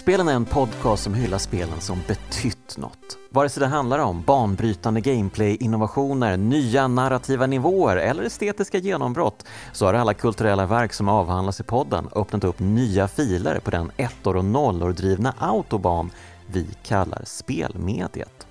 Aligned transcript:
Kraftspelen 0.00 0.28
är 0.28 0.34
en 0.34 0.44
podcast 0.44 1.02
som 1.02 1.14
hyllar 1.14 1.38
spelen 1.38 1.80
som 1.80 1.98
betytt 2.08 2.76
något. 2.76 3.18
Vare 3.30 3.48
sig 3.48 3.60
det 3.60 3.66
handlar 3.66 3.98
om 3.98 4.22
banbrytande 4.22 5.00
gameplay-innovationer, 5.00 6.36
nya 6.36 6.88
narrativa 6.88 7.46
nivåer 7.46 7.96
eller 7.96 8.22
estetiska 8.22 8.78
genombrott 8.78 9.46
så 9.72 9.86
har 9.86 9.94
alla 9.94 10.14
kulturella 10.14 10.66
verk 10.66 10.92
som 10.92 11.08
avhandlas 11.08 11.60
i 11.60 11.62
podden 11.62 12.08
öppnat 12.14 12.44
upp 12.44 12.58
nya 12.58 13.08
filer 13.08 13.58
på 13.58 13.70
den 13.70 13.90
ettor 13.96 14.36
och 14.36 14.44
nollor 14.44 14.92
drivna 14.92 15.34
autobahn 15.38 16.10
vi 16.46 16.66
kallar 16.82 17.22
spelmediet. 17.24 18.46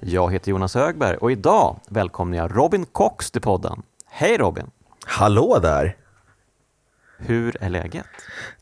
Jag 0.00 0.32
heter 0.32 0.50
Jonas 0.50 0.74
Högberg 0.74 1.16
och 1.16 1.32
idag 1.32 1.80
välkomnar 1.88 2.36
jag 2.36 2.56
Robin 2.56 2.86
Cox 2.86 3.30
till 3.30 3.42
podden. 3.42 3.82
Hej 4.06 4.38
Robin! 4.38 4.70
Hallå 5.06 5.58
där! 5.62 5.96
Hur 7.18 7.56
är 7.62 7.68
läget? 7.68 8.06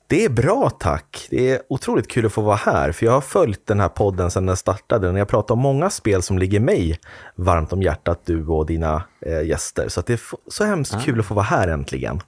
Det 0.09 0.25
är 0.25 0.29
bra 0.29 0.71
tack. 0.71 1.27
Det 1.31 1.51
är 1.51 1.63
otroligt 1.69 2.09
kul 2.09 2.27
att 2.27 2.33
få 2.33 2.41
vara 2.41 2.57
här, 2.57 2.93
för 2.93 3.07
jag 3.07 3.13
har 3.13 3.21
följt 3.21 3.67
den 3.67 3.81
här 3.81 3.89
podden 3.89 4.31
sedan 4.31 4.47
den 4.47 4.57
startade. 4.57 5.13
När 5.13 5.19
jag 5.19 5.29
pratar 5.29 5.55
om 5.55 5.61
många 5.61 5.91
spel 5.91 6.23
som 6.23 6.39
ligger 6.39 6.61
mig 6.61 6.99
varmt 7.35 7.73
om 7.73 7.83
hjärtat, 7.83 8.21
du 8.25 8.47
och 8.47 8.67
dina 8.67 9.03
eh, 9.21 9.43
gäster. 9.43 9.89
Så 9.89 10.01
det 10.01 10.13
är 10.13 10.21
så 10.49 10.65
hemskt 10.65 10.95
ah. 10.95 11.01
kul 11.01 11.21
att 11.21 11.27
få 11.27 11.35
vara 11.35 11.45
här 11.45 11.69
äntligen. 11.69 12.21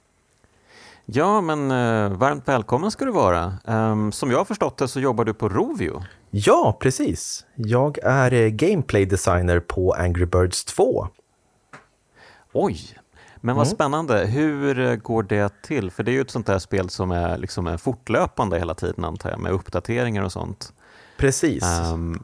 Ja, 1.05 1.41
men 1.41 1.71
eh, 1.71 2.17
varmt 2.17 2.47
välkommen 2.47 2.91
ska 2.91 3.05
du 3.05 3.11
vara. 3.11 3.53
Um, 3.65 4.11
som 4.11 4.31
jag 4.31 4.37
har 4.37 4.45
förstått 4.45 4.77
det 4.77 4.87
så 4.87 4.99
jobbar 4.99 5.25
du 5.25 5.33
på 5.33 5.49
Rovio. 5.49 6.03
Ja, 6.29 6.77
precis. 6.81 7.45
Jag 7.55 7.97
är 8.03 8.33
eh, 8.33 8.47
gameplay 8.47 9.05
designer 9.05 9.59
på 9.59 9.93
Angry 9.93 10.25
Birds 10.25 10.65
2. 10.65 11.07
Oj, 12.53 12.79
men 13.41 13.55
vad 13.55 13.65
mm. 13.65 13.75
spännande. 13.75 14.25
Hur 14.25 14.79
eh, 14.79 14.95
går 14.95 15.23
det 15.23 15.61
till? 15.61 15.91
För 15.91 16.03
det 16.03 16.11
är 16.11 16.13
ju 16.13 16.21
ett 16.21 16.31
sånt 16.31 16.47
där 16.47 16.59
spel 16.59 16.89
som 16.89 17.11
är, 17.11 17.37
liksom 17.37 17.67
är 17.67 17.77
fortlöpande 17.77 18.59
hela 18.59 18.73
tiden 18.73 19.03
antar 19.03 19.29
jag, 19.29 19.39
med 19.39 19.51
uppdateringar 19.51 20.23
och 20.23 20.31
sånt. 20.31 20.73
Precis. 21.17 21.63
Um, 21.93 22.23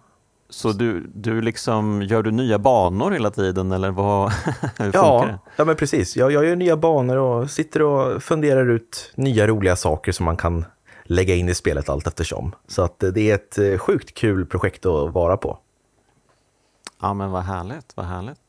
så 0.49 0.71
du, 0.71 1.11
du 1.16 1.41
liksom, 1.41 2.02
gör 2.02 2.23
du 2.23 2.31
nya 2.31 2.59
banor 2.59 3.11
hela 3.11 3.31
tiden 3.31 3.71
eller 3.71 3.91
vad, 3.91 4.31
hur 4.77 4.91
ja, 4.93 5.19
funkar 5.19 5.27
det? 5.27 5.39
Ja, 5.55 5.66
men 5.66 5.75
precis. 5.75 6.16
Jag, 6.16 6.31
jag 6.31 6.45
gör 6.45 6.55
nya 6.55 6.77
banor 6.77 7.17
och 7.17 7.52
sitter 7.52 7.81
och 7.81 8.23
funderar 8.23 8.69
ut 8.69 9.13
nya 9.16 9.47
roliga 9.47 9.75
saker 9.75 10.11
som 10.11 10.25
man 10.25 10.38
kan 10.38 10.66
lägga 11.03 11.36
in 11.36 11.49
i 11.49 11.55
spelet 11.55 11.89
allt 11.89 12.08
eftersom. 12.08 12.55
Så 12.67 12.81
att 12.81 12.99
det 12.99 13.31
är 13.31 13.36
ett 13.36 13.58
eh, 13.58 13.77
sjukt 13.77 14.13
kul 14.13 14.45
projekt 14.45 14.86
att 14.86 15.13
vara 15.13 15.38
på. 15.38 15.59
Ja, 17.02 17.13
men 17.13 17.31
vad 17.31 17.43
härligt, 17.43 17.93
vad 17.95 18.05
härligt. 18.05 18.44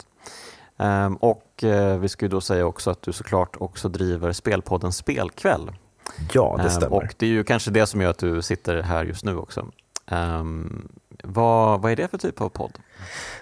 Um, 0.77 1.17
och 1.17 1.65
uh, 1.65 1.97
vi 1.97 2.09
ska 2.09 2.25
ju 2.25 2.29
då 2.29 2.41
säga 2.41 2.67
också 2.67 2.91
att 2.91 3.03
du 3.03 3.13
såklart 3.13 3.57
också 3.59 3.89
driver 3.89 4.33
spelpodden 4.33 4.93
Spelkväll. 4.93 5.71
Ja, 6.33 6.55
det 6.57 6.63
ehm, 6.63 6.71
stämmer. 6.71 6.87
Um, 6.87 6.93
och 6.93 7.15
det 7.17 7.27
är 7.27 7.31
ju 7.31 7.45
kanske 7.45 7.71
det 7.71 7.87
som 7.87 8.01
gör 8.01 8.11
att 8.11 8.19
du 8.19 8.43
sitter 8.43 8.83
här 8.83 9.05
just 9.05 9.25
nu 9.25 9.37
också. 9.37 9.67
Um, 10.11 10.89
vad, 11.25 11.83
vad 11.83 11.93
är 11.93 11.97
det 11.97 12.09
för 12.09 12.19
typ 12.19 12.41
av 12.41 12.49
podd? 12.49 12.79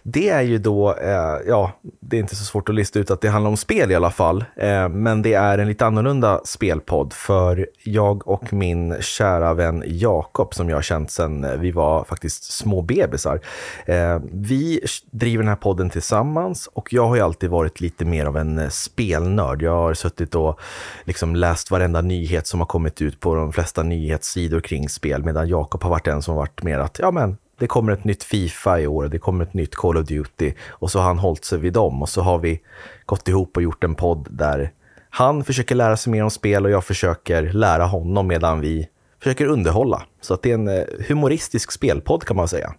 Det 0.07 0.29
är 0.29 0.43
ju 0.43 0.59
då, 0.59 0.95
eh, 0.95 1.39
ja, 1.47 1.73
det 2.01 2.17
är 2.17 2.21
inte 2.21 2.37
så 2.37 2.45
svårt 2.45 2.69
att 2.69 2.75
lista 2.75 2.99
ut 2.99 3.11
att 3.11 3.21
det 3.21 3.29
handlar 3.29 3.51
om 3.51 3.57
spel 3.57 3.91
i 3.91 3.95
alla 3.95 4.11
fall. 4.11 4.45
Eh, 4.57 4.89
men 4.89 5.23
det 5.23 5.35
är 5.35 5.59
en 5.59 5.69
lite 5.69 5.87
annorlunda 5.87 6.41
spelpodd 6.45 7.13
för 7.13 7.69
jag 7.85 8.29
och 8.29 8.53
min 8.53 8.97
kära 9.01 9.55
vän 9.55 9.83
Jakob 9.87 10.55
som 10.55 10.69
jag 10.69 10.77
har 10.77 10.83
känt 10.83 11.11
sedan 11.11 11.45
eh, 11.45 11.57
vi 11.57 11.71
var 11.71 12.05
faktiskt 12.05 12.53
små 12.53 12.83
bebisar. 12.83 13.41
Eh, 13.87 14.21
vi 14.33 14.81
driver 15.11 15.43
den 15.43 15.49
här 15.49 15.57
podden 15.57 15.91
tillsammans 15.91 16.69
och 16.73 16.93
jag 16.93 17.07
har 17.07 17.17
ju 17.17 17.23
alltid 17.23 17.51
varit 17.51 17.81
lite 17.81 18.05
mer 18.05 18.27
av 18.27 18.37
en 18.37 18.59
eh, 18.59 18.69
spelnörd. 18.69 19.63
Jag 19.63 19.77
har 19.77 19.95
suttit 19.95 20.35
och 20.35 20.61
liksom 21.05 21.37
läst 21.37 21.71
varenda 21.71 22.01
nyhet 22.01 22.47
som 22.47 22.61
har 22.61 22.67
kommit 22.67 23.03
ut 23.03 23.21
på 23.21 23.35
de 23.35 23.53
flesta 23.53 23.83
nyhetssidor 23.83 24.61
kring 24.61 24.89
spel 24.89 25.25
medan 25.25 25.49
Jakob 25.49 25.83
har 25.83 25.91
varit 25.91 26.05
den 26.05 26.23
som 26.23 26.37
varit 26.37 26.63
mer 26.63 26.79
att, 26.79 26.99
ja 26.99 27.11
men 27.11 27.37
det 27.59 27.67
kommer 27.67 27.93
ett 27.93 28.05
nytt 28.05 28.25
Fifa 28.25 28.81
i 28.81 28.87
år, 28.87 29.09
det 29.09 29.19
kommer 29.19 29.45
ett 29.45 29.55
nytt 29.55 29.75
Call 29.75 29.97
of 29.97 30.07
Duty 30.07 30.53
och 30.69 30.91
så 30.91 30.99
har 30.99 31.07
han 31.07 31.19
hållit 31.19 31.45
sig 31.45 31.59
vid 31.59 31.73
dem 31.73 32.03
och 32.03 32.09
så 32.09 32.23
har 32.23 32.39
vi 32.39 32.61
gått 33.07 33.29
ihop 33.29 33.57
och 33.57 33.63
gjort 33.63 33.85
en 33.85 33.95
podd 33.95 34.29
där 34.31 34.73
han 35.11 35.45
försöker 35.45 35.75
lära 35.75 35.97
sig 35.97 36.13
mer 36.13 36.25
om 36.25 36.31
spel 36.31 36.65
och 36.65 36.71
jag 36.71 36.85
försöker 36.85 37.43
lära 37.43 37.85
honom 37.85 38.27
medan 38.27 38.61
vi 38.61 38.89
försöker 39.19 39.47
underhålla. 39.47 40.03
Så 40.21 40.35
att 40.35 40.43
det 40.43 40.51
är 40.51 40.55
en 40.55 40.69
eh, 40.69 40.85
humoristisk 41.09 41.73
spelpodd 41.73 42.25
kan 42.25 42.37
man 42.37 42.49
säga. 42.49 42.75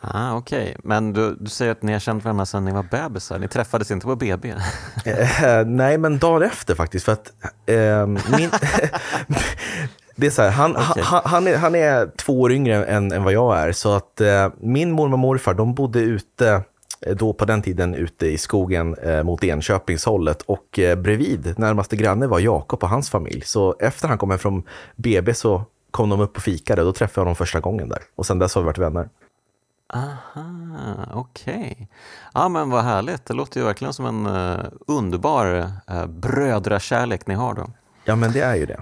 Ah, 0.00 0.34
Okej, 0.34 0.62
okay. 0.62 0.74
men 0.84 1.12
du, 1.12 1.36
du 1.40 1.50
säger 1.50 1.72
att 1.72 1.82
ni 1.82 1.92
har 1.92 2.00
känt 2.00 2.24
varandra 2.24 2.46
sedan 2.46 2.64
ni 2.64 2.72
var 2.72 2.82
bebisar. 2.82 3.38
Ni 3.38 3.48
träffades 3.48 3.90
inte 3.90 4.06
på 4.06 4.16
BB? 4.16 4.50
eh, 5.04 5.66
nej, 5.66 5.98
men 5.98 6.18
dagen 6.18 6.42
efter 6.42 6.74
faktiskt. 6.74 7.04
För 7.04 7.12
att 7.12 7.32
eh, 7.66 8.06
min, 8.06 8.50
Det 10.20 10.26
är 10.26 10.30
så 10.30 10.42
här, 10.42 10.50
han, 10.50 10.76
okay. 10.76 11.02
han, 11.02 11.22
han, 11.24 11.46
är, 11.46 11.56
han 11.56 11.74
är 11.74 12.10
två 12.16 12.40
år 12.40 12.52
yngre 12.52 12.84
än, 12.84 13.12
än 13.12 13.24
vad 13.24 13.32
jag 13.32 13.58
är. 13.58 13.72
Så 13.72 13.92
att 13.92 14.20
eh, 14.20 14.48
min 14.60 14.92
mormor 14.92 15.12
och 15.12 15.18
morfar, 15.18 15.54
de 15.54 15.74
bodde 15.74 16.00
ute 16.00 16.62
eh, 17.06 17.16
då 17.16 17.32
på 17.32 17.44
den 17.44 17.62
tiden 17.62 17.94
ute 17.94 18.26
i 18.26 18.38
skogen 18.38 18.94
eh, 18.94 19.22
mot 19.22 19.44
Enköpingshållet 19.44 20.42
och 20.42 20.78
eh, 20.78 20.98
bredvid 20.98 21.58
närmaste 21.58 21.96
granne 21.96 22.26
var 22.26 22.40
Jakob 22.40 22.82
och 22.82 22.88
hans 22.88 23.10
familj. 23.10 23.42
Så 23.44 23.76
efter 23.78 24.08
han 24.08 24.18
kom 24.18 24.30
hem 24.30 24.38
från 24.38 24.62
BB 24.96 25.34
så 25.34 25.62
kom 25.90 26.08
de 26.08 26.20
upp 26.20 26.36
och 26.36 26.42
fikade 26.42 26.82
och 26.82 26.86
då 26.86 26.92
träffade 26.92 27.20
jag 27.20 27.26
dem 27.26 27.36
första 27.36 27.60
gången 27.60 27.88
där. 27.88 28.02
Och 28.16 28.26
sen 28.26 28.38
dess 28.38 28.54
har 28.54 28.62
vi 28.62 28.66
varit 28.66 28.78
vänner. 28.78 29.08
Aha, 29.94 30.44
okej. 31.12 31.72
Okay. 31.72 31.86
Ja 32.34 32.48
men 32.48 32.70
vad 32.70 32.84
härligt, 32.84 33.26
det 33.26 33.34
låter 33.34 33.60
ju 33.60 33.66
verkligen 33.66 33.92
som 33.92 34.06
en 34.06 34.26
uh, 34.26 34.66
underbar 34.86 35.70
uh, 35.90 36.06
brödrakärlek 36.06 37.26
ni 37.26 37.34
har 37.34 37.54
då. 37.54 37.66
Ja 38.04 38.16
men 38.16 38.32
det 38.32 38.40
är 38.40 38.56
ju 38.56 38.66
det. 38.66 38.80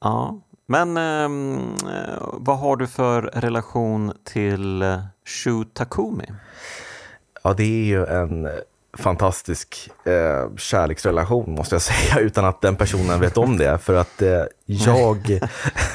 Ja, 0.00 0.40
men 0.66 0.96
ehm, 0.96 1.74
eh, 1.74 2.22
vad 2.32 2.58
har 2.58 2.76
du 2.76 2.86
för 2.86 3.22
relation 3.22 4.12
till 4.24 4.82
eh, 4.82 4.98
Shu 5.24 5.64
Takumi? 5.64 6.26
Ja, 7.42 7.54
det 7.54 7.64
är 7.64 7.84
ju 7.84 8.06
en 8.06 8.48
fantastisk 8.98 9.90
eh, 10.04 10.56
kärleksrelation 10.56 11.54
måste 11.54 11.74
jag 11.74 11.82
säga, 11.92 12.18
utan 12.20 12.44
att 12.44 12.60
den 12.60 12.76
personen 12.76 13.20
vet 13.20 13.36
om 13.36 13.56
det. 13.56 13.78
För 13.78 13.94
att 13.94 14.22
eh, 14.22 14.42
jag, 14.66 15.40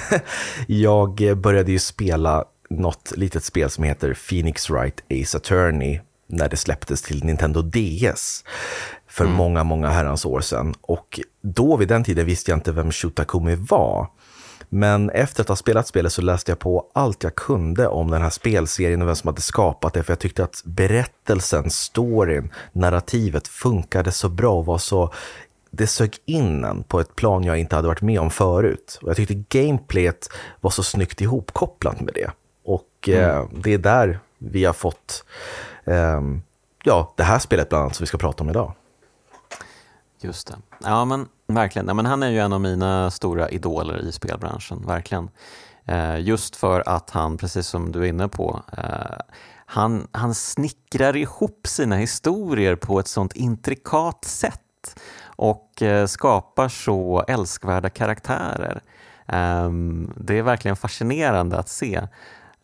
jag 0.67 1.37
började 1.37 1.71
ju 1.71 1.79
spela 1.79 2.45
något 2.69 3.13
litet 3.15 3.43
spel 3.43 3.69
som 3.69 3.83
heter 3.83 4.17
Phoenix 4.29 4.69
Wright 4.69 5.03
Ace 5.11 5.37
Attorney 5.37 5.99
när 6.27 6.49
det 6.49 6.57
släpptes 6.57 7.01
till 7.01 7.23
Nintendo 7.25 7.61
DS 7.61 8.43
för 9.13 9.25
mm. 9.25 9.37
många, 9.37 9.63
många 9.63 9.89
herrans 9.89 10.25
år 10.25 10.41
sedan. 10.41 10.73
Och 10.81 11.19
då 11.41 11.77
vid 11.77 11.87
den 11.87 12.03
tiden 12.03 12.25
visste 12.25 12.51
jag 12.51 12.57
inte 12.57 12.71
vem 12.71 12.91
Shutakumi 12.91 13.55
var. 13.55 14.07
Men 14.69 15.09
efter 15.09 15.41
att 15.41 15.47
ha 15.49 15.55
spelat 15.55 15.87
spelet 15.87 16.13
så 16.13 16.21
läste 16.21 16.51
jag 16.51 16.59
på 16.59 16.89
allt 16.93 17.23
jag 17.23 17.35
kunde 17.35 17.87
om 17.87 18.11
den 18.11 18.21
här 18.21 18.29
spelserien 18.29 19.01
och 19.01 19.07
vem 19.07 19.15
som 19.15 19.27
hade 19.27 19.41
skapat 19.41 19.93
det. 19.93 20.03
För 20.03 20.11
jag 20.11 20.19
tyckte 20.19 20.43
att 20.43 20.61
berättelsen, 20.65 21.69
storyn, 21.69 22.51
narrativet 22.71 23.47
funkade 23.47 24.11
så 24.11 24.29
bra 24.29 24.53
och 24.53 24.65
var 24.65 24.77
så 24.77 25.13
det 25.71 25.87
sög 25.87 26.17
in 26.25 26.63
en 26.63 26.83
på 26.83 26.99
ett 26.99 27.15
plan 27.15 27.43
jag 27.43 27.59
inte 27.59 27.75
hade 27.75 27.87
varit 27.87 28.01
med 28.01 28.19
om 28.19 28.29
förut. 28.29 28.99
Och 29.01 29.09
jag 29.09 29.15
tyckte 29.15 29.59
gameplayet 29.59 30.29
var 30.61 30.71
så 30.71 30.83
snyggt 30.83 31.21
ihopkopplat 31.21 32.01
med 32.01 32.13
det. 32.13 32.31
Och 32.65 33.07
mm. 33.07 33.29
eh, 33.29 33.45
det 33.51 33.73
är 33.73 33.77
där 33.77 34.19
vi 34.37 34.65
har 34.65 34.73
fått 34.73 35.23
eh, 35.85 36.21
ja, 36.83 37.13
det 37.17 37.23
här 37.23 37.39
spelet 37.39 37.69
bland 37.69 37.81
annat 37.81 37.95
som 37.95 38.03
vi 38.03 38.07
ska 38.07 38.17
prata 38.17 38.43
om 38.43 38.49
idag. 38.49 38.73
Just 40.23 40.47
det. 40.47 40.55
Ja, 40.83 41.05
men 41.05 41.27
verkligen. 41.47 41.87
Ja, 41.87 41.93
men 41.93 42.05
han 42.05 42.23
är 42.23 42.29
ju 42.29 42.39
en 42.39 42.53
av 42.53 42.61
mina 42.61 43.11
stora 43.11 43.49
idoler 43.49 43.97
i 43.97 44.11
spelbranschen, 44.11 44.85
verkligen. 44.87 45.29
Eh, 45.85 46.19
just 46.19 46.55
för 46.55 46.83
att 46.89 47.09
han, 47.09 47.37
precis 47.37 47.67
som 47.67 47.91
du 47.91 47.99
är 47.99 48.05
inne 48.05 48.27
på, 48.27 48.61
eh, 48.77 49.17
han, 49.65 50.07
han 50.11 50.33
snickrar 50.35 51.15
ihop 51.15 51.67
sina 51.67 51.95
historier 51.95 52.75
på 52.75 52.99
ett 52.99 53.07
sånt 53.07 53.33
intrikat 53.33 54.25
sätt 54.25 54.59
och 55.25 55.81
eh, 55.81 56.05
skapar 56.05 56.69
så 56.69 57.23
älskvärda 57.27 57.89
karaktärer. 57.89 58.81
Ehm, 59.27 60.13
det 60.17 60.37
är 60.37 60.43
verkligen 60.43 60.75
fascinerande 60.77 61.59
att 61.59 61.69
se. 61.69 62.07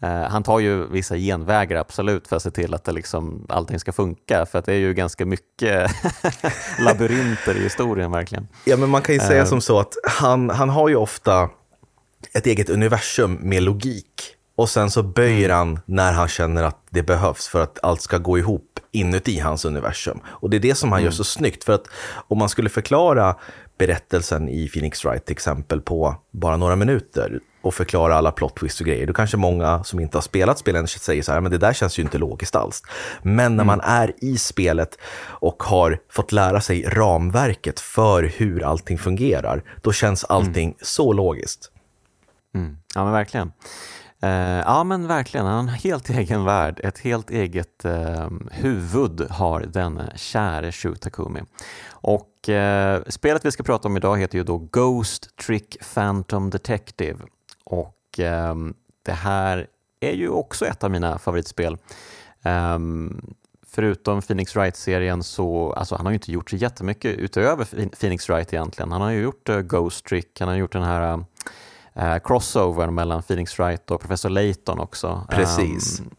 Uh, 0.04 0.10
han 0.10 0.44
tar 0.44 0.60
ju 0.60 0.88
vissa 0.88 1.18
genvägar 1.18 1.78
absolut 1.78 2.28
för 2.28 2.36
att 2.36 2.44
se 2.44 2.52
till 2.52 2.74
att 2.74 2.84
det 2.84 2.92
liksom, 2.92 3.46
allting 3.50 3.80
ska 3.80 3.92
funka 3.92 4.46
för 4.46 4.60
att 4.60 4.66
det 4.66 4.74
är 4.74 4.78
ju 4.78 4.94
ganska 4.94 5.26
mycket 5.26 5.92
labyrinter 6.80 7.58
i 7.58 7.64
historien 7.64 8.12
verkligen. 8.12 8.48
Ja 8.66 8.78
men 8.78 8.90
man 8.90 9.02
kan 9.02 9.16
ju 9.16 9.22
säga 9.22 9.42
uh, 9.42 9.48
som 9.48 9.62
så 9.62 9.80
att 9.80 9.94
han, 10.04 10.50
han 10.50 10.70
har 10.70 10.90
ju 10.90 10.96
ofta 10.96 11.50
ett 12.34 12.46
eget 12.46 12.70
universum 12.70 13.34
med 13.42 13.64
logik 13.64 14.36
och 14.56 14.70
sen 14.70 14.92
så 14.92 15.04
böjer 15.04 15.50
mm. 15.50 15.58
han 15.58 15.80
när 15.86 16.14
han 16.14 16.28
känner 16.28 16.64
att 16.64 16.88
det 16.90 17.04
behövs 17.04 17.48
för 17.48 17.64
att 17.64 17.80
allt 17.84 18.02
ska 18.02 18.18
gå 18.18 18.38
ihop 18.38 18.69
inuti 18.92 19.40
hans 19.40 19.66
universum. 19.66 20.20
Och 20.26 20.50
det 20.50 20.58
är 20.58 20.62
det 20.62 20.76
som 20.76 20.92
han 20.92 21.00
mm. 21.00 21.06
gör 21.06 21.12
så 21.12 21.24
snyggt 21.24 21.64
för 21.64 21.74
att 21.74 21.88
om 22.28 22.38
man 22.38 22.50
skulle 22.50 22.70
förklara 22.70 23.36
berättelsen 23.78 24.50
i 24.50 24.70
Phoenix 24.70 25.06
Wright 25.06 25.26
till 25.26 25.34
exempel 25.34 25.82
på 25.82 26.16
bara 26.32 26.58
några 26.58 26.76
minuter 26.76 27.40
och 27.62 27.74
förklara 27.74 28.16
alla 28.16 28.32
plot 28.32 28.56
twists 28.56 28.82
och 28.82 28.88
grejer, 28.88 29.08
då 29.08 29.14
kanske 29.14 29.38
många 29.38 29.84
som 29.84 30.00
inte 30.00 30.18
har 30.18 30.22
spelat 30.22 30.60
spelen 30.60 30.88
säger 30.88 31.24
så 31.24 31.32
här, 31.32 31.42
men 31.42 31.52
det 31.52 31.58
där 31.58 31.74
känns 31.74 32.00
ju 32.00 32.04
inte 32.04 32.18
logiskt 32.18 32.56
alls. 32.56 32.84
Men 33.22 33.56
när 33.56 33.64
mm. 33.64 33.68
man 33.68 33.82
är 33.82 34.14
i 34.18 34.38
spelet 34.38 34.98
och 35.22 35.64
har 35.64 36.00
fått 36.10 36.32
lära 36.32 36.62
sig 36.62 36.84
ramverket 36.88 37.80
för 37.80 38.24
hur 38.24 38.64
allting 38.64 38.98
fungerar, 38.98 39.64
då 39.82 39.92
känns 39.92 40.24
allting 40.24 40.66
mm. 40.66 40.78
så 40.82 41.14
logiskt. 41.14 41.72
Mm. 42.56 42.78
Ja 42.96 43.04
men 43.04 43.14
verkligen. 43.14 43.52
Eh, 44.22 44.60
ja 44.66 44.84
men 44.84 45.08
verkligen, 45.08 45.46
han 45.46 45.56
har 45.56 45.62
en 45.62 45.80
helt 45.80 46.10
egen 46.20 46.44
värld, 46.44 46.80
ett 46.84 47.00
helt 47.00 47.30
eget 47.30 47.86
eh, 47.86 48.30
huvud 48.52 49.28
har 49.30 49.62
denne 49.62 50.14
käre 50.16 50.72
Shu 50.72 50.96
Takumi. 50.96 51.42
Och 51.92 52.50
eh, 52.50 53.02
spelet 53.08 53.46
vi 53.46 53.52
ska 53.52 53.64
prata 53.64 53.88
om 53.88 53.98
idag 53.98 54.20
heter 54.20 54.38
ju 54.38 54.44
då 54.44 54.58
Ghost 54.58 55.38
Trick 55.38 55.78
Phantom 55.94 56.50
Detective 56.50 57.20
och 57.64 58.20
ehm, 58.20 58.74
det 59.06 59.12
här 59.12 59.68
är 60.00 60.14
ju 60.14 60.30
också 60.30 60.66
ett 60.66 60.84
av 60.84 60.92
mina 60.92 61.20
favoritspel. 61.20 61.78
Ehm, 62.44 63.22
förutom 63.68 64.22
Phoenix 64.22 64.56
Wright-serien 64.56 65.24
så, 65.24 65.74
alltså 65.74 65.96
han 65.96 66.06
har 66.06 66.12
ju 66.12 66.16
inte 66.16 66.32
gjort 66.32 66.50
så 66.50 66.56
jättemycket 66.56 67.18
utöver 67.18 67.90
Phoenix 67.96 68.30
Wright 68.30 68.54
egentligen. 68.54 68.92
Han 68.92 69.02
har 69.02 69.12
ju 69.12 69.22
gjort 69.22 69.50
eh, 69.50 69.62
Ghost 69.62 70.06
Trick, 70.06 70.40
han 70.40 70.50
har 70.50 70.56
gjort 70.56 70.74
den 70.74 70.84
här 70.84 71.14
eh, 71.14 71.20
uh, 72.02 72.18
crossovern 72.24 72.96
mellan 72.96 73.22
Phoenix 73.22 73.60
Wright 73.60 73.92
och 73.92 74.02
Professor 74.02 74.30
Layton 74.30 74.80
också. 74.80 75.26
Precis. 75.30 76.00
Um, 76.00 76.10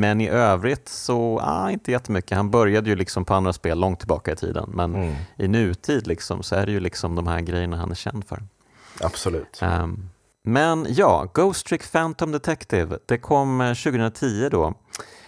men 0.00 0.20
i 0.20 0.28
övrigt 0.28 0.88
så, 0.88 1.40
ah, 1.42 1.70
inte 1.70 1.92
jättemycket. 1.92 2.36
Han 2.36 2.50
började 2.50 2.90
ju 2.90 2.96
liksom 2.96 3.24
på 3.24 3.34
andra 3.34 3.52
spel 3.52 3.78
långt 3.78 3.98
tillbaka 3.98 4.32
i 4.32 4.36
tiden, 4.36 4.70
men 4.74 4.94
mm. 4.94 5.14
i 5.36 5.48
nutid 5.48 6.06
liksom, 6.06 6.42
så 6.42 6.54
är 6.54 6.66
det 6.66 6.72
ju 6.72 6.80
liksom 6.80 7.14
de 7.14 7.26
här 7.26 7.40
grejerna 7.40 7.76
han 7.76 7.90
är 7.90 7.94
känd 7.94 8.24
för. 8.24 8.42
Absolut. 9.00 9.60
Um, 9.62 10.10
men 10.42 10.86
ja, 10.88 11.28
Ghost 11.34 11.66
Trick 11.66 11.92
Phantom 11.92 12.32
Detective, 12.32 12.98
det 13.06 13.18
kom 13.18 13.74
2010 13.84 14.44
eh, 14.44 14.50
då. 14.50 14.74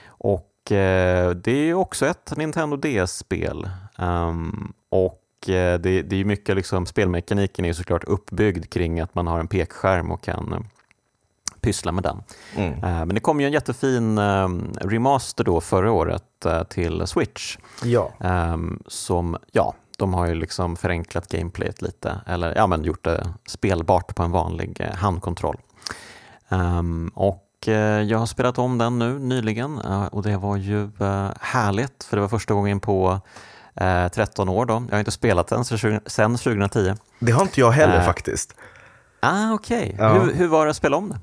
Och 0.07 0.73
eh, 0.73 1.31
det 1.31 1.53
är 1.53 1.75
också 1.75 2.07
ett 2.07 2.37
Nintendo 2.37 2.77
DS-spel. 2.77 3.69
Um, 3.99 4.73
och 4.89 5.13
eh, 5.13 5.22
det, 5.47 6.03
det 6.03 6.21
är 6.21 6.25
mycket, 6.25 6.57
liksom, 6.57 6.87
spelmekaniken 6.87 7.65
är 7.65 7.73
såklart 7.73 8.05
uppbyggd 8.05 8.71
kring 8.71 9.01
att 9.01 9.15
man 9.15 9.27
har 9.27 9.41
en 9.41 9.49
pekskärm 9.49 10.11
och 10.11 10.23
kan 10.23 10.53
eh, 10.53 10.61
pyssla 11.61 11.93
med 11.93 12.03
den. 12.03 12.23
Mm. 12.57 12.73
Uh, 12.73 12.81
men 13.05 13.09
det 13.09 13.21
kom 13.21 13.41
ju 13.41 13.47
en 13.47 13.53
jättefin 13.53 14.19
remaster 14.81 15.45
då 15.45 15.61
förra 15.61 15.93
året 15.93 16.47
till 16.69 17.07
Switch. 17.07 17.59
Ja. 17.85 18.13
Um, 18.21 18.83
som, 18.87 19.37
ja, 19.53 19.75
de 20.03 20.15
har 20.15 20.27
ju 20.27 20.35
liksom 20.35 20.77
förenklat 20.77 21.29
gameplayet 21.29 21.83
lite, 21.83 22.21
eller 22.27 22.55
ja, 22.57 22.67
men 22.67 22.85
gjort 22.85 23.05
det 23.05 23.35
spelbart 23.47 24.15
på 24.15 24.23
en 24.23 24.31
vanlig 24.31 24.81
eh, 24.81 24.95
handkontroll. 24.95 25.57
Um, 26.49 27.09
och 27.15 27.69
eh, 27.69 28.03
jag 28.03 28.19
har 28.19 28.27
spelat 28.27 28.59
om 28.59 28.79
den 28.79 28.99
nu 28.99 29.19
nyligen 29.19 29.79
och 30.13 30.23
det 30.23 30.37
var 30.37 30.57
ju 30.57 30.91
härligt 31.41 32.05
för 32.05 32.17
det 32.17 32.21
var 32.21 32.29
första 32.29 32.55
gången 32.55 32.81
på 32.81 33.21
13 34.15 34.49
år. 34.49 34.67
Då. 34.67 34.85
Jag 34.89 34.95
har 34.95 34.99
inte 34.99 35.11
spelat 35.11 35.49
den 35.49 35.65
sedan 35.65 36.37
2010. 36.37 36.95
Det 37.19 37.33
har 37.33 37.43
inte 37.43 37.61
jag 37.61 37.71
heller 37.71 38.03
faktiskt. 38.03 38.55
Ah, 39.21 39.53
Okej, 39.53 39.95
okay. 39.95 40.07
ja. 40.07 40.13
hur, 40.13 40.35
hur 40.35 40.49
var 40.49 40.65
det 40.65 40.71
att 40.71 40.77
spela 40.77 40.97
om 40.97 41.09
det? 41.09 41.19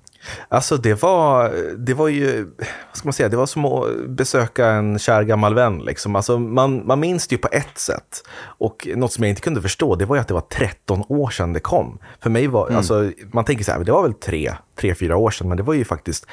Alltså 0.50 0.77
det 0.77 1.01
var, 1.01 1.54
det 1.77 1.94
var 1.94 2.07
ju, 2.07 2.44
vad 2.57 2.98
ska 2.98 3.07
man 3.07 3.13
säga, 3.13 3.30
det 3.30 3.38
var 3.38 3.45
som 3.45 3.66
att 3.66 4.07
besöka 4.07 4.68
en 4.68 5.00
kär 5.00 5.24
gammal 5.24 5.56
vän. 5.56 5.80
Liksom. 5.80 6.16
Alltså 6.16 6.39
man, 6.39 6.88
man 6.88 7.00
minns 7.00 7.27
det 7.27 7.36
ju 7.36 7.39
på 7.39 7.50
ett 7.51 7.77
sätt. 7.77 8.24
Och 8.42 8.88
något 8.95 9.13
som 9.13 9.24
jag 9.24 9.30
inte 9.30 9.42
kunde 9.42 9.62
förstå, 9.62 9.95
det 9.95 10.06
var 10.06 10.16
ju 10.16 10.21
att 10.21 10.27
det 10.27 10.33
var 10.33 10.42
13 10.42 11.04
år 11.07 11.30
sedan 11.30 11.54
det 11.54 11.60
kom. 11.60 12.00
För 12.19 12.30
mig 12.30 12.48
var, 12.48 12.66
mm. 12.66 12.77
alltså, 12.77 13.12
man 13.31 13.45
tänker 13.45 13.63
så 13.63 13.71
här, 13.71 13.83
det 13.83 13.92
var 13.92 14.04
väl 14.04 14.13
tre, 14.13 14.54
tre, 14.75 14.95
fyra 14.95 15.18
år 15.18 15.31
sedan, 15.31 15.48
men 15.48 15.57
det 15.57 15.63
var 15.63 15.74
ju 15.74 15.86
faktiskt 15.86 16.25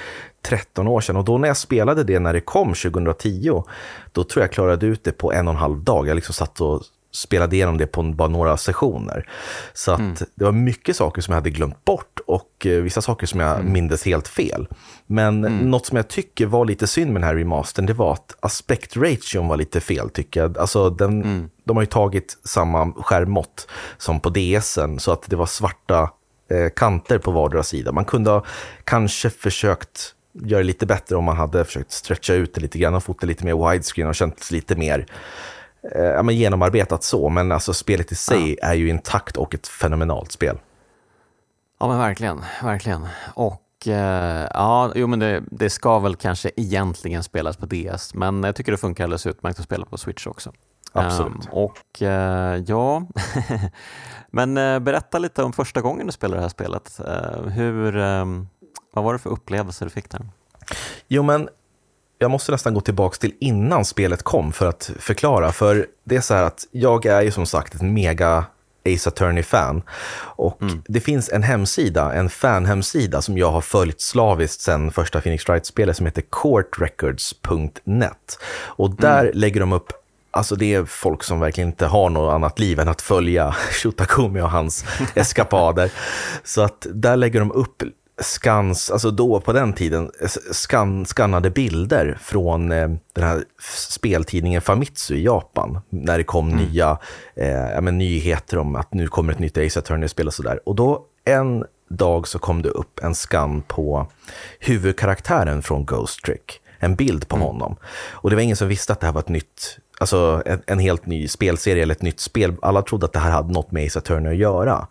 13 0.42 0.88
år 0.88 1.00
sedan. 1.00 1.16
Och 1.16 1.24
då 1.24 1.38
när 1.38 1.48
jag 1.48 1.56
spelade 1.56 2.04
det 2.04 2.18
när 2.18 2.32
det 2.32 2.40
kom 2.40 2.68
2010, 2.74 3.62
då 4.12 4.24
tror 4.24 4.42
jag 4.42 4.52
klarade 4.52 4.86
ut 4.86 5.04
det 5.04 5.12
på 5.12 5.32
en 5.32 5.48
och 5.48 5.54
en 5.54 5.60
halv 5.60 5.84
dag. 5.84 6.08
Jag 6.08 6.14
liksom 6.14 6.34
satt 6.34 6.60
och 6.60 6.82
spelade 7.16 7.56
igenom 7.56 7.78
det 7.78 7.86
på 7.86 8.02
bara 8.02 8.28
några 8.28 8.56
sessioner. 8.56 9.28
Så 9.72 9.92
att 9.92 10.00
mm. 10.00 10.14
det 10.34 10.44
var 10.44 10.52
mycket 10.52 10.96
saker 10.96 11.22
som 11.22 11.32
jag 11.32 11.36
hade 11.36 11.50
glömt 11.50 11.84
bort 11.84 12.20
och 12.26 12.66
eh, 12.66 12.82
vissa 12.82 13.02
saker 13.02 13.26
som 13.26 13.40
jag 13.40 13.60
mm. 13.60 13.72
mindes 13.72 14.04
helt 14.04 14.28
fel. 14.28 14.68
Men 15.06 15.44
mm. 15.44 15.70
något 15.70 15.86
som 15.86 15.96
jag 15.96 16.08
tycker 16.08 16.46
var 16.46 16.64
lite 16.64 16.86
synd 16.86 17.12
med 17.12 17.22
den 17.22 17.28
här 17.28 17.36
remastern, 17.36 17.86
det 17.86 17.92
var 17.92 18.12
att 18.12 18.36
aspektration 18.40 19.48
var 19.48 19.56
lite 19.56 19.80
fel 19.80 20.10
tycker 20.10 20.40
jag. 20.40 20.58
Alltså 20.58 20.90
den, 20.90 21.22
mm. 21.22 21.50
de 21.64 21.76
har 21.76 21.82
ju 21.82 21.86
tagit 21.86 22.38
samma 22.44 22.92
skärmmått 22.92 23.68
som 23.98 24.20
på 24.20 24.30
DSen, 24.30 24.98
så 24.98 25.12
att 25.12 25.22
det 25.30 25.36
var 25.36 25.46
svarta 25.46 26.10
eh, 26.50 26.70
kanter 26.76 27.18
på 27.18 27.30
vardera 27.30 27.62
sida. 27.62 27.92
Man 27.92 28.04
kunde 28.04 28.30
ha 28.30 28.44
kanske 28.84 29.30
försökt 29.30 30.12
göra 30.42 30.60
det 30.60 30.66
lite 30.66 30.86
bättre 30.86 31.16
om 31.16 31.24
man 31.24 31.36
hade 31.36 31.64
försökt 31.64 31.92
stretcha 31.92 32.34
ut 32.34 32.54
det 32.54 32.60
lite 32.60 32.78
grann 32.78 32.94
och 32.94 33.04
fått 33.04 33.20
det 33.20 33.26
lite 33.26 33.44
mer 33.44 33.70
widescreen 33.70 34.08
och 34.08 34.14
känt 34.14 34.50
lite 34.50 34.76
mer 34.76 35.06
ja, 35.94 36.22
men 36.22 36.36
genomarbetat 36.36 37.04
så, 37.04 37.28
men 37.28 37.52
alltså 37.52 37.74
spelet 37.74 38.12
i 38.12 38.14
sig 38.14 38.56
ja. 38.60 38.68
är 38.68 38.74
ju 38.74 38.88
intakt 38.88 39.36
och 39.36 39.54
ett 39.54 39.66
fenomenalt 39.66 40.32
spel. 40.32 40.58
Ja 41.80 41.88
men 41.88 41.98
verkligen, 41.98 42.44
verkligen. 42.62 43.08
Och 43.34 43.88
eh, 43.88 44.48
ja, 44.54 44.92
jo 44.94 45.06
men 45.06 45.18
det, 45.18 45.42
det, 45.50 45.70
ska 45.70 45.98
väl 45.98 46.16
kanske 46.16 46.50
egentligen 46.56 47.22
spelas 47.22 47.56
på 47.56 47.66
DS, 47.66 48.14
men 48.14 48.42
jag 48.42 48.56
tycker 48.56 48.72
det 48.72 48.78
funkar 48.78 49.04
alldeles 49.04 49.26
utmärkt 49.26 49.58
att 49.58 49.64
spela 49.64 49.84
på 49.86 49.96
Switch 49.96 50.26
också. 50.26 50.52
Absolut. 50.92 51.32
Um, 51.32 51.52
och 51.52 52.02
uh, 52.02 52.08
ja, 52.66 53.06
men 54.30 54.58
uh, 54.58 54.78
berätta 54.78 55.18
lite 55.18 55.42
om 55.42 55.52
första 55.52 55.80
gången 55.80 56.06
du 56.06 56.12
spelade 56.12 56.38
det 56.38 56.42
här 56.42 56.48
spelet. 56.48 57.00
Uh, 57.00 57.48
hur, 57.48 57.96
um, 57.96 58.48
vad 58.92 59.04
var 59.04 59.12
det 59.12 59.18
för 59.18 59.30
upplevelser 59.30 59.86
du 59.86 59.90
fick 59.90 60.10
där? 60.10 60.26
Jo 61.08 61.22
men 61.22 61.48
jag 62.18 62.30
måste 62.30 62.52
nästan 62.52 62.74
gå 62.74 62.80
tillbaka 62.80 63.16
till 63.16 63.34
innan 63.40 63.84
spelet 63.84 64.22
kom 64.22 64.52
för 64.52 64.66
att 64.66 64.90
förklara. 64.98 65.52
För 65.52 65.86
det 66.04 66.16
är 66.16 66.20
så 66.20 66.34
här 66.34 66.42
att 66.42 66.66
jag 66.70 67.06
är 67.06 67.22
ju 67.22 67.30
som 67.30 67.46
sagt 67.46 67.74
ett 67.74 67.82
mega 67.82 68.44
Ace 68.86 69.08
Attorney-fan. 69.08 69.82
Och 70.18 70.62
mm. 70.62 70.82
det 70.88 71.00
finns 71.00 71.28
en 71.28 71.42
hemsida, 71.42 72.12
en 72.12 72.30
fan-hemsida 72.30 73.22
som 73.22 73.38
jag 73.38 73.50
har 73.50 73.60
följt 73.60 74.00
slaviskt 74.00 74.60
sedan 74.60 74.90
första 74.90 75.20
Phoenix 75.20 75.48
Wright-spelet 75.48 75.96
som 75.96 76.06
heter 76.06 76.22
courtrecords.net. 76.30 78.38
Och 78.56 78.90
där 78.90 79.25
mm. 79.25 79.38
lägger 79.38 79.61
de 79.61 79.73
upp 79.73 79.92
Alltså 80.30 80.56
det 80.56 80.75
är 80.75 80.85
folk 80.85 81.23
som 81.23 81.40
verkligen 81.40 81.68
inte 81.68 81.87
har 81.87 82.11
något 82.11 82.35
annat 82.35 82.58
liv 82.58 82.80
än 82.80 82.88
att 82.88 83.02
följa 83.02 83.52
Shotakumi 83.82 84.40
och 84.40 84.50
hans 84.50 84.85
eskapader. 85.14 85.90
Så 86.44 86.62
att 86.62 86.87
där 86.90 87.16
lägger 87.16 87.40
de 87.40 87.52
upp 87.52 87.82
skans, 88.18 88.90
alltså 88.90 89.11
då 89.11 89.40
på 89.40 89.52
den 89.52 89.73
tiden, 89.73 90.11
skan, 90.52 91.06
skannade 91.06 91.50
bilder 91.50 92.18
från 92.23 92.73
eh, 92.73 92.88
den 93.12 93.25
här 93.25 93.44
speltidningen 93.88 94.62
Famitsu 94.62 95.14
i 95.14 95.25
Japan. 95.25 95.80
När 95.88 96.18
det 96.18 96.25
kom 96.25 96.49
mm. 96.49 96.64
nya 96.64 96.99
eh, 97.35 97.80
men, 97.80 97.99
nyheter 97.99 98.58
om 98.58 98.76
att 98.76 98.94
nu 98.94 99.08
kommer 99.08 99.32
ett 99.32 99.38
nytt 99.38 99.58
Ace 99.58 99.78
Attorney-spel 99.78 100.26
och 100.26 100.35
sådär. 100.35 100.61
Och 100.64 100.75
då 100.75 101.04
en 101.25 101.64
dag 101.88 102.28
så 102.28 102.38
kom 102.38 102.62
det 102.62 102.68
upp 102.68 103.00
en 103.02 103.14
skan 103.14 103.62
på 103.62 104.06
huvudkaraktären 104.58 105.62
från 105.62 105.85
Ghost 105.85 106.25
Trick. 106.25 106.61
En 106.78 106.96
bild 106.96 107.28
på 107.28 107.37
mm. 107.37 107.46
honom. 107.46 107.76
Och 108.08 108.30
det 108.30 108.37
var 108.37 108.42
ingen 108.42 108.56
som 108.56 108.68
visste 108.68 108.92
att 108.92 109.00
det 109.00 109.06
här 109.06 109.14
var 109.14 109.20
ett 109.20 109.28
nytt 109.28 109.78
alltså 110.00 110.42
en, 110.46 110.62
en, 110.66 110.78
helt 110.78 111.06
ny 111.06 111.28
spelserie 111.28 111.82
eller 111.82 111.94
ett 111.94 112.02
nytt 112.02 112.20
spel. 112.20 112.54
Alla 112.62 112.82
trodde 112.82 113.06
att 113.06 113.12
det 113.12 113.18
här 113.18 113.30
hade 113.30 113.52
något 113.52 113.70
med 113.70 113.86
Ace 113.86 113.98
Attorney 113.98 114.32
att 114.32 114.38
göra. 114.38 114.86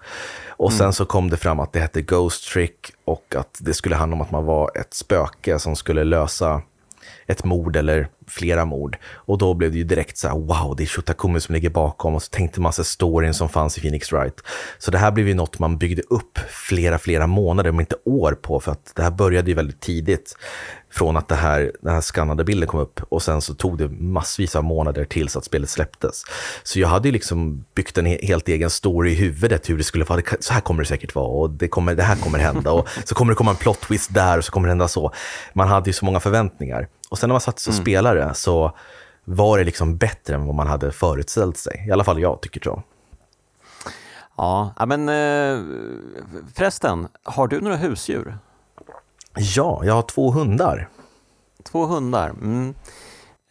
Och 0.48 0.74
sen 0.74 0.82
mm. 0.82 0.94
så 0.94 1.06
kom 1.06 1.30
det 1.30 1.38
fram 1.38 1.60
att 1.60 1.74
det 1.74 1.80
hette 1.80 2.02
Ghost 2.02 2.54
Trick 2.54 2.92
och 3.06 3.36
att 3.36 3.58
det 3.60 3.74
skulle 3.74 3.96
handla 3.96 4.16
om 4.16 4.22
att 4.22 4.32
man 4.32 4.46
var 4.46 4.72
ett 4.78 4.94
spöke 4.94 5.60
som 5.60 5.76
skulle 5.76 6.04
lösa 6.04 6.62
ett 7.28 7.44
mord 7.44 7.76
eller 7.76 8.08
flera 8.28 8.66
mord. 8.66 8.98
Och 9.14 9.38
då 9.38 9.54
blev 9.54 9.72
det 9.72 9.78
ju 9.78 9.84
direkt 9.84 10.18
så 10.18 10.28
här, 10.28 10.36
wow, 10.36 10.76
det 10.76 10.84
är 10.84 10.88
Shotakumi 10.88 11.40
som 11.40 11.56
ligger 11.56 11.70
bakom. 11.70 12.16
Och 12.16 12.24
så 12.24 12.30
tänkte 12.30 12.62
man 12.62 12.74
sig 12.74 12.86
storyn 12.86 13.34
som 13.34 13.50
fanns 13.50 13.78
i 13.78 13.82
Phoenix 13.82 14.12
Wright. 14.12 14.42
Så 14.78 14.92
det 14.92 14.98
här 14.98 15.12
blev 15.12 15.28
ju 15.28 15.34
något 15.34 15.60
man 15.60 15.78
byggde 15.78 16.02
upp 16.10 16.40
flera, 16.48 16.98
flera 16.98 17.28
månader, 17.28 17.70
om 17.70 17.80
inte 17.80 17.96
år 18.06 18.32
på. 18.32 18.60
För 18.60 18.72
att 18.72 18.92
det 18.96 19.04
här 19.04 19.12
började 19.12 19.50
ju 19.50 19.56
väldigt 19.56 19.82
tidigt 19.82 20.38
från 20.96 21.18
att 21.18 21.28
det 21.28 21.36
här, 21.36 21.72
den 21.82 21.94
här 21.94 22.02
skannade 22.02 22.44
bilden 22.44 22.68
kom 22.68 22.80
upp 22.80 23.00
och 23.10 23.22
sen 23.22 23.42
så 23.42 23.54
tog 23.54 23.78
det 23.78 23.90
massvis 23.90 24.56
av 24.56 24.64
månader 24.64 25.06
tills 25.06 25.36
att 25.36 25.46
spelet 25.46 25.70
släpptes. 25.70 26.24
Så 26.64 26.80
jag 26.80 26.88
hade 26.88 27.08
ju 27.08 27.12
liksom 27.12 27.66
byggt 27.76 27.98
en 27.98 28.06
helt 28.06 28.48
egen 28.48 28.70
story 28.70 29.12
i 29.12 29.16
huvudet 29.16 29.70
hur 29.70 29.78
det 29.78 29.84
skulle 29.84 30.06
vara. 30.06 30.22
Så 30.40 30.54
här 30.54 30.62
kommer 30.62 30.84
det 30.84 30.88
säkert 30.88 31.16
vara 31.16 31.28
och 31.28 31.50
det, 31.50 31.68
kommer, 31.68 31.96
det 31.96 32.04
här 32.04 32.16
kommer 32.16 32.40
hända 32.40 32.72
och 32.72 32.88
så 33.06 33.16
kommer 33.16 33.32
det 33.32 33.36
komma 33.36 33.52
en 33.52 33.58
plot 33.58 33.82
twist 33.82 34.14
där 34.14 34.38
och 34.38 34.46
så 34.46 34.52
kommer 34.52 34.68
det 34.68 34.72
hända 34.72 34.88
så. 34.88 35.12
Man 35.54 35.68
hade 35.68 35.90
ju 35.90 35.94
så 35.94 36.06
många 36.06 36.20
förväntningar. 36.20 36.88
Och 37.10 37.18
sen 37.18 37.30
när 37.30 37.34
man 37.34 37.42
satt 37.42 37.60
som 37.60 37.74
mm. 37.74 37.84
spelare 37.84 38.34
så 38.34 38.78
var 39.26 39.58
det 39.58 39.64
liksom 39.64 39.98
bättre 39.98 40.36
än 40.36 40.46
vad 40.46 40.56
man 40.56 40.68
hade 40.68 40.92
förutställt 40.92 41.58
sig. 41.58 41.86
I 41.88 41.92
alla 41.92 42.04
fall 42.04 42.22
jag 42.22 42.42
tycker 42.42 42.62
så. 42.64 42.84
Ja, 44.38 44.74
men 44.88 45.10
eh, 45.10 45.64
förresten, 46.56 47.08
har 47.24 47.48
du 47.48 47.62
några 47.62 47.76
husdjur? 47.76 48.38
Ja, 49.36 49.82
jag 49.86 49.94
har 49.94 50.02
två 50.02 50.32
hundar. 50.32 50.90
Två 51.64 51.86
hundar. 51.86 52.30
Mm. 52.30 52.74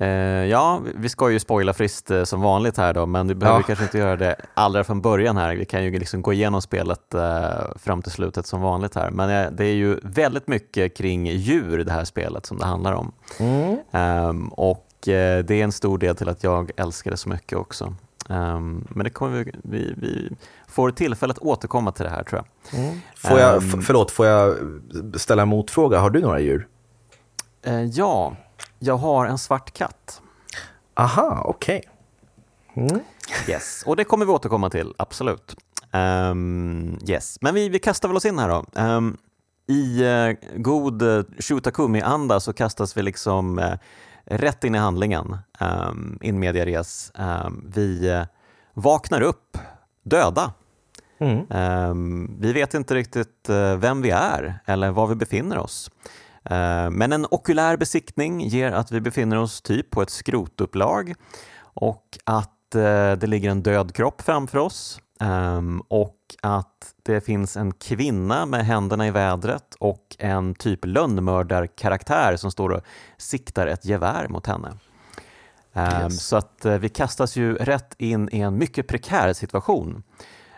Eh, 0.01 0.09
ja, 0.51 0.81
vi 0.95 1.09
ska 1.09 1.31
ju 1.31 1.41
spoila 1.41 1.73
friskt 1.73 2.11
eh, 2.11 2.25
som 2.25 2.41
vanligt 2.41 2.77
här 2.77 2.95
då, 2.95 3.07
men 3.07 3.29
vi 3.29 3.35
behöver 3.35 3.59
ja. 3.59 3.63
kanske 3.63 3.85
inte 3.85 3.99
göra 3.99 4.17
det 4.17 4.37
allra 4.55 4.85
från 4.85 5.01
början 5.01 5.37
här. 5.37 5.57
Vi 5.57 5.65
kan 5.65 5.85
ju 5.85 5.99
liksom 5.99 6.23
gå 6.23 6.33
igenom 6.33 6.63
spelet 6.63 7.15
eh, 7.15 7.77
fram 7.77 8.03
till 8.03 8.13
slutet 8.13 8.47
som 8.47 8.61
vanligt 8.61 8.95
här. 8.95 9.11
Men 9.11 9.31
eh, 9.31 9.51
det 9.51 9.65
är 9.65 9.75
ju 9.75 9.99
väldigt 10.03 10.49
mycket 10.49 10.97
kring 10.97 11.27
djur 11.27 11.85
det 11.85 11.93
här 11.93 12.05
spelet 12.05 12.47
som 12.47 12.59
det 12.59 12.67
handlar 12.67 12.93
om. 12.93 13.13
Mm. 13.39 13.79
Ehm, 13.93 14.49
och 14.49 15.09
eh, 15.09 15.45
det 15.45 15.55
är 15.55 15.65
en 15.65 15.73
stor 15.73 15.99
del 15.99 16.17
till 16.17 16.29
att 16.29 16.45
jag 16.45 16.71
älskar 16.77 17.11
det 17.11 17.17
så 17.17 17.29
mycket 17.29 17.59
också. 17.59 17.95
Um, 18.29 18.87
men 18.91 19.05
det 19.05 19.11
kommer 19.11 19.45
vi, 19.45 19.53
vi, 19.63 19.95
vi, 19.97 20.31
får 20.69 20.91
tillfälle 20.91 21.31
att 21.31 21.39
återkomma 21.39 21.93
till 21.93 22.05
det 22.05 22.11
här 22.11 22.23
tror 22.23 22.43
jag. 22.43 22.81
Mm. 22.81 23.01
Får 23.17 23.39
jag 23.39 23.57
um, 23.57 23.83
förlåt, 23.83 24.11
får 24.11 24.27
jag 24.27 24.57
ställa 25.15 25.43
en 25.43 25.49
motfråga? 25.49 25.99
Har 25.99 26.11
du 26.11 26.21
några 26.21 26.41
djur? 26.41 26.69
Uh, 27.67 27.85
ja, 27.85 28.37
jag 28.79 28.97
har 28.97 29.27
en 29.27 29.39
svart 29.39 29.73
katt. 29.73 30.23
Aha, 30.95 31.43
okej. 31.45 31.83
Okay. 32.75 32.87
Mm. 32.87 33.01
Yes, 33.49 33.83
och 33.87 33.97
det 33.97 34.05
kommer 34.05 34.27
vi 34.27 34.33
återkomma 34.33 34.71
till, 34.71 34.95
absolut. 34.97 35.57
Um, 35.93 36.99
yes, 37.09 37.39
men 37.41 37.55
vi, 37.55 37.69
vi 37.69 37.79
kastar 37.79 38.09
väl 38.09 38.17
oss 38.17 38.25
in 38.25 38.39
här 38.39 38.49
då. 38.49 38.65
I 39.67 40.05
uh, 40.05 40.37
god 40.57 41.03
uh, 41.03 41.25
Shutakumi-anda 41.39 42.41
så 42.41 42.53
kastas 42.53 42.97
vi 42.97 43.03
liksom 43.03 43.77
rätt 44.27 44.65
in 44.65 44.75
i 44.75 44.79
handlingen, 44.79 45.39
um, 45.61 46.19
in 46.23 46.39
media 46.39 46.65
res. 46.65 47.13
Um, 47.15 47.71
vi 47.75 48.11
uh, 48.11 48.27
vaknar 48.75 49.21
upp 49.21 49.59
döda. 50.03 50.53
Mm. 51.19 51.51
Um, 51.51 52.37
vi 52.41 52.53
vet 52.53 52.75
inte 52.75 52.95
riktigt 52.95 53.47
uh, 53.51 53.77
vem 53.77 54.03
vi 54.03 54.11
är 54.11 54.61
eller 54.67 54.91
var 54.91 55.07
vi 55.07 55.15
befinner 55.15 55.59
oss. 55.59 55.91
Uh, 56.51 56.91
men 56.91 57.13
en 57.13 57.27
okulär 57.31 57.77
besiktning 57.77 58.41
ger 58.41 58.73
att 58.73 58.93
vi 58.93 59.01
befinner 59.01 59.39
oss 59.39 59.63
typ 59.63 59.91
på 59.91 60.03
ett 60.03 60.11
skrotupplag 60.11 61.15
och 61.63 62.19
att 62.25 62.51
det 63.19 63.27
ligger 63.27 63.51
en 63.51 63.63
död 63.63 63.95
kropp 63.95 64.23
framför 64.23 64.59
oss 64.59 65.01
Um, 65.25 65.81
och 65.89 66.17
att 66.43 66.95
det 67.03 67.21
finns 67.21 67.57
en 67.57 67.73
kvinna 67.73 68.47
med 68.47 68.67
händerna 68.67 69.07
i 69.07 69.11
vädret 69.11 69.75
och 69.79 70.17
en 70.19 70.55
typ 70.55 70.85
lönnmördarkaraktär 70.85 72.37
som 72.37 72.51
står 72.51 72.71
och 72.71 72.81
siktar 73.17 73.67
ett 73.67 73.85
gevär 73.85 74.29
mot 74.29 74.47
henne. 74.47 74.69
Um, 75.73 75.83
yes. 75.83 76.27
Så 76.27 76.37
att 76.37 76.67
uh, 76.67 76.77
vi 76.77 76.89
kastas 76.89 77.37
ju 77.37 77.55
rätt 77.55 77.95
in 77.99 78.29
i 78.33 78.41
en 78.41 78.59
mycket 78.59 78.89
prekär 78.89 79.33
situation. 79.33 80.03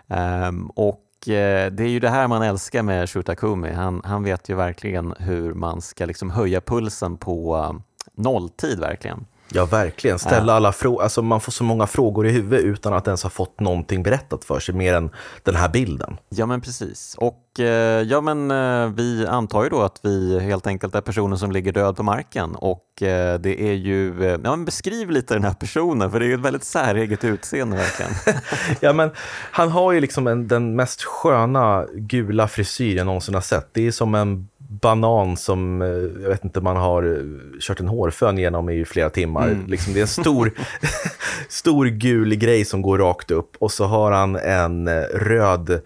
Um, 0.07 0.67
och 0.67 1.05
uh, 1.27 1.33
det 1.73 1.81
är 1.81 1.89
ju 1.89 2.01
det 2.01 2.11
här 2.11 2.29
man 2.29 2.43
älskar 2.43 2.83
med 2.83 3.11
Shutakumi. 3.11 3.73
Han, 3.73 4.03
han 4.05 4.23
vet 4.23 4.49
ju 4.49 4.55
verkligen 4.55 5.15
hur 5.19 5.55
man 5.55 5.81
ska 5.81 6.07
liksom 6.07 6.31
höja 6.31 6.61
pulsen 6.61 7.17
på 7.17 7.57
uh, 7.57 7.73
nolltid 8.15 8.81
verkligen. 8.81 9.27
Ja, 9.53 9.67
verkligen. 9.67 10.19
Ställa 10.19 10.53
alla 10.53 10.73
frågor. 10.73 11.03
Alltså, 11.03 11.23
man 11.23 11.41
får 11.41 11.53
så 11.53 11.65
många 11.65 11.87
frågor 11.87 12.27
i 12.27 12.31
huvudet 12.31 12.65
utan 12.65 12.93
att 12.93 13.07
ens 13.07 13.23
ha 13.23 13.31
fått 13.31 13.61
någonting 13.61 14.03
berättat 14.03 14.45
för 14.45 14.61
sig, 14.61 14.75
mer 14.75 14.95
än 14.95 15.11
den 15.43 15.57
här 15.57 15.69
bilden. 15.69 16.17
Ja, 16.29 16.47
men 16.47 16.61
precis. 16.61 17.17
Och 17.19 17.61
eh, 17.61 18.03
ja, 18.03 18.21
men 18.21 18.51
eh, 18.51 18.89
vi 18.89 19.27
antar 19.27 19.65
ju 19.65 19.69
då 19.69 19.83
att 19.83 20.01
vi 20.03 20.41
helt 20.41 20.67
enkelt 20.67 20.95
är 20.95 21.01
personen 21.01 21.39
som 21.39 21.53
ligger 21.53 21.73
död 21.73 21.97
på 21.97 22.03
marken 22.03 22.55
och 22.55 23.03
eh, 23.03 23.39
det 23.41 23.63
är 23.63 23.73
ju, 23.73 24.15
ja 24.45 24.51
men 24.51 24.65
beskriv 24.65 25.11
lite 25.11 25.35
den 25.35 25.45
här 25.45 25.55
personen 25.55 26.11
för 26.11 26.21
det 26.21 26.27
är 26.27 26.29
ju 26.29 26.35
ett 26.35 26.41
väldigt 26.41 26.65
säreget 26.65 27.25
utseende 27.25 27.77
verkligen. 27.77 28.13
ja, 28.81 28.93
men 28.93 29.11
han 29.51 29.71
har 29.71 29.93
ju 29.93 30.01
liksom 30.01 30.27
en, 30.27 30.49
den 30.49 30.77
mest 30.77 31.03
sköna 31.03 31.87
gula 31.95 32.49
frisyr 32.49 32.97
jag 32.97 33.07
någonsin 33.07 33.35
har 33.35 33.41
sett. 33.41 33.69
Det 33.73 33.87
är 33.87 33.93
som 33.93 34.15
en 34.15 34.49
banan 34.69 35.37
som, 35.37 35.83
eh, 35.83 35.89
jag 36.23 36.29
vet 36.29 36.45
inte, 36.45 36.61
man 36.61 36.77
har 36.77 37.03
eh, 37.03 37.61
kört 37.61 37.81
en 37.81 37.89
hårfön 37.89 38.39
genom 38.39 38.71
i 38.71 38.85
flera 38.85 39.11
timmar. 39.11 39.49
Mm. 39.49 39.67
Liksom, 39.67 39.93
det 39.93 39.99
är 39.99 40.03
en 40.03 40.09
stor, 40.09 40.53
stor 41.49 41.87
gul 41.87 42.35
grej 42.35 42.65
som 42.65 42.83
går 42.83 42.99
rakt 42.99 43.31
upp 43.31 43.57
och 43.59 43.73
så 43.73 43.85
har 43.85 44.13
han 44.13 44.37
en 44.37 44.89
eh, 44.89 45.03
röd 45.15 45.81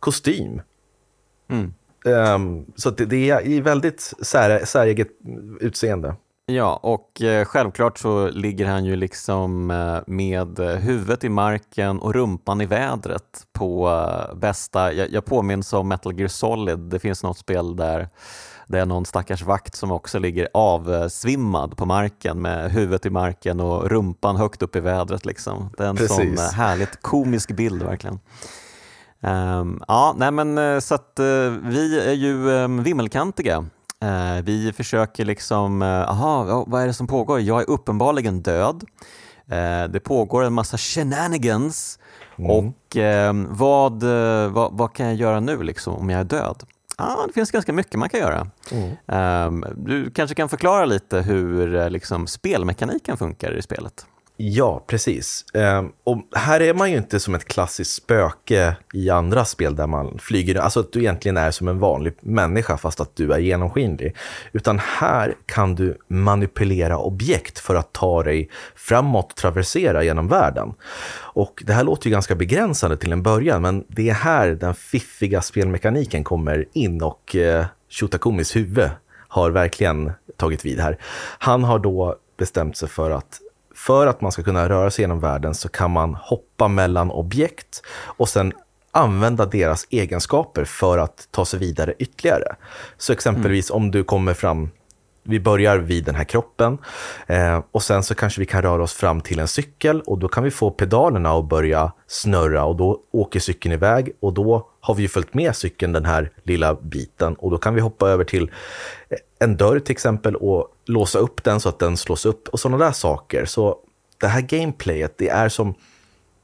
kostym. 0.00 0.60
Mm. 1.50 1.74
Um, 2.04 2.66
så 2.76 2.90
det, 2.90 3.04
det 3.04 3.30
är 3.30 3.62
väldigt 3.62 4.12
sär, 4.22 4.64
säreget 4.64 5.08
utseende. 5.60 6.14
Ja, 6.46 6.80
och 6.82 7.22
eh, 7.22 7.44
självklart 7.44 7.98
så 7.98 8.30
ligger 8.30 8.66
han 8.66 8.84
ju 8.84 8.96
liksom 8.96 9.70
eh, 9.70 9.98
med 10.06 10.58
huvudet 10.58 11.24
i 11.24 11.28
marken 11.28 12.00
och 12.00 12.14
rumpan 12.14 12.60
i 12.60 12.66
vädret 12.66 13.46
på 13.52 13.88
eh, 13.88 14.34
bästa, 14.36 14.92
jag, 14.92 15.10
jag 15.10 15.24
påminns 15.24 15.72
om 15.72 15.88
Metal 15.88 16.18
Gear 16.18 16.28
Solid, 16.28 16.78
det 16.78 16.98
finns 16.98 17.22
något 17.22 17.38
spel 17.38 17.76
där 17.76 18.08
det 18.66 18.78
är 18.78 18.86
någon 18.86 19.04
stackars 19.04 19.42
vakt 19.42 19.74
som 19.74 19.90
också 19.90 20.18
ligger 20.18 20.48
avsvimmad 20.54 21.76
på 21.76 21.86
marken 21.86 22.42
med 22.42 22.72
huvudet 22.72 23.06
i 23.06 23.10
marken 23.10 23.60
och 23.60 23.90
rumpan 23.90 24.36
högt 24.36 24.62
upp 24.62 24.76
i 24.76 24.80
vädret. 24.80 25.26
Liksom. 25.26 25.70
Det 25.76 25.84
är 25.84 25.88
en 25.88 25.96
Precis. 25.96 26.16
sån 26.16 26.54
härligt 26.54 27.02
komisk 27.02 27.50
bild 27.50 27.82
verkligen. 27.82 28.18
Um, 29.20 29.82
ja, 29.88 30.14
nej 30.16 30.30
men 30.30 30.80
så 30.82 30.94
att 30.94 31.16
uh, 31.20 31.50
vi 31.62 32.00
är 32.00 32.12
ju 32.12 32.48
um, 32.48 32.82
vimmelkantiga 32.82 33.64
vi 34.42 34.72
försöker 34.76 35.24
liksom, 35.24 35.82
aha, 35.82 36.48
eh, 36.48 36.64
vad 36.66 36.82
är 36.82 36.86
det 36.86 36.94
som 36.94 37.06
pågår? 37.06 37.40
Jag 37.40 37.60
är 37.60 37.70
uppenbarligen 37.70 38.42
död. 38.42 38.84
Eh, 39.46 39.84
det 39.88 40.00
pågår 40.00 40.44
en 40.44 40.52
massa 40.52 40.78
shenanigans 40.78 41.98
mm. 42.38 42.50
och 42.50 42.96
ehm, 42.96 43.46
vad, 43.50 44.02
vad, 44.52 44.72
vad, 44.72 44.92
kan 44.94 45.06
jag 45.06 45.14
göra 45.14 45.40
nu 45.40 45.62
liksom, 45.62 45.94
om 45.94 46.10
jag 46.10 46.20
är 46.20 46.24
död? 46.24 46.62
Ah, 46.96 47.26
det 47.26 47.32
finns 47.32 47.50
ganska 47.50 47.72
mycket 47.72 47.94
man 47.94 48.08
kan 48.08 48.20
göra. 48.20 48.46
Mm. 48.70 48.90
Ehm, 49.06 49.64
du 49.76 50.10
kanske 50.10 50.34
kan 50.34 50.48
förklara 50.48 50.84
lite 50.84 51.20
hur 51.20 51.90
liksom, 51.90 52.26
spelmekaniken 52.26 53.16
funkar 53.16 53.56
i 53.58 53.62
spelet? 53.62 54.06
Ja, 54.44 54.84
precis. 54.86 55.44
Ehm, 55.54 55.92
och 56.04 56.18
här 56.36 56.60
är 56.60 56.74
man 56.74 56.90
ju 56.90 56.96
inte 56.96 57.20
som 57.20 57.34
ett 57.34 57.44
klassiskt 57.44 57.94
spöke 57.94 58.76
i 58.92 59.10
andra 59.10 59.44
spel 59.44 59.76
där 59.76 59.86
man 59.86 60.18
flyger, 60.18 60.54
alltså 60.54 60.80
att 60.80 60.92
du 60.92 61.00
egentligen 61.00 61.36
är 61.36 61.50
som 61.50 61.68
en 61.68 61.78
vanlig 61.78 62.14
människa 62.20 62.76
fast 62.76 63.00
att 63.00 63.16
du 63.16 63.32
är 63.32 63.38
genomskinlig. 63.38 64.16
Utan 64.52 64.78
här 64.78 65.34
kan 65.46 65.74
du 65.74 65.98
manipulera 66.08 66.98
objekt 66.98 67.58
för 67.58 67.74
att 67.74 67.92
ta 67.92 68.22
dig 68.22 68.50
framåt 68.74 69.30
och 69.32 69.36
traversera 69.36 70.04
genom 70.04 70.28
världen. 70.28 70.74
Och 71.14 71.62
det 71.66 71.72
här 71.72 71.84
låter 71.84 72.06
ju 72.06 72.12
ganska 72.12 72.34
begränsande 72.34 72.96
till 72.96 73.12
en 73.12 73.22
början, 73.22 73.62
men 73.62 73.84
det 73.88 74.10
är 74.10 74.14
här 74.14 74.48
den 74.48 74.74
fiffiga 74.74 75.42
spelmekaniken 75.42 76.24
kommer 76.24 76.68
in 76.72 77.02
och 77.02 77.36
uh, 77.38 77.64
Shutakumis 77.90 78.56
huvud 78.56 78.90
har 79.28 79.50
verkligen 79.50 80.12
tagit 80.36 80.64
vid 80.64 80.80
här. 80.80 80.98
Han 81.38 81.64
har 81.64 81.78
då 81.78 82.16
bestämt 82.36 82.76
sig 82.76 82.88
för 82.88 83.10
att 83.10 83.40
för 83.86 84.06
att 84.06 84.20
man 84.20 84.32
ska 84.32 84.42
kunna 84.42 84.68
röra 84.68 84.90
sig 84.90 85.02
genom 85.02 85.20
världen 85.20 85.54
så 85.54 85.68
kan 85.68 85.90
man 85.90 86.14
hoppa 86.14 86.68
mellan 86.68 87.10
objekt 87.10 87.82
och 88.04 88.28
sen 88.28 88.52
använda 88.90 89.46
deras 89.46 89.86
egenskaper 89.90 90.64
för 90.64 90.98
att 90.98 91.28
ta 91.30 91.44
sig 91.44 91.60
vidare 91.60 91.94
ytterligare. 91.98 92.56
Så 92.98 93.12
exempelvis 93.12 93.70
mm. 93.70 93.82
om 93.82 93.90
du 93.90 94.04
kommer 94.04 94.34
fram 94.34 94.70
vi 95.24 95.40
börjar 95.40 95.78
vid 95.78 96.04
den 96.04 96.14
här 96.14 96.24
kroppen 96.24 96.78
eh, 97.26 97.62
och 97.72 97.82
sen 97.82 98.02
så 98.02 98.14
kanske 98.14 98.40
vi 98.40 98.46
kan 98.46 98.62
röra 98.62 98.82
oss 98.82 98.92
fram 98.92 99.20
till 99.20 99.38
en 99.38 99.48
cykel 99.48 100.00
och 100.00 100.18
då 100.18 100.28
kan 100.28 100.44
vi 100.44 100.50
få 100.50 100.70
pedalerna 100.70 101.30
att 101.30 101.48
börja 101.48 101.92
snurra 102.06 102.64
och 102.64 102.76
då 102.76 103.00
åker 103.12 103.40
cykeln 103.40 103.72
iväg 103.72 104.12
och 104.20 104.32
då 104.32 104.68
har 104.84 104.94
vi 104.94 105.02
ju 105.02 105.08
följt 105.08 105.34
med 105.34 105.56
cykeln 105.56 105.92
den 105.92 106.04
här 106.04 106.30
lilla 106.42 106.74
biten 106.74 107.34
och 107.34 107.50
då 107.50 107.58
kan 107.58 107.74
vi 107.74 107.80
hoppa 107.80 108.08
över 108.08 108.24
till 108.24 108.50
en 109.38 109.56
dörr 109.56 109.78
till 109.78 109.92
exempel 109.92 110.36
och 110.36 110.68
låsa 110.86 111.18
upp 111.18 111.44
den 111.44 111.60
så 111.60 111.68
att 111.68 111.78
den 111.78 111.96
slås 111.96 112.26
upp 112.26 112.48
och 112.48 112.60
sådana 112.60 112.84
där 112.84 112.92
saker. 112.92 113.44
Så 113.44 113.78
det 114.18 114.26
här 114.26 114.40
gameplayet, 114.40 115.14
det 115.18 115.28
är 115.28 115.48
som 115.48 115.74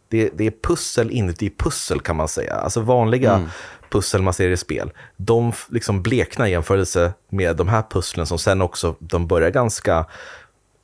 det, 0.09 0.31
det 0.35 0.47
är 0.47 0.53
pussel 0.63 1.11
inuti 1.11 1.51
pussel 1.51 2.01
kan 2.01 2.17
man 2.17 2.29
säga. 2.29 2.55
Alltså 2.55 2.81
vanliga 2.81 3.35
mm. 3.35 3.49
pussel 3.91 4.23
man 4.23 4.35
ser 4.35 4.51
i 4.51 4.57
spel, 4.57 4.91
de 5.17 5.53
liksom 5.69 6.03
bleknar 6.03 6.47
i 6.47 6.51
jämförelse 6.51 7.13
med 7.29 7.57
de 7.57 7.69
här 7.69 7.83
pusslen 7.91 8.27
som 8.27 8.39
sen 8.39 8.63
också, 8.63 8.95
de 8.99 9.27
börjar 9.27 9.51
ganska 9.51 10.07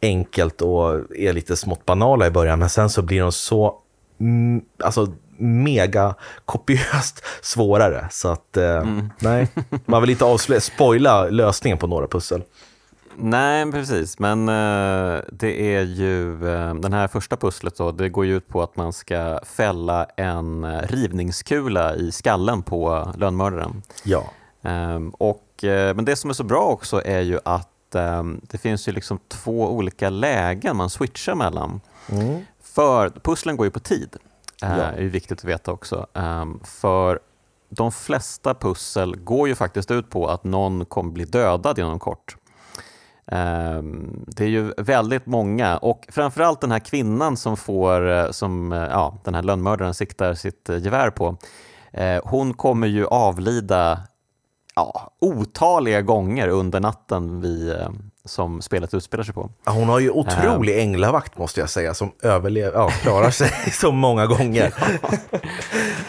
enkelt 0.03 0.63
och 0.63 1.13
är 1.17 1.33
lite 1.33 1.57
smått 1.57 1.87
banala 1.87 2.27
i 2.27 2.31
början, 2.31 2.59
men 2.59 2.71
sen 2.71 2.91
så 2.91 3.03
blir 3.03 3.21
de 3.21 3.33
så, 3.33 3.81
mm, 4.21 4.63
alltså 4.79 5.13
mega 5.39 6.15
kopiöst 6.45 7.25
svårare. 7.43 8.09
Så 8.11 8.29
att, 8.29 8.57
eh, 8.57 8.77
mm. 8.77 9.11
nej, 9.19 9.49
man 9.87 10.01
vill 10.01 10.11
inte 10.11 10.25
avslöja, 10.25 10.61
spoila 10.61 11.25
lösningen 11.25 11.79
på 11.79 11.87
några 11.87 12.07
pussel. 12.07 12.43
Nej, 13.17 13.73
precis. 13.73 14.19
Men 14.19 14.49
uh, 14.49 15.21
det 15.33 15.75
är 15.77 15.83
ju 15.83 16.33
uh, 16.33 16.75
den 16.75 16.93
här 16.93 17.09
första 17.09 17.37
pusslet 17.37 17.77
då, 17.77 17.93
det 17.93 18.09
går 18.09 18.27
ju 18.27 18.37
ut 18.37 18.49
på 18.49 18.63
att 18.63 18.77
man 18.77 18.93
ska 18.93 19.41
fälla 19.45 20.05
en 20.17 20.65
uh, 20.65 20.83
rivningskula 20.83 21.95
i 21.95 22.13
skallen 22.13 22.63
på 22.63 23.13
lönnmördaren. 23.17 23.83
Ja. 24.05 24.25
Um, 24.63 25.11
och, 25.11 25.41
men 25.63 26.05
det 26.05 26.17
som 26.17 26.31
är 26.31 26.35
så 26.35 26.45
bra 26.45 26.63
också 26.63 27.03
är 27.05 27.21
ju 27.21 27.39
att 27.45 27.95
um, 27.95 28.41
det 28.51 28.59
finns 28.59 28.89
ju 28.89 28.93
liksom 28.93 29.19
två 29.29 29.73
olika 29.73 30.11
lägen 30.11 30.77
man 30.77 30.91
switchar 30.91 31.35
mellan. 31.35 31.81
Mm. 32.13 32.41
För 32.63 33.11
pusslen 33.11 33.57
går 33.57 33.67
ju 33.67 33.71
på 33.71 33.81
tid. 33.81 34.17
Ja. 34.61 34.69
Det 34.69 34.83
är 34.83 35.05
viktigt 35.05 35.39
att 35.39 35.45
veta 35.45 35.73
också. 35.73 36.07
Um, 36.13 36.61
för 36.65 37.21
de 37.69 37.93
flesta 37.93 38.55
pussel 38.55 39.17
går 39.17 39.49
ju 39.49 39.55
faktiskt 39.55 39.91
ut 39.91 40.11
på 40.11 40.27
att 40.29 40.45
någon 40.45 40.85
kommer 40.85 41.13
bli 41.13 41.25
dödad 41.25 41.79
inom 41.79 41.99
kort. 41.99 42.37
Um, 43.27 44.25
det 44.27 44.45
är 44.45 44.49
ju 44.49 44.73
väldigt 44.77 45.27
många 45.27 45.77
och 45.77 46.07
framförallt 46.09 46.61
den 46.61 46.71
här 46.71 46.79
kvinnan 46.79 47.37
som 47.37 47.57
får, 47.57 48.11
eh, 48.11 48.31
som 48.31 48.73
eh, 48.73 48.79
ja, 48.79 49.21
den 49.25 49.35
här 49.35 49.43
lönnmördaren 49.43 49.95
siktar 49.95 50.35
sitt 50.35 50.69
gevär 50.69 51.11
på. 51.11 51.37
Hon 52.25 52.55
kommer 52.55 52.87
ju 52.87 53.07
avlida 53.07 54.01
ja, 54.75 55.11
otaliga 55.21 56.03
gånger 56.03 56.49
under 56.49 56.81
natten 56.81 57.41
vi, 57.41 57.71
eh, 57.71 57.89
som 58.25 58.63
spelet 58.63 58.95
utspelar 58.95 59.25
sig 59.25 59.35
på. 59.35 59.51
Hon 59.65 59.89
har 59.89 59.99
ju 59.99 60.11
otrolig 60.11 60.81
änglavakt 60.81 61.39
måste 61.39 61.61
jag 61.61 61.71
säga, 61.71 61.95
som 61.95 62.13
överlever, 62.23 62.79
ja, 62.79 62.89
klarar 62.89 63.31
sig 63.31 63.51
så 63.73 63.93
många 63.93 64.27
gånger. 64.27 64.75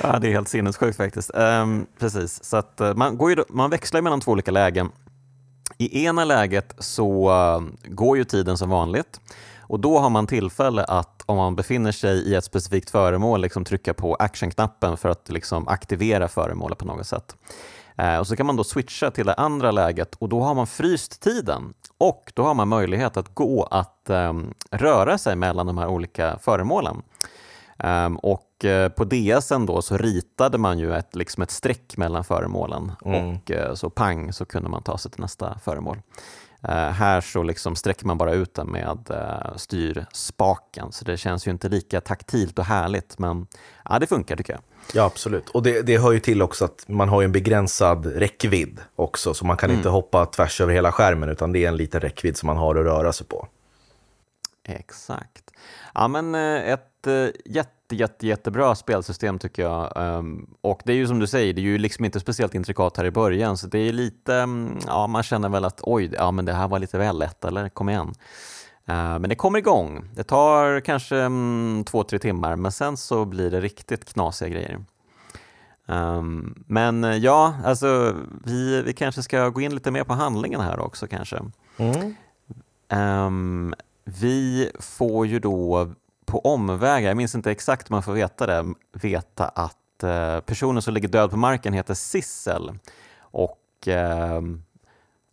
Ja, 0.02 0.20
det 0.20 0.28
är 0.28 0.32
helt 0.32 0.50
sinnessjukt 0.50 0.98
faktiskt. 0.98 1.36
Ehm, 1.36 1.86
precis, 2.00 2.44
så 2.44 2.58
att 2.58 2.82
eh, 2.82 2.94
man, 2.94 3.18
går 3.18 3.32
ju, 3.32 3.44
man 3.50 3.70
växlar 3.70 3.98
ju 3.98 4.04
mellan 4.04 4.22
två 4.22 4.32
olika 4.32 4.52
lägen. 4.52 4.90
I 5.78 6.06
ena 6.06 6.26
läget 6.26 6.76
så 6.80 7.30
eh, 7.30 7.90
går 7.90 8.18
ju 8.18 8.24
tiden 8.24 8.58
som 8.58 8.70
vanligt 8.70 9.20
och 9.68 9.80
då 9.80 10.00
har 10.00 10.10
man 10.10 10.28
tillfälle 10.28 10.84
att 10.84 11.24
om 11.26 11.38
man 11.38 11.56
befinner 11.56 11.92
sig 11.92 12.18
i 12.18 12.36
ett 12.36 12.44
specifikt 12.44 12.90
föremål 12.90 13.42
liksom 13.42 13.66
trycka 13.66 13.94
på 13.94 14.16
actionknappen 14.16 14.98
för 14.98 15.10
att 15.10 15.30
liksom 15.30 15.68
aktivera 15.68 16.28
föremålet 16.28 16.78
på 16.78 16.86
något 16.86 17.08
sätt. 17.08 17.36
Eh, 17.98 18.18
och 18.18 18.28
så 18.28 18.36
kan 18.36 18.46
man 18.46 18.56
då 18.56 18.64
switcha 18.64 19.12
till 19.12 19.26
det 19.26 19.34
andra 19.34 19.72
läget 19.72 20.16
och 20.16 20.30
då 20.30 20.42
har 20.42 20.54
man 20.54 20.68
fryst 20.68 21.22
tiden 21.22 21.74
och 21.98 22.32
då 22.36 22.44
har 22.44 22.54
man 22.54 22.68
möjlighet 22.68 23.18
att 23.18 23.36
gå 23.36 23.64
att 23.64 24.10
um, 24.10 24.54
röra 24.72 25.18
sig 25.18 25.36
mellan 25.36 25.66
de 25.66 25.78
här 25.78 25.88
olika 25.88 26.38
föremålen. 26.42 27.02
Um, 27.84 28.18
och 28.18 28.66
uh, 28.66 28.88
på 28.88 29.04
DSen 29.04 29.66
då 29.66 29.82
så 29.82 29.98
ritade 29.98 30.58
man 30.58 30.80
ju 30.80 30.96
ett, 30.96 31.16
liksom 31.16 31.44
ett 31.44 31.52
streck 31.52 31.98
mellan 31.98 32.24
föremålen 32.24 32.92
mm. 33.06 33.36
och 33.36 33.52
uh, 33.52 33.74
så 33.74 33.90
pang 33.90 34.34
så 34.34 34.46
kunde 34.46 34.70
man 34.70 34.84
ta 34.84 34.98
sig 34.98 35.12
till 35.12 35.22
nästa 35.22 35.60
föremål. 35.60 36.02
Uh, 36.64 36.72
här 36.72 37.22
så 37.22 37.44
liksom 37.44 37.75
sträcker 37.75 38.06
man 38.06 38.18
bara 38.18 38.34
ut 38.34 38.54
den 38.54 38.68
med 38.68 38.98
styrspaken 39.56 40.92
så 40.92 41.06
det 41.06 41.18
känns 41.18 41.48
ju 41.48 41.52
inte 41.52 41.70
lika 41.70 42.02
taktilt 42.02 42.60
och 42.60 42.66
härligt 42.66 43.20
men 43.20 43.48
ja, 43.90 44.00
det 44.00 44.08
funkar 44.08 44.36
tycker 44.36 44.54
jag. 44.54 44.62
Ja, 44.94 45.06
absolut. 45.06 45.50
Och 45.50 45.63
det, 45.63 45.82
det 45.82 45.98
hör 45.98 46.12
ju 46.12 46.20
till 46.20 46.42
också 46.42 46.65
att 46.65 46.86
man 46.88 47.10
har 47.10 47.24
en 47.24 47.32
begränsad 47.32 48.06
räckvidd 48.06 48.80
också, 48.96 49.34
så 49.34 49.46
man 49.46 49.58
kan 49.58 49.70
mm. 49.70 49.80
inte 49.80 49.89
hoppa 49.89 50.25
tvärs 50.25 50.62
över 50.62 50.74
hela 50.74 50.92
skärmen, 50.92 51.30
utan 51.30 51.51
det 51.51 51.63
är 51.63 51.68
en 51.68 51.77
liten 51.77 52.01
räckvidd 52.01 52.38
som 52.38 52.48
man 52.48 52.58
har 52.58 52.75
att 52.75 52.86
röra 52.86 53.13
sig 53.13 53.27
på. 53.27 53.48
Exakt. 54.63 55.51
Ja, 55.94 56.08
men 56.08 56.36
eh, 56.36 56.74
ett 56.74 57.08
eh, 57.08 57.27
jätte, 57.46 57.96
jätte, 57.96 58.27
jättebra 58.27 58.75
spelsystem 58.75 59.39
tycker 59.39 59.63
jag. 59.63 59.94
Ehm, 59.96 60.48
och 60.62 60.82
det 60.86 60.92
är 60.92 60.98
ju 60.98 61.08
som 61.08 61.20
du 61.20 61.27
säger, 61.27 61.54
det 61.54 61.62
är 61.62 61.63
ju 61.63 61.77
liksom 61.77 62.06
inte 62.06 62.20
speciellt 62.20 62.56
intrikat 62.56 62.98
här 62.98 63.06
i 63.06 63.12
början, 63.12 63.58
så 63.58 63.68
det 63.68 63.80
är 63.80 63.94
lite, 63.94 64.36
mm, 64.36 64.80
ja 64.88 65.08
man 65.08 65.24
känner 65.24 65.50
väl 65.50 65.65
att 65.65 65.80
oj, 65.84 66.12
ja 66.13 66.32
men 66.32 66.46
det 66.46 66.54
här 66.54 66.68
var 66.68 66.80
lite 66.80 66.98
väl 66.98 67.20
lätt, 67.20 67.46
eller 67.46 67.70
kom 67.70 67.89
igen. 67.89 68.13
Eh, 68.88 69.20
men 69.20 69.30
det 69.30 69.36
kommer 69.36 69.60
igång. 69.60 70.10
Det 70.13 70.24
tar 70.24 70.80
kanske 70.80 71.18
mm, 71.18 71.84
två, 71.84 72.04
tre 72.04 72.20
timmar 72.20 72.56
men 72.56 72.72
sen 72.72 72.98
så 72.98 73.25
blir 73.25 73.51
det 73.51 73.62
riktigt 73.62 74.13
knasiga 74.13 74.50
grejer. 74.50 74.86
Um, 75.88 76.63
men 76.68 77.04
eh, 77.04 77.18
ja, 77.18 77.56
alltså 77.63 78.15
vi, 78.44 78.82
vi 78.82 78.94
kanske 78.94 79.24
ska 79.24 79.50
gå 79.50 79.62
in 79.62 79.74
lite 79.74 79.92
mer 79.92 80.04
på 80.04 80.13
handlingen 80.13 80.62
här 80.62 80.80
också 80.80 81.08
kanske. 81.08 81.42
Mm. 81.77 82.15
Um, 82.89 83.74
vi 84.04 84.72
får 84.80 85.27
ju 85.27 85.39
då 85.39 85.89
på 86.25 86.39
omvägar, 86.39 87.08
jag 87.08 87.18
minns 87.18 87.36
inte 87.36 87.51
exakt 87.51 87.89
man 87.89 88.04
får 88.04 88.13
veta 88.13 88.46
det, 88.46 88.74
veta 88.94 89.48
att 89.48 90.04
uh, 90.04 90.39
personen 90.39 90.82
som 90.82 90.94
ligger 90.94 91.08
död 91.08 91.32
på 91.32 91.38
marken 91.38 91.74
heter 91.74 91.94
Sissel. 91.94 92.80
Och 93.20 93.88
uh, 93.88 94.42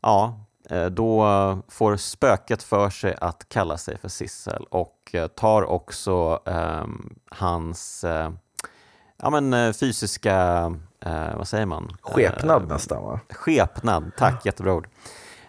ja, 0.02 0.34
Eh, 0.34 0.51
då 0.90 1.26
får 1.68 1.96
spöket 1.96 2.62
för 2.62 2.90
sig 2.90 3.16
att 3.20 3.48
kalla 3.48 3.78
sig 3.78 3.98
för 3.98 4.08
Sissel 4.08 4.66
och 4.70 5.10
eh, 5.12 5.26
tar 5.26 5.62
också 5.62 6.40
eh, 6.46 6.84
hans 7.30 8.04
eh, 8.04 8.30
ja, 9.22 9.30
men, 9.30 9.52
eh, 9.52 9.72
fysiska, 9.72 10.36
eh, 11.00 11.36
vad 11.36 11.48
säger 11.48 11.66
man? 11.66 11.96
Skepnad 12.02 12.68
nästan 12.68 13.04
va? 13.04 13.20
Skepnad, 13.30 14.12
tack, 14.16 14.46
jättebra 14.46 14.74
ord. 14.74 14.88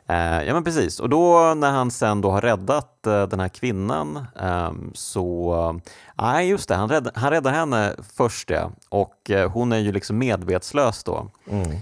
Ja 0.08 0.54
men 0.54 0.64
precis, 0.64 1.00
och 1.00 1.10
då 1.10 1.54
när 1.54 1.72
han 1.72 1.92
sen 1.92 2.22
då 2.22 2.32
har 2.32 2.42
räddat 2.42 3.04
den 3.04 3.40
här 3.40 3.50
kvinnan 3.50 4.26
ehm, 4.40 4.92
så, 4.94 5.80
nej 6.18 6.50
just 6.50 6.70
det, 6.70 6.76
han 6.76 6.90
räddar, 6.90 7.12
han 7.16 7.32
räddar 7.32 7.52
henne 7.52 7.96
först 8.18 8.50
ja, 8.50 8.72
och 8.90 9.32
hon 9.50 9.72
är 9.72 9.78
ju 9.78 9.92
liksom 9.92 10.18
medvetslös 10.18 11.04
då. 11.04 11.28
Mm. 11.50 11.78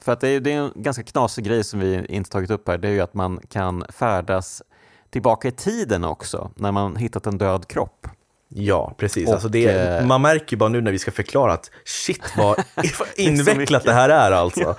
För 0.00 0.12
att 0.12 0.20
det 0.20 0.28
är, 0.28 0.40
det 0.40 0.52
är 0.52 0.58
en 0.58 0.72
ganska 0.74 1.02
knasig 1.02 1.44
grej 1.44 1.64
som 1.64 1.80
vi 1.80 2.06
inte 2.08 2.30
tagit 2.30 2.50
upp 2.50 2.68
här, 2.68 2.78
det 2.78 2.88
är 2.88 2.92
ju 2.92 3.00
att 3.00 3.14
man 3.14 3.40
kan 3.48 3.84
färdas 3.88 4.62
tillbaka 5.10 5.48
i 5.48 5.52
tiden 5.52 6.04
också 6.04 6.50
när 6.56 6.72
man 6.72 6.96
hittat 6.96 7.26
en 7.26 7.38
död 7.38 7.68
kropp. 7.68 8.06
Ja, 8.54 8.94
precis. 8.98 9.28
Och, 9.28 9.34
alltså 9.34 9.48
det, 9.48 10.06
man 10.06 10.22
märker 10.22 10.56
bara 10.56 10.68
nu 10.68 10.80
när 10.80 10.92
vi 10.92 10.98
ska 10.98 11.10
förklara 11.10 11.52
att 11.52 11.70
shit 11.84 12.36
vad 12.36 12.64
invecklat 13.16 13.84
det 13.84 13.92
här 13.92 14.08
är 14.08 14.32
alltså. 14.32 14.60
ja, 14.60 14.76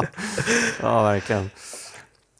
ja, 0.80 1.02
verkligen. 1.02 1.50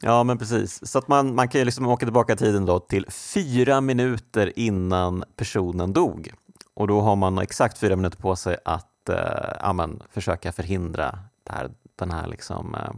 Ja, 0.07 0.23
men 0.23 0.37
precis. 0.37 0.87
Så 0.87 0.97
att 0.97 1.07
man, 1.07 1.35
man 1.35 1.47
kan 1.47 1.59
ju 1.59 1.65
liksom 1.65 1.87
åka 1.87 2.05
tillbaka 2.05 2.33
i 2.33 2.35
tiden 2.35 2.65
då 2.65 2.79
till 2.79 3.05
fyra 3.09 3.81
minuter 3.81 4.59
innan 4.59 5.23
personen 5.35 5.93
dog. 5.93 6.31
Och 6.73 6.87
då 6.87 7.01
har 7.01 7.15
man 7.15 7.37
exakt 7.37 7.77
fyra 7.77 7.95
minuter 7.95 8.17
på 8.17 8.35
sig 8.35 8.57
att 8.65 9.09
eh, 9.09 9.17
amen, 9.59 10.03
försöka 10.09 10.51
förhindra 10.51 11.19
här, 11.49 11.69
den 11.95 12.11
här 12.11 12.27
liksom, 12.27 12.75
eh, 12.75 12.93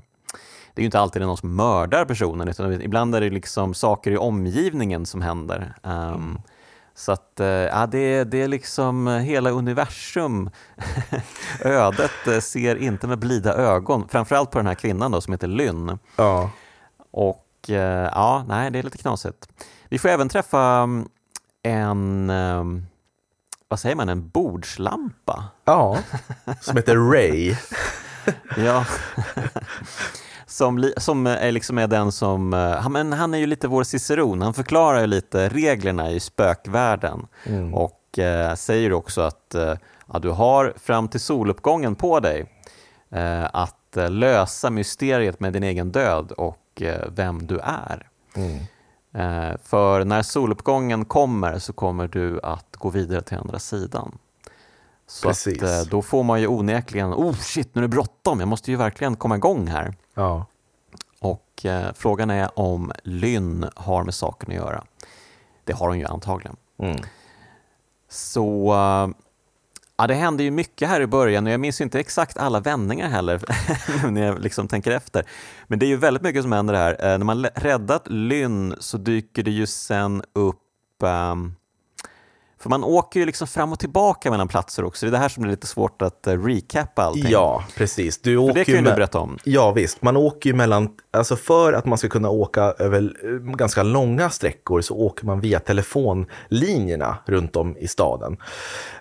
det 0.74 0.80
är 0.80 0.82
ju 0.82 0.86
inte 0.86 1.00
alltid 1.00 1.22
det 1.22 1.24
är 1.24 1.28
någon 1.28 1.38
som 1.38 1.56
mördar 1.56 2.06
personen 2.06 2.48
utan 2.48 2.82
ibland 2.82 3.16
är 3.16 3.22
det 3.22 3.30
liksom 3.30 3.74
saker 3.74 4.12
i 4.12 4.18
omgivningen 4.18 5.06
som 5.06 5.22
händer. 5.22 5.74
Um, 5.84 5.94
mm. 5.94 6.38
Så 6.96 7.12
att 7.12 7.40
eh, 7.40 7.48
ja, 7.48 7.88
det, 7.88 8.24
det 8.24 8.42
är 8.42 8.48
liksom 8.48 9.08
hela 9.08 9.50
universum. 9.50 10.50
Ödet 11.62 12.28
eh, 12.28 12.40
ser 12.40 12.76
inte 12.76 13.08
med 13.08 13.20
blida 13.20 13.54
ögon, 13.54 14.08
framförallt 14.10 14.52
på 14.52 14.60
den 14.60 14.68
här 14.68 14.76
kvinnan 14.76 15.12
då 15.12 15.22
som 15.22 15.34
heter 15.34 15.48
Lynn. 15.48 16.00
Ja. 16.16 16.52
Och 17.18 17.70
ja, 18.12 18.46
nej, 18.48 18.72
det 18.72 18.80
är 18.80 18.84
lite 18.84 18.98
knasigt. 18.98 19.48
Vi 19.90 20.00
får 20.00 20.10
även 20.10 20.30
träffa 20.30 20.60
mm, 20.60 21.08
en 21.64 22.30
ehm, 22.30 22.86
vad 23.68 23.80
säger 23.80 23.96
man, 23.96 24.10
en 24.10 24.30
bordslampa? 24.30 25.44
Ja, 25.66 25.98
som 26.62 26.78
heter 26.78 27.12
Ray. 27.12 27.56
ja. 28.58 28.86
som, 30.46 30.92
som 30.98 31.28
är, 31.28 31.52
liksom 31.52 31.78
är 31.78 31.88
den 31.88 32.12
som, 32.12 32.54
han, 32.54 32.92
men 32.92 33.14
han 33.14 33.34
är 33.34 33.38
ju 33.38 33.46
lite 33.46 33.68
vår 33.68 33.84
ciceron, 33.84 34.42
han 34.42 34.54
förklarar 34.54 35.00
ju 35.00 35.08
lite 35.08 35.50
reglerna 35.50 36.12
i 36.12 36.20
spökvärlden 36.20 37.28
mm. 37.46 37.74
och 37.74 38.20
eh, 38.20 38.56
säger 38.56 38.94
också 38.94 39.22
att 39.22 39.56
eh, 39.56 39.74
ja, 40.14 40.20
du 40.20 40.30
har 40.30 40.74
fram 40.78 41.08
till 41.08 41.20
soluppgången 41.20 41.96
på 41.96 42.20
dig 42.20 42.46
eh, 43.10 43.46
att 43.54 43.98
eh, 43.98 44.10
lösa 44.10 44.70
mysteriet 44.70 45.40
med 45.40 45.54
din 45.54 45.64
egen 45.64 45.92
död 45.92 46.32
och 46.32 46.58
eh, 46.82 47.08
vem 47.16 47.48
du 47.48 47.60
är. 47.60 48.10
Mm. 48.36 48.60
Eh, 49.14 49.58
för 49.64 50.06
när 50.06 50.22
soluppgången 50.22 51.06
kommer 51.06 51.60
så 51.60 51.74
kommer 51.74 52.08
du 52.08 52.40
att 52.44 52.76
gå 52.76 52.90
vidare 52.90 53.22
till 53.22 53.38
andra 53.38 53.60
sidan. 53.60 54.18
Så 55.08 55.30
att, 55.30 55.48
eh, 55.48 55.82
då 55.90 56.02
får 56.02 56.24
man 56.24 56.42
ju 56.42 56.48
onekligen, 56.48 57.14
oh 57.14 57.34
shit 57.34 57.76
nu 57.76 57.80
är 57.80 57.88
det 57.88 57.88
bråttom, 57.88 58.40
jag 58.40 58.50
måste 58.50 58.72
ju 58.72 58.78
verkligen 58.78 59.16
komma 59.16 59.36
igång 59.36 59.68
här. 59.68 59.94
Ja. 60.14 60.46
Och 61.20 61.66
eh, 61.66 61.94
frågan 61.96 62.30
är 62.30 62.60
om 62.60 62.92
Lynn 63.04 63.70
har 63.76 64.04
med 64.04 64.14
saken 64.14 64.50
att 64.50 64.56
göra. 64.56 64.84
Det 65.64 65.74
har 65.74 65.88
hon 65.88 66.00
ju 66.00 66.06
antagligen. 66.06 66.56
Mm. 66.80 66.98
Så 68.10 68.74
ja, 69.98 70.08
det 70.08 70.14
hände 70.14 70.44
ju 70.44 70.52
mycket 70.52 70.90
här 70.90 71.02
i 71.02 71.08
början 71.08 71.48
och 71.48 71.54
jag 71.54 71.60
minns 71.60 71.82
inte 71.82 72.00
exakt 72.00 72.38
alla 72.38 72.60
vändningar 72.60 73.10
heller 73.10 73.42
när 74.12 74.26
jag 74.26 74.40
liksom 74.40 74.68
tänker 74.68 74.92
efter. 74.92 75.26
Men 75.68 75.80
det 75.80 75.86
är 75.86 75.88
ju 75.88 75.98
väldigt 75.98 76.24
mycket 76.24 76.42
som 76.42 76.52
händer 76.52 76.74
här. 76.74 76.92
Eh, 76.92 77.18
när 77.18 77.26
man 77.26 77.46
räddat 77.46 78.08
Lynn 78.08 78.76
så 78.80 78.98
dyker 78.98 79.44
det 79.44 79.52
ju 79.52 79.68
sen 79.68 80.24
upp 80.34 80.64
um, 81.04 81.56
för 82.60 82.70
man 82.70 82.84
åker 82.84 83.20
ju 83.20 83.26
liksom 83.26 83.48
fram 83.48 83.72
och 83.72 83.80
tillbaka 83.80 84.32
mellan 84.32 84.48
platser 84.48 84.84
också. 84.84 85.06
Det 85.06 85.10
är 85.10 85.12
det 85.12 85.18
här 85.18 85.30
som 85.30 85.44
är 85.44 85.48
lite 85.48 85.68
svårt 85.68 86.02
att 86.02 86.28
uh, 86.28 86.46
recappa 86.46 87.04
allting. 87.04 87.32
Ja, 87.32 87.66
precis. 87.76 88.22
Du 88.22 88.38
åker 88.38 88.54
för 88.54 88.60
det 88.60 88.66
kan 88.66 88.76
ju 88.76 88.82
du 88.82 88.96
berätta 88.96 89.20
om. 89.20 89.38
Ja, 89.44 89.72
visst. 89.72 90.02
Man 90.02 90.18
åker 90.18 90.50
ju 90.50 90.56
mellan, 90.56 90.90
alltså 91.12 91.36
för 91.36 91.74
att 91.74 91.86
man 91.86 91.98
ska 91.98 92.10
kunna 92.10 92.30
åka 92.30 92.62
över 92.62 93.14
eh, 93.24 93.56
ganska 93.56 93.84
långa 93.84 94.30
sträckor 94.30 94.82
så 94.82 94.96
åker 94.96 95.26
man 95.26 95.40
via 95.40 95.60
telefonlinjerna 95.60 97.18
runt 97.26 97.56
om 97.56 97.78
i 97.78 97.88
staden. 97.88 98.38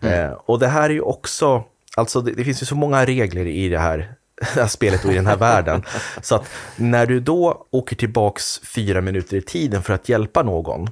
Mm. 0.00 0.30
Eh, 0.30 0.32
och 0.32 0.58
det 0.58 0.68
här 0.68 0.90
är 0.90 0.94
ju 0.94 1.00
också, 1.00 1.64
alltså 1.96 2.20
det, 2.20 2.32
det 2.32 2.44
finns 2.44 2.62
ju 2.62 2.66
så 2.66 2.76
många 2.76 3.04
regler 3.04 3.46
i 3.46 3.68
det 3.68 3.78
här 3.78 4.14
det 4.54 4.60
här 4.60 4.68
spelet 4.68 5.04
och 5.04 5.12
i 5.12 5.14
den 5.14 5.26
här 5.26 5.36
världen. 5.36 5.82
Så 6.22 6.34
att 6.34 6.48
när 6.76 7.06
du 7.06 7.20
då 7.20 7.66
åker 7.70 7.96
tillbaks 7.96 8.58
fyra 8.58 9.00
minuter 9.00 9.36
i 9.36 9.42
tiden 9.42 9.82
för 9.82 9.94
att 9.94 10.08
hjälpa 10.08 10.42
någon, 10.42 10.88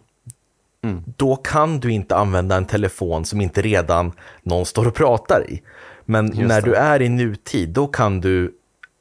Mm. 0.85 1.03
Då 1.16 1.37
kan 1.37 1.81
du 1.81 1.92
inte 1.92 2.16
använda 2.16 2.57
en 2.57 2.66
telefon 2.66 3.25
som 3.25 3.40
inte 3.40 3.62
redan 3.62 4.12
någon 4.42 4.66
står 4.66 4.87
och 4.87 4.94
pratar 4.94 5.51
i. 5.51 5.62
Men 6.05 6.27
Just 6.27 6.38
när 6.38 6.61
det. 6.61 6.70
du 6.70 6.75
är 6.75 7.03
i 7.03 7.09
nutid, 7.09 7.68
då 7.68 7.87
kan 7.87 8.20
du 8.20 8.55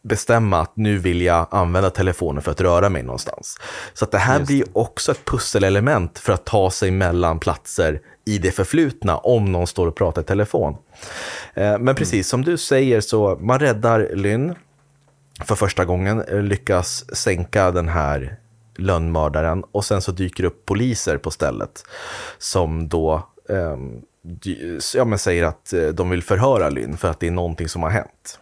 bestämma 0.04 0.60
att 0.60 0.78
nu 0.78 0.98
vill 0.98 1.22
jag 1.22 1.48
använda 1.52 1.90
telefonen 1.90 2.44
för 2.44 2.52
att 2.52 2.62
röra 2.62 2.90
mig 2.90 3.04
någonstans. 3.04 3.58
Så 3.94 4.06
att 4.06 4.12
det 4.12 4.18
här 4.18 4.40
Just 4.40 4.48
blir 4.48 4.66
också 4.74 5.12
ett 5.12 5.26
pusselelement 5.26 6.20
för 6.20 6.34
att 6.34 6.46
ta 6.46 6.72
sig 6.72 6.92
mellan 6.92 7.40
platser 7.40 8.02
i 8.26 8.38
det 8.38 8.52
förflutna 8.52 9.18
om 9.18 9.52
någon 9.52 9.68
står 9.68 9.88
och 9.88 9.96
pratar 9.96 10.22
i 10.22 10.26
telefon. 10.26 10.78
Eh, 11.54 11.80
men 11.80 11.96
precis 11.96 12.14
mm. 12.14 12.24
som 12.24 12.52
du 12.52 12.58
säger 12.58 13.02
så 13.02 13.38
man 13.42 13.60
räddar 13.60 14.10
Lynn 14.14 14.56
för 15.46 15.56
första 15.56 15.86
gången 15.86 16.24
lyckas 16.30 17.16
sänka 17.16 17.72
den 17.72 17.90
här 17.90 18.38
lönnmördaren 18.76 19.64
och 19.72 19.86
sen 19.86 20.02
så 20.02 20.12
dyker 20.12 20.44
upp 20.44 20.66
poliser 20.66 21.18
på 21.18 21.32
stället 21.32 21.84
som 22.38 22.88
då 22.88 23.28
um, 23.48 24.02
ja, 24.96 25.06
men 25.06 25.20
säger 25.20 25.44
att 25.44 25.74
eh, 25.74 25.88
de 25.88 26.10
vill 26.10 26.24
förhöra 26.24 26.70
Lynn 26.70 26.98
för 26.98 27.10
att 27.10 27.20
det 27.20 27.28
är 27.28 27.32
någonting 27.32 27.70
som 27.70 27.84
har 27.84 27.90
hänt. 27.90 28.40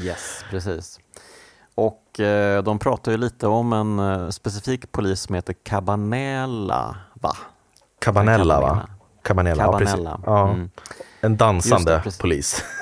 Yes, 0.00 0.44
precis. 0.50 1.00
Och 1.74 2.20
eh, 2.20 2.62
de 2.62 2.78
pratar 2.78 3.12
ju 3.12 3.18
lite 3.18 3.46
om 3.46 3.72
en 3.72 3.98
eh, 3.98 4.28
specifik 4.28 4.92
polis 4.92 5.20
som 5.20 5.34
heter 5.34 5.52
Cabanella, 5.52 6.96
va? 7.14 7.36
Cabanella, 7.98 8.60
va? 8.60 8.88
Cabanella, 9.22 9.64
Cabanella. 9.64 10.20
Ja, 10.26 10.32
ja. 10.32 10.50
Mm. 10.50 10.70
En 11.20 11.36
dansande 11.36 12.02
det, 12.04 12.18
polis. 12.18 12.64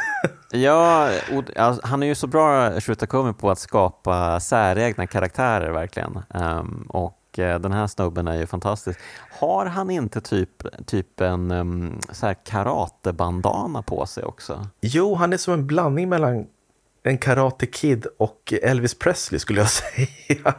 ja, 0.50 1.10
alltså, 1.56 1.86
han 1.86 2.02
är 2.02 2.06
ju 2.06 2.14
så 2.14 2.26
bra, 2.26 2.80
Shutakumi, 2.80 3.32
på 3.32 3.50
att 3.50 3.58
skapa 3.58 4.40
säregna 4.40 5.06
karaktärer 5.06 5.70
verkligen. 5.70 6.20
Um, 6.28 6.86
och 6.88 7.38
uh, 7.38 7.58
den 7.58 7.72
här 7.72 7.86
snubben 7.86 8.28
är 8.28 8.38
ju 8.38 8.46
fantastisk. 8.46 9.00
Har 9.40 9.66
han 9.66 9.90
inte 9.90 10.20
typ, 10.20 10.86
typ 10.86 11.20
en 11.20 11.50
um, 11.50 12.00
så 12.12 12.26
här 12.26 12.36
karatebandana 12.44 13.82
på 13.82 14.06
sig 14.06 14.24
också? 14.24 14.66
Jo, 14.80 15.14
han 15.14 15.32
är 15.32 15.36
som 15.36 15.54
en 15.54 15.66
blandning 15.66 16.08
mellan 16.08 16.46
en 17.02 17.18
Karate 17.18 17.66
Kid 17.66 18.06
och 18.18 18.54
Elvis 18.62 18.98
Presley 18.98 19.38
skulle 19.38 19.60
jag 19.60 19.70
säga. 19.70 20.54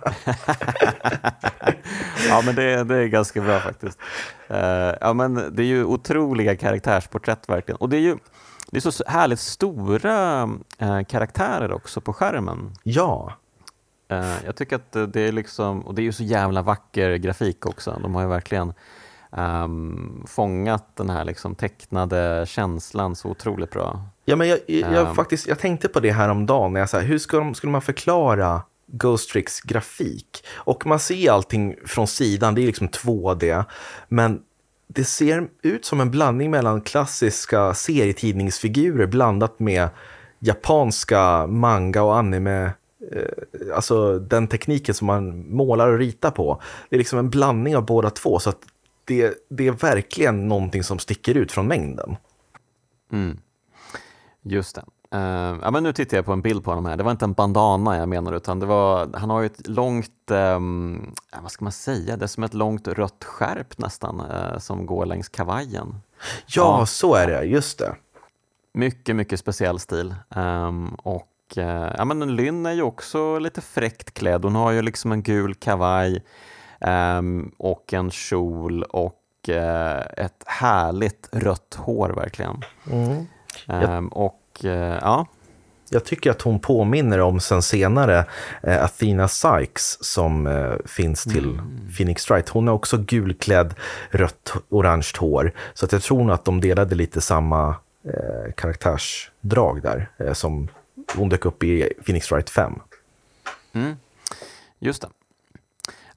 ja, 2.28 2.42
men 2.46 2.56
det, 2.56 2.84
det 2.84 2.96
är 2.96 3.08
ganska 3.08 3.42
bra 3.42 3.60
faktiskt. 3.60 4.00
Uh, 4.52 4.58
ja, 5.02 5.14
men 5.14 5.34
det 5.56 5.64
är 5.64 5.68
ju 5.68 5.86
otroliga 5.86 6.56
karaktärsporträtt 6.56 7.50
verkligen. 7.50 7.78
Och 7.78 7.90
det 7.90 7.98
är 7.98 8.02
ju 8.02 8.18
det 8.72 8.86
är 8.86 8.92
så 8.92 9.04
härligt 9.08 9.40
stora 9.40 10.44
uh, 10.82 11.04
karaktärer 11.08 11.72
också 11.72 12.02
på 12.02 12.14
skärmen. 12.14 12.74
Ja. 12.84 13.34
Uh, 14.12 14.46
jag 14.46 14.56
tycker 14.56 14.76
att 14.76 15.14
det 15.14 15.22
är 15.22 15.32
liksom, 15.32 15.82
och 15.82 15.96
det 15.96 16.02
är 16.02 16.04
ju 16.04 16.12
så 16.12 16.24
jävla 16.24 16.62
vacker 16.62 17.16
grafik 17.16 17.66
också. 17.66 18.00
De 18.02 18.16
har 18.16 18.22
ju 18.22 18.28
verkligen 18.28 18.74
um, 19.32 20.26
fångat 20.28 20.96
den 20.96 21.10
här 21.10 21.26
liksom 21.26 21.56
tecknade 21.56 22.46
känslan 22.48 23.16
så 23.16 23.30
otroligt 23.30 23.72
bra. 23.72 24.02
Ja, 24.26 24.36
men 24.36 24.48
jag, 24.48 24.60
jag, 24.68 25.08
um, 25.08 25.16
faktiskt, 25.16 25.48
jag 25.48 25.60
tänkte 25.60 25.88
på 25.88 26.00
det 26.00 26.12
här 26.12 26.30
om 26.30 26.46
dagen 26.46 26.74
när 26.74 26.80
jag 26.80 26.90
sa, 26.90 27.00
hur 27.00 27.18
ska 27.18 27.54
skulle 27.54 27.72
man 27.72 27.82
förklara 27.82 28.62
Ghost 28.88 29.30
Tricks 29.30 29.62
grafik? 29.62 30.46
Och 30.56 30.86
man 30.86 31.00
ser 31.00 31.32
allting 31.32 31.76
från 31.86 32.08
sidan, 32.08 32.56
det 32.56 32.62
är 32.62 32.66
liksom 32.68 32.90
2D, 32.90 33.66
men 34.08 34.42
det 34.94 35.04
ser 35.04 35.50
ut 35.62 35.86
som 35.86 36.02
en 36.02 36.12
blandning 36.12 36.52
mellan 36.52 36.82
klassiska 36.82 37.74
serietidningsfigurer 37.74 39.08
blandat 39.08 39.60
med 39.60 39.90
japanska 40.40 41.48
manga 41.48 42.04
och 42.04 42.18
anime 42.18 42.64
eh, 43.12 43.76
alltså 43.76 44.20
den 44.20 44.48
tekniken 44.48 44.96
som 44.96 45.08
man 45.08 45.52
målar 45.56 45.90
och 45.90 45.98
ritar 45.98 46.32
på. 46.32 46.62
Det 46.90 46.96
är 46.96 46.98
liksom 46.98 47.20
en 47.20 47.30
blandning 47.30 47.78
av 47.78 47.86
båda 47.86 48.10
två. 48.10 48.40
Så 48.40 48.50
att 48.50 48.60
det, 49.06 49.34
det 49.50 49.68
är 49.68 49.72
verkligen 49.72 50.48
någonting 50.48 50.84
som 50.84 51.00
sticker 51.00 51.38
ut 51.38 51.52
från 51.52 51.68
mängden. 51.68 52.16
Mm. 53.12 53.38
Just 54.42 54.76
det. 54.76 54.84
Uh, 55.16 55.60
ja, 55.62 55.72
men 55.72 55.84
nu 55.84 55.94
tittar 55.94 56.18
jag 56.18 56.26
på 56.26 56.34
en 56.34 56.42
bild 56.42 56.64
på 56.64 56.72
honom 56.72 56.86
här. 56.86 56.98
Det 56.98 57.04
var 57.04 57.12
inte 57.12 57.26
en 57.26 57.34
bandana 57.34 57.98
jag 57.98 58.10
menar, 58.10 58.34
utan 58.34 58.60
det 58.60 58.66
var, 58.66 59.10
han 59.14 59.30
har 59.30 59.42
ju 59.42 59.46
ett 59.46 59.68
långt, 59.68 60.32
um, 60.32 61.16
vad 61.42 61.52
ska 61.52 61.66
man 61.66 61.72
säga, 61.72 62.18
det 62.18 62.26
är 62.26 62.28
som 62.28 62.44
ett 62.44 62.54
långt 62.54 62.88
rött 62.88 63.24
skärp 63.24 63.78
nästan, 63.78 64.22
uh, 64.22 64.58
som 64.58 64.86
går 64.86 65.06
längs 65.06 65.30
kavajen. 65.30 66.02
Ja, 66.46 66.80
ja, 66.80 66.86
så 66.86 67.16
är 67.16 67.28
det, 67.28 67.44
just 67.44 67.80
det. 67.80 67.96
Mycket, 68.74 69.16
mycket 69.16 69.40
speciell 69.40 69.80
stil. 69.80 70.16
Um, 70.36 70.88
och 70.94 71.58
uh, 71.58 71.92
ja, 71.98 72.06
men 72.06 72.36
Lynn 72.36 72.66
är 72.66 72.74
ju 72.74 72.82
också 72.82 73.40
lite 73.40 73.62
fräckt 73.62 74.14
klädd. 74.14 74.44
Hon 74.44 74.56
har 74.56 74.72
ju 74.72 74.82
liksom 74.82 75.12
en 75.12 75.24
gul 75.24 75.56
kavaj 75.56 76.24
um, 76.80 77.52
och 77.58 77.94
en 77.94 78.12
kjol 78.12 78.84
och 78.84 79.16
ett 80.18 80.44
härligt 80.46 81.30
rött 81.32 81.78
hår 81.80 82.10
verkligen. 82.10 82.62
Mm. 83.68 84.08
Och 84.08 84.39
ja. 84.64 85.28
Jag 85.92 86.06
tycker 86.06 86.32
att 86.32 86.42
hon 86.42 86.60
påminner 86.60 87.20
om 87.20 87.40
sen 87.40 87.62
senare 87.62 88.26
eh, 88.64 88.84
Athena 88.84 89.28
Sykes 89.28 90.04
som 90.04 90.48
eh, 90.48 90.74
finns 90.86 91.24
till 91.24 91.50
mm. 91.50 91.90
Phoenix 91.98 92.22
Strike. 92.22 92.50
Hon 92.52 92.68
är 92.68 92.72
också 92.72 92.98
gulklädd, 92.98 93.74
rött, 94.10 94.54
orange 94.70 95.12
hår. 95.20 95.52
Så 95.74 95.86
att 95.86 95.92
jag 95.92 96.02
tror 96.02 96.24
nog 96.24 96.32
att 96.32 96.46
de 96.46 96.62
delade 96.62 96.96
lite 96.96 97.22
samma 97.22 97.76
eh, 98.04 98.54
karaktärsdrag 98.56 99.82
där 99.82 100.10
eh, 100.18 100.34
som 100.34 100.68
hon 101.16 101.30
dök 101.30 101.46
upp 101.46 101.64
i 101.64 101.94
Phoenix 102.06 102.26
Strike 102.26 102.52
5. 102.52 102.80
Mm. 103.74 103.96
Just 104.80 105.02
det. 105.02 105.10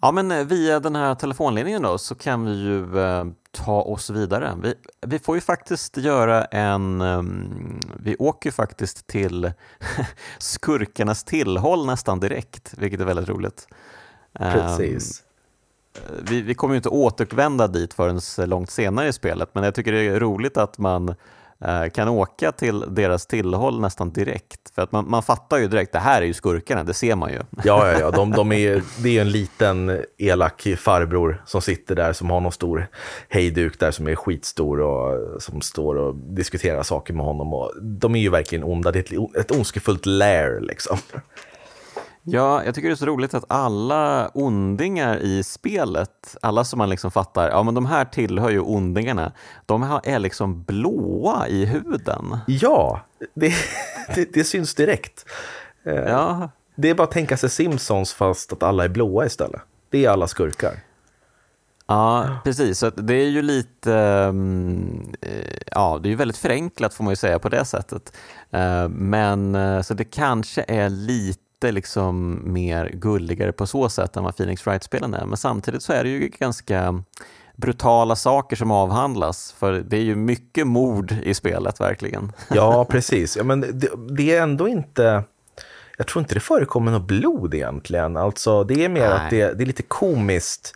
Ja, 0.01 0.13
men 0.13 0.31
eh, 0.31 0.45
via 0.45 0.81
den 0.81 0.97
här 0.97 1.15
telefonlinjen 1.15 1.83
då 1.83 1.99
så 1.99 2.15
kan 2.15 2.45
vi 2.45 2.53
ju 2.53 3.01
eh, 3.01 3.25
ta 3.53 3.83
oss 3.83 4.11
vidare. 4.11 4.59
Vi, 4.63 4.75
vi 5.07 5.19
får 5.19 5.35
ju 5.35 5.41
faktiskt 5.41 5.97
göra 5.97 6.45
en... 6.45 7.01
Um, 7.01 7.81
vi 7.97 8.17
åker 8.17 8.49
ju 8.49 8.53
faktiskt 8.53 9.07
till 9.07 9.53
skurkarnas 10.39 11.25
tillhåll 11.25 11.87
nästan 11.87 12.21
direkt, 12.21 12.75
vilket 12.79 13.01
är 13.01 13.05
väldigt 13.05 13.29
roligt. 13.29 13.69
Precis. 14.39 15.23
Um, 16.09 16.25
vi, 16.29 16.43
vi 16.43 16.55
kommer 16.55 16.75
ju 16.75 16.77
inte 16.77 16.89
återvända 16.89 17.69
dit 17.69 17.95
förrän 17.95 18.49
långt 18.49 18.71
senare 18.71 19.09
i 19.09 19.13
spelet, 19.13 19.51
men 19.53 19.65
jag 19.65 19.75
tycker 19.75 19.93
det 19.93 20.07
är 20.07 20.21
roligt 20.21 20.57
att 20.57 20.79
man 20.79 21.15
Eh, 21.65 21.91
kan 21.91 22.09
åka 22.09 22.53
till 22.53 22.85
deras 22.89 23.27
tillhåll 23.27 23.81
nästan 23.81 24.13
direkt. 24.13 24.75
För 24.75 24.83
att 24.83 24.93
man, 24.93 25.11
man 25.11 25.23
fattar 25.23 25.59
ju 25.59 25.69
direkt, 25.69 25.93
det 25.93 25.99
här 25.99 26.23
är 26.23 26.27
ju 26.27 26.35
skurkarna, 26.35 26.85
det 26.85 26.95
ser 26.95 27.17
man 27.17 27.31
ju. 27.31 27.39
Ja, 27.65 27.93
ja, 27.93 27.99
ja. 28.01 28.11
De, 28.11 28.31
de 28.31 28.53
är, 28.53 28.83
det 29.03 29.19
är 29.19 29.21
en 29.21 29.31
liten 29.31 30.01
elak 30.19 30.67
farbror 30.77 31.43
som 31.47 31.63
sitter 31.63 31.95
där 31.95 32.13
som 32.13 32.31
har 32.31 32.41
någon 32.41 32.53
stor 32.53 32.87
hejduk 33.29 33.81
där 33.81 33.91
som 33.91 34.09
är 34.09 34.15
skitstor 34.15 34.81
och 34.81 35.43
som 35.43 35.61
står 35.61 35.95
och 35.95 36.15
diskuterar 36.15 36.83
saker 36.83 37.15
med 37.15 37.25
honom. 37.25 37.55
Och 37.55 37.73
de 37.83 38.15
är 38.15 38.21
ju 38.21 38.31
verkligen 38.31 38.65
onda, 38.65 38.93
det 38.93 39.13
är 39.13 39.19
ett, 39.19 39.37
ett 39.37 39.51
ondskefullt 39.51 40.07
lair 40.07 40.61
liksom. 40.61 40.99
Ja, 42.25 42.65
jag 42.65 42.75
tycker 42.75 42.89
det 42.89 42.95
är 42.95 42.97
så 42.97 43.07
roligt 43.07 43.35
att 43.35 43.45
alla 43.49 44.31
ondingar 44.35 45.17
i 45.17 45.43
spelet, 45.43 46.37
alla 46.43 46.65
som 46.65 46.79
man 46.79 46.89
liksom 46.91 47.11
fattar, 47.11 47.49
ja 47.49 47.63
men 47.63 47.75
de 47.75 47.87
här 47.87 48.05
tillhör 48.05 48.51
ju 48.51 48.61
ondingarna, 48.61 49.33
de 49.67 50.01
är 50.05 50.19
liksom 50.19 50.63
blåa 50.63 51.49
i 51.49 51.65
huden. 51.65 52.39
Ja, 52.47 53.01
det, 53.35 53.53
det, 54.15 54.35
det 54.35 54.45
syns 54.45 54.75
direkt. 54.75 55.27
Eh, 55.85 55.95
ja. 55.95 56.51
Det 56.77 56.91
är 56.91 56.95
bara 56.95 57.05
att 57.05 57.11
tänka 57.11 57.37
sig 57.37 57.51
Simpsons 57.51 58.13
fast 58.13 58.53
att 58.53 58.63
alla 58.63 58.85
är 58.85 58.89
blåa 58.89 59.27
istället. 59.27 59.61
Det 59.91 60.05
är 60.05 60.11
alla 60.11 60.29
skurkar. 60.29 60.75
Ja, 61.87 62.37
precis. 62.45 62.79
Så 62.79 62.91
det 62.91 63.15
är 63.15 63.29
ju 63.29 63.43
lite, 63.43 63.95
ehm, 63.95 65.15
eh, 65.21 65.59
ja, 65.67 65.99
det 66.03 66.09
är 66.09 66.11
ju 66.11 66.17
väldigt 66.17 66.37
förenklat 66.37 66.95
får 66.95 67.05
man 67.05 67.13
ju 67.13 67.17
säga 67.17 67.39
på 67.39 67.49
det 67.49 67.65
sättet. 67.65 68.17
Eh, 68.51 68.89
men 68.89 69.57
så 69.85 69.95
det 69.95 70.05
kanske 70.05 70.65
är 70.69 70.89
lite 70.89 71.42
lite 71.63 71.73
liksom 71.73 72.43
mer 72.53 72.91
gulligare 72.93 73.53
på 73.53 73.67
så 73.67 73.89
sätt 73.89 74.17
än 74.17 74.25
vad 74.25 74.37
Phoenix 74.37 74.67
Wright-spelen 74.67 75.15
är. 75.15 75.27
Men 75.27 75.37
samtidigt 75.37 75.83
så 75.83 75.93
är 75.93 76.05
det 76.05 76.11
ju 76.11 76.29
ganska 76.39 77.03
brutala 77.57 78.17
saker 78.17 78.57
som 78.57 78.71
avhandlas. 78.71 79.55
För 79.59 79.73
det 79.73 79.97
är 79.97 80.03
ju 80.03 80.17
mycket 80.17 80.67
mord 80.67 81.13
i 81.23 81.35
spelet 81.35 81.81
verkligen. 81.81 82.33
Ja, 82.51 82.85
precis. 82.85 83.37
Ja, 83.37 83.45
men 83.45 83.61
det, 83.61 83.91
det 84.17 84.35
är 84.35 84.43
ändå 84.43 84.69
inte... 84.69 85.25
Jag 85.99 86.07
tror 86.07 86.23
inte 86.23 86.35
det 86.35 86.41
förekommer 86.41 86.93
något 86.93 87.07
blod 87.07 87.55
egentligen. 87.55 88.17
Alltså, 88.17 88.65
det 88.65 88.85
är 88.85 88.89
mer 88.89 89.09
Nej. 89.09 89.13
att 89.13 89.31
det, 89.31 89.59
det 89.59 89.65
är 89.65 89.67
lite 89.67 89.83
komiskt 89.83 90.75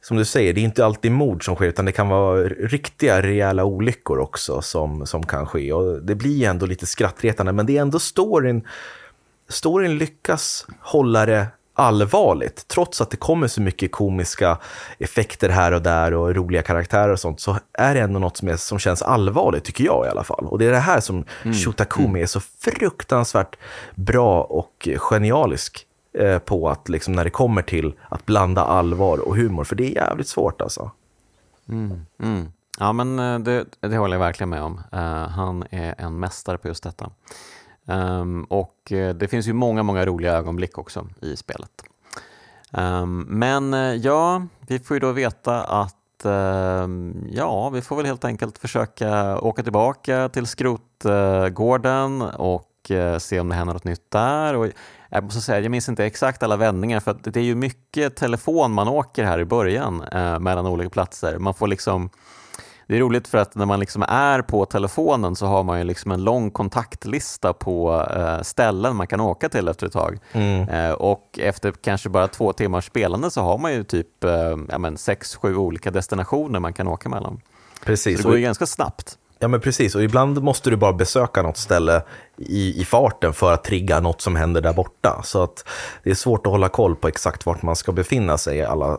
som 0.00 0.16
du 0.16 0.24
säger, 0.24 0.52
det 0.52 0.60
är 0.60 0.64
inte 0.64 0.84
alltid 0.84 1.12
mord 1.12 1.44
som 1.44 1.54
sker, 1.54 1.66
utan 1.66 1.84
det 1.84 1.92
kan 1.92 2.08
vara 2.08 2.42
riktiga 2.48 3.22
rejäla 3.22 3.64
olyckor 3.64 4.18
också 4.18 4.62
som, 4.62 5.06
som 5.06 5.26
kan 5.26 5.46
ske. 5.46 5.72
Och 5.72 6.02
det 6.02 6.14
blir 6.14 6.48
ändå 6.48 6.66
lite 6.66 6.86
skrattretande, 6.86 7.52
men 7.52 7.66
det 7.66 7.76
är 7.76 7.82
ändå 7.82 7.98
storyn 7.98 8.64
storyn 9.48 9.98
lyckas 9.98 10.66
hålla 10.80 11.26
det 11.26 11.46
allvarligt. 11.74 12.68
Trots 12.68 13.00
att 13.00 13.10
det 13.10 13.16
kommer 13.16 13.48
så 13.48 13.60
mycket 13.60 13.92
komiska 13.92 14.58
effekter 14.98 15.48
här 15.48 15.72
och 15.72 15.82
där 15.82 16.14
och 16.14 16.34
roliga 16.34 16.62
karaktärer 16.62 17.12
och 17.12 17.20
sånt, 17.20 17.40
så 17.40 17.58
är 17.72 17.94
det 17.94 18.00
ändå 18.00 18.18
något 18.18 18.36
som, 18.36 18.48
är, 18.48 18.56
som 18.56 18.78
känns 18.78 19.02
allvarligt, 19.02 19.64
tycker 19.64 19.84
jag 19.84 20.06
i 20.06 20.08
alla 20.08 20.24
fall. 20.24 20.46
Och 20.46 20.58
det 20.58 20.66
är 20.66 20.72
det 20.72 20.78
här 20.78 21.00
som 21.00 21.24
mm. 21.42 21.54
Shotakumi 21.54 22.08
mm. 22.08 22.22
är 22.22 22.26
så 22.26 22.40
fruktansvärt 22.40 23.56
bra 23.94 24.42
och 24.42 24.88
genialisk 24.96 25.86
eh, 26.18 26.38
på, 26.38 26.68
att 26.68 26.88
liksom 26.88 27.12
när 27.12 27.24
det 27.24 27.30
kommer 27.30 27.62
till 27.62 27.94
att 28.08 28.26
blanda 28.26 28.64
allvar 28.64 29.18
och 29.18 29.36
humor, 29.36 29.64
för 29.64 29.76
det 29.76 29.84
är 29.84 29.94
jävligt 29.94 30.28
svårt 30.28 30.60
alltså. 30.60 30.90
Mm. 31.68 32.06
Mm. 32.22 32.48
Ja, 32.78 32.92
men 32.92 33.18
eh, 33.18 33.38
det, 33.38 33.64
det 33.80 33.96
håller 33.96 34.14
jag 34.14 34.20
verkligen 34.20 34.50
med 34.50 34.62
om. 34.62 34.80
Uh, 34.94 35.00
han 35.28 35.64
är 35.70 35.94
en 35.98 36.18
mästare 36.18 36.58
på 36.58 36.68
just 36.68 36.82
detta. 36.82 37.10
Um, 37.86 38.44
och 38.44 38.92
eh, 38.92 39.14
det 39.14 39.28
finns 39.28 39.46
ju 39.46 39.52
många, 39.52 39.82
många 39.82 40.06
roliga 40.06 40.32
ögonblick 40.32 40.78
också 40.78 41.08
i 41.22 41.36
spelet. 41.36 41.70
Um, 42.70 43.20
men 43.20 43.74
eh, 43.74 43.94
ja, 43.94 44.46
vi 44.66 44.78
får 44.78 44.96
ju 44.96 45.00
då 45.00 45.12
veta 45.12 45.64
att 45.64 46.24
um, 46.24 47.26
ja, 47.30 47.70
vi 47.70 47.82
får 47.82 47.96
väl 47.96 48.06
helt 48.06 48.24
enkelt 48.24 48.58
försöka 48.58 49.38
åka 49.40 49.62
tillbaka 49.62 50.28
till 50.28 50.46
skrotgården 50.46 52.22
och 52.22 52.90
eh, 52.90 53.18
se 53.18 53.40
om 53.40 53.48
det 53.48 53.54
händer 53.54 53.74
något 53.74 53.84
nytt 53.84 54.10
där. 54.10 54.56
Och 54.56 54.68
jag 55.08 55.24
måste 55.24 55.40
säga, 55.40 55.60
jag 55.60 55.70
minns 55.70 55.88
inte 55.88 56.04
exakt 56.04 56.42
alla 56.42 56.56
vändningar 56.56 57.00
för 57.00 57.16
det 57.22 57.36
är 57.40 57.44
ju 57.44 57.54
mycket 57.54 58.16
telefon 58.16 58.72
man 58.72 58.88
åker 58.88 59.24
här 59.24 59.40
i 59.40 59.44
början 59.44 60.04
mellan 60.40 60.66
olika 60.66 60.90
platser. 60.90 61.38
Man 61.38 61.54
får 61.54 61.66
liksom 61.66 62.10
det 62.86 62.96
är 62.96 63.00
roligt 63.00 63.28
för 63.28 63.38
att 63.38 63.54
när 63.54 63.66
man 63.66 63.80
liksom 63.80 64.02
är 64.08 64.42
på 64.42 64.66
telefonen 64.66 65.36
så 65.36 65.46
har 65.46 65.62
man 65.62 65.78
ju 65.78 65.84
liksom 65.84 66.12
en 66.12 66.24
lång 66.24 66.50
kontaktlista 66.50 67.52
på 67.52 68.06
eh, 68.16 68.42
ställen 68.42 68.96
man 68.96 69.06
kan 69.06 69.20
åka 69.20 69.48
till 69.48 69.68
efter 69.68 69.86
ett 69.86 69.92
tag. 69.92 70.18
Mm. 70.32 70.68
Eh, 70.68 70.92
och 70.92 71.38
efter 71.42 71.72
kanske 71.72 72.08
bara 72.08 72.28
två 72.28 72.52
timmars 72.52 72.86
spelande 72.86 73.30
så 73.30 73.40
har 73.40 73.58
man 73.58 73.72
ju 73.72 73.84
typ 73.84 74.24
eh, 74.24 74.30
ja, 74.68 74.78
men 74.78 74.96
sex, 74.96 75.36
sju 75.36 75.56
olika 75.56 75.90
destinationer 75.90 76.60
man 76.60 76.72
kan 76.72 76.88
åka 76.88 77.08
mellan. 77.08 77.40
Precis. 77.84 78.16
Så 78.16 78.22
det 78.22 78.28
går 78.28 78.36
ju 78.36 78.42
ganska 78.42 78.66
snabbt. 78.66 79.18
Ja 79.38 79.48
men 79.48 79.60
precis, 79.60 79.94
och 79.94 80.02
ibland 80.02 80.42
måste 80.42 80.70
du 80.70 80.76
bara 80.76 80.92
besöka 80.92 81.42
något 81.42 81.56
ställe 81.56 82.02
i, 82.36 82.80
i 82.80 82.84
farten 82.84 83.32
för 83.32 83.52
att 83.52 83.64
trigga 83.64 84.00
något 84.00 84.20
som 84.20 84.36
händer 84.36 84.60
där 84.60 84.72
borta. 84.72 85.22
Så 85.24 85.42
att 85.42 85.64
det 86.02 86.10
är 86.10 86.14
svårt 86.14 86.46
att 86.46 86.52
hålla 86.52 86.68
koll 86.68 86.96
på 86.96 87.08
exakt 87.08 87.46
vart 87.46 87.62
man 87.62 87.76
ska 87.76 87.92
befinna 87.92 88.38
sig 88.38 88.58
i 88.58 88.62
alla, 88.62 88.98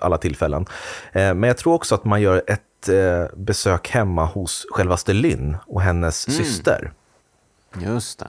alla 0.00 0.18
tillfällen. 0.18 0.66
Eh, 1.12 1.34
men 1.34 1.42
jag 1.42 1.56
tror 1.56 1.74
också 1.74 1.94
att 1.94 2.04
man 2.04 2.20
gör 2.20 2.42
ett 2.46 2.62
eh, 2.88 3.26
besök 3.36 3.88
hemma 3.88 4.24
hos 4.24 4.66
självaste 4.70 5.12
Lynn 5.12 5.56
och 5.66 5.82
hennes 5.82 6.28
mm. 6.28 6.38
syster. 6.38 6.92
Just 7.80 8.18
det. 8.18 8.28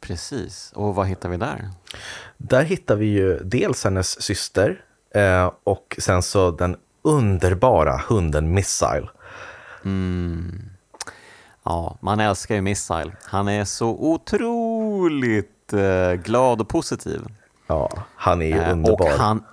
Precis. 0.00 0.72
Och 0.74 0.94
vad 0.94 1.06
hittar 1.06 1.28
vi 1.28 1.36
där? 1.36 1.70
Där 2.36 2.62
hittar 2.62 2.96
vi 2.96 3.06
ju 3.06 3.38
dels 3.38 3.84
hennes 3.84 4.22
syster 4.22 4.80
eh, 5.14 5.50
och 5.64 5.96
sen 5.98 6.22
så 6.22 6.50
den 6.50 6.76
underbara 7.02 8.02
hunden 8.08 8.54
Missile. 8.54 9.08
Mm. 9.84 10.70
Ja, 11.62 11.96
man 12.00 12.20
älskar 12.20 12.54
ju 12.54 12.60
Missile. 12.60 13.12
Han 13.24 13.48
är 13.48 13.64
så 13.64 13.88
otroligt 13.88 15.72
eh, 15.72 16.12
glad 16.12 16.60
och 16.60 16.68
positiv. 16.68 17.20
Ja, 17.66 17.90
han 18.16 18.42
är 18.42 18.46
ju 18.46 18.60
eh, 18.60 18.72
underbar. 18.72 19.12
Och 19.12 19.18
han 19.18 19.44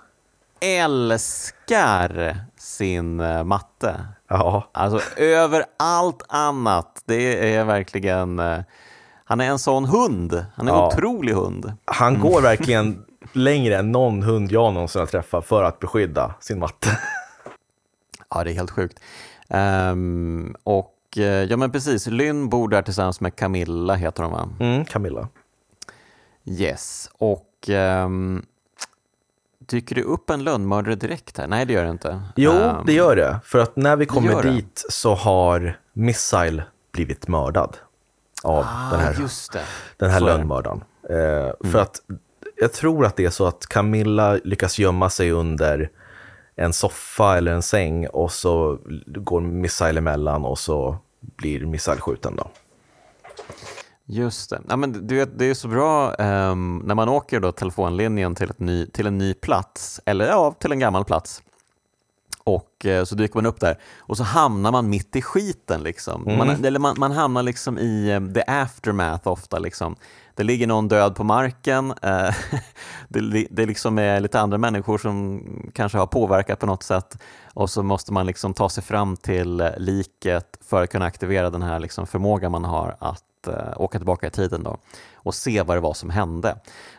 älskar 0.60 2.38
sin 2.64 3.20
eh, 3.20 3.44
matte. 3.44 4.06
Ja. 4.28 4.70
Alltså 4.72 5.20
över 5.22 5.66
allt 5.78 6.24
annat. 6.28 7.02
Det 7.06 7.56
är 7.56 7.66
verkligen... 7.66 8.40
Eh, 8.40 8.60
han 9.26 9.42
är 9.42 9.46
en 9.46 9.60
sån 9.60 9.86
hund. 9.86 10.46
Han 10.56 10.68
är 10.68 10.72
en 10.72 10.78
ja. 10.78 10.88
otrolig 10.88 11.34
hund. 11.34 11.74
Han 11.86 12.20
går 12.20 12.40
mm. 12.40 12.44
verkligen 12.44 13.06
längre 13.34 13.78
än 13.78 13.92
någon 13.92 14.24
hund 14.24 14.52
jag 14.52 14.74
någonsin 14.74 15.00
har 15.00 15.06
träffat 15.06 15.46
för 15.46 15.64
att 15.64 15.80
beskydda 15.80 16.34
sin 16.40 16.60
matte. 16.60 17.00
Ja, 18.30 18.44
det 18.44 18.52
är 18.52 18.56
helt 18.56 18.72
sjukt. 18.72 19.00
Um, 19.48 20.56
och 20.64 21.18
eh, 21.18 21.24
ja 21.24 21.58
men 21.58 21.72
precis, 21.72 22.08
Lynn 22.08 22.50
bor 22.50 22.68
där 22.70 22.82
tillsammans 22.82 23.22
med 23.22 23.36
Camilla 23.36 23.96
heter 23.96 24.24
hon 24.24 24.32
va? 24.32 24.50
Mm, 24.60 24.86
Camilla. 24.86 25.28
Yes, 26.46 27.10
och 27.18 27.70
um, 27.70 28.46
dyker 29.66 29.96
det 29.96 30.04
upp 30.04 30.30
en 30.30 30.44
lönnmördare 30.44 30.96
direkt 30.96 31.38
här? 31.38 31.48
Nej 31.48 31.66
det 31.66 31.74
gör 31.74 31.84
det 31.84 31.92
inte. 31.92 32.22
Jo, 32.36 32.52
um, 32.52 32.86
det 32.86 32.94
gör 32.94 33.16
det. 33.16 33.40
För 33.44 33.60
att 33.60 33.76
när 33.76 33.96
vi 33.96 34.06
kommer 34.06 34.44
dit 34.44 34.86
så 34.90 35.16
har 35.16 35.80
Missile 35.94 36.64
blivit 36.92 37.28
mördad 37.28 37.78
av 38.44 38.66
ah, 38.68 38.92
den 38.92 39.00
här, 39.00 39.16
den 39.98 40.10
här 40.10 40.20
lönnmördaren. 40.20 40.84
Uh, 41.10 41.18
mm. 41.18 41.72
För 41.72 41.80
att 41.80 42.02
jag 42.56 42.74
tror 42.74 43.06
att 43.06 43.16
det 43.16 43.26
är 43.26 43.30
så 43.30 43.46
att 43.46 43.68
Camilla 43.68 44.40
lyckas 44.44 44.80
gömma 44.80 45.10
sig 45.10 45.32
under 45.32 45.90
en 46.56 46.74
soffa 46.74 47.38
eller 47.38 47.52
en 47.52 47.62
säng 47.62 48.08
och 48.08 48.32
så 48.32 48.80
går 49.06 49.42
Missile 49.42 49.98
emellan 49.98 50.46
och 50.46 50.60
så 50.60 50.98
blir 51.20 51.66
Missile 51.66 51.98
skjuten 51.98 52.36
då. 52.36 52.52
Just 54.06 54.50
det. 54.50 54.62
Ja, 54.70 54.76
men 54.76 55.08
du 55.08 55.16
vet, 55.16 55.40
det 55.40 55.46
är 55.46 55.54
så 55.54 55.68
bra 55.68 56.14
um, 56.14 56.78
när 56.86 56.96
man 56.96 57.10
åker 57.10 57.40
då 57.40 57.52
telefonlinjen 57.52 58.36
till, 58.36 58.52
ny, 58.58 58.86
till 58.86 59.08
en 59.08 59.18
ny 59.18 59.34
plats, 59.34 60.02
eller 60.06 60.26
ja, 60.26 60.56
till 60.60 60.72
en 60.72 60.80
gammal 60.80 61.06
plats. 61.06 61.42
Och 62.44 62.86
uh, 62.86 63.04
så 63.04 63.16
dyker 63.16 63.36
man 63.36 63.46
upp 63.46 63.60
där 63.60 63.80
och 64.00 64.18
så 64.18 64.24
hamnar 64.24 64.72
man 64.72 64.90
mitt 64.90 65.16
i 65.16 65.22
skiten. 65.22 65.84
Liksom. 65.84 66.28
Mm. 66.28 66.38
Man, 66.38 66.66
eller 66.66 66.80
man, 66.80 66.96
man 67.00 67.12
hamnar 67.12 67.44
liksom 67.44 67.78
i 67.80 68.14
um, 68.14 68.34
the 68.34 68.44
aftermath 68.48 69.28
ofta. 69.28 69.60
Liksom 69.60 69.96
det 70.36 70.44
ligger 70.44 70.68
någon 70.68 70.88
död 70.88 71.16
på 71.16 71.24
marken. 71.24 71.94
Eh, 72.02 72.36
det, 73.08 73.48
det 73.50 73.66
liksom 73.66 74.00
är 74.00 74.20
lite 74.20 74.40
andra 74.40 74.58
människor 74.58 74.98
som 74.98 75.44
kanske 75.74 75.98
har 75.98 76.08
påverkat 76.08 76.60
på 76.60 76.66
något 76.66 76.84
sätt 76.84 77.18
och 77.54 77.70
så 77.70 77.84
måste 77.84 78.14
man 78.14 78.26
liksom 78.26 78.54
ta 78.54 78.70
sig 78.70 78.84
fram 78.84 79.18
till 79.18 79.72
liket 79.78 80.58
för 80.62 80.84
att 80.84 80.90
kunna 80.90 81.06
aktivera 81.06 81.50
den 81.50 81.62
här 81.62 81.80
liksom 81.80 82.08
förmågan 82.08 82.52
man 82.52 82.64
har 82.64 82.96
att 83.00 83.24
uh, 83.48 83.82
åka 83.82 84.00
tillbaka 84.00 84.28
i 84.28 84.30
tiden 84.30 84.64
då, 84.64 84.78
och 85.16 85.36
se 85.36 85.62
vad 85.62 85.78
det 85.78 85.82
var 85.82 85.94
som 85.94 86.10
hände. 86.10 86.56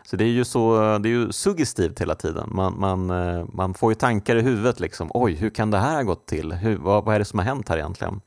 Så 0.07 0.17
det 0.17 0.25
är 0.25 0.29
ju, 0.29 0.45
så, 0.45 0.79
det 0.99 1.09
är 1.09 1.11
ju 1.11 1.33
suggestivt 1.33 2.01
hela 2.01 2.15
tiden. 2.15 2.49
Man, 2.53 2.81
man, 2.81 3.11
uh, 3.11 3.47
man 3.53 3.75
får 3.75 3.91
ju 3.91 3.95
tankar 3.95 4.37
i 4.37 4.41
huvudet. 4.41 4.81
Liksom. 4.81 5.11
Oj, 5.15 5.33
hur 5.33 5.51
kan 5.51 5.71
det 5.71 5.79
här 5.79 5.95
ha 5.95 6.03
gått 6.03 6.27
till? 6.27 6.53
Hur, 6.53 6.77
vad, 6.77 7.05
vad 7.05 7.15
är 7.15 7.19
det 7.19 7.25
som 7.25 7.39
har 7.39 7.47
hänt 7.47 7.69
här 7.69 7.77
egentligen? 7.77 8.21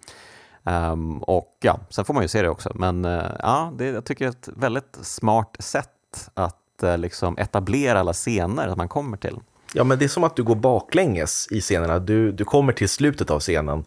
Um, 0.63 1.17
och 1.17 1.57
ja, 1.61 1.79
sen 1.89 2.05
får 2.05 2.13
man 2.13 2.23
ju 2.23 2.27
se 2.27 2.41
det 2.41 2.49
också. 2.49 2.71
Men 2.75 3.05
uh, 3.05 3.23
ja, 3.39 3.73
det, 3.77 3.85
jag 3.85 4.05
tycker 4.05 4.25
det 4.25 4.29
är 4.29 4.31
ett 4.31 4.57
väldigt 4.57 4.97
smart 5.01 5.55
sätt 5.59 6.29
att 6.33 6.83
uh, 6.83 6.97
liksom 6.97 7.37
etablera 7.37 7.99
alla 7.99 8.13
scener 8.13 8.67
att 8.67 8.77
man 8.77 8.87
kommer 8.87 9.17
till. 9.17 9.39
Ja, 9.73 9.83
men 9.83 9.99
det 9.99 10.05
är 10.05 10.09
som 10.09 10.23
att 10.23 10.35
du 10.35 10.43
går 10.43 10.55
baklänges 10.55 11.47
i 11.51 11.61
scenerna. 11.61 11.99
Du, 11.99 12.31
du 12.31 12.45
kommer 12.45 12.73
till 12.73 12.89
slutet 12.89 13.31
av 13.31 13.39
scenen 13.39 13.83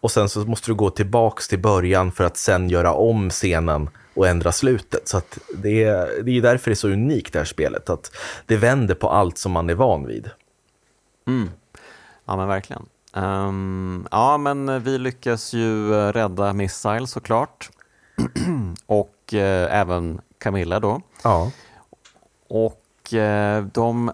och 0.00 0.10
sen 0.10 0.28
så 0.28 0.40
måste 0.40 0.70
du 0.70 0.74
gå 0.74 0.90
tillbaks 0.90 1.48
till 1.48 1.58
början 1.58 2.12
för 2.12 2.24
att 2.24 2.36
sen 2.36 2.68
göra 2.68 2.92
om 2.92 3.30
scenen 3.30 3.90
och 4.14 4.28
ändra 4.28 4.52
slutet. 4.52 5.08
Så 5.08 5.20
det, 5.54 5.84
är, 5.84 6.22
det 6.22 6.30
är 6.30 6.42
därför 6.42 6.70
det 6.70 6.72
är 6.72 6.76
så 6.76 6.88
unikt 6.88 7.32
det 7.32 7.38
här 7.38 7.46
spelet, 7.46 7.90
att 7.90 8.16
det 8.46 8.56
vänder 8.56 8.94
på 8.94 9.10
allt 9.10 9.38
som 9.38 9.52
man 9.52 9.70
är 9.70 9.74
van 9.74 10.06
vid. 10.06 10.30
Mm. 11.26 11.50
Ja, 12.24 12.36
men 12.36 12.48
verkligen. 12.48 12.86
Um, 13.12 14.08
ja, 14.10 14.38
men 14.38 14.82
vi 14.82 14.98
lyckas 14.98 15.52
ju 15.52 15.94
eh, 15.94 16.12
rädda 16.12 16.52
Missile 16.52 17.06
såklart. 17.06 17.70
och 18.86 19.34
eh, 19.34 19.80
även 19.80 20.20
Camilla 20.38 20.80
då. 20.80 21.00
Ja. 21.24 21.50
Och 22.48 23.14
eh, 23.14 23.64
de, 23.64 24.12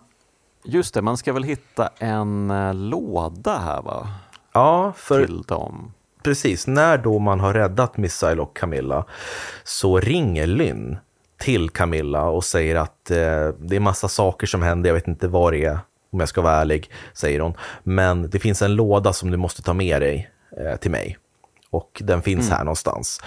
just 0.64 0.94
det, 0.94 1.02
man 1.02 1.16
ska 1.16 1.32
väl 1.32 1.42
hitta 1.42 1.90
en 1.98 2.50
eh, 2.50 2.74
låda 2.74 3.58
här 3.58 3.82
va? 3.82 4.08
Ja, 4.52 4.92
för 4.96 5.26
Till 5.26 5.42
dem. 5.42 5.92
precis. 6.22 6.66
När 6.66 6.98
då 6.98 7.18
man 7.18 7.40
har 7.40 7.54
räddat 7.54 7.96
Missile 7.96 8.42
och 8.42 8.56
Camilla 8.56 9.04
så 9.64 10.00
ringer 10.00 10.46
Lynn 10.46 10.96
till 11.38 11.70
Camilla 11.70 12.24
och 12.24 12.44
säger 12.44 12.76
att 12.76 13.10
eh, 13.10 13.48
det 13.58 13.76
är 13.76 13.80
massa 13.80 14.08
saker 14.08 14.46
som 14.46 14.62
händer, 14.62 14.90
jag 14.90 14.94
vet 14.94 15.08
inte 15.08 15.28
vad 15.28 15.52
det 15.52 15.64
är 15.64 15.78
om 16.12 16.20
jag 16.20 16.28
ska 16.28 16.40
vara 16.40 16.54
ärlig, 16.54 16.90
säger 17.14 17.40
hon. 17.40 17.54
Men 17.82 18.30
det 18.30 18.38
finns 18.38 18.62
en 18.62 18.74
låda 18.74 19.12
som 19.12 19.30
du 19.30 19.36
måste 19.36 19.62
ta 19.62 19.72
med 19.72 20.02
dig 20.02 20.30
eh, 20.58 20.76
till 20.76 20.90
mig. 20.90 21.18
Och 21.70 22.02
den 22.04 22.22
finns 22.22 22.46
mm. 22.46 22.56
här 22.56 22.64
någonstans. 22.64 23.20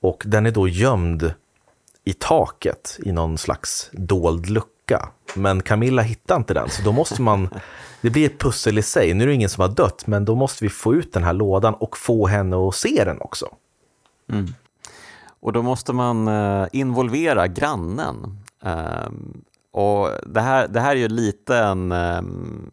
Och 0.00 0.22
den 0.26 0.46
är 0.46 0.50
då 0.50 0.68
gömd 0.68 1.34
i 2.04 2.12
taket 2.12 2.98
i 3.02 3.12
någon 3.12 3.38
slags 3.38 3.90
dold 3.92 4.46
lucka. 4.46 4.70
Men 5.34 5.62
Camilla 5.62 6.02
hittar 6.02 6.36
inte 6.36 6.54
den, 6.54 6.70
så 6.70 6.82
då 6.82 6.92
måste 6.92 7.22
man... 7.22 7.48
Det 8.00 8.10
blir 8.10 8.26
ett 8.26 8.38
pussel 8.38 8.78
i 8.78 8.82
sig. 8.82 9.14
Nu 9.14 9.24
är 9.24 9.28
det 9.28 9.34
ingen 9.34 9.48
som 9.48 9.60
har 9.60 9.68
dött, 9.68 10.06
men 10.06 10.24
då 10.24 10.34
måste 10.34 10.64
vi 10.64 10.70
få 10.70 10.94
ut 10.94 11.12
den 11.12 11.24
här 11.24 11.32
lådan 11.32 11.74
och 11.74 11.96
få 11.96 12.26
henne 12.26 12.68
att 12.68 12.74
se 12.74 13.04
den 13.04 13.20
också. 13.20 13.46
Mm. 14.32 14.46
Och 15.40 15.52
då 15.52 15.62
måste 15.62 15.92
man 15.92 16.28
eh, 16.28 16.66
involvera 16.72 17.46
grannen. 17.46 18.38
Ehm, 18.62 19.42
och 19.72 20.08
det 20.26 20.40
här, 20.40 20.68
det 20.68 20.80
här 20.80 20.90
är 20.90 21.00
ju 21.00 21.08
lite 21.08 21.56
en, 21.58 21.92
ehm, 21.92 22.70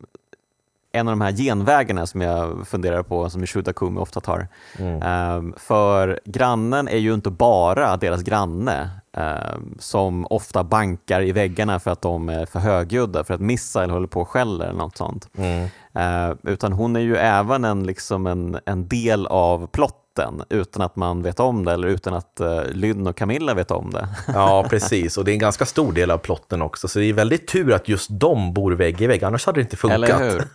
en 0.97 1.07
av 1.07 1.11
de 1.11 1.21
här 1.21 1.31
genvägarna 1.31 2.05
som 2.05 2.21
jag 2.21 2.67
funderar 2.67 3.03
på, 3.03 3.29
som 3.29 3.45
Shuda 3.45 3.73
Kumi 3.73 3.99
ofta 3.99 4.19
tar. 4.19 4.47
Mm. 4.79 5.35
Um, 5.37 5.53
för 5.57 6.19
grannen 6.25 6.87
är 6.87 6.97
ju 6.97 7.13
inte 7.13 7.29
bara 7.29 7.97
deras 7.97 8.21
granne 8.21 8.89
um, 9.17 9.75
som 9.79 10.27
ofta 10.29 10.63
bankar 10.63 11.21
i 11.21 11.31
väggarna 11.31 11.79
för 11.79 11.91
att 11.91 12.01
de 12.01 12.29
är 12.29 12.45
för 12.45 12.59
högljudda, 12.59 13.23
för 13.23 13.33
att 13.33 13.41
Missile 13.41 13.93
håller 13.93 14.07
på 14.07 14.21
och 14.21 14.29
skäller 14.29 14.65
eller 14.65 14.79
något 14.79 14.97
sånt. 14.97 15.29
Mm. 15.37 15.63
Uh, 15.97 16.35
utan 16.43 16.73
hon 16.73 16.95
är 16.95 16.99
ju 16.99 17.15
även 17.15 17.65
en, 17.65 17.83
liksom 17.83 18.27
en, 18.27 18.59
en 18.65 18.87
del 18.87 19.27
av 19.27 19.67
plott 19.67 20.06
plotten 20.17 20.43
utan 20.49 20.81
att 20.81 20.95
man 20.95 21.21
vet 21.21 21.39
om 21.39 21.65
det 21.65 21.71
eller 21.71 21.87
utan 21.87 22.13
att 22.13 22.41
uh, 22.41 22.63
Lynn 22.71 23.07
och 23.07 23.17
Camilla 23.17 23.53
vet 23.53 23.71
om 23.71 23.91
det. 23.91 24.07
Ja, 24.33 24.65
precis. 24.69 25.17
Och 25.17 25.25
det 25.25 25.31
är 25.31 25.33
en 25.33 25.39
ganska 25.39 25.65
stor 25.65 25.91
del 25.91 26.11
av 26.11 26.17
plotten 26.17 26.61
också. 26.61 26.87
Så 26.87 26.99
det 26.99 27.05
är 27.05 27.13
väldigt 27.13 27.47
tur 27.47 27.73
att 27.73 27.87
just 27.87 28.09
de 28.11 28.53
bor 28.53 28.71
vägg 28.71 29.01
i 29.01 29.07
vägg, 29.07 29.23
annars 29.23 29.45
hade 29.45 29.59
det 29.59 29.61
inte 29.61 29.77
funkat. 29.77 29.99
Eller 29.99 30.29
hur? 30.29 30.47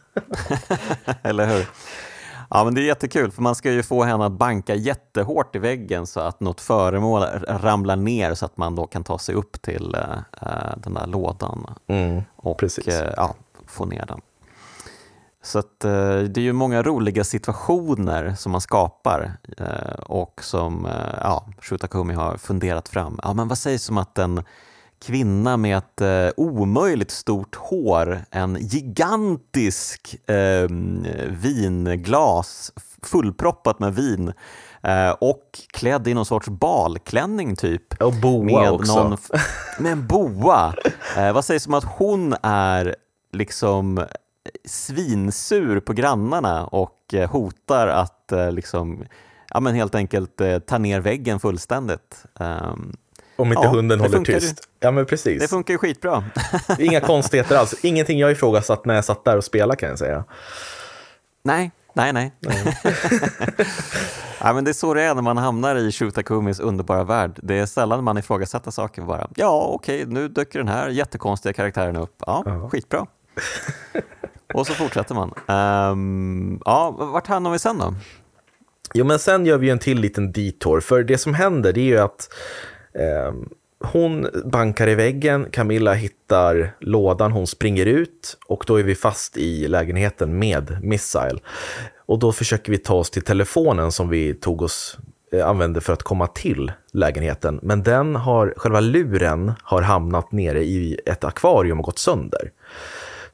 eller 1.22 1.46
hur? 1.46 1.66
Ja, 2.50 2.64
men 2.64 2.74
det 2.74 2.80
är 2.80 2.84
jättekul, 2.84 3.30
för 3.30 3.42
man 3.42 3.54
ska 3.54 3.72
ju 3.72 3.82
få 3.82 4.02
henne 4.02 4.26
att 4.26 4.32
banka 4.32 4.74
jättehårt 4.74 5.56
i 5.56 5.58
väggen 5.58 6.06
så 6.06 6.20
att 6.20 6.40
något 6.40 6.60
föremål 6.60 7.22
ramlar 7.48 7.96
ner 7.96 8.34
så 8.34 8.46
att 8.46 8.56
man 8.56 8.74
då 8.74 8.86
kan 8.86 9.04
ta 9.04 9.18
sig 9.18 9.34
upp 9.34 9.62
till 9.62 9.96
uh, 9.96 10.48
den 10.76 10.94
där 10.94 11.06
lådan 11.06 11.74
mm, 11.86 12.22
och 12.36 12.62
uh, 12.62 12.94
ja, 13.16 13.34
få 13.66 13.84
ner 13.84 14.04
den. 14.06 14.20
Så 15.42 15.58
att, 15.58 15.84
eh, 15.84 16.18
det 16.18 16.36
är 16.36 16.42
ju 16.42 16.52
många 16.52 16.82
roliga 16.82 17.24
situationer 17.24 18.34
som 18.38 18.52
man 18.52 18.60
skapar 18.60 19.32
eh, 19.58 19.94
och 20.02 20.44
som 20.44 20.86
eh, 20.86 20.92
ja, 21.20 21.46
Shutakumi 21.60 22.14
har 22.14 22.36
funderat 22.36 22.88
fram. 22.88 23.20
Ja, 23.22 23.34
men 23.34 23.48
vad 23.48 23.58
sägs 23.58 23.88
om 23.90 23.98
att 23.98 24.18
en 24.18 24.44
kvinna 25.02 25.56
med 25.56 25.78
ett 25.78 26.00
eh, 26.00 26.28
omöjligt 26.36 27.10
stort 27.10 27.54
hår, 27.56 28.24
en 28.30 28.56
gigantisk 28.60 30.28
eh, 30.28 30.66
vinglas 31.28 32.72
fullproppat 33.02 33.78
med 33.78 33.94
vin 33.94 34.32
eh, 34.82 35.10
och 35.10 35.60
klädd 35.72 36.08
i 36.08 36.14
någon 36.14 36.26
sorts 36.26 36.48
balklänning 36.48 37.56
typ. 37.56 38.02
Och 38.02 38.12
boa 38.12 38.44
med 38.60 38.70
också. 38.70 39.02
Någon, 39.02 39.18
med 39.78 39.92
en 39.92 40.06
boa. 40.06 40.74
Eh, 41.16 41.32
vad 41.32 41.44
sägs 41.44 41.66
om 41.66 41.74
att 41.74 41.84
hon 41.84 42.34
är 42.42 42.96
liksom 43.32 44.04
svinsur 44.64 45.80
på 45.80 45.92
grannarna 45.92 46.66
och 46.66 47.14
eh, 47.14 47.30
hotar 47.30 47.88
att 47.88 48.32
eh, 48.32 48.52
liksom, 48.52 49.04
ja, 49.50 49.60
men 49.60 49.74
helt 49.74 49.94
enkelt 49.94 50.40
eh, 50.40 50.58
ta 50.58 50.78
ner 50.78 51.00
väggen 51.00 51.40
fullständigt. 51.40 52.24
Um, 52.40 52.96
Om 53.36 53.48
inte 53.48 53.62
Ja, 53.62 53.70
hunden 53.70 54.00
håller 54.00 54.24
tyst. 54.24 54.68
Ja, 54.80 54.90
men 54.90 55.06
precis. 55.06 55.42
det 55.42 55.48
funkar 55.48 55.74
ju 55.74 55.78
skitbra. 55.78 56.24
Inga 56.78 57.00
konstigheter 57.00 57.56
alls. 57.56 57.74
Ingenting 57.84 58.18
jag 58.18 58.32
ifrågasatt 58.32 58.84
när 58.84 58.94
jag 58.94 59.04
satt 59.04 59.24
där 59.24 59.36
och 59.36 59.44
spelade 59.44 59.76
kan 59.76 59.88
jag 59.88 59.98
säga. 59.98 60.24
nej, 61.42 61.70
nej, 61.94 62.12
nej. 62.12 62.32
ja, 64.40 64.52
men 64.52 64.64
det 64.64 64.70
är 64.70 64.72
så 64.72 64.94
det 64.94 65.02
är 65.02 65.14
när 65.14 65.22
man 65.22 65.36
hamnar 65.36 65.76
i 65.76 65.92
Shutakumis 65.92 66.60
underbara 66.60 67.04
värld. 67.04 67.38
Det 67.42 67.58
är 67.58 67.66
sällan 67.66 68.04
man 68.04 68.18
ifrågasätter 68.18 68.70
saker 68.70 69.02
bara. 69.02 69.28
Ja, 69.36 69.66
okej, 69.74 70.04
nu 70.06 70.28
dyker 70.28 70.58
den 70.58 70.68
här 70.68 70.88
jättekonstiga 70.88 71.52
karaktären 71.52 71.96
upp. 71.96 72.14
Ja, 72.26 72.42
Ja. 72.46 72.68
skitbra. 72.68 73.06
Och 74.54 74.66
så 74.66 74.72
fortsätter 74.72 75.14
man. 75.14 75.34
Um, 75.92 76.60
ja, 76.64 76.90
vart 76.90 77.26
hamnar 77.26 77.50
vi 77.50 77.58
sen 77.58 77.78
då? 77.78 77.94
Jo, 78.94 79.04
men 79.04 79.18
sen 79.18 79.46
gör 79.46 79.58
vi 79.58 79.70
en 79.70 79.78
till 79.78 80.00
liten 80.00 80.32
detour. 80.32 80.80
För 80.80 81.02
det 81.02 81.18
som 81.18 81.34
händer 81.34 81.72
det 81.72 81.80
är 81.80 81.84
ju 81.84 81.98
att 81.98 82.28
eh, 82.94 83.32
hon 83.84 84.28
bankar 84.44 84.88
i 84.88 84.94
väggen, 84.94 85.46
Camilla 85.50 85.92
hittar 85.92 86.74
lådan, 86.80 87.32
hon 87.32 87.46
springer 87.46 87.86
ut 87.86 88.38
och 88.46 88.64
då 88.66 88.76
är 88.76 88.82
vi 88.82 88.94
fast 88.94 89.36
i 89.36 89.68
lägenheten 89.68 90.38
med 90.38 90.78
Missile. 90.82 91.38
Och 92.06 92.18
då 92.18 92.32
försöker 92.32 92.72
vi 92.72 92.78
ta 92.78 92.94
oss 92.94 93.10
till 93.10 93.22
telefonen 93.22 93.92
som 93.92 94.08
vi 94.08 94.34
tog 94.34 94.62
oss 94.62 94.98
eh, 95.32 95.48
använde 95.48 95.80
för 95.80 95.92
att 95.92 96.02
komma 96.02 96.26
till 96.26 96.72
lägenheten. 96.92 97.60
Men 97.62 97.82
den 97.82 98.16
har, 98.16 98.54
själva 98.56 98.80
luren 98.80 99.52
har 99.62 99.82
hamnat 99.82 100.32
nere 100.32 100.62
i 100.62 100.98
ett 101.06 101.24
akvarium 101.24 101.78
och 101.78 101.84
gått 101.84 101.98
sönder. 101.98 102.50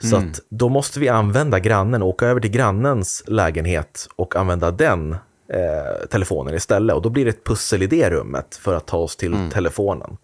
Så 0.00 0.16
att 0.16 0.40
då 0.48 0.68
måste 0.68 1.00
vi 1.00 1.08
använda 1.08 1.58
grannen, 1.58 2.02
åka 2.02 2.26
över 2.26 2.40
till 2.40 2.50
grannens 2.50 3.22
lägenhet 3.26 4.08
och 4.16 4.37
använda 4.37 4.70
den 4.70 5.12
eh, 5.52 6.06
telefonen 6.11 6.54
istället. 6.54 6.96
Och 6.96 7.02
då 7.02 7.11
blir 7.11 7.24
det 7.24 7.30
ett 7.30 7.44
pussel 7.44 7.82
i 7.82 7.87
det 7.87 8.11
rummet 8.11 8.56
för 8.62 8.74
att 8.74 8.87
ta 8.87 8.96
oss 8.96 9.16
till 9.16 9.37
telefonen. 9.52 10.16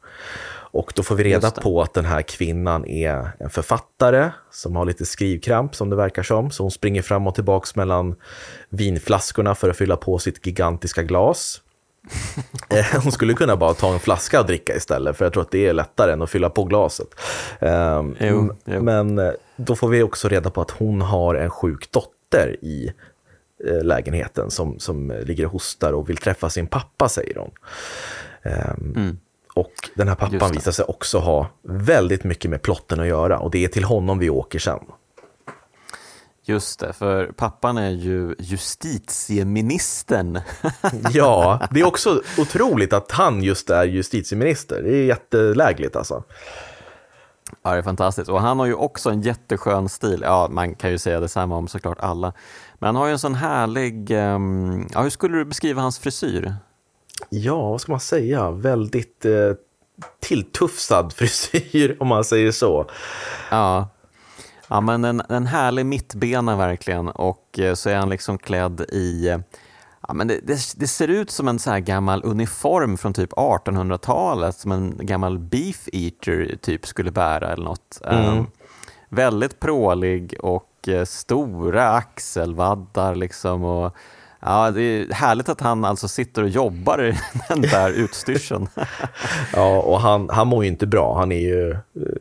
Och 0.75 0.93
då 0.97 1.03
får 1.03 1.15
vi 1.15 1.25
reda 1.25 1.51
på 1.51 1.83
att 1.83 1.95
den 1.95 2.05
här 2.05 2.23
kvinnan 2.23 2.85
är 2.87 3.31
en 3.39 3.51
författare 3.51 4.31
som 4.51 4.77
har 4.77 4.85
lite 4.85 5.07
skrivkramp 5.07 5.75
som 5.75 5.91
det 5.91 5.97
verkar 5.97 6.23
som. 6.23 6.51
Så 6.51 6.63
hon 6.65 6.71
springer 6.71 7.03
fram 7.03 7.27
och 7.27 7.35
tillbaka 7.35 7.67
mellan 7.75 8.15
vinflaskorna 8.69 9.55
för 9.55 9.71
att 9.71 9.77
fylla 9.77 9.97
på 9.97 10.19
sitt 10.19 10.47
gigantiska 10.47 11.03
glas. 11.03 11.61
Eh, 12.69 13.03
Hon 13.03 13.13
skulle 13.13 13.35
kunna 13.35 13.57
bara 13.57 13.75
ta 13.75 13.93
en 13.93 13.99
flaska 14.01 14.41
och 14.41 14.47
dricka 14.47 14.77
istället, 14.77 15.17
för 15.17 15.25
jag 15.25 15.33
tror 15.33 15.43
att 15.43 15.51
det 15.51 15.67
är 15.67 15.73
lättare 15.73 16.13
än 16.13 16.23
att 16.23 16.31
fylla 16.31 16.51
på 16.51 16.65
glaset. 16.65 17.07
Ehm, 17.61 18.17
Jo, 18.21 18.57
jo. 18.65 18.83
Men 18.83 19.19
eh, 19.19 19.33
då 19.57 19.77
får 19.77 19.89
vi 19.89 20.03
också 20.03 20.29
reda 20.29 20.51
på 20.51 20.61
att 20.61 20.71
hon 20.71 21.03
har 21.03 21.35
en 21.35 21.51
sjuk 21.51 21.91
dotter 21.91 22.57
i 22.63 22.93
eh, 23.69 23.83
lägenheten 23.83 24.51
som, 24.51 24.79
som 24.79 25.11
ligger 25.25 25.47
och 25.47 25.53
hostar 25.53 25.93
och 25.93 26.09
vill 26.09 26.17
träffa 26.17 26.51
sin 26.51 26.67
pappa, 26.67 27.09
säger 27.09 27.39
hon. 27.39 27.51
Ehm, 28.43 29.19
Och 29.55 29.73
den 29.95 30.09
här 30.09 30.17
Mm. 30.21 30.39
Pappan 30.41 30.53
visar 30.53 30.73
sig 30.73 30.85
också 30.85 31.19
ha 31.19 31.51
väldigt 31.63 32.25
mycket 32.25 32.51
med 32.51 32.63
plotten 32.63 33.01
att 33.01 33.07
göra 33.07 33.39
och 33.39 33.51
det 33.51 33.65
är 33.65 33.69
till 33.69 33.85
honom 33.85 34.19
vi 34.19 34.31
åker 34.31 34.59
sen. 34.59 34.81
Just 36.47 36.81
det, 36.81 36.93
för 36.93 37.27
pappan 37.27 37.79
är 37.79 37.91
ju 37.91 38.35
justitieministern. 38.39 40.41
Ja, 41.13 41.69
det 41.71 41.81
är 41.81 41.87
också 41.87 42.23
otroligt 42.39 42.93
att 42.93 43.11
han 43.11 43.43
just 43.43 43.71
är 43.71 43.85
justitieminister. 43.85 44.83
Det 44.83 44.97
är 44.97 45.05
jättelägligt 45.05 45.97
alltså. 45.97 46.25
Ja, 47.63 47.71
det 47.71 47.79
är 47.79 47.83
fantastiskt. 47.83 48.31
Och 48.31 48.41
han 48.41 48.59
har 48.59 48.67
ju 48.67 48.75
också 48.75 49.11
en 49.11 49.23
jätteskön 49.23 49.89
stil. 49.89 50.21
Ja, 50.23 50.49
man 50.51 50.75
kan 50.75 50.91
ju 50.91 50.99
säga 50.99 51.21
detsamma 51.21 51.57
om 51.57 51.69
såklart 51.69 51.99
alla. 52.01 52.33
Men 52.79 52.87
han 52.87 52.97
har 52.97 53.07
ju 53.07 53.13
en 53.13 53.19
sån 53.19 53.35
härlig... 53.35 54.11
ehm, 54.11 54.87
ja, 54.93 55.03
hur 55.03 55.11
skulle 55.11 55.37
du 55.37 55.45
beskriva 55.45 55.83
hans 55.83 55.99
frisyr? 55.99 56.55
Ja, 57.29 57.71
vad 57.71 57.81
ska 57.81 57.93
man 57.93 58.01
säga? 58.01 58.51
Väldigt 58.51 59.25
eh, 59.25 59.53
tilltufsad 60.21 61.13
frisyr, 61.13 61.97
om 62.01 62.09
man 62.09 62.25
säger 62.25 62.53
så. 62.53 62.87
Ja, 63.51 63.89
ja 64.69 64.81
men 64.81 65.05
en, 65.05 65.23
en 65.29 65.47
härlig 65.47 65.87
mittbena 65.87 66.57
verkligen. 66.57 67.09
Och 67.09 67.59
eh, 67.59 67.75
så 67.75 67.91
är 67.91 67.97
han 67.97 68.09
liksom 68.09 68.39
klädd 68.39 68.81
i... 68.81 69.39
Ja, 70.09 70.15
men 70.15 70.29
det, 70.29 70.41
det, 70.43 70.59
det 70.77 70.87
ser 70.87 71.09
ut 71.09 71.31
som 71.31 71.49
en 71.49 71.59
så 71.59 71.71
här 71.71 71.81
gammal 71.81 72.25
uniform 72.25 72.97
från 72.97 73.13
typ 73.13 73.33
1800-talet 73.33 74.57
som 74.57 74.73
en 74.73 75.07
gammal 75.07 75.39
beef 75.39 75.89
eater 75.93 76.57
typ 76.63 76.87
skulle 76.87 77.11
bära 77.11 77.53
eller 77.53 77.65
något. 77.65 78.01
Ehm, 78.05 78.47
väldigt 79.09 79.61
prålig 79.61 80.35
och 80.41 80.89
eh, 80.89 81.05
stora 81.05 81.91
axelvaddar 81.91 83.15
liksom. 83.15 83.65
Och, 83.65 83.97
ja, 84.45 84.71
det 84.71 84.81
är 84.83 85.13
härligt 85.13 85.49
att 85.49 85.61
han 85.61 85.85
alltså 85.85 86.09
sitter 86.09 86.43
och 86.43 86.49
jobbar 86.49 87.05
i 87.05 87.19
den 87.49 87.61
där 87.61 87.91
utstyrseln. 87.91 88.69
Ja, 89.53 89.83
och 89.83 90.01
han, 90.01 90.29
han 90.29 90.47
mår 90.47 90.65
ju 90.65 90.71
inte 90.71 90.87
bra. 90.87 91.19
Han 91.19 91.33
är 91.33 91.41
ju 91.41 91.71
eh, 91.71 91.79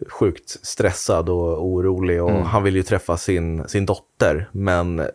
sjukt 0.09 0.65
stressad 0.65 1.29
och 1.29 1.65
orolig 1.65 2.23
och 2.23 2.31
han 2.31 2.63
vill 2.63 2.75
ju 2.75 2.83
träffa 2.83 3.17
sin, 3.17 3.67
sin 3.67 3.86
dotter. 3.86 4.49
Men 4.51 5.07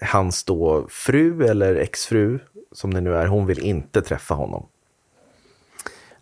hans 0.00 0.44
då 0.44 0.86
fru 0.88 1.46
eller 1.46 1.74
exfru, 1.74 2.38
som 2.72 2.94
det 2.94 3.00
nu 3.00 3.14
är, 3.14 3.26
hon 3.26 3.46
vill 3.46 3.58
inte 3.58 4.02
träffa 4.02 4.34
honom. 4.34 4.66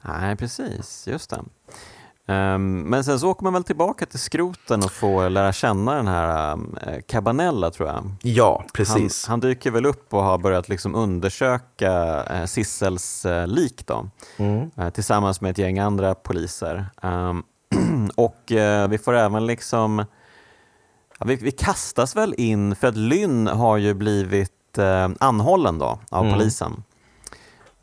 Nej, 0.03 0.37
precis. 0.37 1.07
Just 1.07 1.31
det. 1.31 1.41
Ehm, 2.27 2.81
men 2.81 3.05
sen 3.05 3.21
så 3.21 3.31
åker 3.31 3.45
man 3.45 3.53
väl 3.53 3.65
tillbaka 3.65 4.07
till 4.07 4.19
skroten 4.19 4.83
och 4.85 4.93
får 4.93 5.29
lära 5.31 5.53
känna 5.53 5.95
den 5.95 6.07
här 6.09 6.53
um, 6.53 6.77
Cabanella, 7.09 7.71
tror 7.71 7.89
jag. 7.89 8.11
Ja, 8.23 8.57
Han, 8.59 8.69
precis. 8.75 9.27
han 9.27 9.41
dyker 9.41 9.71
väl 9.71 9.87
upp 9.87 10.15
och 10.15 10.23
har 10.23 10.39
börjat 10.39 10.69
liksom 10.69 10.95
undersöka 10.95 12.25
eh, 12.25 12.45
Sissels 12.45 13.25
eh, 13.25 13.47
lik 13.47 13.87
då, 13.87 14.09
Mm. 14.37 14.71
eh, 14.77 14.91
tillsammans 14.91 15.41
med 15.41 15.51
ett 15.51 15.59
gäng 15.59 15.79
andra 15.79 16.15
poliser. 16.15 16.87
Ehm, 17.03 17.43
och 18.15 18.53
eh, 18.53 18.89
vi 18.89 18.99
får 18.99 19.15
även 19.15 19.47
liksom... 19.47 20.05
Ja, 21.19 21.27
vi, 21.27 21.37
vi 21.37 21.51
kastas 21.51 22.17
väl 22.17 22.35
in, 22.39 22.77
för 22.77 22.89
att 22.89 22.97
Lynn 22.97 23.47
har 23.47 23.77
ju 23.77 23.95
blivit 23.95 24.51
anhållen 25.21 25.79
då 25.79 25.99
av 26.11 26.25
Mm. 26.25 26.39
polisen. 26.39 26.83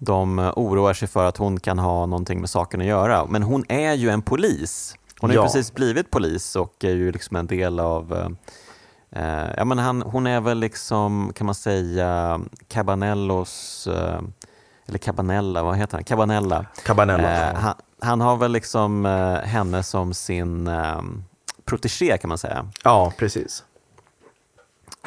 De 0.04 0.40
eh, 0.40 0.52
oroar 0.56 0.94
sig 0.94 1.08
för 1.08 1.26
att 1.26 1.38
hon 1.38 1.60
kan 1.60 1.80
ha 1.80 2.06
någonting 2.06 2.40
med 2.40 2.50
saken 2.50 2.82
att 2.82 2.88
göra. 2.88 3.26
Men 3.26 3.44
hon 3.44 3.66
är 3.70 3.94
ju 3.94 4.10
en 4.10 4.22
polis. 4.22 4.96
Hon 5.20 5.30
har 5.30 5.36
ju 5.36 5.40
Ja. 5.40 5.46
precis 5.46 5.74
blivit 5.74 6.12
polis 6.12 6.56
och 6.56 6.84
är 6.84 6.90
ju 6.94 7.12
liksom 7.12 7.36
en 7.38 7.48
del 7.48 7.80
av 7.80 8.14
eh, 8.14 8.30
eh, 9.24 9.50
ja, 9.58 9.66
men 9.66 9.78
han, 9.80 10.02
hon 10.02 10.28
är 10.28 10.42
väl 10.42 10.58
liksom, 10.60 11.32
kan 11.36 11.46
man 11.46 11.56
säga, 11.56 12.42
Cabanellos, 12.68 13.88
eh, 13.88 14.20
eller 14.88 14.98
Cabanella, 14.98 15.64
vad 15.64 15.78
heter 15.78 15.98
han? 15.98 16.04
Cabanella. 16.04 16.66
Cabanella. 16.86 17.49
Eh, 17.52 17.56
han, 17.56 17.74
han 18.02 18.22
har 18.22 18.38
väl 18.38 18.52
liksom 18.52 19.06
eh, 19.06 19.34
henne 19.36 19.84
som 19.84 20.14
sin 20.14 20.68
eh, 20.68 21.02
protegé 21.66 22.18
kan 22.18 22.28
man 22.30 22.38
säga. 22.38 22.68
Ja, 22.84 23.14
precis. 23.18 23.64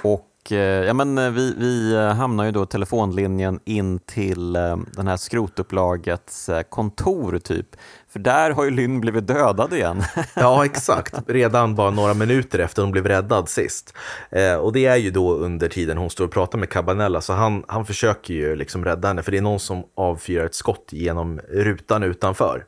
Och 0.02 0.26
och 0.44 0.52
eh, 0.52 0.84
ja, 0.84 0.94
men 0.94 1.18
eh, 1.18 1.30
vi, 1.30 1.54
vi 1.58 1.94
eh, 1.94 2.08
hamnar 2.08 2.44
ju 2.44 2.50
då 2.50 2.66
telefonlinjen 2.66 3.60
in 3.64 3.98
till 3.98 4.52
den 4.92 5.06
här 5.06 5.16
skrotupplagets 5.16 6.50
kontor 6.68 7.38
typ. 7.38 7.66
För 8.08 8.18
där 8.18 8.50
har 8.50 8.64
ju 8.64 8.70
Lynn 8.70 9.00
blivit 9.00 9.26
dödad 9.26 9.72
igen. 9.72 10.02
Ja, 10.34 10.64
exakt. 10.64 11.14
Redan 11.26 11.74
bara 11.74 11.90
några 11.90 12.14
minuter 12.14 12.58
efter 12.58 12.82
hon 12.82 12.90
blev 12.90 13.06
räddad 13.06 13.48
sist. 13.48 13.94
Eh, 14.30 14.54
och 14.54 14.72
det 14.72 14.86
är 14.86 14.96
ju 14.96 15.10
då 15.10 15.34
under 15.34 15.68
tiden 15.68 15.98
hon 15.98 16.10
står 16.10 16.24
och 16.24 16.32
pratar 16.32 16.58
med 16.58 16.70
Cabanella, 16.70 17.20
så 17.20 17.32
han, 17.32 17.64
han 17.68 17.86
försöker 17.86 18.34
ju 18.34 18.56
liksom 18.56 18.84
rädda 18.84 19.08
henne, 19.08 19.22
för 19.22 19.32
det 19.32 19.38
är 19.38 19.42
någon 19.42 19.60
som 19.60 19.84
avfyrar 19.94 20.44
ett 20.44 20.54
skott 20.54 20.88
genom 20.90 21.40
rutan 21.48 22.02
utanför. 22.02 22.64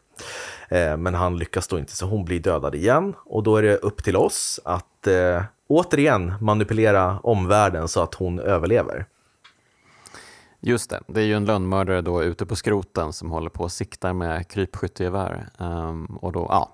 Eh, 0.68 0.96
men 0.96 1.14
han 1.14 1.38
lyckas 1.38 1.68
då 1.68 1.78
inte, 1.78 1.96
så 1.96 2.06
hon 2.06 2.24
blir 2.24 2.40
dödad 2.40 2.74
igen. 2.74 3.14
Och 3.24 3.42
då 3.42 3.56
är 3.56 3.62
det 3.62 3.76
upp 3.76 4.04
till 4.04 4.16
oss 4.16 4.60
att 4.64 5.06
eh, 5.06 5.42
återigen 5.68 6.34
manipulera 6.40 7.18
omvärlden 7.22 7.88
så 7.88 8.02
att 8.02 8.14
hon 8.14 8.38
överlever. 8.40 9.06
Just 10.60 10.90
det, 10.90 11.00
det 11.06 11.20
är 11.20 11.24
ju 11.24 11.34
en 11.34 11.44
lönnmördare 11.44 12.00
då 12.00 12.22
ute 12.22 12.46
på 12.46 12.56
skroten 12.56 13.12
som 13.12 13.30
håller 13.30 13.50
på 13.50 13.62
och 13.62 13.72
siktar 13.72 14.12
med 14.12 14.48
krypskyttegevär. 14.48 15.48
Och 16.20 16.32
då, 16.32 16.46
ja. 16.50 16.72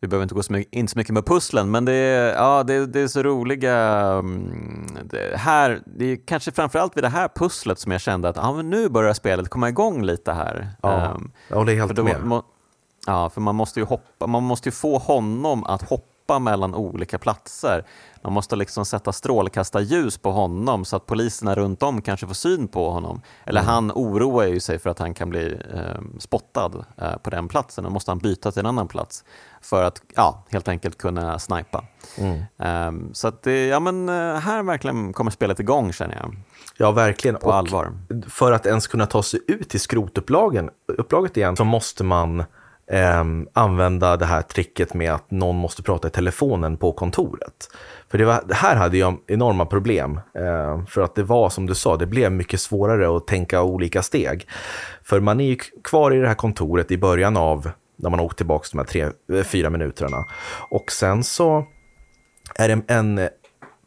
vi 0.00 0.08
behöver 0.08 0.22
inte 0.22 0.34
gå 0.34 0.42
så 0.42 0.52
mycket, 0.52 0.74
in 0.74 0.88
så 0.88 0.98
mycket 0.98 1.14
med 1.14 1.26
pusslen, 1.26 1.70
men 1.70 1.84
det 1.84 1.92
är, 1.92 2.34
ja, 2.34 2.62
det, 2.62 2.86
det 2.86 3.00
är 3.00 3.08
så 3.08 3.22
roliga... 3.22 3.76
mm, 4.18 4.86
Det, 5.04 5.36
här, 5.36 5.82
det 5.86 6.04
är 6.04 6.18
kanske 6.26 6.52
framförallt 6.52 6.96
vid 6.96 7.04
det 7.04 7.08
här 7.08 7.28
pusslet 7.34 7.78
som 7.78 7.92
jag 7.92 8.00
kände 8.00 8.28
att 8.28 8.36
ja, 8.36 8.52
men 8.52 8.70
nu 8.70 8.88
börjar 8.88 9.14
spelet 9.14 9.48
komma 9.48 9.68
igång 9.68 10.02
lite 10.02 10.32
här. 10.32 10.68
Ja, 10.82 10.92
Ehm, 11.00 11.30
jag 11.48 11.56
håller 11.56 11.74
helt 11.74 11.94
då, 11.94 12.04
med. 12.04 12.24
må, 12.24 12.42
ja, 13.06 13.30
för 13.30 13.40
man 13.40 13.54
måste 13.54 13.80
ju 13.80 13.86
hoppa, 13.86 14.26
man 14.26 14.42
måste 14.42 14.68
ju 14.68 14.72
få 14.72 14.98
honom 14.98 15.64
att 15.64 15.82
hoppa 15.82 16.04
mellan 16.38 16.74
olika 16.74 17.18
platser. 17.18 17.84
Man 18.22 18.32
måste 18.32 18.56
liksom 18.56 18.84
sätta 18.84 19.12
strålkastarljus 19.12 20.18
på 20.18 20.30
honom 20.32 20.84
så 20.84 20.96
att 20.96 21.06
poliserna 21.06 21.54
runt 21.54 21.82
om 21.82 22.02
kanske 22.02 22.26
får 22.26 22.34
syn 22.34 22.68
på 22.68 22.90
honom. 22.90 23.20
Eller 23.44 23.60
Mm. 23.60 23.72
han 23.74 23.92
oroar 23.94 24.46
ju 24.46 24.60
sig 24.60 24.78
för 24.78 24.90
att 24.90 24.98
han 24.98 25.14
kan 25.14 25.30
bli 25.30 25.60
eh, 25.74 26.00
spottad 26.18 26.84
eh, 26.98 27.16
på 27.16 27.30
den 27.30 27.48
platsen. 27.48 27.84
Då 27.84 27.90
måste 27.90 28.10
han 28.10 28.18
byta 28.18 28.50
till 28.52 28.60
en 28.60 28.66
annan 28.66 28.88
plats 28.88 29.24
för 29.60 29.82
att 29.84 30.02
ja, 30.16 30.44
helt 30.50 30.68
enkelt 30.68 30.98
kunna 30.98 31.38
snipa. 31.38 31.84
Mm. 32.18 32.42
Ehm, 32.58 33.14
så 33.14 33.28
att 33.28 33.42
det, 33.42 33.66
ja, 33.66 33.80
men, 33.80 34.08
eh, 34.08 34.14
här 34.34 34.62
verkligen 34.62 35.12
kommer 35.12 35.30
spelet 35.30 35.60
igång 35.60 35.92
känner 35.92 36.16
jag. 36.16 36.36
Ja, 36.76 36.90
verkligen. 36.90 37.36
På 37.36 37.52
allvar. 37.52 37.92
För 38.28 38.52
att 38.52 38.66
ens 38.66 38.86
kunna 38.86 39.06
ta 39.06 39.22
sig 39.22 39.40
ut 39.48 39.68
till 39.68 39.80
skrotupplagen, 39.80 40.70
upplaget 40.98 41.36
igen, 41.36 41.56
så 41.56 41.64
måste 41.64 42.04
man 42.04 42.44
eh, 42.90 43.24
använda 43.52 44.16
det 44.16 44.26
här 44.26 44.42
tricket 44.42 44.94
med 44.94 45.12
att 45.12 45.30
någon 45.30 45.56
måste 45.56 45.82
prata 45.82 46.08
i 46.08 46.10
telefonen 46.10 46.76
på 46.76 46.92
kontoret. 46.92 47.68
För 48.10 48.18
det, 48.18 48.24
var, 48.24 48.54
här 48.54 48.76
hade 48.76 48.98
jag 48.98 49.18
enorma 49.26 49.66
problem. 49.66 50.20
Eh, 50.34 50.84
för 50.86 51.00
att 51.00 51.14
det 51.14 51.22
var 51.22 51.50
som 51.50 51.66
du 51.66 51.74
sa, 51.74 51.96
det 51.96 52.06
blev 52.06 52.32
mycket 52.32 52.60
svårare 52.60 53.16
att 53.16 53.26
tänka 53.26 53.62
olika 53.62 54.02
steg. 54.02 54.48
För 55.02 55.20
man 55.20 55.40
är 55.40 55.44
ju 55.44 55.56
kvar 55.84 56.14
i 56.14 56.20
det 56.20 56.28
här 56.28 56.34
kontoret 56.34 56.90
i 56.90 56.98
början 56.98 57.36
av 57.36 57.70
när 57.96 58.10
man 58.10 58.20
åkt 58.20 58.36
tillbaka 58.36 58.68
de 58.72 58.78
här 58.78 58.86
tre, 58.86 59.02
eh, 59.38 59.44
fyra 59.44 59.70
minuterna. 59.70 60.24
Och 60.70 60.92
sen 60.92 61.24
så 61.24 61.66
är 62.54 62.68
det 62.68 62.82
en 62.88 63.28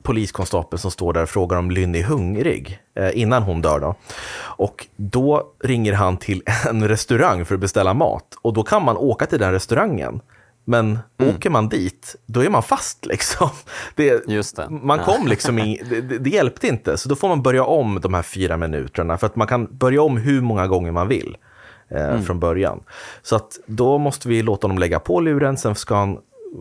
eh, 0.02 0.04
poliskonstapel 0.04 0.80
som 0.80 0.92
står 0.92 1.14
där 1.14 1.24
och 1.24 1.30
frågar 1.30 1.58
om 1.58 1.72
Lynn 1.72 1.96
är 1.96 2.04
hungrig 2.04 2.80
eh, 2.96 3.22
innan 3.22 3.44
hon 3.44 3.62
dör. 3.62 3.80
Då. 3.80 3.96
Och 4.42 4.88
då 4.96 5.44
ringer 5.64 5.94
han 5.94 6.18
till 6.18 6.44
en 6.70 6.88
restaurang 6.88 7.46
för 7.46 7.56
att 7.56 7.62
beställa 7.62 7.94
mat 7.94 8.26
och 8.42 8.54
då 8.54 8.64
kan 8.64 8.86
man 8.86 8.98
åka 8.98 9.26
till 9.26 9.40
den 9.40 9.52
restaurangen. 9.52 10.22
Men 10.66 11.00
åker 11.36 11.50
man 11.50 11.70
dit, 11.70 12.16
då 12.26 12.44
är 12.44 12.50
man 12.50 12.64
fast 12.64 13.06
liksom. 13.06 13.50
Det, 13.96 14.28
Just 14.28 14.56
det. 14.56 14.70
Man 14.70 15.00
kom 15.00 15.28
liksom 15.28 15.60
i, 15.60 15.82
det, 15.90 16.02
det- 16.02 16.30
hjälpte 16.30 16.68
inte, 16.68 16.98
så 16.98 17.10
då 17.10 17.16
får 17.16 17.28
man 17.28 17.42
börja 17.42 17.64
om 17.64 18.00
de 18.02 18.14
här 18.14 18.22
fyra 18.22 18.58
minuterna 18.58 19.18
för 19.18 19.28
att 19.28 19.36
man 19.36 19.48
kan 19.48 19.78
börja 19.78 20.02
om 20.02 20.18
hur 20.18 20.42
många 20.42 20.68
gånger 20.68 20.92
man 20.92 21.08
vill 21.08 21.38
eh, 21.90 22.22
från 22.22 22.40
början. 22.40 22.84
Så 23.22 23.36
att 23.36 23.60
då 23.66 23.98
måste 23.98 24.30
vi 24.30 24.42
låta 24.42 24.68
honom 24.68 24.78
lägga 24.80 25.00
på 25.00 25.20
luren, 25.20 25.58
sen 25.58 25.76
ska 25.76 25.96
han 25.96 26.18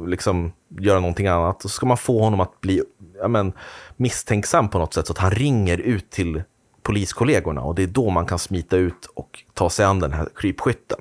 liksom 0.07 0.53
göra 0.79 1.01
någonting 1.01 1.27
annat 1.27 1.65
och 1.65 1.71
så 1.71 1.75
ska 1.75 1.87
man 1.87 1.97
få 1.97 2.23
honom 2.23 2.41
att 2.41 2.61
bli 2.61 2.83
ja, 3.21 3.29
men, 3.29 3.53
misstänksam 3.97 4.69
på 4.69 4.79
något 4.79 4.95
sätt 4.95 5.07
så 5.07 5.13
att 5.13 5.19
han 5.19 5.31
ringer 5.31 5.79
ut 5.79 6.11
till 6.11 6.43
poliskollegorna 6.83 7.61
och 7.61 7.75
det 7.75 7.83
är 7.83 7.87
då 7.87 8.11
man 8.11 8.27
kan 8.27 8.39
smita 8.39 8.77
ut 8.77 9.07
och 9.15 9.45
ta 9.55 9.71
sig 9.71 9.85
an 9.85 9.99
den 9.99 10.13
här 10.13 10.29
krypskytten. 10.37 10.99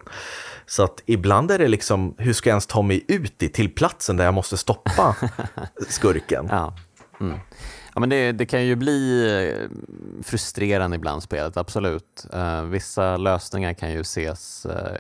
Så 0.66 0.84
att 0.84 1.04
ibland 1.06 1.52
är 1.52 1.60
det 1.60 1.68
liksom, 1.68 2.16
hur 2.18 2.34
ska 2.34 2.50
jag 2.50 2.54
ens 2.54 2.68
ta 2.68 2.82
mig 2.82 3.06
ut 3.08 3.44
i, 3.44 3.50
till 3.50 3.74
platsen 3.74 4.18
där 4.18 4.26
jag 4.26 4.34
måste 4.34 4.58
stoppa 4.58 5.16
skurken? 5.90 6.48
Ja. 6.52 6.74
Mm. 7.22 7.40
Ja, 7.94 8.00
men 8.00 8.10
det, 8.10 8.32
det 8.32 8.46
kan 8.46 8.66
ju 8.66 8.76
bli 8.76 9.28
eh, 9.52 9.70
frustrerande 10.24 10.96
ibland 10.96 11.24
spelet, 11.24 11.58
absolut. 11.58 12.26
Eh, 12.34 12.62
vissa 12.62 13.18
lösningar 13.18 13.74
kan 13.74 13.92
ju 13.92 14.02
ses, 14.02 14.66
eh, 14.66 14.98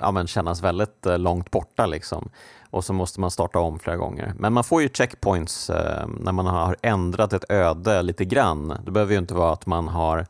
ja, 0.00 0.10
men 0.10 0.26
kännas 0.26 0.62
väldigt 0.62 1.06
eh, 1.06 1.18
långt 1.18 1.50
borta 1.50 1.86
liksom. 1.86 2.30
Och 2.70 2.84
så 2.84 2.92
måste 2.92 3.20
man 3.20 3.30
starta 3.30 3.58
om 3.58 3.78
flera 3.78 3.96
gånger. 3.96 4.32
Men 4.38 4.52
man 4.52 4.64
får 4.64 4.82
ju 4.82 4.88
checkpoints 4.88 5.70
eh, 5.70 6.08
när 6.20 6.32
man 6.32 6.46
har 6.46 6.76
ändrat 6.82 7.32
ett 7.32 7.50
öde 7.50 8.02
lite 8.02 8.24
grann. 8.24 8.80
Det 8.84 8.90
behöver 8.90 9.12
ju 9.12 9.18
inte 9.18 9.34
vara 9.34 9.52
att 9.52 9.66
man 9.66 9.88
har 9.88 10.18
eh, 10.18 10.24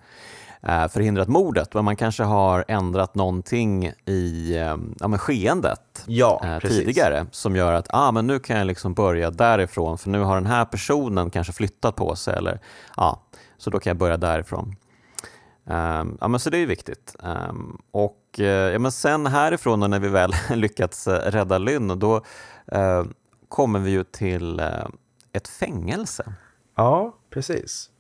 förhindrat 0.63 1.29
mordet, 1.29 1.75
men 1.75 1.85
man 1.85 1.97
kanske 1.97 2.23
har 2.23 2.65
ändrat 2.69 3.15
någonting 3.15 3.93
i 4.07 4.57
eh, 4.57 4.77
ja, 5.01 5.09
men 5.09 5.19
skeendet 5.19 6.05
Ja, 6.07 6.41
eh, 6.45 6.69
tidigare 6.69 7.27
som 7.31 7.57
gör 7.57 7.73
att 7.73 7.87
ah, 7.91 8.13
men 8.13 8.27
nu 8.27 8.39
kan 8.39 8.59
jag 8.59 8.67
liksom 8.67 8.95
börja 8.95 9.31
därifrån 9.31 9.99
för 9.99 10.11
nu 10.11 10.21
har 10.21 10.35
den 10.35 10.47
här 10.47 10.65
personen 10.65 11.31
kanske 11.31 11.53
flyttat 11.53 11.97
på 11.97 12.17
sig 12.17 12.35
eller 12.37 12.61
ja, 12.97 13.23
så 13.59 13.71
då 13.71 13.81
kan 13.81 13.91
jag 13.91 13.97
börja 13.97 14.17
därifrån. 14.17 14.77
Ehm, 15.67 16.19
ja, 16.21 16.29
men 16.29 16.41
så 16.41 16.51
det 16.51 16.59
är 16.59 16.67
viktigt. 16.67 17.17
Ehm, 17.23 17.79
och 17.91 18.41
eh, 18.41 18.45
ja, 18.45 18.79
men 18.79 18.93
sen 18.93 19.27
härifrån 19.27 19.81
då, 19.81 19.87
när 19.87 19.99
vi 19.99 20.09
väl 20.09 20.33
lyckats 20.55 21.07
eh, 21.07 21.31
rädda 21.31 21.59
Lynn, 21.59 21.99
då 21.99 22.17
eh, 22.67 23.05
kommer 23.49 23.79
vi 23.79 23.91
ju 23.91 24.05
till 24.05 24.61
eh, 24.61 24.87
ett 25.33 25.49
fängelse. 25.49 26.33
Ja, 26.77 27.15
precis. 27.31 27.91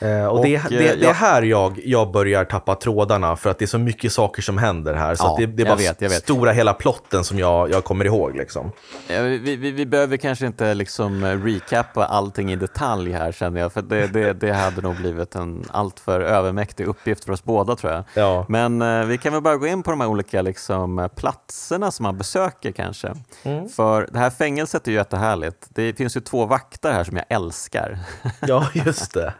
Eh, 0.00 0.26
och 0.26 0.38
Och, 0.38 0.44
det, 0.44 0.54
eh, 0.54 0.62
det, 0.68 0.78
det 0.78 0.88
är 0.88 0.96
jag- 0.96 1.14
här 1.14 1.42
jag, 1.42 1.80
jag 1.84 2.12
börjar 2.12 2.44
tappa 2.44 2.74
trådarna 2.74 3.36
för 3.36 3.50
att 3.50 3.58
det 3.58 3.64
är 3.64 3.66
så 3.66 3.78
mycket 3.78 4.12
saker 4.12 4.42
som 4.42 4.58
händer 4.58 4.94
här. 4.94 5.14
Så 5.14 5.24
Ja, 5.24 5.36
det, 5.38 5.46
det 5.46 5.62
är 5.62 5.66
jag 5.66 5.76
bara 5.78 5.82
vet, 5.88 6.00
jag 6.02 6.08
vet. 6.08 6.22
stora 6.22 6.52
hela 6.52 6.74
plotten 6.74 7.24
som 7.24 7.38
jag, 7.38 7.70
jag 7.70 7.84
kommer 7.84 8.04
ihåg. 8.04 8.36
Liksom. 8.36 8.72
Ja, 9.08 9.22
Vi, 9.22 9.56
vi, 9.56 9.70
vi 9.70 9.86
behöver 9.86 10.16
kanske 10.16 10.46
inte 10.46 10.74
liksom 10.74 11.24
recappa 11.24 12.04
allting 12.06 12.52
i 12.52 12.56
detalj 12.56 13.12
här 13.12 13.32
känner 13.32 13.60
jag, 13.60 13.72
för 13.72 13.82
det, 13.82 14.06
det, 14.06 14.32
det 14.32 14.52
hade 14.52 14.80
nog 14.80 14.96
blivit 14.96 15.34
en 15.34 15.64
alltför 15.70 16.20
övermäktig 16.20 16.86
uppgift 16.86 17.24
för 17.24 17.32
oss 17.32 17.44
båda 17.44 17.76
tror 17.76 17.92
jag. 17.92 18.04
Ja. 18.14 18.46
Men 18.48 18.82
eh, 18.82 19.04
vi 19.04 19.18
kan 19.18 19.32
väl 19.32 19.42
bara 19.42 19.56
gå 19.56 19.66
in 19.66 19.82
på 19.82 19.90
de 19.90 20.00
här 20.00 20.08
olika 20.08 20.42
liksom, 20.42 21.08
platserna 21.16 21.90
som 21.90 22.02
man 22.02 22.18
besöker 22.18 22.72
kanske. 22.72 23.12
Mm. 23.42 23.68
För 23.68 24.08
det 24.12 24.18
här 24.18 24.30
fängelset 24.30 24.86
är 24.86 24.90
ju 24.90 24.96
jättehärligt. 24.96 25.66
Det 25.68 25.92
finns 25.96 26.16
ju 26.16 26.20
två 26.20 26.46
vakter 26.46 26.92
här 26.92 27.04
som 27.04 27.16
jag 27.16 27.26
älskar. 27.28 27.98
ja, 28.40 28.66
just 28.74 29.14
det. 29.14 29.34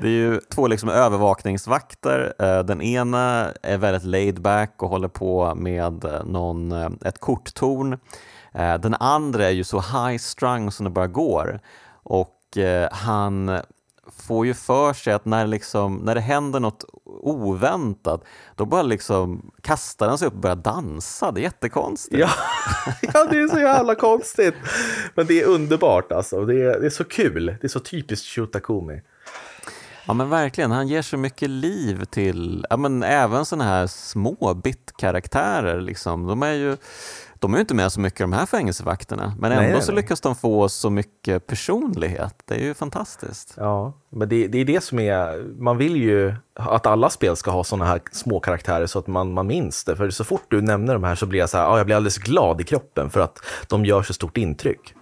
Det 0.00 0.06
är 0.06 0.12
ju 0.12 0.40
två 0.40 0.66
liksom 0.66 0.88
övervakningsvakter. 0.88 2.34
Eh, 2.38 2.58
den 2.58 2.82
ena 2.82 3.52
är 3.62 3.78
väldigt 3.78 4.04
laid 4.04 4.40
back 4.40 4.82
och 4.82 4.88
håller 4.88 5.08
på 5.08 5.54
med 5.54 6.04
eh, 6.04 6.24
någon, 6.24 6.72
eh, 6.72 6.90
ett 7.04 7.18
korttorn. 7.18 7.98
Den 8.54 8.94
andra 8.94 9.46
är 9.46 9.50
ju 9.50 9.64
så 9.64 9.80
high 9.80 10.18
strung 10.18 10.70
som 10.70 10.84
det 10.84 10.90
bara 10.90 11.06
går. 11.06 11.60
Och 11.92 12.38
han 12.90 13.60
får 14.16 14.46
ju 14.46 14.54
för 14.54 14.92
sig 14.92 15.12
att 15.12 15.24
när, 15.24 15.46
liksom, 15.46 15.96
när 15.96 16.14
det 16.14 16.20
händer 16.20 16.60
något 16.60 16.84
oväntat, 17.22 18.24
då 18.56 18.64
bara 18.64 18.82
liksom 18.82 19.50
kastar 19.62 20.08
han 20.08 20.18
sig 20.18 20.28
upp 20.28 20.34
och 20.34 20.40
börjar 20.40 20.56
dansa. 20.56 21.32
Det 21.32 21.40
är 21.40 21.42
jättekonstigt. 21.42 22.20
Ja, 22.20 22.30
ja, 23.14 23.26
det 23.30 23.38
är 23.40 23.48
så 23.48 23.60
jävla 23.60 23.94
konstigt. 23.94 24.54
Men 25.14 25.26
det 25.26 25.42
är 25.42 25.46
underbart 25.46 26.12
alltså. 26.12 26.44
Det 26.44 26.54
är, 26.54 26.80
det 26.80 26.86
är 26.86 26.90
så 26.90 27.04
kul. 27.04 27.46
Det 27.46 27.64
är 27.66 27.68
så 27.68 27.80
typiskt 27.80 28.26
Shutakumi. 28.26 29.00
Ja 30.06 30.14
men 30.14 30.30
verkligen, 30.30 30.70
han 30.70 30.88
ger 30.88 31.02
så 31.02 31.16
mycket 31.16 31.50
liv 31.50 32.04
till 32.04 32.66
ja, 32.70 32.76
men 32.76 33.02
även 33.02 33.44
sådana 33.44 33.64
här 33.64 33.86
små 33.86 34.54
bit-karaktärer. 34.54 35.80
Liksom. 35.80 36.26
De, 36.26 36.42
är 36.42 36.52
ju, 36.52 36.76
de 37.42 37.52
är 37.52 37.58
ju 37.58 37.60
inte 37.60 37.74
med 37.74 37.92
så 37.92 38.00
mycket 38.00 38.18
de 38.18 38.32
här 38.32 38.46
fängelsevakterna, 38.46 39.34
men 39.38 39.52
ändå 39.52 39.72
nej, 39.72 39.82
så 39.82 39.92
nej. 39.92 40.02
lyckas 40.02 40.20
de 40.20 40.34
få 40.34 40.68
så 40.68 40.90
mycket 40.90 41.46
personlighet. 41.46 42.34
Det 42.44 42.54
är 42.54 42.58
ju 42.58 42.74
fantastiskt. 42.74 43.54
Ja, 43.56 43.92
men 44.10 44.28
det, 44.28 44.46
det 44.46 44.58
är 44.58 44.64
det 44.64 44.84
som 44.84 44.98
är, 44.98 45.44
man 45.58 45.78
vill 45.78 45.96
ju 45.96 46.34
att 46.54 46.86
alla 46.86 47.10
spel 47.10 47.36
ska 47.36 47.50
ha 47.50 47.64
sådana 47.64 47.84
här 47.84 48.00
små 48.12 48.40
karaktärer 48.40 48.86
så 48.86 48.98
att 48.98 49.06
man, 49.06 49.32
man 49.32 49.46
minns 49.46 49.84
det. 49.84 49.96
För 49.96 50.10
så 50.10 50.24
fort 50.24 50.44
du 50.48 50.62
nämner 50.62 50.94
de 50.94 51.04
här 51.04 51.14
så 51.14 51.26
blir 51.26 51.40
jag 51.40 51.50
så 51.50 51.58
här, 51.58 51.64
ja, 51.64 51.76
jag 51.76 51.86
blir 51.86 51.96
alldeles 51.96 52.18
glad 52.18 52.60
i 52.60 52.64
kroppen 52.64 53.10
för 53.10 53.20
att 53.20 53.38
de 53.68 53.84
gör 53.84 54.02
så 54.02 54.12
stort 54.12 54.36
intryck. 54.36 54.94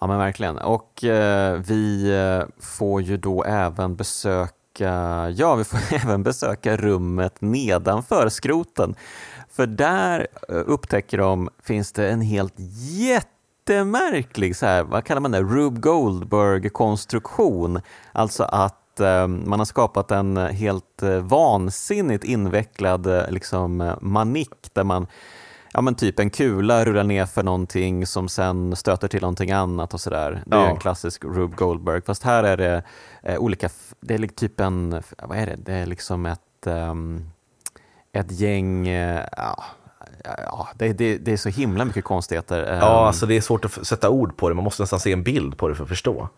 Ja 0.00 0.06
men 0.06 0.18
verkligen. 0.18 0.58
Och 0.58 1.04
eh, 1.04 1.60
vi 1.66 2.10
eh, 2.10 2.48
får 2.60 3.02
ju 3.02 3.16
då 3.16 3.44
även 3.44 3.96
besöka, 3.96 5.30
ja 5.30 5.54
vi 5.54 5.64
får 5.64 5.78
även 6.04 6.22
besöka 6.22 6.76
rummet 6.76 7.40
nedanför 7.40 8.28
skroten. 8.28 8.94
För 9.52 9.66
där 9.66 10.26
eh, 10.48 10.56
upptäcker 10.66 11.18
de, 11.18 11.48
finns 11.62 11.92
det 11.92 12.10
en 12.10 12.20
helt 12.20 12.54
jättemärklig, 12.88 14.56
så 14.56 14.66
här, 14.66 14.82
vad 14.82 15.04
kallar 15.04 15.20
man 15.20 15.30
det, 15.30 15.42
Rube 15.42 15.80
Goldberg-konstruktion. 15.80 17.80
Alltså 18.12 18.44
att 18.44 19.00
eh, 19.00 19.26
man 19.26 19.60
har 19.60 19.64
skapat 19.66 20.10
en 20.10 20.36
helt 20.36 21.02
eh, 21.02 21.18
vansinnigt 21.18 22.24
invecklad 22.24 23.06
eh, 23.06 23.30
liksom, 23.30 23.94
manik 24.00 24.50
där 24.72 24.84
man 24.84 25.06
ja 25.74 25.80
men 25.80 25.94
typ 25.94 26.18
en 26.20 26.30
kula 26.30 26.84
rullar 26.84 27.04
ner 27.04 27.26
för 27.26 27.42
någonting 27.42 28.06
som 28.06 28.28
sen 28.28 28.76
stöter 28.76 29.08
till 29.08 29.20
någonting 29.20 29.50
annat 29.50 29.94
och 29.94 30.00
sådär. 30.00 30.42
Det 30.46 30.56
är 30.56 30.60
Ja. 30.60 30.68
en 30.70 30.76
klassisk 30.76 31.24
Rube 31.24 31.56
Goldberg. 31.56 32.02
Fast 32.02 32.22
här 32.22 32.44
är 32.44 32.56
det 32.56 32.82
eh, 33.22 33.38
olika, 33.38 33.68
det 34.00 34.14
är 34.14 34.26
typ 34.26 34.60
en, 34.60 35.02
vad 35.22 35.38
är 35.38 35.46
det, 35.46 35.56
det 35.56 35.72
är 35.72 35.86
liksom 35.86 36.26
ett, 36.26 36.66
ehm, 36.66 37.30
ett 38.12 38.30
gäng, 38.32 38.88
eh, 38.88 39.24
ja, 39.36 39.64
ja 40.24 40.68
det, 40.74 40.92
det, 40.92 41.18
det 41.18 41.32
är 41.32 41.36
så 41.36 41.48
himla 41.48 41.84
mycket 41.84 42.04
konstigheter. 42.04 42.62
Ehm, 42.72 42.78
Ja, 42.78 43.06
alltså 43.06 43.26
det 43.26 43.34
är 43.36 43.40
svårt 43.40 43.64
att 43.64 43.86
sätta 43.86 44.10
ord 44.10 44.36
på 44.36 44.48
det. 44.48 44.54
Man 44.54 44.64
måste 44.64 44.82
nästan 44.82 45.00
se 45.00 45.12
en 45.12 45.22
bild 45.22 45.56
på 45.58 45.68
det 45.68 45.74
för 45.74 45.82
att 45.82 45.88
förstå. 45.88 46.28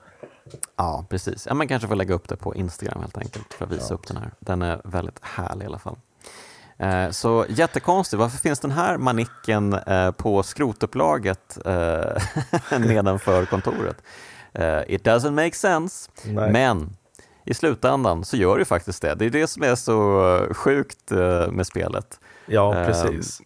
Ja, 0.77 1.07
precis. 1.11 1.47
Ja, 1.47 1.55
man 1.55 1.68
kanske 1.68 1.89
får 1.89 1.95
lägga 1.97 2.14
upp 2.14 2.29
det 2.29 2.37
på 2.37 2.55
Instagram 2.55 3.01
helt 3.01 3.18
enkelt 3.18 3.55
för 3.55 3.64
att 3.64 3.72
visa 3.72 3.95
upp 3.95 4.07
den 4.07 4.16
här. 4.16 4.31
Den 4.41 4.62
är 4.62 4.81
väldigt 4.85 5.18
härlig 5.22 5.64
i 5.64 5.66
alla 5.66 5.79
fall. 5.79 5.97
Eh, 6.79 7.11
så 7.11 7.47
jättekonstigt, 7.49 8.20
varför 8.20 8.39
finns 8.39 8.61
den 8.61 8.70
här 8.70 8.99
manicken 8.99 9.72
eh, 9.72 10.11
på 10.11 10.43
skrotupplaget 10.43 11.59
eh, 11.66 12.79
nedanför 12.79 13.45
kontoret? 13.45 13.97
Eh, 14.53 14.81
it 14.89 15.07
doesn't 15.07 15.31
make 15.31 15.53
sense, 15.55 16.11
Nej. 16.25 16.53
men 16.53 16.97
i 17.45 17.55
slutändan 17.55 18.24
så 18.24 18.36
gör 18.36 18.59
det 18.59 18.64
faktiskt 18.64 19.03
det. 19.03 19.14
Det 19.14 19.24
är 19.26 19.30
det 19.30 19.47
som 19.47 19.62
är 19.62 19.74
så 19.74 20.49
sjukt 20.51 21.12
eh, 21.12 21.51
med 21.51 21.66
spelet. 21.66 22.20
Ja, 22.47 22.74
Ehm, 22.74 22.86
precis. 22.86 23.40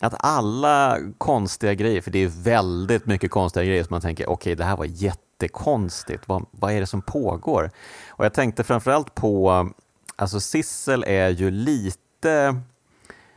Att 0.00 0.14
alla 0.18 0.98
konstiga 1.18 1.74
grejer, 1.74 2.00
för 2.00 2.10
det 2.10 2.18
är 2.18 2.28
väldigt 2.28 3.06
mycket 3.06 3.30
konstiga 3.30 3.64
grejer 3.64 3.82
som 3.84 3.94
man 3.94 4.00
tänker, 4.00 4.30
okej 4.30 4.54
det 4.54 4.64
här 4.64 4.76
var 4.76 4.84
jättekonstigt, 4.84 6.22
vad, 6.28 6.46
vad 6.50 6.72
är 6.72 6.80
det 6.80 6.86
som 6.86 7.02
pågår? 7.02 7.70
Och 8.08 8.24
jag 8.24 8.32
tänkte 8.34 8.64
framförallt 8.64 9.14
på, 9.14 9.68
alltså 10.16 10.40
Sissel 10.40 11.04
är 11.06 11.28
ju 11.28 11.50
lite, 11.50 12.56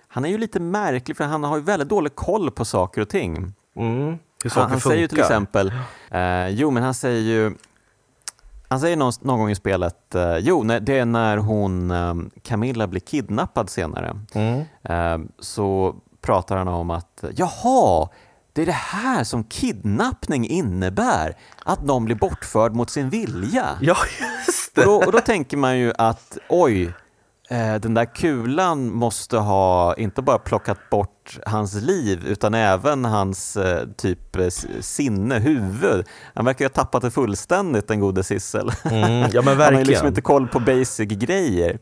han 0.07 0.25
är 0.25 0.29
ju 0.29 0.37
lite 0.37 0.59
märklig 0.59 1.17
för 1.17 1.23
han 1.23 1.43
har 1.43 1.57
ju 1.57 1.63
väldigt 1.63 1.89
dålig 1.89 2.15
koll 2.15 2.51
på 2.51 2.65
saker 2.65 3.01
och 3.01 3.09
ting. 3.09 3.53
Mm. 3.75 4.17
Hur 4.43 4.49
saker 4.49 4.61
Han, 4.61 4.71
han 4.71 4.79
funkar. 4.79 4.89
säger 4.89 5.01
ju 5.01 5.07
till 5.07 5.19
exempel, 5.19 5.71
eh, 6.11 6.47
jo 6.49 6.71
men 6.71 6.83
han 6.83 6.93
säger 6.93 7.21
ju, 7.21 7.51
han 8.71 8.79
säger 8.79 8.97
någon, 8.97 9.13
någon 9.21 9.39
gång 9.39 9.49
i 9.49 9.55
spelet, 9.55 10.15
eh, 10.15 10.37
jo 10.37 10.63
det 10.63 10.97
är 10.97 11.05
när 11.05 11.37
hon, 11.37 11.91
eh, 11.91 12.13
Camilla 12.43 12.87
blir 12.87 13.01
kidnappad 13.01 13.69
senare. 13.69 14.19
Mm. 14.33 14.61
Eh, 14.83 15.29
så 15.39 15.95
pratar 16.21 16.57
han 16.57 16.67
om 16.67 16.89
att 16.89 17.23
jaha, 17.35 18.09
det 18.53 18.61
är 18.61 18.65
det 18.65 18.71
här 18.71 19.23
som 19.23 19.43
kidnappning 19.43 20.47
innebär, 20.47 21.37
att 21.65 21.83
någon 21.85 22.05
blir 22.05 22.15
bortförd 22.15 22.75
mot 22.75 22.89
sin 22.89 23.09
vilja. 23.09 23.65
Ja, 23.81 23.95
just 24.47 24.77
Och 24.77 24.83
det. 24.83 24.85
då, 24.85 24.95
och 24.95 25.11
då 25.11 25.19
tänker 25.19 25.57
man 25.57 25.77
ju 25.77 25.93
att 25.97 26.37
oj, 26.49 26.93
den 27.57 27.93
där 27.93 28.15
kulan 28.15 28.93
måste 28.93 29.37
ha 29.37 29.95
inte 29.95 30.21
bara 30.21 30.37
plockat 30.37 30.89
bort 30.89 31.39
hans 31.45 31.73
liv 31.73 32.23
utan 32.27 32.53
även 32.53 33.05
hans 33.05 33.57
eh, 33.57 33.87
typ 33.97 34.35
eh, 34.35 34.47
sinne, 34.81 35.39
huvud. 35.39 36.05
Han 36.33 36.45
verkar 36.45 36.65
ju 36.65 36.69
ha 36.69 36.73
tappat 36.73 37.01
det 37.01 37.11
fullständigt 37.11 37.87
den 37.87 37.99
gode 37.99 38.23
Sissel. 38.23 38.71
Mm, 38.83 39.29
ja, 39.33 39.41
men 39.41 39.59
Han 39.59 39.73
har 39.73 39.81
ju 39.81 39.85
liksom 39.85 40.07
inte 40.07 40.21
koll 40.21 40.47
på 40.47 40.59
basic 40.59 41.09
grejer. 41.09 41.79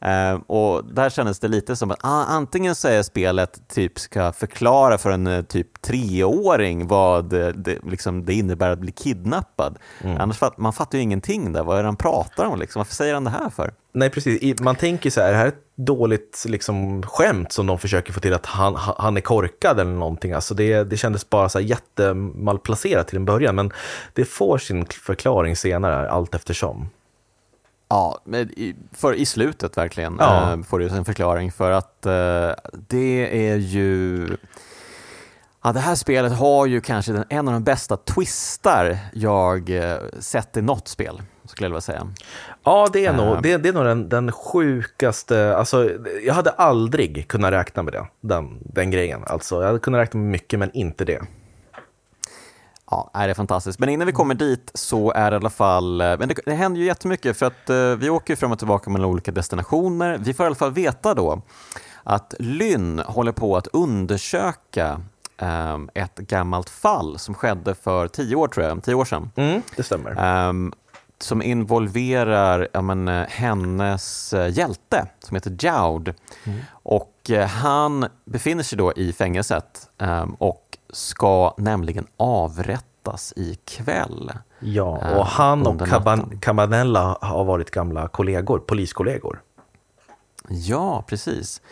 Eh, 0.00 0.40
och 0.46 0.84
där 0.84 1.10
kändes 1.10 1.38
det 1.38 1.48
lite 1.48 1.76
som 1.76 1.90
att 1.90 1.98
ah, 2.00 2.24
antingen 2.24 2.74
så 2.74 2.88
är 2.88 3.02
spelet 3.02 3.68
typ 3.68 3.98
ska 3.98 4.32
förklara 4.32 4.98
för 4.98 5.10
en 5.10 5.26
eh, 5.26 5.42
typ 5.42 5.82
treåring 5.82 6.86
vad 6.86 7.32
eh, 7.32 7.48
det, 7.48 7.78
liksom, 7.84 8.24
det 8.24 8.34
innebär 8.34 8.70
att 8.70 8.78
bli 8.78 8.92
kidnappad. 8.92 9.78
Mm. 10.00 10.20
Annars 10.20 10.38
fatt, 10.38 10.58
man 10.58 10.72
fattar 10.72 10.98
ju 10.98 11.02
ingenting 11.02 11.52
där. 11.52 11.64
Vad 11.64 11.78
är 11.78 11.82
det 11.82 11.88
han 11.88 11.96
pratar 11.96 12.44
om? 12.44 12.58
Liksom? 12.58 12.80
Varför 12.80 12.94
säger 12.94 13.14
han 13.14 13.24
det 13.24 13.30
här 13.30 13.50
för? 13.50 13.72
Nej, 13.92 14.10
precis. 14.10 14.60
Man 14.60 14.76
tänker 14.76 15.10
så 15.10 15.20
här, 15.20 15.28
är 15.28 15.32
det 15.32 15.38
här 15.38 15.46
ett 15.46 15.64
dåligt 15.76 16.44
liksom, 16.48 17.02
skämt 17.02 17.52
som 17.52 17.66
de 17.66 17.78
försöker 17.78 18.12
få 18.12 18.20
till 18.20 18.34
att 18.34 18.46
han, 18.46 18.76
ha- 18.76 18.96
han 18.98 19.16
är 19.16 19.20
korkad 19.20 19.80
eller 19.80 19.90
någonting? 19.90 20.32
Alltså 20.32 20.54
det, 20.54 20.84
det 20.84 20.96
kändes 20.96 21.30
bara 21.30 21.48
så 21.48 21.58
här 21.58 21.66
jättemalplacerat 21.66 23.08
till 23.08 23.16
en 23.16 23.24
början, 23.24 23.54
men 23.54 23.72
det 24.12 24.24
får 24.24 24.58
sin 24.58 24.86
förklaring 24.86 25.56
senare, 25.56 26.10
allt 26.10 26.34
eftersom. 26.34 26.88
Ja, 27.88 28.20
för, 28.92 29.14
i 29.14 29.26
slutet 29.26 29.76
verkligen 29.76 30.16
Ja. 30.18 30.52
eh, 30.52 30.62
får 30.62 30.78
du 30.78 30.88
en 30.88 31.04
förklaring 31.04 31.52
för 31.52 31.70
att 31.70 32.06
eh, 32.06 32.50
det 32.88 33.48
är 33.50 33.56
ju... 33.56 34.28
Ja, 35.64 35.72
det 35.72 35.80
här 35.80 35.94
spelet 35.94 36.32
har 36.32 36.66
ju 36.66 36.80
kanske 36.80 37.12
den, 37.12 37.24
en 37.28 37.48
av 37.48 37.54
de 37.54 37.64
bästa 37.64 37.96
twistar 37.96 38.98
jag 39.12 39.70
eh, 39.70 39.96
sett 40.18 40.56
i 40.56 40.62
något 40.62 40.88
spel, 40.88 41.22
skulle 41.44 41.64
jag 41.66 41.70
vilja 41.70 41.80
säga. 41.80 42.08
Ja, 42.64 42.88
det 42.92 43.06
är 43.06 43.12
nog, 43.12 43.36
Ehm. 43.36 43.42
det, 43.42 43.56
det 43.56 43.68
är 43.68 43.72
nog 43.72 43.84
den, 43.84 44.08
den 44.08 44.32
sjukaste, 44.32 45.56
alltså 45.56 45.90
jag 46.24 46.34
hade 46.34 46.50
aldrig 46.50 47.28
kunnat 47.28 47.52
räkna 47.52 47.82
med 47.82 47.92
det, 47.92 48.06
den, 48.20 48.58
den 48.60 48.90
grejen. 48.90 49.20
Alltså 49.26 49.60
jag 49.60 49.66
hade 49.66 49.78
kunnat 49.78 49.98
räkna 50.00 50.20
med 50.20 50.30
mycket, 50.30 50.58
men 50.58 50.70
inte 50.72 51.04
det. 51.04 51.20
Ja, 52.90 53.10
det 53.14 53.18
är 53.18 53.34
fantastiskt. 53.34 53.78
Men 53.78 53.88
innan 53.88 54.06
vi 54.06 54.12
kommer 54.12 54.34
dit 54.34 54.70
så 54.74 55.12
är 55.12 55.30
det 55.30 55.34
i 55.34 55.36
alla 55.36 55.50
fall, 55.50 56.00
eh, 56.00 56.18
men 56.18 56.28
det, 56.28 56.34
det 56.44 56.54
händer 56.54 56.80
ju 56.80 56.86
jättemycket 56.86 57.36
för 57.36 57.46
att 57.46 57.70
eh, 57.70 57.76
vi 57.76 58.10
åker 58.10 58.36
fram 58.36 58.52
och 58.52 58.58
tillbaka 58.58 58.90
mellan 58.90 59.10
olika 59.10 59.32
destinationer. 59.32 60.18
Vi 60.18 60.34
får 60.34 60.44
i 60.44 60.46
alla 60.46 60.54
fall 60.54 60.72
veta 60.72 61.14
då 61.14 61.42
att 62.02 62.34
Lynn 62.38 62.98
håller 62.98 63.32
på 63.32 63.56
att 63.56 63.66
undersöka 63.66 65.00
eh, 65.36 65.78
ett 65.94 66.16
gammalt 66.16 66.70
fall 66.70 67.18
som 67.18 67.34
skedde 67.34 67.74
för 67.74 68.08
tio 68.08 68.36
år, 68.36 68.48
tror 68.48 68.66
jag, 68.66 68.82
tio 68.82 68.94
år 68.94 69.04
sedan. 69.04 69.30
Mm, 69.36 69.62
det 69.76 69.82
stämmer. 69.82 70.16
Ehm, 70.18 70.72
som 71.20 71.42
involverar 71.42 72.68
ja, 72.72 72.82
men, 72.82 73.08
hennes 73.28 74.34
hjälte 74.50 75.06
som 75.20 75.34
heter 75.34 75.56
Joud. 75.58 76.14
Och 76.70 77.30
eh, 77.30 77.46
han 77.46 78.06
befinner 78.24 78.62
sig 78.62 78.78
då 78.78 78.92
i 78.92 79.12
fängelset 79.12 79.90
ehm, 79.98 80.34
och 80.34 80.67
ska 80.90 81.54
nämligen 81.58 82.06
avrättas 82.16 83.32
ikväll. 83.36 84.32
Ja, 84.60 85.02
eh, 85.02 85.18
och 85.18 85.26
han 85.26 85.66
och 85.66 85.88
Caban-. 85.88 86.40
Cabanella 86.40 87.18
har 87.20 87.44
varit 87.44 87.70
gamla 87.70 88.08
kollegor, 88.08 88.58
poliskollegor. 88.58 89.42
Ja, 90.48 91.04
precis. 91.06 91.62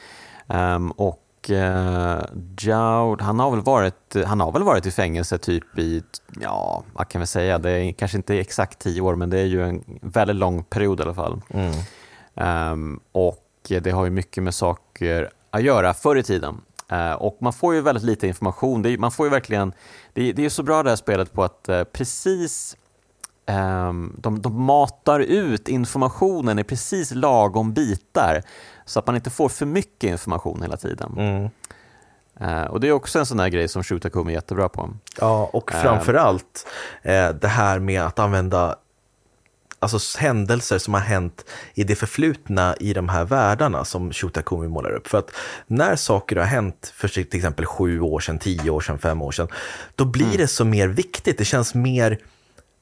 Ehm, 0.48 0.90
och 0.90 1.50
uh, 1.50 2.20
Joud, 2.58 3.20
han 3.20 3.40
har, 3.40 3.50
väl 3.50 3.60
varit, 3.60 4.16
han 4.26 4.40
har 4.40 4.52
väl 4.52 4.62
varit 4.62 4.86
i 4.86 4.90
fängelse 4.90 5.38
typ 5.38 5.78
i, 5.78 6.02
ja, 6.40 6.82
vad 6.92 7.08
kan 7.08 7.20
vi 7.20 7.26
säga, 7.26 7.58
det 7.58 7.70
är 7.70 7.92
kanske 7.92 8.16
inte 8.16 8.38
exakt 8.38 8.78
tio 8.78 9.00
år, 9.00 9.14
men 9.14 9.30
det 9.30 9.38
är 9.38 9.44
ju 9.44 9.64
en 9.64 9.84
väldigt 10.02 10.36
lång 10.36 10.64
period 10.64 11.00
i 11.00 11.02
alla 11.02 11.14
fall. 11.14 11.40
Mm. 11.50 11.74
Ehm, 12.34 13.00
och 13.12 13.42
det 13.68 13.90
har 13.90 14.04
ju 14.04 14.10
mycket 14.10 14.42
med 14.42 14.54
saker 14.54 15.30
att 15.50 15.62
göra 15.62 15.94
förr 15.94 16.16
i 16.16 16.22
tiden. 16.22 16.60
Eh, 16.88 17.12
och 17.12 17.38
man 17.40 17.52
får 17.52 17.74
ju 17.74 17.80
väldigt 17.80 18.04
lite 18.04 18.26
information. 18.26 18.86
Är, 18.86 18.98
man 18.98 19.10
får 19.10 19.26
ju 19.26 19.30
verkligen, 19.30 19.72
det 20.12 20.28
är, 20.28 20.32
det 20.32 20.44
är 20.44 20.48
så 20.48 20.62
bra 20.62 20.82
det 20.82 20.88
här 20.88 20.96
spelet 20.96 21.32
på 21.32 21.44
att 21.44 21.68
eh, 21.68 21.84
precis 21.84 22.76
ehm, 23.46 24.16
de, 24.18 24.42
de 24.42 24.62
matar 24.62 25.20
ut 25.20 25.68
informationen 25.68 26.58
i 26.58 26.64
precis 26.64 27.10
lagom 27.14 27.72
bitar 27.72 28.42
så 28.84 28.98
att 28.98 29.06
man 29.06 29.16
inte 29.16 29.30
får 29.30 29.48
för 29.48 29.66
mycket 29.66 30.10
information 30.10 30.62
hela 30.62 30.76
tiden. 30.76 31.14
Mm. 31.18 31.50
Eh, 32.40 32.64
och 32.64 32.80
det 32.80 32.88
är 32.88 32.92
också 32.92 33.18
en 33.18 33.26
sån 33.26 33.40
här 33.40 33.48
grej 33.48 33.68
som 33.68 33.82
Shootakumi 33.82 34.32
är 34.32 34.34
jättebra 34.34 34.68
på. 34.68 34.90
Ja, 35.20 35.50
och 35.52 35.72
framförallt 35.72 36.66
det 37.40 37.48
här 37.48 37.78
med 37.78 38.02
att 38.02 38.18
använda 38.18 38.76
alltså, 39.78 40.18
händelser 40.18 40.78
som 40.78 40.94
har 40.94 41.00
hänt 41.00 41.44
i 41.74 41.84
det 41.84 41.94
förflutna 41.94 42.76
i 42.80 42.92
de 42.92 43.08
här 43.08 43.24
världarna 43.24 43.84
som 43.84 44.12
Shotakumi 44.12 44.68
målar 44.68 44.90
upp. 44.90 45.08
För 45.08 45.18
att 45.18 45.30
när 45.66 45.96
saker 45.96 46.36
har 46.36 46.44
hänt 46.44 46.92
för 46.96 47.08
till 47.08 47.36
exempel 47.36 47.66
sju 47.66 48.00
år 48.00 48.20
sedan, 48.20 48.38
tio 48.38 48.70
år 48.70 48.80
sedan, 48.80 48.98
fem 48.98 49.22
år 49.22 49.32
sedan, 49.32 49.48
då 49.94 50.04
blir 50.04 50.38
det 50.38 50.48
så 50.48 50.64
mer 50.64 50.88
viktigt. 50.88 51.38
Det 51.38 51.44
känns 51.44 51.74
mer 51.74 52.18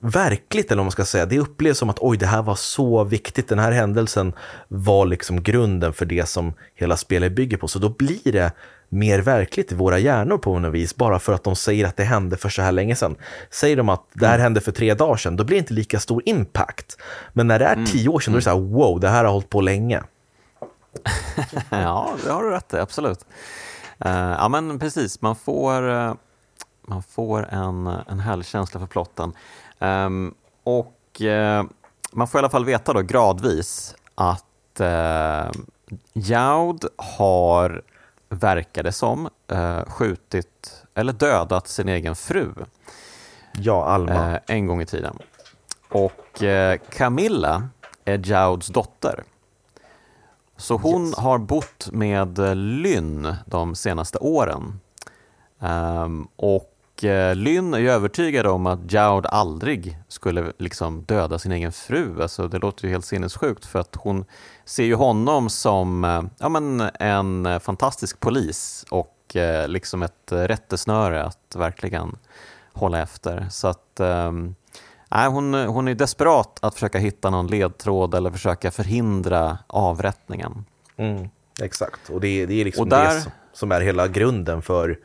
verkligt, 0.04 0.66
eller 0.70 0.80
vad 0.80 0.84
man 0.84 0.92
ska 0.92 1.04
säga. 1.04 1.26
Det 1.26 1.38
upplevs 1.38 1.78
som 1.78 1.90
att 1.90 1.98
oj, 2.00 2.16
det 2.16 2.26
här 2.26 2.42
var 2.42 2.54
så 2.54 3.04
viktigt. 3.04 3.48
Den 3.48 3.58
här 3.58 3.72
händelsen 3.72 4.32
var 4.68 5.06
liksom 5.06 5.42
grunden 5.42 5.92
för 5.92 6.06
det 6.06 6.28
som 6.28 6.52
hela 6.74 6.96
spelet 6.96 7.32
bygger 7.32 7.56
på. 7.56 7.68
Så 7.68 7.78
då 7.78 7.88
blir 7.88 8.32
det 8.32 8.52
mer 8.94 9.18
verkligt 9.18 9.72
i 9.72 9.74
våra 9.74 9.98
hjärnor 9.98 10.38
på 10.38 10.58
något 10.58 10.74
vis, 10.74 10.96
bara 10.96 11.18
för 11.18 11.32
att 11.32 11.44
de 11.44 11.56
säger 11.56 11.86
att 11.86 11.96
det 11.96 12.04
hände 12.04 12.36
för 12.36 12.48
så 12.48 12.62
här 12.62 12.72
länge 12.72 12.96
sedan. 12.96 13.16
Säger 13.50 13.76
de 13.76 13.88
att 13.88 14.04
det 14.12 14.26
här 14.26 14.38
hände 14.38 14.60
för 14.60 14.72
tre 14.72 14.94
dagar 14.94 15.16
sedan, 15.16 15.36
då 15.36 15.44
blir 15.44 15.56
det 15.56 15.58
inte 15.58 15.74
lika 15.74 16.00
stor 16.00 16.22
impact. 16.24 16.98
Men 17.32 17.46
när 17.46 17.58
det 17.58 17.64
är 17.64 17.86
tio 17.86 18.08
år 18.08 18.20
sedan, 18.20 18.32
då 18.32 18.36
är 18.36 18.40
det 18.40 18.44
så 18.44 18.50
här, 18.50 18.60
wow, 18.60 19.00
det 19.00 19.08
här 19.08 19.24
har 19.24 19.32
hållit 19.32 19.50
på 19.50 19.60
länge. 19.60 20.02
ja, 21.70 22.14
det 22.24 22.30
har 22.30 22.42
du 22.42 22.50
rätt 22.50 22.74
i, 22.74 22.76
absolut. 22.76 23.26
Eh, 23.98 24.12
ja, 24.12 24.48
men 24.48 24.78
precis. 24.78 25.22
Man 25.22 25.36
får, 25.36 25.90
eh, 25.90 26.14
man 26.86 27.02
får 27.02 27.48
en, 27.50 27.86
en 27.86 28.20
härlig 28.20 28.46
känsla 28.46 28.80
för 28.80 28.86
plotten. 28.86 29.32
Ehm, 29.78 30.34
och 30.64 31.22
eh, 31.22 31.64
man 32.12 32.28
får 32.28 32.38
i 32.38 32.40
alla 32.40 32.50
fall 32.50 32.64
veta 32.64 32.92
då 32.92 33.02
gradvis 33.02 33.94
att 34.14 34.80
uh, 34.80 35.50
Jaud 36.12 36.84
har, 36.96 37.82
verkar 38.34 38.82
det 38.82 38.92
som, 38.92 39.28
eh, 39.48 39.84
skjutit 39.84 40.82
eller 40.94 41.12
dödat 41.12 41.68
sin 41.68 41.88
egen 41.88 42.14
fru 42.14 42.52
Ja, 43.52 43.84
Alma. 43.84 44.32
eh, 44.32 44.38
en 44.46 44.66
gång 44.66 44.80
i 44.82 44.86
tiden. 44.86 45.18
Och 45.88 46.42
eh, 46.42 46.78
Camilla 46.90 47.68
är 48.04 48.18
Jouds 48.18 48.66
dotter. 48.68 49.22
Så 50.56 50.76
hon 50.76 51.06
Yes. 51.06 51.16
har 51.18 51.38
bott 51.38 51.88
med 51.92 52.38
Lynn 52.56 53.34
de 53.46 53.74
senaste 53.74 54.18
åren. 54.18 54.80
Ehm, 55.60 56.28
och 56.96 57.04
eh, 57.04 57.34
Lynn 57.36 57.74
är 57.74 57.78
ju 57.78 57.90
övertygad 57.90 58.46
om 58.46 58.66
att 58.66 58.92
Joud 58.92 59.26
aldrig 59.26 59.98
skulle 60.08 60.52
liksom 60.58 61.02
döda 61.04 61.38
sin 61.38 61.52
egen 61.52 61.72
fru. 61.72 62.22
Alltså, 62.22 62.48
det 62.48 62.58
låter 62.58 62.84
ju 62.84 62.90
helt 62.90 63.04
sinnessjukt 63.04 63.66
för 63.66 63.78
att 63.78 63.96
hon 63.96 64.24
ser 64.64 64.84
ju 64.84 64.94
honom 64.94 65.50
som 65.50 66.04
eh, 66.04 66.22
ja, 66.38 66.48
men 66.48 66.80
en 67.00 67.60
fantastisk 67.60 68.20
polis 68.20 68.84
och 68.90 69.36
eh, 69.36 69.68
liksom 69.68 70.02
ett 70.02 70.32
rättesnöre 70.32 71.24
att 71.24 71.56
verkligen 71.56 72.16
hålla 72.72 73.02
efter. 73.02 73.46
Så 73.50 73.68
att 73.68 74.00
ehm, 74.00 74.54
nej, 75.10 75.28
hon, 75.28 75.54
hon 75.54 75.88
är 75.88 75.94
desperat 75.94 76.58
att 76.62 76.74
försöka 76.74 76.98
hitta 76.98 77.30
någon 77.30 77.46
ledtråd 77.46 78.14
eller 78.14 78.30
försöka 78.30 78.70
förhindra 78.70 79.58
avrättningen. 79.66 80.64
Mm. 80.96 81.28
Exakt, 81.62 82.10
och 82.10 82.20
det, 82.20 82.46
det 82.46 82.60
är 82.60 82.64
liksom 82.64 82.82
Och 82.82 82.88
där- 82.88 83.14
det 83.14 83.20
som, 83.20 83.32
som 83.52 83.72
är 83.72 83.80
hela 83.80 84.08
grunden 84.08 84.62
för, 84.62 84.98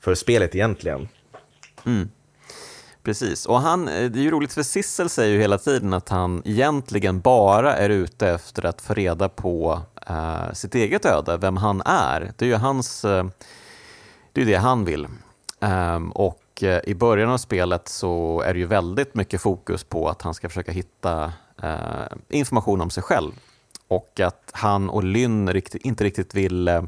för 0.00 0.14
spelet 0.14 0.54
egentligen. 0.54 1.08
Mm. 1.86 2.08
Precis, 3.02 3.46
och 3.46 3.60
han, 3.60 3.88
eh, 3.88 4.10
det 4.10 4.18
är 4.18 4.22
ju 4.22 4.30
roligt 4.30 4.52
för 4.52 4.62
Sissel 4.62 5.08
säger 5.08 5.32
ju 5.32 5.40
hela 5.40 5.58
tiden 5.58 5.94
att 5.94 6.08
han 6.08 6.42
egentligen 6.44 7.20
bara 7.20 7.76
är 7.76 7.90
ute 7.90 8.28
efter 8.28 8.66
att 8.66 8.80
få 8.80 8.94
reda 8.94 9.28
på 9.28 9.80
eh, 10.06 10.52
sitt 10.52 10.74
eget 10.74 11.04
öde, 11.04 11.36
vem 11.36 11.56
han 11.56 11.82
är. 11.84 12.32
Det 12.36 12.44
är 12.44 12.48
ju 12.48 12.54
hans, 12.54 13.04
eh, 13.04 13.26
det 14.32 14.42
är 14.42 14.46
det 14.46 14.54
han 14.54 14.84
vill. 14.84 15.06
Um, 15.60 16.10
och 16.10 16.62
eh, 16.62 16.80
i 16.84 16.94
början 16.94 17.30
av 17.30 17.38
spelet 17.38 17.88
så 17.88 18.40
är 18.46 18.54
det 18.54 18.58
ju 18.60 18.66
väldigt 18.66 19.14
mycket 19.14 19.40
fokus 19.40 19.84
på 19.84 20.08
att 20.08 20.22
han 20.22 20.34
ska 20.34 20.48
försöka 20.48 20.72
hitta 20.72 21.32
eh, 21.62 22.06
information 22.28 22.80
om 22.80 22.90
sig 22.90 23.02
själv. 23.02 23.32
Och 23.88 24.20
att 24.20 24.50
han 24.52 24.90
och 24.90 25.04
Lynn 25.04 25.52
riktigt, 25.52 25.84
inte 25.84 26.04
riktigt 26.04 26.34
vill 26.34 26.68
eh, 26.68 26.82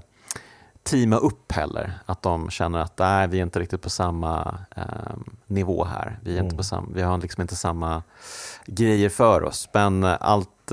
teama 0.88 1.16
upp 1.16 1.52
heller. 1.52 1.92
Att 2.06 2.22
de 2.22 2.50
känner 2.50 2.78
att 2.78 2.98
nej, 2.98 3.28
vi 3.28 3.38
är 3.38 3.42
inte 3.42 3.60
riktigt 3.60 3.82
på 3.82 3.90
samma 3.90 4.58
eh, 4.76 4.84
nivå 5.46 5.84
här. 5.84 6.18
Vi, 6.22 6.38
är 6.38 6.42
inte 6.42 6.56
på 6.56 6.62
sam, 6.62 6.92
vi 6.94 7.02
har 7.02 7.18
liksom 7.18 7.42
inte 7.42 7.56
samma 7.56 8.02
grejer 8.66 9.08
för 9.08 9.44
oss. 9.44 9.68
Men 9.72 10.04
eh, 10.04 10.16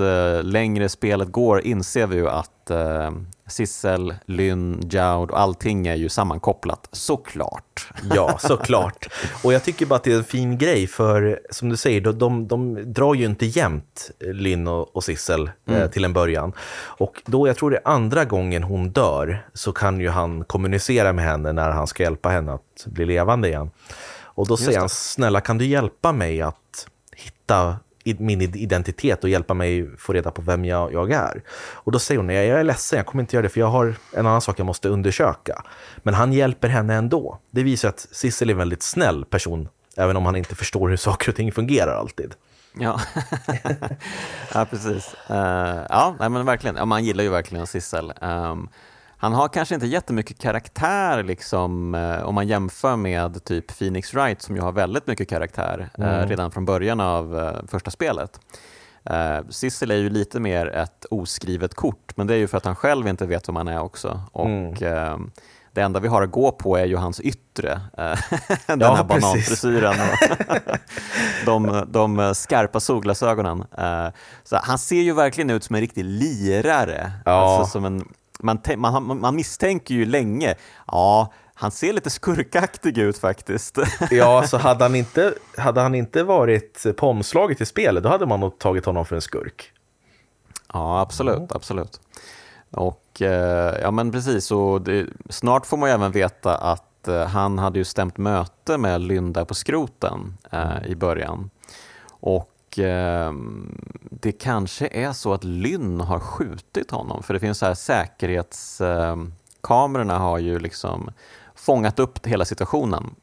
eh, 0.00 0.44
längre 0.44 0.88
spelet 0.88 1.32
går 1.32 1.60
inser 1.60 2.06
vi 2.06 2.16
ju 2.16 2.28
att 2.28 2.70
eh, 2.70 3.10
Sissel, 3.46 4.14
Lynn, 4.26 4.80
Joud 4.90 5.30
och 5.30 5.40
allting 5.40 5.86
är 5.86 5.94
ju 5.94 6.08
sammankopplat, 6.08 6.88
såklart. 6.92 7.90
Ja, 8.14 8.38
såklart. 8.38 9.08
Och 9.44 9.52
jag 9.52 9.64
tycker 9.64 9.86
bara 9.86 9.94
att 9.94 10.04
det 10.04 10.12
är 10.12 10.16
en 10.16 10.24
fin 10.24 10.58
grej, 10.58 10.86
för 10.86 11.40
som 11.50 11.68
du 11.68 11.76
säger, 11.76 12.00
de, 12.00 12.18
de, 12.18 12.48
de 12.48 12.92
drar 12.92 13.14
ju 13.14 13.24
inte 13.24 13.46
jämnt, 13.46 14.10
Lynn 14.20 14.68
och, 14.68 14.96
och 14.96 15.04
Sissel, 15.04 15.50
eh, 15.66 15.86
till 15.90 16.04
en 16.04 16.12
början. 16.12 16.52
Och 16.98 17.22
då, 17.26 17.48
jag 17.48 17.56
tror 17.56 17.70
det 17.70 17.76
är 17.76 17.88
andra 17.88 18.24
gången 18.24 18.62
hon 18.62 18.90
dör, 18.90 19.46
så 19.54 19.72
kan 19.72 20.00
ju 20.00 20.08
han 20.08 20.44
kommunicera 20.44 21.12
med 21.12 21.24
henne 21.24 21.52
när 21.52 21.70
han 21.70 21.86
ska 21.86 22.02
hjälpa 22.02 22.28
henne 22.28 22.52
att 22.52 22.86
bli 22.86 23.04
levande 23.04 23.48
igen. 23.48 23.70
Och 24.22 24.46
då 24.46 24.56
säger 24.56 24.72
det. 24.72 24.78
han, 24.78 24.88
snälla 24.88 25.40
kan 25.40 25.58
du 25.58 25.66
hjälpa 25.66 26.12
mig 26.12 26.42
att 26.42 26.88
hitta 27.16 27.76
min 28.18 28.40
identitet 28.40 29.24
och 29.24 29.30
hjälpa 29.30 29.54
mig 29.54 29.96
få 29.98 30.12
reda 30.12 30.30
på 30.30 30.42
vem 30.42 30.64
jag, 30.64 30.92
jag 30.92 31.10
är. 31.12 31.42
Och 31.74 31.92
då 31.92 31.98
säger 31.98 32.18
hon, 32.18 32.28
jag 32.28 32.44
är 32.44 32.64
ledsen, 32.64 32.96
jag 32.96 33.06
kommer 33.06 33.22
inte 33.22 33.36
göra 33.36 33.42
det 33.42 33.48
för 33.48 33.60
jag 33.60 33.66
har 33.66 33.94
en 34.12 34.26
annan 34.26 34.40
sak 34.40 34.58
jag 34.58 34.66
måste 34.66 34.88
undersöka. 34.88 35.62
Men 35.96 36.14
han 36.14 36.32
hjälper 36.32 36.68
henne 36.68 36.94
ändå. 36.94 37.38
Det 37.50 37.62
visar 37.62 37.88
att 37.88 38.06
Sissel 38.10 38.48
är 38.48 38.52
en 38.52 38.58
väldigt 38.58 38.82
snäll 38.82 39.24
person, 39.24 39.68
även 39.96 40.16
om 40.16 40.26
han 40.26 40.36
inte 40.36 40.54
förstår 40.54 40.88
hur 40.88 40.96
saker 40.96 41.28
och 41.28 41.36
ting 41.36 41.52
fungerar 41.52 41.96
alltid. 41.96 42.34
Ja, 42.78 43.00
ja 44.54 44.64
precis. 44.70 45.14
Uh, 45.30 45.36
ja, 45.88 46.16
nej, 46.20 46.28
men 46.28 46.46
verkligen. 46.46 46.76
Ja, 46.76 46.84
man 46.84 47.04
gillar 47.04 47.24
ju 47.24 47.30
verkligen 47.30 47.66
Sissel. 47.66 48.12
Um, 48.20 48.68
han 49.18 49.32
har 49.32 49.48
kanske 49.48 49.74
inte 49.74 49.86
jättemycket 49.86 50.38
karaktär 50.38 51.22
liksom, 51.22 51.94
eh, 51.94 52.22
om 52.22 52.34
man 52.34 52.48
jämför 52.48 52.96
med 52.96 53.44
typ 53.44 53.78
Phoenix 53.78 54.14
Wright 54.14 54.42
som 54.42 54.56
ju 54.56 54.62
har 54.62 54.72
väldigt 54.72 55.06
mycket 55.06 55.28
karaktär 55.28 55.88
eh, 55.98 56.26
redan 56.28 56.50
från 56.50 56.64
början 56.64 57.00
av 57.00 57.38
eh, 57.38 57.66
första 57.68 57.90
spelet. 57.90 58.40
Uh, 59.10 59.48
Sissel 59.50 59.90
är 59.90 59.96
ju 59.96 60.10
lite 60.10 60.40
mer 60.40 60.66
ett 60.66 61.04
oskrivet 61.10 61.74
kort, 61.74 62.16
men 62.16 62.26
det 62.26 62.34
är 62.34 62.38
ju 62.38 62.46
för 62.48 62.56
att 62.56 62.64
han 62.64 62.76
själv 62.76 63.08
inte 63.08 63.26
vet 63.26 63.48
vem 63.48 63.56
han 63.56 63.68
är 63.68 63.80
också. 63.80 64.20
Och 64.32 64.82
ehm, 64.82 65.30
det 65.72 65.80
enda 65.82 66.00
vi 66.00 66.08
har 66.08 66.22
att 66.22 66.30
gå 66.30 66.52
på 66.52 66.76
är 66.76 66.84
ju 66.84 66.96
hans 66.96 67.20
yttre, 67.20 67.80
den 68.66 68.80
Ja, 68.80 68.94
här 68.94 69.04
bananfrisyren 69.04 69.94
och 70.00 70.76
de, 71.46 71.84
de 71.88 72.34
skarpa 72.34 72.80
solglasögonen. 72.80 73.64
Eh, 73.78 74.08
Så 74.44 74.56
han 74.56 74.78
ser 74.78 75.02
ju 75.02 75.12
verkligen 75.14 75.50
ut 75.50 75.64
som 75.64 75.74
en 75.74 75.80
riktig 75.80 76.04
lirare. 76.04 77.12
Ja. 77.24 77.32
Alltså 77.32 77.72
som 77.72 77.84
en, 77.84 78.08
man, 78.40 78.60
man, 78.76 79.20
man 79.20 79.36
misstänker 79.36 79.94
ju 79.94 80.04
länge, 80.04 80.54
ja, 80.86 81.32
han 81.54 81.70
ser 81.70 81.92
lite 81.92 82.10
skurkaktig 82.10 82.98
ut 82.98 83.18
faktiskt. 83.18 83.78
Ja, 84.10 84.42
så 84.42 84.56
hade 84.58 84.84
han 84.84 84.94
inte, 84.94 85.34
hade 85.58 85.80
han 85.80 85.94
inte 85.94 86.22
varit 86.22 86.96
på 86.96 87.08
omslaget 87.08 87.60
i 87.60 87.66
spelet, 87.66 88.02
då 88.02 88.08
hade 88.08 88.26
man 88.26 88.40
nog 88.40 88.58
tagit 88.58 88.86
honom 88.86 89.06
för 89.06 89.16
en 89.16 89.22
skurk. 89.22 89.72
Ja, 90.72 91.00
absolut, 91.00 91.52
absolut. 91.52 92.00
Och 92.70 93.22
eh, 93.22 93.78
ja, 93.82 93.90
men 93.90 94.12
precis. 94.12 94.50
Och 94.50 94.82
det, 94.82 95.06
snart 95.30 95.66
får 95.66 95.76
man 95.76 95.88
ju 95.88 95.94
även 95.94 96.12
veta 96.12 96.56
att 96.56 97.08
eh, 97.08 97.24
han 97.26 97.58
hade 97.58 97.78
ju 97.78 97.84
stämt 97.84 98.18
möte 98.18 98.78
med 98.78 99.00
Lynda 99.00 99.44
på 99.44 99.54
skroten 99.54 100.36
eh, 100.50 100.86
i 100.86 100.94
början. 100.94 101.50
Och 102.08 102.50
eh, 102.78 103.32
det 104.10 104.32
kanske 104.32 104.86
är 104.92 105.12
så 105.12 105.32
att 105.32 105.44
Lynn 105.44 106.00
har 106.00 106.20
skjutit 106.20 106.90
honom, 106.90 107.22
för 107.22 107.34
det 107.34 107.40
finns 107.40 107.58
så 107.58 107.66
här 107.66 107.74
säkerhetskamerorna 107.74 109.22
eh, 109.24 109.28
kamerorna 109.60 110.18
har 110.18 110.38
ju 110.38 110.58
liksom 110.58 111.10
fångat 111.54 111.98
upp 111.98 112.26
hela 112.26 112.44
situationen. 112.44 113.14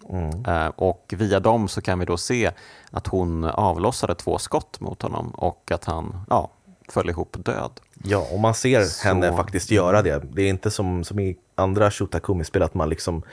Eh, 0.47 0.67
och 0.67 1.13
via 1.17 1.39
dem 1.39 1.67
så 1.67 1.81
kan 1.81 1.99
vi 1.99 2.05
då 2.05 2.17
se 2.17 2.51
att 2.91 3.07
hon 3.07 3.43
avlossade 3.43 4.15
två 4.15 4.37
skott 4.37 4.79
mot 4.79 5.01
honom 5.01 5.29
och 5.29 5.71
att 5.71 5.85
han 5.85 6.25
ja, 6.29 6.49
föll 6.89 7.09
ihop 7.09 7.35
död. 7.39 7.71
Ja, 8.03 8.27
och 8.31 8.39
man 8.39 8.53
ser 8.53 8.83
Så- 8.83 9.07
henne 9.07 9.35
faktiskt 9.35 9.71
göra 9.71 10.01
det. 10.01 10.23
Det 10.33 10.41
är 10.41 10.49
inte 10.49 10.71
som, 10.71 11.03
som 11.03 11.19
i 11.19 11.37
andra 11.55 11.91
Shotakumi-spel 11.91 12.63
att 12.63 12.73
man 12.73 12.89
liksom, 12.89 13.23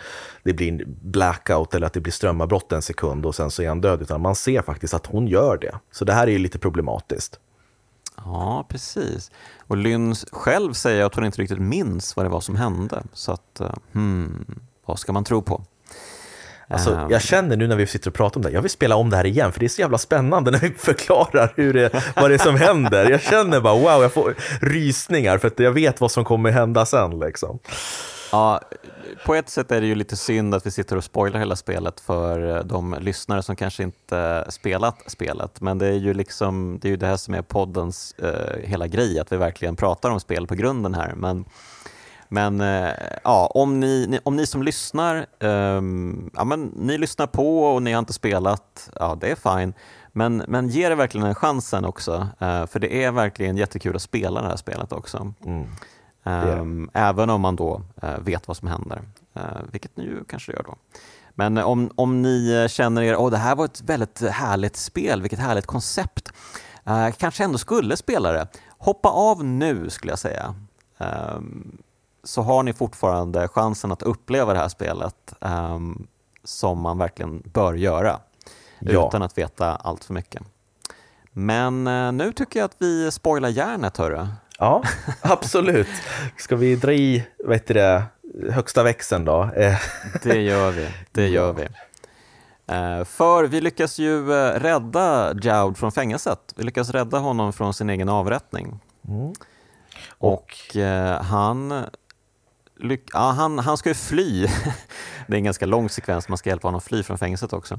det 0.42 0.52
blir 0.52 0.68
en 0.68 0.98
blackout 1.02 1.74
eller 1.74 1.86
att 1.86 1.92
det 1.92 2.00
blir 2.00 2.12
strömavbrott 2.12 2.72
en 2.72 2.82
sekund 2.82 3.26
och 3.26 3.34
sen 3.34 3.50
så 3.50 3.62
är 3.62 3.68
han 3.68 3.80
död, 3.80 4.02
utan 4.02 4.20
man 4.20 4.34
ser 4.34 4.62
faktiskt 4.62 4.94
att 4.94 5.06
hon 5.06 5.26
gör 5.26 5.58
det. 5.58 5.78
Så 5.90 6.04
det 6.04 6.12
här 6.12 6.26
är 6.26 6.30
ju 6.30 6.38
lite 6.38 6.58
problematiskt. 6.58 7.40
Ja, 8.16 8.66
precis. 8.68 9.30
Och 9.66 9.76
Lynn 9.76 10.14
själv 10.32 10.72
säger 10.72 11.04
att 11.04 11.14
hon 11.14 11.24
inte 11.24 11.42
riktigt 11.42 11.58
minns 11.58 12.16
vad 12.16 12.26
det 12.26 12.30
var 12.30 12.40
som 12.40 12.56
hände. 12.56 13.02
Så 13.12 13.32
att, 13.32 13.60
eh, 13.60 13.74
hmm, 13.92 14.60
vad 14.86 14.98
ska 14.98 15.12
man 15.12 15.24
tro 15.24 15.42
på? 15.42 15.64
Alltså, 16.70 16.94
Ehm, 16.94 17.10
jag 17.10 17.22
känner 17.22 17.56
nu 17.56 17.66
när 17.66 17.76
vi 17.76 17.86
sitter 17.86 18.10
och 18.10 18.14
pratar 18.14 18.38
om 18.38 18.42
det, 18.42 18.50
jag 18.50 18.62
vill 18.62 18.70
spela 18.70 18.96
om 18.96 19.10
det 19.10 19.16
här 19.16 19.26
igen, 19.26 19.52
för 19.52 19.60
det 19.60 19.66
är 19.66 19.68
så 19.68 19.80
jävla 19.80 19.98
spännande 19.98 20.50
när 20.50 20.58
vi 20.58 20.70
förklarar 20.70 21.52
hur 21.56 21.74
det, 21.74 22.12
vad 22.16 22.30
det 22.30 22.34
är 22.34 22.38
som 22.38 22.56
händer. 22.56 23.10
Jag 23.10 23.20
känner 23.20 23.60
bara 23.60 23.74
wow, 23.74 24.02
jag 24.02 24.12
får 24.12 24.34
rysningar 24.60 25.38
för 25.38 25.48
att 25.48 25.58
jag 25.58 25.72
vet 25.72 26.00
vad 26.00 26.10
som 26.10 26.24
kommer 26.24 26.50
hända 26.50 26.86
sen. 26.86 27.18
Liksom. 27.18 27.58
Ja, 28.32 28.60
på 29.26 29.34
ett 29.34 29.48
sätt 29.48 29.72
är 29.72 29.80
det 29.80 29.86
ju 29.86 29.94
lite 29.94 30.16
synd 30.16 30.54
att 30.54 30.66
vi 30.66 30.70
sitter 30.70 30.96
och 30.96 31.04
spoilar 31.04 31.38
hela 31.38 31.56
spelet 31.56 32.00
för 32.00 32.56
eh, 32.56 32.64
de 32.64 32.96
lyssnare 33.00 33.42
som 33.42 33.56
kanske 33.56 33.82
inte 33.82 34.44
spelat 34.48 35.02
spelet. 35.06 35.60
Men 35.60 35.78
det 35.78 35.86
är 35.86 35.92
ju 35.92 36.14
liksom 36.14 36.78
det, 36.82 36.88
är 36.88 36.90
ju 36.90 36.96
det 36.96 37.06
här 37.06 37.16
som 37.16 37.34
är 37.34 37.42
poddens 37.42 38.14
eh, 38.18 38.68
hela 38.68 38.86
grej, 38.86 39.18
att 39.18 39.32
vi 39.32 39.36
verkligen 39.36 39.76
pratar 39.76 40.10
om 40.10 40.20
spel 40.20 40.46
på 40.46 40.54
grunden 40.54 40.94
här. 40.94 41.12
Men, 41.16 41.44
men 42.32 42.60
eh, 42.60 42.92
ja, 43.24 43.46
om, 43.54 43.80
ni, 43.80 44.18
om 44.22 44.36
ni 44.36 44.46
som 44.46 44.62
lyssnar, 44.62 45.26
ehm, 45.40 46.30
ja, 46.34 46.44
men 46.44 46.64
ni 46.66 46.98
lyssnar 46.98 47.26
på 47.26 47.62
och 47.64 47.82
ni 47.82 47.92
har 47.92 47.98
inte 47.98 48.12
spelat, 48.12 48.90
ja 49.00 49.18
det 49.20 49.30
är 49.30 49.58
fine. 49.58 49.74
Men, 50.12 50.36
men 50.48 50.68
ge 50.68 50.88
det 50.88 50.94
verkligen 50.94 51.26
en 51.26 51.34
chansen 51.34 51.84
också, 51.84 52.28
eh, 52.38 52.66
för 52.66 52.78
det 52.78 53.04
är 53.04 53.12
verkligen 53.12 53.56
jättekul 53.56 53.96
att 53.96 54.02
spela 54.02 54.42
det 54.42 54.48
här 54.48 54.56
spelet 54.56 54.92
också. 54.92 55.32
Mm. 55.44 55.66
Ehm, 56.24 56.90
även 56.94 57.30
om 57.30 57.40
man 57.40 57.56
då 57.56 57.82
eh, 58.02 58.18
vet 58.18 58.48
vad 58.48 58.56
som 58.56 58.68
händer, 58.68 59.02
eh, 59.34 59.42
vilket 59.72 59.96
ni 59.96 60.04
ju 60.04 60.24
kanske 60.24 60.52
gör 60.52 60.62
då. 60.62 60.76
Men 61.30 61.58
om, 61.58 61.90
om 61.94 62.22
ni 62.22 62.66
känner 62.70 63.02
er, 63.02 63.16
åh 63.16 63.30
det 63.30 63.36
här 63.36 63.56
var 63.56 63.64
ett 63.64 63.82
väldigt 63.82 64.20
härligt 64.20 64.76
spel, 64.76 65.20
vilket 65.22 65.38
härligt 65.38 65.66
koncept, 65.66 66.32
eh, 66.86 67.10
kanske 67.10 67.44
ändå 67.44 67.58
skulle 67.58 67.96
spela 67.96 68.32
det, 68.32 68.48
hoppa 68.78 69.08
av 69.08 69.44
nu 69.44 69.90
skulle 69.90 70.12
jag 70.12 70.18
säga. 70.18 70.54
Ehm, 70.98 71.78
så 72.24 72.42
har 72.42 72.62
ni 72.62 72.72
fortfarande 72.72 73.48
chansen 73.48 73.92
att 73.92 74.02
uppleva 74.02 74.52
det 74.52 74.58
här 74.58 74.68
spelet 74.68 75.34
ehm, 75.40 76.06
som 76.44 76.80
man 76.80 76.98
verkligen 76.98 77.40
bör 77.40 77.74
göra, 77.74 78.20
Ja. 78.78 79.08
utan 79.08 79.22
att 79.22 79.38
veta 79.38 79.76
allt 79.76 80.04
för 80.04 80.14
mycket. 80.14 80.42
Men 81.32 81.86
eh, 81.86 82.12
nu 82.12 82.32
tycker 82.32 82.60
jag 82.60 82.64
att 82.64 82.76
vi 82.78 83.10
spoilar 83.10 83.48
järnet, 83.48 83.96
hörru. 83.96 84.26
Ja, 84.58 84.82
absolut. 85.20 85.88
Ska 86.36 86.56
vi 86.56 86.76
dra 86.76 86.92
i 86.92 87.26
vad 87.44 87.54
heter 87.54 87.74
det, 87.74 88.02
högsta 88.52 88.82
växeln 88.82 89.24
då? 89.24 89.42
Eh, 89.56 89.78
Det 90.22 90.40
gör 90.40 90.70
vi. 90.70 90.88
Det 91.12 91.28
gör 91.28 91.52
vi. 91.52 91.62
Eh, 92.66 93.04
För 93.04 93.44
vi 93.44 93.60
lyckas 93.60 93.98
ju 93.98 94.26
rädda 94.58 95.34
Joud 95.42 95.78
från 95.78 95.92
fängelset. 95.92 96.54
Vi 96.56 96.62
lyckas 96.64 96.90
rädda 96.90 97.18
honom 97.18 97.52
från 97.52 97.74
sin 97.74 97.90
egen 97.90 98.08
avrättning. 98.08 98.80
Mm. 99.08 99.32
Och 100.18 100.76
eh, 100.76 101.22
han, 101.22 101.84
lyck- 102.82 103.10
ja, 103.12 103.30
han, 103.30 103.58
han 103.58 103.76
ska 103.76 103.88
ju 103.90 103.94
fly. 103.94 104.46
Det 105.26 105.34
är 105.34 105.38
en 105.38 105.44
ganska 105.44 105.66
lång 105.66 105.88
sekvens, 105.88 106.28
man 106.28 106.38
ska 106.38 106.50
hjälpa 106.50 106.68
honom 106.68 106.80
fly 106.80 107.02
från 107.02 107.18
fängelset 107.18 107.52
också. 107.52 107.74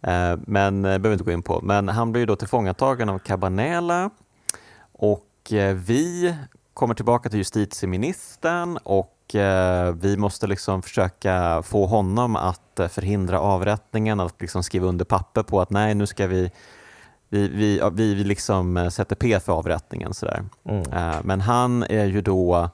Eh, 0.00 0.36
Men 0.46 0.82
det 0.82 0.88
behöver 0.88 1.08
vi 1.08 1.12
inte 1.12 1.24
gå 1.24 1.32
in 1.32 1.42
på. 1.42 1.60
Men 1.62 1.88
han 1.88 2.12
blir 2.12 2.22
ju 2.22 2.26
då 2.26 2.36
tillfångatagen 2.36 3.08
av 3.08 3.18
Cabanela 3.18 4.10
och 4.92 5.52
eh, 5.52 5.74
vi 5.74 6.34
kommer 6.74 6.94
tillbaka 6.94 7.28
till 7.28 7.38
justitieministern 7.38 8.76
och 8.76 9.34
eh, 9.34 9.94
vi 9.94 10.16
måste 10.16 10.46
liksom 10.46 10.82
försöka 10.82 11.62
få 11.62 11.86
honom 11.86 12.36
att 12.36 12.80
eh, 12.80 12.88
förhindra 12.88 13.40
avrättningen, 13.40 14.20
att 14.20 14.40
liksom 14.40 14.62
skriva 14.62 14.86
under 14.86 15.04
papper 15.04 15.42
på 15.42 15.60
att 15.60 15.70
nej, 15.70 15.94
nu 15.94 16.06
ska 16.06 16.26
vi 16.26 16.50
vi, 17.28 17.48
vi, 17.48 17.80
vi, 17.92 18.14
liksom 18.14 18.76
eh, 18.76 18.88
sätter 18.88 19.16
P 19.16 19.40
för 19.40 19.52
avrättningen. 19.52 20.14
Sådär. 20.14 20.44
Mm. 20.68 20.92
Eh, 20.92 21.16
Men 21.24 21.40
han 21.40 21.82
är 21.82 22.04
ju 22.04 22.20
då 22.20 22.70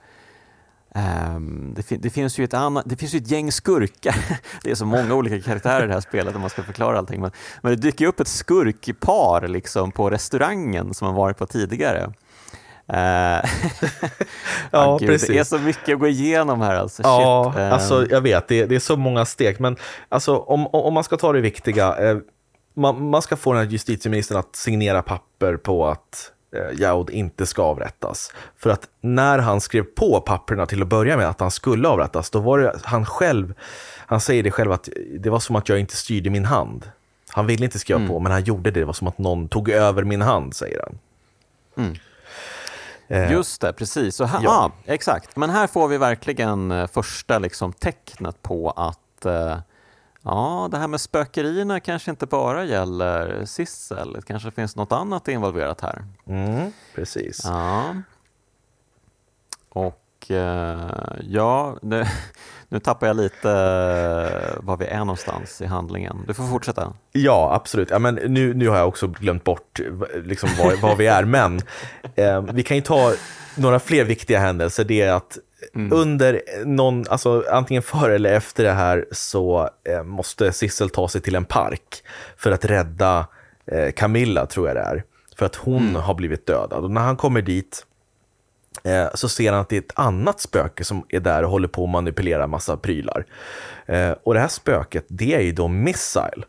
Um, 0.95 1.75
det, 1.77 1.83
fin 1.83 2.01
det, 2.01 2.11
finns 2.11 2.39
ju 2.39 2.45
ett 2.45 2.55
annat, 2.55 2.85
det 2.87 2.97
finns 2.97 3.15
ju 3.15 3.19
ett 3.19 3.31
gäng 3.31 3.53
skurkar. 3.53 4.17
det 4.63 4.71
är 4.71 4.75
så 4.75 4.87
många 4.87 5.15
olika 5.15 5.41
karaktärer 5.41 5.85
i 5.85 5.87
det 5.87 5.93
här 5.93 6.01
spelet 6.01 6.35
om 6.35 6.41
man 6.41 6.51
ska 6.51 6.63
förklara 6.63 6.99
allting. 6.99 7.21
Men, 7.21 7.31
men 7.63 7.73
det 7.73 7.77
dyker 7.77 8.07
upp 8.07 8.21
ett 8.21 8.29
skurkpar 8.29 9.49
liksom, 9.49 9.93
på 9.93 10.11
restaurangen 10.11 10.95
som 10.95 11.07
man 11.07 11.15
varit 11.15 11.39
på 11.39 11.47
tidigare. 11.47 12.13
Uh, 12.93 13.51
ja, 14.71 14.87
oh, 14.87 14.99
Gud, 14.99 15.09
precis. 15.09 15.29
Det 15.29 15.39
är 15.39 15.45
så 15.45 15.59
mycket 15.59 15.95
att 15.95 16.01
gå 16.01 16.09
igenom 16.09 16.61
här. 16.61 16.75
Alltså. 16.75 17.03
Ja, 17.03 17.53
Shit. 17.55 17.63
alltså, 17.63 18.07
jag 18.11 18.21
vet, 18.21 18.49
det, 18.49 18.67
det, 18.67 18.75
är 18.75 18.81
så 18.81 18.97
många 18.97 19.25
steg. 19.25 19.61
Men 19.61 19.77
alltså, 20.09 20.37
om, 20.37 20.67
om 20.67 20.95
man 20.95 21.05
ska 21.05 21.17
ta 21.17 21.33
det 21.33 21.41
viktiga, 21.41 21.97
eh, 21.97 22.19
man, 22.75 23.11
man, 23.11 23.23
ska 23.23 23.37
få 23.37 23.53
den 23.53 23.63
här 23.63 23.71
justitieministern 23.71 24.39
att 24.39 24.57
signera 24.57 25.03
papper 25.03 25.57
på 25.57 25.87
att 25.87 26.33
Jaud 26.73 27.11
inte 27.11 27.47
ska 27.47 27.63
avrättas. 27.63 28.33
För 28.57 28.71
att 28.71 28.89
när 29.01 29.39
han 29.39 29.61
skrev 29.61 29.83
på 29.83 30.21
papperna 30.21 30.67
till 30.67 30.83
att 30.83 30.89
börja 30.89 31.17
med 31.17 31.29
att 31.29 31.41
han 31.41 31.51
skulle 31.51 31.89
avrättas, 31.89 32.31
då 32.31 32.41
var 32.41 32.59
det 32.59 32.81
han 32.83 33.07
själv, 33.07 33.55
han 34.07 34.21
säger 34.21 34.43
det 34.43 34.51
själv 34.51 34.73
att 34.73 34.89
det 35.19 35.31
var 35.31 35.41
som 35.41 35.57
att 35.57 35.69
jag 35.69 35.79
inte 35.79 35.97
styrde 35.97 36.31
min 36.31 36.45
hand. 36.45 36.91
Han 37.29 37.47
ville 37.47 37.65
inte 37.65 37.79
skriva 37.79 37.99
mm. 37.99 38.09
på, 38.09 38.19
men 38.19 38.33
han 38.33 38.45
gjorde 38.45 38.71
det. 38.71 38.81
Det 38.81 38.87
var 38.87 38.93
som 38.93 39.09
att 39.09 39.19
någon 39.19 39.49
tog 39.49 39.69
över 39.69 40.05
min 40.05 40.23
hand, 40.23 40.55
säger 40.55 40.81
han. 40.83 40.99
Mm. 41.87 43.33
Just 43.33 43.61
det, 43.61 43.73
precis. 43.73 44.17
Så 44.17 44.25
här, 44.25 44.41
ja. 44.43 44.51
ah, 44.51 44.71
exakt. 44.93 45.37
Men 45.37 45.51
här 45.51 45.67
får 45.67 45.89
vi 45.89 45.99
verkligen 45.99 46.89
första 46.89 47.39
liksom, 47.39 47.73
tecknet 47.73 48.43
på 48.43 48.71
att 48.71 49.25
eh, 49.25 49.59
ja, 50.23 50.69
det 50.71 50.79
här 50.79 50.89
med 50.89 51.01
spökerierna 51.01 51.81
kanske 51.81 52.11
inte 52.11 52.27
bara 52.27 52.65
gäller 52.65 53.45
Sissel. 53.45 54.13
Det 54.13 54.23
kanske 54.23 54.51
finns 54.51 54.77
något 54.77 54.93
annat 54.93 55.29
involverat 55.29 55.81
här. 55.81 56.05
Mm, 56.27 56.73
precis. 56.95 57.41
Ja. 57.45 57.95
Och 59.69 60.31
eh, 60.31 60.91
ja, 61.21 61.77
nu, 61.83 62.05
nu 62.69 62.81
tappar 62.81 63.07
jag 63.07 63.17
lite 63.17 63.51
eh, 63.51 64.65
var 64.65 64.77
vi 64.77 64.87
är 64.87 64.99
någonstans 64.99 65.61
i 65.61 65.67
handlingen. 65.67 66.25
Du 66.27 66.35
får 66.35 66.45
fortsätta. 66.45 66.93
Ja, 67.13 67.55
absolut. 67.55 67.91
Ja, 67.91 67.99
men 67.99 68.15
nu, 68.15 68.55
nu 68.55 68.69
har 68.69 68.77
jag 68.77 68.89
också 68.89 69.07
glömt 69.07 69.45
bort 69.45 69.81
liksom, 70.25 70.51
var, 70.59 70.77
var 70.77 70.97
vi 70.97 71.07
är, 71.07 71.25
men 71.25 71.61
eh, 72.15 72.43
vi 72.43 72.63
kan 72.63 72.77
ju 72.77 72.83
ta 72.83 73.15
några 73.57 73.81
fler 73.81 74.05
viktiga 74.05 74.39
händelser. 74.39 74.85
Det 74.85 75.01
är 75.01 75.13
att 75.13 75.39
Mm. 75.75 75.93
Under 75.93 76.43
någon, 76.65 77.05
alltså 77.09 77.45
antingen 77.51 77.83
före 77.83 78.15
eller 78.15 78.33
efter 78.33 78.65
det 78.65 78.73
här 78.73 79.07
så 79.13 79.71
eh, 79.85 80.03
måste 80.03 80.53
Sissel 80.53 80.91
ta 80.91 81.09
sig 81.09 81.21
till 81.21 81.35
en 81.35 81.45
park 81.45 82.03
för 82.37 82.51
att 82.51 82.65
rädda 82.65 83.27
eh, 83.67 83.93
Camilla, 83.93 84.47
tror 84.47 84.67
jag 84.69 84.77
det 84.77 84.81
är. 84.81 85.05
För 85.37 85.47
att 85.47 85.57
hon 85.57 85.89
mm. 85.89 86.03
har 86.03 86.15
blivit 86.15 86.47
dödad. 86.47 86.85
Och 86.85 86.91
när 86.91 87.01
han 87.01 87.17
kommer 87.17 87.43
dit 87.43 87.87
eh, 88.85 89.07
så 89.15 89.29
ser 89.29 89.53
han 89.53 89.61
att 89.61 89.69
det 89.69 89.77
är 89.77 89.81
ett 89.81 89.99
annat 89.99 90.41
spöke 90.41 90.85
som 90.85 91.07
är 91.09 91.21
där 91.21 91.43
och 91.43 91.51
håller 91.51 91.69
på 91.69 91.85
att 91.85 91.91
manipulera 91.91 92.47
massa 92.47 92.77
prylar. 92.77 93.27
Eh, 93.87 94.11
och 94.11 94.35
det 94.35 94.41
här 94.41 94.49
spöket, 94.49 95.05
det 95.09 95.35
är 95.35 95.41
ju 95.41 95.53
då 95.53 95.69
Missile. 95.69 96.45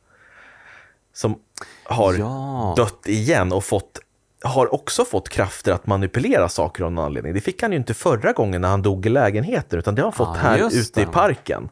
Som 1.14 1.40
har 1.84 2.14
ja. 2.14 2.74
dött 2.78 3.08
igen 3.08 3.52
och 3.52 3.64
fått 3.64 4.00
har 4.44 4.74
också 4.74 5.06
fått 5.06 5.30
krafter 5.30 5.72
att 5.72 5.88
manipulera 5.88 6.50
saker 6.50 6.84
av 6.84 6.92
någon 6.92 7.06
anledning. 7.06 7.34
Det 7.34 7.42
fick 7.42 7.62
han 7.62 7.72
ju 7.72 7.78
inte 7.78 7.94
förra 7.94 8.32
gången 8.32 8.62
när 8.62 8.70
han 8.70 8.82
dog 8.82 9.06
i 9.06 9.10
lägenheten, 9.10 9.80
utan 9.80 9.96
det 9.96 10.02
har 10.02 10.12
han 10.12 10.14
fått 10.14 10.38
ja, 10.44 10.50
här 10.50 10.78
ute 10.80 11.02
i 11.02 11.06
parken. 11.06 11.70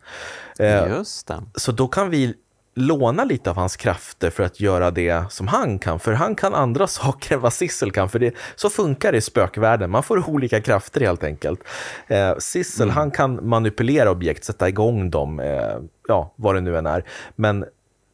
Eh, 0.59 0.87
just 0.87 1.27
det. 1.27 1.43
Så 1.55 1.71
då 1.71 1.87
kan 1.87 2.09
vi 2.09 2.35
låna 2.75 3.23
lite 3.23 3.49
av 3.49 3.55
hans 3.55 3.75
krafter 3.75 4.29
för 4.29 4.43
att 4.43 4.59
göra 4.59 4.91
det 4.91 5.31
som 5.31 5.47
han 5.47 5.79
kan, 5.79 5.99
för 5.99 6.13
han 6.13 6.35
kan 6.35 6.53
andra 6.53 6.87
saker 6.87 7.35
än 7.35 7.41
vad 7.41 7.53
Sissel 7.53 7.91
kan, 7.91 8.09
för 8.09 8.19
det, 8.19 8.33
så 8.55 8.69
funkar 8.69 9.11
det 9.11 9.17
i 9.17 9.21
spökvärlden, 9.21 9.89
man 9.89 10.03
får 10.03 10.29
olika 10.29 10.61
krafter 10.61 11.01
helt 11.01 11.23
enkelt. 11.23 11.59
Eh, 12.07 12.37
Sissel, 12.37 12.83
mm. 12.83 12.95
han 12.95 13.11
kan 13.11 13.49
manipulera 13.49 14.11
objekt, 14.11 14.43
sätta 14.43 14.69
igång 14.69 15.09
dem, 15.09 15.39
eh, 15.39 15.77
ja, 16.07 16.33
vad 16.35 16.55
det 16.55 16.61
nu 16.61 16.77
än 16.77 16.85
är, 16.85 17.03
men 17.35 17.65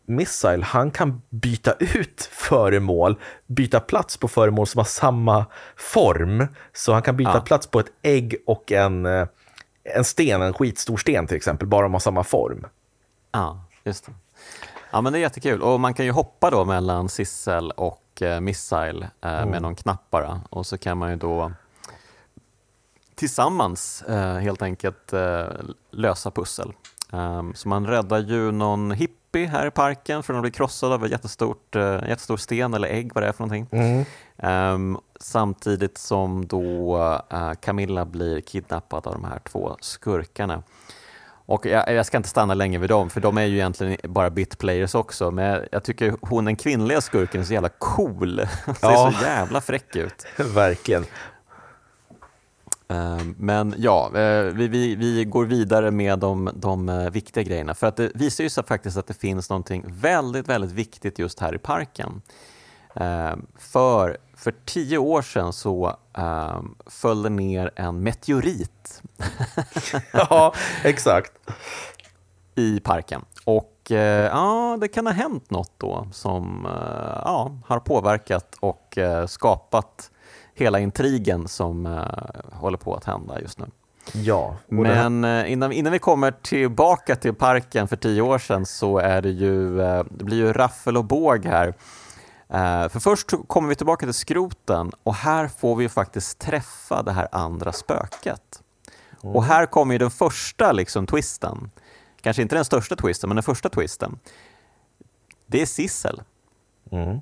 Missile, 0.10 0.64
han 0.64 0.92
kan 0.92 1.22
byta 1.30 1.74
ut 1.74 2.30
föremål, 2.32 3.20
byta 3.48 3.80
plats 3.80 4.18
på 4.18 4.28
föremål 4.28 4.68
som 4.68 4.80
har 4.80 4.86
samma 4.86 5.46
form. 5.76 6.48
Så 6.74 6.94
han 6.94 7.02
kan 7.02 7.18
byta 7.18 7.32
ja. 7.34 7.42
plats 7.42 7.68
på 7.68 7.80
ett 7.80 7.92
ägg 8.02 8.36
och 8.46 8.72
en, 8.72 9.06
eh, 9.06 9.28
en 9.84 10.04
sten, 10.04 10.42
en 10.42 10.54
skitstor 10.54 10.98
sten 10.98 11.28
till 11.28 11.38
exempel, 11.38 11.68
bara 11.68 11.84
de 11.84 11.94
har 11.94 12.00
samma 12.00 12.24
form. 12.24 12.66
Ja, 13.32 13.64
just 13.84 14.06
det. 14.06 14.12
Ja, 14.92 15.02
men 15.02 15.14
det 15.14 15.20
är 15.20 15.22
jättekul. 15.22 15.62
Och 15.62 15.80
man 15.80 15.94
kan 15.94 16.06
ju 16.06 16.12
hoppa 16.12 16.50
då 16.50 16.66
mellan 16.66 17.10
Sissel 17.10 17.72
och 17.72 18.22
eh, 18.22 18.40
Missile 18.40 19.10
eh, 19.22 19.38
mm. 19.38 19.50
med 19.50 19.62
någon 19.62 19.76
knapp 19.76 20.10
bara. 20.10 20.42
Och 20.50 20.66
så 20.66 20.78
kan 20.78 20.98
man 20.98 21.10
ju 21.10 21.16
då 21.16 21.52
tillsammans 23.16 24.02
eh, 24.02 24.38
helt 24.38 24.62
enkelt 24.62 25.14
eh, 25.14 25.46
lösa 25.92 26.32
pussel. 26.32 26.74
Um, 27.12 27.54
så 27.56 27.70
man 27.70 27.88
räddar 27.88 28.20
ju 28.20 28.52
någon 28.52 28.92
hipp 28.92 29.27
Poppy 29.38 29.46
här 29.46 29.68
i 29.68 29.72
parken 29.72 30.24
för 30.24 30.34
att 30.34 30.42
bli 30.42 30.52
krossad 30.52 30.92
av 30.92 31.06
en 31.06 31.12
jättestort, 31.12 31.76
uh, 31.76 32.10
jättestor 32.10 32.38
sten 32.38 32.74
eller 32.74 32.88
ägg, 32.88 33.12
vad 33.14 33.24
det 33.24 33.28
är 33.28 33.32
för 33.32 33.44
någonting. 33.46 33.68
Mm. 33.72 34.74
Um, 34.74 35.00
samtidigt 35.20 35.98
som 35.98 36.48
då 36.48 36.98
uh, 37.34 37.54
Camilla 37.54 38.06
blir 38.06 38.42
kidnappad 38.42 39.08
av 39.08 39.14
de 39.14 39.24
här 39.24 39.40
två 39.40 39.78
skurkarna. 39.82 40.64
Och 41.46 41.66
jag, 41.66 41.94
jag, 41.94 42.06
ska 42.06 42.18
inte 42.18 42.30
stanna 42.30 42.54
länge 42.54 42.80
vid 42.80 42.90
dem, 42.90 43.10
för 43.10 43.22
de 43.22 43.38
är 43.38 43.46
ju 43.46 43.56
egentligen 43.56 43.98
bara 44.04 44.30
bitplayers 44.30 44.96
också, 44.96 45.32
men 45.32 45.64
jag 45.72 45.84
tycker 45.84 46.16
hon 46.22 46.46
den 46.46 46.56
kvinnliga 46.56 47.02
skurken 47.02 47.42
är 47.42 47.46
så 47.46 47.54
jävla 47.54 47.70
cool. 47.70 48.38
Ser 48.66 48.76
ja. 48.82 49.12
så 49.12 49.26
jävla 49.26 49.62
fräck 49.62 49.96
ut. 49.96 50.26
Verkligen. 50.38 51.06
Ehm, 52.90 53.36
men 53.38 53.76
ja, 53.78 54.12
eh, 54.16 54.44
vi, 54.44 54.68
vi, 54.68 54.96
vi 54.96 55.26
går 55.26 55.46
vidare 55.46 55.92
med 55.92 56.20
de, 56.20 56.50
de 56.56 56.90
eh, 56.90 57.10
viktiga 57.10 57.44
grejerna. 57.44 57.74
För 57.74 57.88
att 57.88 57.96
det 57.98 58.12
visar 58.16 58.44
ju 58.44 58.50
sig 58.50 58.64
faktiskt 58.64 58.98
att 58.98 59.08
det 59.08 59.14
finns 59.14 59.50
någonting 59.50 59.86
väldigt, 59.88 60.50
väldigt 60.50 60.72
viktigt 60.72 61.20
just 61.20 61.40
här 61.40 61.56
i 61.56 61.58
parken. 61.58 62.22
Ehm, 62.96 63.46
för, 63.58 64.18
för 64.36 64.54
tio 64.66 64.98
år 64.98 65.22
sedan 65.22 65.54
så 65.54 65.98
um, 66.14 66.76
föll 66.86 67.22
det 67.22 67.30
ner 67.30 67.72
en 67.76 68.04
meteorit. 68.04 69.02
ja, 70.14 70.54
exakt. 70.84 71.32
I 72.56 72.80
parken. 72.80 73.26
Och 73.44 73.74
ja, 74.32 74.78
det 74.82 74.88
kan 74.88 75.06
ha 75.06 75.14
hänt 75.14 75.50
något 75.50 75.72
då 75.78 76.08
som 76.12 76.68
ja, 77.26 77.52
har 77.66 77.80
påverkat 77.80 78.56
och 78.60 78.98
skapat 79.28 80.12
hela 80.58 80.80
intrigen 80.80 81.48
som 81.48 81.86
uh, 81.86 82.04
håller 82.52 82.78
på 82.78 82.96
att 82.96 83.04
hända 83.04 83.42
just 83.42 83.60
nu. 83.60 83.66
Ja. 84.14 84.56
Men 84.68 85.26
uh, 85.26 85.52
innan, 85.52 85.72
innan 85.72 85.94
vi 85.94 86.00
kommer 86.00 86.32
tillbaka 86.32 87.16
till 87.16 87.34
parken 87.34 87.88
för 87.88 87.96
tio 87.96 88.22
år 88.22 88.38
sedan 88.38 88.66
så 88.66 88.98
är 88.98 89.22
det 89.22 89.30
ju, 89.30 89.80
uh, 89.80 90.04
det 90.10 90.24
blir 90.24 90.38
ju 90.38 90.54
raffel 90.54 90.98
och 90.98 91.06
båg 91.06 91.46
här. 91.46 91.74
för 92.90 93.00
först 93.00 93.32
kommer 93.48 93.70
vi 93.70 93.76
tillbaka 93.76 94.06
till 94.06 94.14
skroten 94.14 94.92
och 95.04 95.16
här 95.16 95.48
får 95.48 95.76
vi 95.76 95.90
faktiskt 95.90 96.40
träffa 96.40 97.04
det 97.04 97.12
här 97.12 97.28
andra 97.32 97.72
spöket. 97.72 98.62
Mm. 99.24 99.36
Och 99.36 99.44
här 99.44 99.66
kommer 99.66 99.94
ju 99.94 99.98
den 99.98 100.12
första 100.12 100.72
liksom, 100.72 101.08
twisten. 101.08 101.72
Kanske 102.22 102.42
inte 102.42 102.56
den 102.56 102.66
största 102.66 102.96
twisten, 102.96 103.30
men 103.30 103.36
den 103.36 103.44
första 103.44 103.70
twisten. 103.70 104.20
Det 105.46 105.62
är 105.62 105.66
Sissel. 105.66 106.22
Mm. 106.92 107.20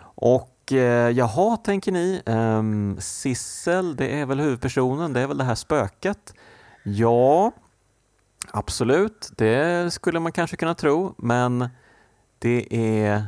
Och 0.00 0.53
och 0.64 0.72
eh, 0.72 1.10
jaha, 1.10 1.56
tänker 1.56 1.92
ni, 1.92 2.22
um, 2.26 2.96
Sissel, 3.00 3.96
det 3.96 4.20
är 4.20 4.26
väl 4.26 4.40
huvudpersonen, 4.40 5.12
det 5.12 5.20
är 5.20 5.26
väl 5.26 5.38
det 5.38 5.44
här 5.44 5.54
spöket? 5.54 6.34
Ja, 6.82 7.52
absolut, 8.50 9.30
det 9.36 9.92
skulle 9.92 10.20
man 10.20 10.32
kanske 10.32 10.56
kunna 10.56 10.74
tro, 10.74 11.14
men 11.18 11.68
det 12.38 12.66
är 12.70 13.26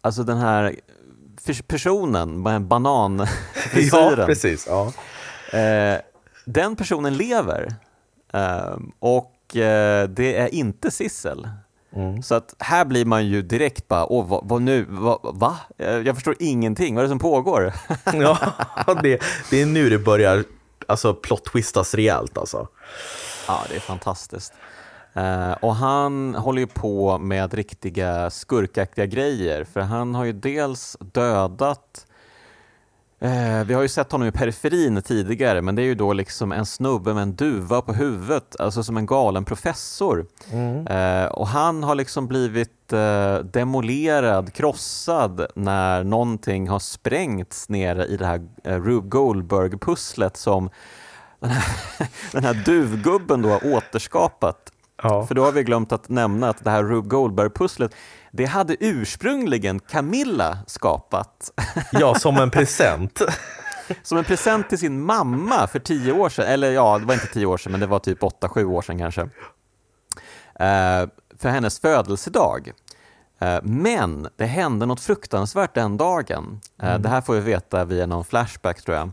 alltså 0.00 0.22
den 0.22 0.38
här 0.38 0.76
personen 1.66 2.42
bananfrisyren. 2.68 4.18
ja, 4.18 4.26
precis. 4.26 4.66
Ja. 4.68 4.92
Eh, 5.58 6.00
den 6.44 6.76
personen 6.76 7.16
lever 7.16 7.74
eh, 8.32 8.76
och 8.98 9.56
eh, 9.56 10.08
det 10.08 10.36
är 10.36 10.54
inte 10.54 10.90
Sissel. 10.90 11.48
Mm. 11.96 12.22
Så 12.22 12.34
att 12.34 12.54
här 12.58 12.84
blir 12.84 13.04
man 13.04 13.26
ju 13.26 13.42
direkt 13.42 13.88
bara, 13.88 14.06
åh, 14.06 14.26
vad, 14.26 14.48
vad 14.48 14.62
nu, 14.62 14.86
vad, 14.88 15.18
va? 15.22 15.56
Jag 15.76 16.14
förstår 16.14 16.36
ingenting, 16.38 16.94
vad 16.94 17.02
är 17.02 17.04
det 17.04 17.10
som 17.10 17.18
pågår? 17.18 17.72
ja, 18.04 18.38
det, 19.02 19.22
det 19.50 19.62
är 19.62 19.66
nu 19.66 19.90
det 19.90 19.98
börjar 19.98 20.44
alltså, 20.86 21.12
plot-twistas 21.12 21.94
rejält 21.94 22.38
alltså. 22.38 22.68
Ja, 23.48 23.64
det 23.68 23.76
är 23.76 23.80
fantastiskt. 23.80 24.52
Uh, 25.16 25.52
och 25.52 25.74
han 25.74 26.34
håller 26.34 26.60
ju 26.60 26.66
på 26.66 27.18
med 27.18 27.54
riktiga 27.54 28.30
skurkaktiga 28.30 29.06
grejer, 29.06 29.64
för 29.64 29.80
han 29.80 30.14
har 30.14 30.24
ju 30.24 30.32
dels 30.32 30.96
dödat 31.00 32.05
Eh, 33.18 33.64
vi 33.64 33.74
har 33.74 33.82
ju 33.82 33.88
sett 33.88 34.12
honom 34.12 34.28
i 34.28 34.32
periferin 34.32 35.02
tidigare, 35.02 35.62
men 35.62 35.74
det 35.74 35.82
är 35.82 35.86
ju 35.86 35.94
då 35.94 36.12
liksom 36.12 36.52
en 36.52 36.66
snubbe 36.66 37.14
med 37.14 37.22
en 37.22 37.36
duva 37.36 37.82
på 37.82 37.92
huvudet, 37.92 38.56
alltså 38.58 38.82
som 38.82 38.96
en 38.96 39.06
galen 39.06 39.44
professor. 39.44 40.26
Mm. 40.52 40.86
Eh, 40.86 41.26
och 41.26 41.48
han 41.48 41.82
har 41.82 41.94
liksom 41.94 42.26
blivit 42.28 42.92
eh, 42.92 43.34
demolerad, 43.38 44.52
krossad, 44.52 45.46
när 45.54 46.04
någonting 46.04 46.68
har 46.68 46.78
sprängts 46.78 47.68
nere 47.68 48.06
i 48.06 48.16
det 48.16 48.26
här 48.26 48.40
Rube 48.64 49.08
Goldberg-pusslet 49.08 50.36
som 50.36 50.70
den 51.40 51.50
här, 51.50 51.64
den 52.32 52.44
här 52.44 52.54
duvgubben 52.64 53.42
då 53.42 53.48
har 53.48 53.74
återskapat. 53.74 54.72
Ja. 55.02 55.26
För 55.26 55.34
då 55.34 55.44
har 55.44 55.52
vi 55.52 55.62
glömt 55.62 55.92
att 55.92 56.08
nämna 56.08 56.48
att 56.48 56.64
det 56.64 56.70
här 56.70 56.84
Rube 56.84 57.08
Goldberg-pusslet, 57.08 57.94
det 58.30 58.44
hade 58.44 58.76
ursprungligen 58.80 59.80
Camilla 59.80 60.58
skapat. 60.66 61.50
ja, 61.92 62.14
som 62.14 62.36
en 62.36 62.50
present. 62.50 63.22
Som 64.02 64.18
en 64.18 64.24
present 64.24 64.68
till 64.68 64.78
sin 64.78 65.00
mamma 65.02 65.66
för 65.66 65.78
tio 65.78 66.12
år 66.12 66.28
sedan, 66.28 66.46
eller 66.46 66.70
ja, 66.70 66.98
det 66.98 67.04
var 67.04 67.14
inte 67.14 67.26
tio 67.26 67.46
år 67.46 67.56
sedan, 67.56 67.72
men 67.72 67.80
det 67.80 67.86
var 67.86 67.98
typ 67.98 68.22
åtta, 68.22 68.48
sju 68.48 68.64
år 68.64 68.82
sedan 68.82 68.98
kanske. 68.98 69.20
Eh, 70.54 71.08
för 71.38 71.48
hennes 71.48 71.80
födelsedag. 71.80 72.72
Eh, 73.38 73.58
men 73.62 74.28
det 74.36 74.46
hände 74.46 74.86
något 74.86 75.00
fruktansvärt 75.00 75.74
den 75.74 75.96
dagen. 75.96 76.60
Eh, 76.82 76.98
Det 76.98 77.08
här 77.08 77.20
får 77.20 77.34
vi 77.34 77.40
veta 77.40 77.84
via 77.84 78.06
någon 78.06 78.24
flashback 78.24 78.82
tror 78.82 78.96
jag. 78.96 79.12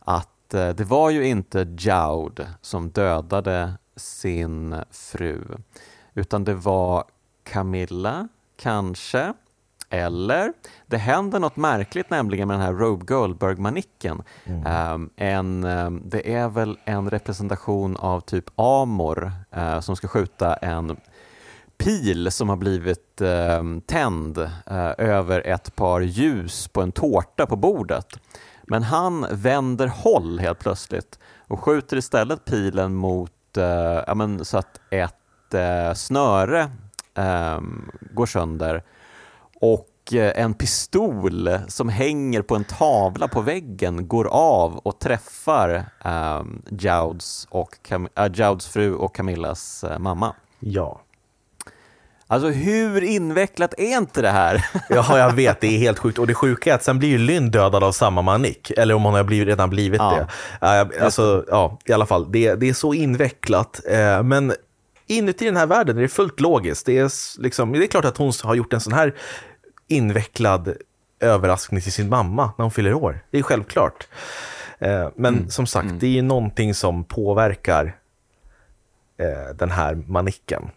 Att 0.00 0.28
det 0.50 0.80
var 0.80 1.10
ju 1.10 1.26
inte 1.26 1.58
Joud 1.78 2.46
som 2.60 2.90
dödade 2.90 3.72
sin 3.96 4.76
fru, 4.90 5.44
utan 6.14 6.44
det 6.44 6.54
var 6.54 7.04
Camilla, 7.44 8.28
kanske. 8.58 9.32
Eller, 9.90 10.52
det 10.86 10.96
händer 10.96 11.38
något 11.38 11.56
märkligt 11.56 12.10
nämligen 12.10 12.48
med 12.48 12.54
den 12.54 12.66
här 12.66 12.72
Robe 12.72 13.04
Goldberg-manicken. 13.04 14.22
Um, 14.46 15.10
en, 15.16 15.64
um, 15.64 16.02
det 16.04 16.34
är 16.34 16.48
väl 16.48 16.78
en 16.84 17.10
representation 17.10 17.96
av 17.96 18.20
typ 18.20 18.44
Amor 18.56 19.32
uh, 19.56 19.80
som 19.80 19.96
ska 19.96 20.08
skjuta 20.08 20.54
en 20.54 20.96
pil 21.78 22.30
som 22.30 22.48
har 22.48 22.56
blivit 22.56 23.20
um, 23.20 23.80
tänd 23.80 24.38
uh, 24.38 24.92
över 24.98 25.46
ett 25.46 25.76
par 25.76 26.00
ljus 26.00 26.68
på 26.68 26.82
en 26.82 26.92
tårta 26.92 27.46
på 27.46 27.56
bordet. 27.56 28.06
Men 28.62 28.82
han 28.82 29.26
vänder 29.30 29.86
håll 29.86 30.38
helt 30.38 30.58
plötsligt 30.58 31.18
och 31.46 31.60
skjuter 31.60 31.96
istället 31.96 32.44
pilen 32.44 32.94
mot, 32.94 33.32
uh, 33.56 33.64
ja, 34.06 34.14
men, 34.14 34.44
så 34.44 34.58
att 34.58 34.80
ett 34.90 35.14
snöre 35.94 36.70
um, 37.18 37.90
går 38.14 38.26
sönder 38.26 38.82
och 39.60 39.88
eh, 40.12 40.42
en 40.42 40.54
pistol 40.54 41.50
som 41.68 41.88
hänger 41.88 42.42
på 42.42 42.56
en 42.56 42.64
tavla 42.64 43.28
på 43.28 43.40
väggen 43.40 44.08
går 44.08 44.28
av 44.30 44.76
och 44.76 44.98
träffar 45.00 45.84
um, 46.04 46.62
Jouds, 46.70 47.46
och 47.50 47.70
Cam- 47.88 48.08
äh, 48.16 48.32
Jouds 48.34 48.66
fru 48.68 48.94
och 48.94 49.14
Camillas 49.14 49.84
uh, 49.90 49.98
mamma. 49.98 50.34
Ja. 50.60 51.00
Alltså 52.30 52.48
hur 52.48 53.04
invecklat 53.04 53.74
är 53.78 53.96
inte 53.98 54.22
det 54.22 54.30
här? 54.30 54.66
Ja, 54.88 55.18
jag 55.18 55.32
vet. 55.32 55.60
Det 55.60 55.66
är 55.66 55.78
helt 55.78 55.98
sjukt. 55.98 56.18
Och 56.18 56.26
det 56.26 56.34
sjuka 56.34 56.70
är 56.70 56.74
att 56.74 56.84
sen 56.84 56.98
blir 56.98 57.08
ju 57.08 57.18
Lynn 57.18 57.50
dödad 57.50 57.84
av 57.84 57.92
samma 57.92 58.22
manick. 58.22 58.70
Eller 58.70 58.94
om 58.94 59.04
hon 59.04 59.14
har 59.14 59.24
blivit, 59.24 59.48
redan 59.48 59.70
blivit 59.70 60.00
Ja. 60.00 60.26
det. 60.60 60.66
Uh, 60.96 61.04
alltså, 61.04 61.44
ja, 61.48 61.78
i 61.84 61.92
alla 61.92 62.06
fall. 62.06 62.32
Det, 62.32 62.54
det 62.54 62.68
är 62.68 62.74
så 62.74 62.94
invecklat. 62.94 63.80
Men 64.24 64.52
inuti 65.08 65.44
den 65.44 65.56
här 65.56 65.66
världen 65.66 65.98
är 65.98 66.02
det 66.02 66.08
fullt 66.08 66.40
logiskt. 66.40 66.86
Det 66.86 66.98
är, 66.98 67.40
liksom, 67.42 67.72
det 67.72 67.84
är 67.84 67.86
klart 67.86 68.04
att 68.04 68.16
hon 68.16 68.32
har 68.42 68.54
gjort 68.54 68.72
en 68.72 68.80
sån 68.80 68.92
här 68.92 69.14
invecklad 69.88 70.76
överraskning 71.20 71.80
till 71.80 71.92
sin 71.92 72.08
mamma 72.08 72.52
när 72.58 72.62
hon 72.62 72.70
fyller 72.70 72.94
år. 72.94 73.24
Det 73.30 73.38
är 73.38 73.42
självklart. 73.42 74.08
Eh, 74.78 75.08
men 75.16 75.50
som 75.50 75.66
sagt, 75.66 75.88
det 76.00 76.06
är 76.06 76.10
ju 76.10 76.22
någonting 76.22 76.74
som 76.74 77.04
påverkar 77.04 77.96
eh, 79.18 79.56
den 79.56 79.70
här 79.70 79.94
manicken. 79.94 80.70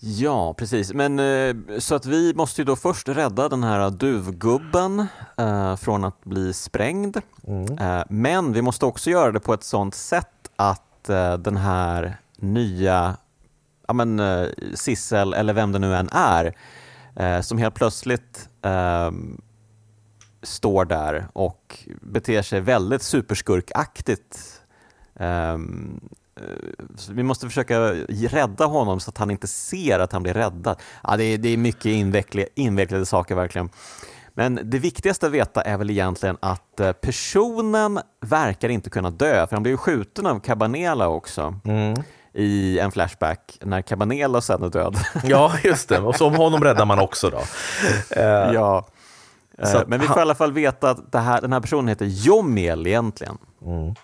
Ja, 0.00 0.54
precis. 0.54 0.92
Men 0.92 1.18
eh, 1.18 1.78
så 1.78 1.94
att 1.94 2.06
vi 2.06 2.34
måste 2.34 2.60
ju 2.60 2.64
då 2.64 2.76
först 2.76 3.08
rädda 3.08 3.48
den 3.48 3.64
här 3.64 3.90
duvgubben 3.90 5.06
eh, 5.38 5.76
från 5.76 6.04
att 6.04 6.24
bli 6.24 6.52
sprängd. 6.52 7.16
Eh, 7.80 8.02
men 8.08 8.52
vi 8.52 8.62
måste 8.62 8.86
också 8.86 9.10
göra 9.10 9.32
det 9.32 9.40
på 9.40 9.54
ett 9.54 9.64
sånt 9.64 9.94
sätt 9.94 10.50
att 10.56 10.87
Eh, 11.08 11.38
den 11.38 11.56
här 11.56 12.16
nya 12.36 13.16
ja, 13.88 13.94
men, 13.94 14.20
eh, 14.20 14.48
Sissel, 14.74 15.34
eller 15.34 15.52
vem 15.52 15.72
det 15.72 15.78
nu 15.78 15.94
än 15.94 16.08
är, 16.12 16.54
eh, 17.16 17.40
som 17.40 17.58
helt 17.58 17.74
plötsligt 17.74 18.48
eh, 18.62 19.10
står 20.42 20.84
där 20.84 21.28
och 21.32 21.78
beter 22.00 22.42
sig 22.42 22.60
väldigt 22.60 23.02
superskurkaktigt. 23.02 24.62
Ehm, 25.14 26.00
eh, 26.36 26.42
vi 27.10 27.22
måste 27.22 27.46
försöka 27.46 27.80
rädda 28.08 28.64
honom 28.64 29.00
så 29.00 29.10
att 29.10 29.18
han 29.18 29.30
inte 29.30 29.46
ser 29.46 29.98
att 29.98 30.12
han 30.12 30.22
blir 30.22 30.34
räddad. 30.34 30.80
Ja, 31.02 31.16
det, 31.16 31.24
är, 31.24 31.38
det 31.38 31.48
är 31.48 31.56
mycket 31.56 31.86
invecklade, 31.86 32.48
invecklade 32.54 33.06
saker 33.06 33.34
verkligen. 33.34 33.70
Men 34.38 34.60
det 34.64 34.78
viktigaste 34.78 35.26
att 35.26 35.32
veta 35.32 35.62
är 35.62 35.76
väl 35.76 35.90
egentligen 35.90 36.36
att 36.40 36.80
eh, 36.80 36.92
personen 36.92 38.00
verkar 38.20 38.68
inte 38.68 38.90
kunna 38.90 39.10
dö, 39.10 39.46
för 39.46 39.56
han 39.56 39.62
blir 39.62 39.72
ju 39.72 39.76
skjuten 39.78 40.26
av 40.26 40.40
Cabanela 40.40 41.08
också 41.08 41.54
i 42.32 42.78
en 42.78 42.90
flashback 42.92 43.58
när 43.62 43.82
Cabanela 43.82 44.40
sen 44.40 44.62
är 44.62 44.68
död. 44.68 44.96
Ja, 45.24 45.52
just 45.64 45.88
det. 45.88 45.98
Och 46.00 46.14
så 46.14 46.26
om 46.26 46.34
honom 46.34 46.64
räddar 46.64 46.84
man 46.84 46.98
också 46.98 47.30
då. 47.30 47.40
Eh, 48.10 48.22
ja. 48.52 48.86
Eh, 49.58 49.68
Så 49.68 49.82
Men 49.86 50.00
vi 50.00 50.06
får 50.06 50.14
han- 50.14 50.18
i 50.18 50.22
alla 50.22 50.34
fall 50.34 50.52
veta 50.52 50.90
att 50.90 51.14
här, 51.14 51.40
den 51.40 51.52
här 51.52 51.60
personen 51.60 51.88
heter 51.88 52.06
Jomiel 52.06 52.86
egentligen. 52.86 53.38
Mm. 53.66 53.94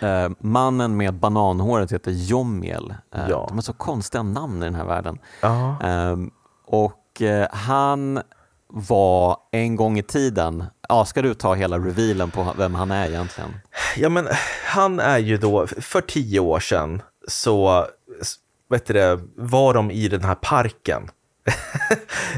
Eh, 0.00 0.36
mannen 0.40 0.96
med 0.96 1.14
bananhåret 1.14 1.92
heter 1.92 2.10
Jomiel. 2.10 2.94
Eh, 3.14 3.20
Ja. 3.28 3.44
De 3.48 3.54
har 3.56 3.62
så 3.62 3.72
konstiga 3.72 4.22
namn 4.22 4.62
i 4.62 4.64
den 4.64 4.74
här 4.74 4.84
världen. 4.86 5.18
Ehm, 5.82 6.30
och 6.66 7.22
han 7.52 8.22
var 8.74 9.36
en 9.52 9.76
gång 9.76 9.98
i 9.98 10.02
tiden, 10.02 10.64
ja, 10.88 11.04
ska 11.04 11.22
du 11.22 11.34
ta 11.34 11.54
hela 11.54 11.78
revealen 11.78 12.30
på 12.30 12.52
vem 12.58 12.74
han 12.74 12.90
är 12.90 13.08
egentligen? 13.08 13.50
Ja, 13.96 14.08
men 14.08 14.28
han 14.64 15.00
är 15.00 15.18
ju 15.18 15.36
då, 15.36 15.66
för 15.66 16.00
tio 16.00 16.40
år 16.40 16.60
sedan 16.60 17.02
så 17.28 17.86
vet 18.70 18.86
du 18.86 18.92
det, 18.94 19.20
var 19.36 19.74
de 19.74 19.90
i 19.90 20.08
den 20.08 20.24
här 20.24 20.34
parken. 20.34 21.02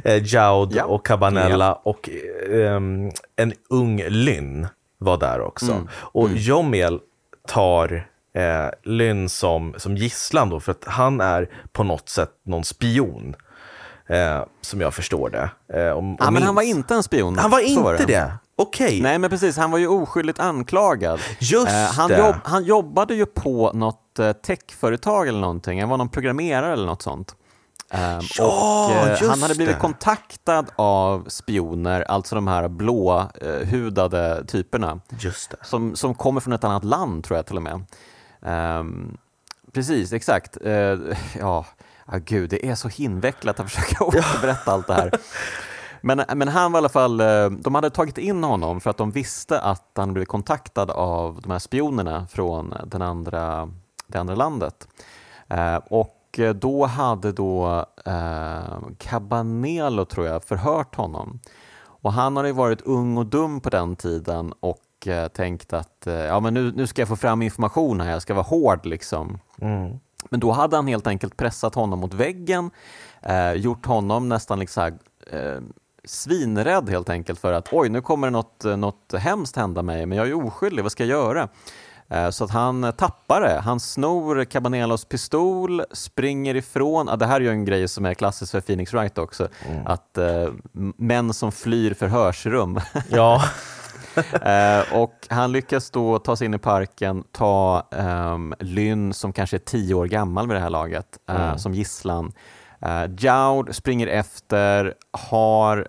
Eh, 0.05 0.16
Joud 0.22 0.72
Ja. 0.72 0.85
och 0.85 1.07
Cabanella 1.07 1.72
och 1.74 2.11
ehm, 2.53 3.11
en 3.37 3.53
ung 3.70 4.03
Lynn 4.09 4.66
var 4.99 5.16
där 5.16 5.41
också. 5.41 5.89
Och 5.93 6.30
Jomiel 6.30 7.01
tar 7.49 8.09
eh, 8.35 8.68
Lynn 8.82 9.28
som, 9.28 9.74
som 9.76 9.97
gisslan 9.97 10.51
då, 10.51 10.61
för 10.61 10.72
att 10.72 10.85
han 10.85 11.20
är 11.20 11.51
på 11.72 11.82
något 11.85 12.09
sätt 12.09 12.30
någon 12.47 12.64
spion. 12.64 13.35
Eh, 14.09 14.42
som 14.61 14.80
jag 14.80 14.94
förstår 14.94 15.30
det. 15.30 15.50
Eh, 15.80 15.92
om, 15.92 16.16
Ja, 16.20 16.28
om 16.28 16.34
men 16.34 16.42
han 16.42 16.55
var 16.55 16.62
inte 16.62 16.94
en 16.94 17.02
spion. 17.02 17.38
Han 17.38 17.50
var 17.50 17.61
inte 17.61 18.07
det? 18.07 18.32
Okej. 18.57 19.00
Nej, 19.02 19.18
men 19.18 19.30
precis. 19.30 19.57
Han 19.57 19.70
var 19.70 19.78
ju 19.78 19.88
oskyldigt 19.88 20.40
anklagad. 20.40 21.20
Just 21.38 21.68
Eh, 21.68 21.74
han, 21.92 22.11
det. 22.11 22.18
jobb, 22.18 22.34
han 22.44 22.64
jobbade 22.64 23.14
ju 23.14 23.26
på 23.26 23.72
något 23.72 24.18
eh, 24.18 24.32
techföretag 24.32 25.28
eller 25.28 25.40
någonting. 25.40 25.80
Han 25.80 25.88
var 25.88 25.96
någon 25.96 26.09
programmerare 26.09 26.72
eller 26.72 26.86
något 26.86 27.02
sånt. 27.02 27.36
Ehm, 27.90 28.20
Ja, 28.38 28.84
och, 28.86 29.07
eh, 29.07 29.11
just 29.11 29.22
han 29.22 29.42
hade 29.42 29.55
blivit 29.55 29.74
det. 29.74 29.80
kontaktad 29.80 30.66
av 30.76 31.24
spioner, 31.28 32.00
alltså 32.02 32.34
de 32.34 32.46
här 32.48 32.68
blåhudade 32.68 34.44
typerna, 34.46 35.00
Just 35.18 35.50
det. 35.50 35.57
som, 35.62 35.96
som 35.96 36.14
kommer 36.14 36.40
från 36.40 36.52
ett 36.52 36.64
annat 36.64 36.84
land 36.84 37.24
tror 37.24 37.36
jag 37.38 37.46
till 37.46 37.57
och 37.57 37.62
med. 37.62 37.84
Ehm, 38.42 39.16
precis, 39.72 40.12
exakt. 40.12 40.57
Eh, 40.64 40.98
ja, 41.38 41.66
ah, 42.07 42.18
gud, 42.18 42.50
det 42.50 42.68
är 42.68 42.74
så 42.74 42.90
invecklat 42.96 43.61
att 43.61 43.70
försöka 43.70 44.05
återberätta 44.05 44.72
allt 44.72 44.86
det 44.86 44.94
här. 44.94 45.11
Men, 46.00 46.24
men 46.34 46.48
han 46.48 46.72
var 46.72 46.78
i 46.78 46.80
alla 46.80 46.88
fall, 46.88 47.20
eh, 47.20 47.50
de 47.50 47.74
hade 47.74 47.90
tagit 47.90 48.18
in 48.18 48.44
honom 48.44 48.80
för 48.80 48.90
att 48.90 48.96
de 48.96 49.11
visste 49.11 49.61
att 49.61 49.90
han 49.94 50.12
blivit 50.12 50.28
kontaktad 50.28 50.90
av 50.90 51.40
de 51.42 51.52
här 51.52 51.59
spionerna 51.59 52.26
från 52.26 52.74
den 52.86 53.02
andra, 53.02 53.68
det 54.07 54.20
andra 54.20 54.34
landet. 54.34 54.88
Eh, 55.48 55.76
och 55.76 56.40
då 56.55 56.86
hade 56.86 57.32
då 57.32 57.84
eh, 58.05 58.78
Cabanelo, 58.98 60.05
tror 60.05 60.26
jag, 60.26 60.44
förhört 60.44 60.94
honom. 60.94 61.40
Och 62.05 62.12
han 62.12 62.36
hade 62.36 62.48
ju 62.48 62.55
varit 62.55 62.80
ung 62.80 63.16
och 63.16 63.26
dum 63.26 63.61
på 63.61 63.70
den 63.70 63.96
tiden 63.96 64.52
och 64.61 65.07
eh, 65.07 65.28
tänkt 65.28 65.72
att 65.72 66.07
eh, 66.07 66.14
ja, 66.14 66.40
men 66.40 66.55
nu, 66.55 66.72
nu 66.72 66.86
ska 66.86 67.02
jag 67.02 67.09
få 67.09 67.16
fram 67.16 67.42
information 67.42 68.00
här, 68.00 68.11
jag 68.11 68.22
ska 68.22 68.34
vara 68.34 68.44
hård 68.44 68.86
liksom. 68.86 69.38
Mm. 69.61 69.98
Men 70.30 70.40
då 70.40 70.52
hade 70.52 70.76
han 70.76 70.86
helt 70.86 71.06
enkelt 71.06 71.36
pressat 71.36 71.74
honom 71.74 71.98
mot 71.98 72.14
väggen, 72.14 72.70
eh, 73.22 73.52
gjort 73.52 73.86
honom 73.86 74.28
nästan 74.28 74.58
liksom 74.58 74.82
här, 74.82 74.92
eh, 75.38 75.60
svinrädd 76.04 76.88
helt 76.90 77.08
enkelt 77.08 77.38
för 77.40 77.52
att 77.52 77.68
oj, 77.72 77.88
nu 77.88 78.00
kommer 78.00 78.26
det 78.26 78.30
något, 78.30 78.64
eh, 78.64 78.76
något 78.76 79.14
hemskt 79.18 79.56
hända 79.56 79.82
mig, 79.82 80.06
men 80.06 80.18
jag 80.18 80.28
är 80.28 80.46
oskyldig, 80.46 80.82
vad 80.82 80.92
ska 80.92 81.04
jag 81.04 81.18
göra? 81.18 81.48
Eh, 82.08 82.30
Så 82.30 82.44
att 82.44 82.50
han 82.50 82.84
eh, 82.84 82.90
tappar 82.90 83.40
det. 83.40 83.60
Han 83.60 83.80
snor 83.80 84.44
Cabanelos 84.44 85.04
pistol, 85.04 85.82
springer 85.92 86.54
ifrån. 86.56 87.18
Det 87.18 87.26
här 87.26 87.36
är 87.36 87.40
ju 87.40 87.50
en 87.50 87.64
grej 87.64 87.88
som 87.88 88.04
är 88.04 88.14
klassisk 88.14 88.52
för 88.52 88.60
Phoenix 88.60 88.92
Wright 88.92 89.18
också. 89.18 89.48
Att 89.86 90.18
eh, 90.18 90.42
m- 90.74 90.94
män 90.96 91.34
som 91.34 91.52
flyr 91.52 91.94
förhörsrum. 91.94 92.80
Ja. 93.10 93.42
Eh, 94.42 94.94
och 94.94 95.26
han 95.30 95.52
lyckas 95.52 95.90
då 95.90 96.18
ta 96.18 96.36
sig 96.36 96.44
in 96.44 96.54
i 96.54 96.58
parken, 96.58 97.24
ta 97.32 97.86
um, 97.90 98.54
Lynn 98.60 99.12
som 99.14 99.32
kanske 99.32 99.56
är 99.56 99.58
tio 99.58 99.94
år 99.94 100.06
gammal 100.06 100.48
vid 100.48 100.56
det 100.56 100.60
här 100.60 100.70
laget, 100.70 101.06
eh, 101.28 101.56
som 101.56 101.74
gisslan. 101.74 102.32
Uh, 102.86 103.14
Joud 103.18 103.74
springer 103.74 104.06
efter, 104.06 104.94
har 105.10 105.88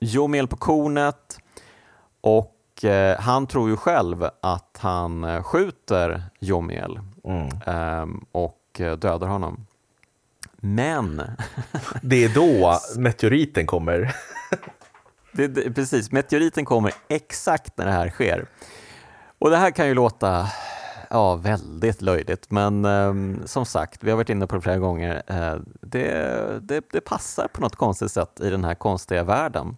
Jomel 0.00 0.48
på 0.48 0.56
kornet 0.56 1.38
och 2.20 2.84
eh, 2.84 3.20
han 3.20 3.46
tror 3.46 3.68
ju 3.68 3.76
själv 3.76 4.24
att 4.42 4.78
han 4.80 5.24
eh, 5.24 5.42
skjuter 5.42 6.22
Jomiel 6.40 6.98
Mm. 7.24 7.48
ehm, 7.66 8.24
och 8.32 8.80
eh, 8.80 8.92
dödar 8.96 9.26
honom. 9.26 9.66
Men, 10.56 11.22
Det 12.02 12.24
är 12.24 12.34
då 12.34 12.78
meteoriten 13.00 13.66
kommer. 13.66 14.14
Det, 15.36 15.48
det, 15.48 15.70
precis, 15.70 16.12
meteoriten 16.12 16.64
kommer 16.64 16.92
exakt 17.08 17.78
när 17.78 17.86
det 17.86 17.92
här 17.92 18.10
sker. 18.10 18.46
Och 19.38 19.50
det 19.50 19.56
här 19.56 19.70
kan 19.70 19.88
ju 19.88 19.94
låta 19.94 20.48
ja, 21.10 21.36
väldigt 21.36 22.02
löjligt, 22.02 22.50
men 22.50 22.84
ehm, 22.84 23.42
som 23.44 23.66
sagt, 23.66 24.04
vi 24.04 24.10
har 24.10 24.16
varit 24.16 24.30
inne 24.30 24.46
på 24.46 24.56
det 24.56 24.62
flera 24.62 24.78
gånger. 24.78 25.22
eh, 25.26 25.56
det, 25.80 26.08
det, 26.62 26.84
det 26.92 27.00
passar 27.00 27.48
på 27.48 27.60
något 27.60 27.76
konstigt 27.76 28.12
sätt 28.12 28.40
i 28.40 28.50
den 28.50 28.64
här 28.64 28.74
konstiga 28.74 29.24
världen. 29.24 29.76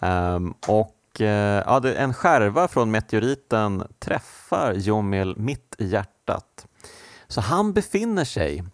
Ehm, 0.00 0.54
och 0.66 1.20
eh, 1.20 1.62
ja, 1.66 1.88
en 1.88 2.14
skärva 2.14 2.68
från 2.68 2.90
meteoriten 2.90 3.82
träffar 3.98 4.72
Jomil 4.72 5.34
mitt 5.36 5.74
i 5.78 5.86
hjärtat. 5.86 6.66
Så 7.28 7.40
han 7.40 7.72
befinner 7.72 8.24
sig 8.24 8.64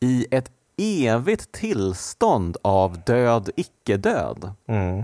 i 0.00 0.26
ett 0.30 0.50
evigt 0.80 1.52
tillstånd 1.52 2.56
av 2.62 2.98
död, 3.06 3.50
icke-död. 3.56 4.52
Mm. 4.68 5.02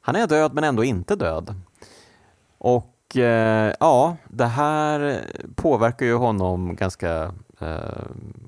Han 0.00 0.16
är 0.16 0.26
död 0.26 0.54
men 0.54 0.64
ändå 0.64 0.84
inte 0.84 1.16
död. 1.16 1.54
Och 2.58 3.16
eh, 3.16 3.74
ja, 3.80 4.16
det 4.28 4.46
här 4.46 5.20
påverkar 5.54 6.06
ju 6.06 6.14
honom 6.14 6.76
ganska 6.76 7.32
eh, 7.60 8.02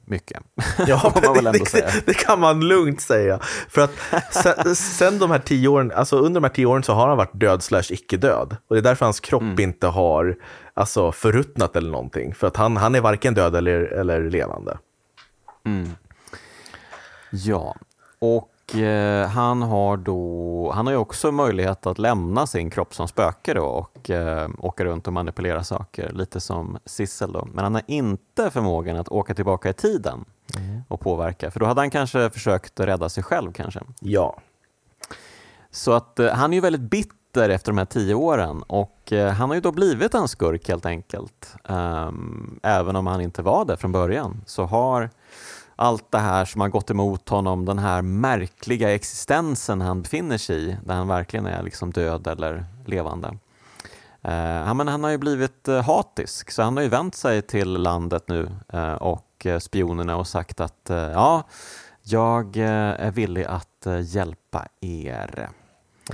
mycket. 0.04 0.42
Ja, 0.86 1.12
det, 1.14 1.52
det, 1.52 2.06
det 2.06 2.14
kan 2.14 2.40
man 2.40 2.60
lugnt 2.60 3.00
säga. 3.00 3.38
För 3.68 3.80
att 3.80 3.92
sen, 4.30 4.76
sen 4.76 5.18
de 5.18 5.30
här 5.30 5.38
tio 5.38 5.68
åren, 5.68 5.92
alltså 5.94 6.16
under 6.16 6.40
de 6.40 6.44
här 6.44 6.54
tio 6.54 6.66
åren 6.66 6.82
så 6.82 6.92
har 6.92 7.08
han 7.08 7.16
varit 7.16 7.40
död 7.40 7.62
slash 7.62 7.82
icke-död. 7.90 8.56
Och 8.68 8.74
det 8.76 8.80
är 8.80 8.82
därför 8.82 9.04
hans 9.04 9.20
kropp 9.20 9.42
Mm. 9.42 9.60
inte 9.60 9.86
har 9.86 10.36
alltså, 10.74 11.12
förruttnat 11.12 11.76
eller 11.76 11.90
någonting. 11.90 12.34
För 12.34 12.46
att 12.46 12.56
han, 12.56 12.76
han 12.76 12.94
är 12.94 13.00
varken 13.00 13.34
död 13.34 13.56
eller, 13.56 13.80
eller 13.80 14.30
levande. 14.30 14.78
Ja, 17.30 17.74
och 18.18 18.76
eh, 18.76 19.28
han 19.28 19.62
har 19.62 19.96
då, 19.96 20.72
han 20.74 20.86
har 20.86 20.92
ju 20.92 20.98
också 20.98 21.32
möjlighet 21.32 21.86
att 21.86 21.98
lämna 21.98 22.46
sin 22.46 22.70
kropp 22.70 22.94
som 22.94 23.08
spöke 23.08 23.54
då 23.54 23.64
och 23.64 24.10
eh, 24.10 24.48
åka 24.58 24.84
runt 24.84 25.06
och 25.06 25.12
manipulera 25.12 25.64
saker, 25.64 26.12
lite 26.12 26.40
som 26.40 26.78
Sissel 26.84 27.32
då. 27.32 27.48
Men 27.52 27.64
han 27.64 27.74
har 27.74 27.82
inte 27.86 28.50
förmågan 28.50 28.96
att 28.96 29.08
åka 29.08 29.34
tillbaka 29.34 29.68
i 29.68 29.72
tiden 29.72 30.24
och 30.88 31.00
påverka, 31.00 31.50
för 31.50 31.60
då 31.60 31.66
hade 31.66 31.80
han 31.80 31.90
kanske 31.90 32.30
försökt 32.30 32.80
rädda 32.80 33.08
sig 33.08 33.22
själv 33.22 33.52
kanske. 33.52 33.80
Ja. 34.00 34.38
Så 35.70 35.92
att 35.92 36.18
eh, 36.18 36.32
han 36.32 36.52
är 36.52 36.54
ju 36.54 36.60
väldigt 36.60 36.80
bitter 36.80 37.48
efter 37.48 37.72
de 37.72 37.78
här 37.78 37.84
tio 37.84 38.14
åren 38.14 38.62
och 38.62 39.12
eh, 39.12 39.32
han 39.32 39.48
har 39.50 39.54
ju 39.54 39.60
då 39.60 39.72
blivit 39.72 40.14
en 40.14 40.28
skurk 40.28 40.68
helt 40.68 40.86
enkelt. 40.86 41.54
Ehm, 41.68 42.60
även 42.62 42.96
om 42.96 43.06
han 43.06 43.20
inte 43.20 43.42
var 43.42 43.64
det 43.64 43.76
från 43.76 43.92
början 43.92 44.42
så 44.46 44.64
har 44.64 45.10
allt 45.80 46.10
det 46.10 46.18
här 46.18 46.44
som 46.44 46.60
har 46.60 46.68
gått 46.68 46.90
emot 46.90 47.28
honom, 47.28 47.64
den 47.64 47.78
här 47.78 48.02
märkliga 48.02 48.94
existensen 48.94 49.80
han 49.80 50.02
befinner 50.02 50.38
sig 50.38 50.56
i, 50.56 50.76
där 50.84 50.94
han 50.94 51.08
verkligen 51.08 51.46
är 51.46 51.62
liksom 51.62 51.90
död 51.90 52.26
eller 52.26 52.64
levande. 52.86 53.28
Eh, 54.22 54.74
men 54.74 54.88
han 54.88 55.04
har 55.04 55.10
ju 55.10 55.18
blivit 55.18 55.68
eh, 55.68 55.82
hatisk, 55.82 56.50
så 56.50 56.62
han 56.62 56.76
har 56.76 56.82
ju 56.82 56.88
vänt 56.88 57.14
sig 57.14 57.42
till 57.42 57.72
landet 57.72 58.24
nu 58.28 58.50
eh, 58.72 58.92
och 58.92 59.46
eh, 59.46 59.58
spionerna 59.58 60.16
och 60.16 60.26
sagt 60.26 60.60
att 60.60 60.90
eh, 60.90 60.96
ja, 60.96 61.42
jag 62.02 62.56
eh, 62.56 63.06
är 63.06 63.10
villig 63.10 63.44
att 63.44 63.86
hjälpa 64.00 64.66
er. 64.80 65.50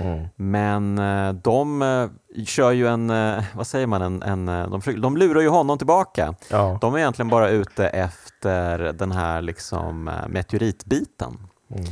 Mm. 0.01 0.27
Men 0.35 0.97
eh, 0.99 1.33
de 1.33 1.81
eh, 1.81 2.43
kör 2.45 2.71
ju 2.71 2.87
en, 2.87 3.09
eh, 3.09 3.43
vad 3.55 3.67
säger 3.67 3.87
man, 3.87 4.01
en, 4.01 4.23
en, 4.23 4.69
de, 4.71 4.81
försöker- 4.81 5.01
de 5.01 5.17
lurar 5.17 5.41
ju 5.41 5.49
honom 5.49 5.77
tillbaka. 5.77 6.35
Ja. 6.49 6.77
De 6.81 6.93
är 6.93 6.97
egentligen 6.97 7.29
bara 7.29 7.49
ute 7.49 7.87
efter 7.87 8.79
den 8.93 9.11
här 9.11 9.41
liksom 9.41 10.09
meteoritbiten. 10.29 11.37
Mm. 11.75 11.85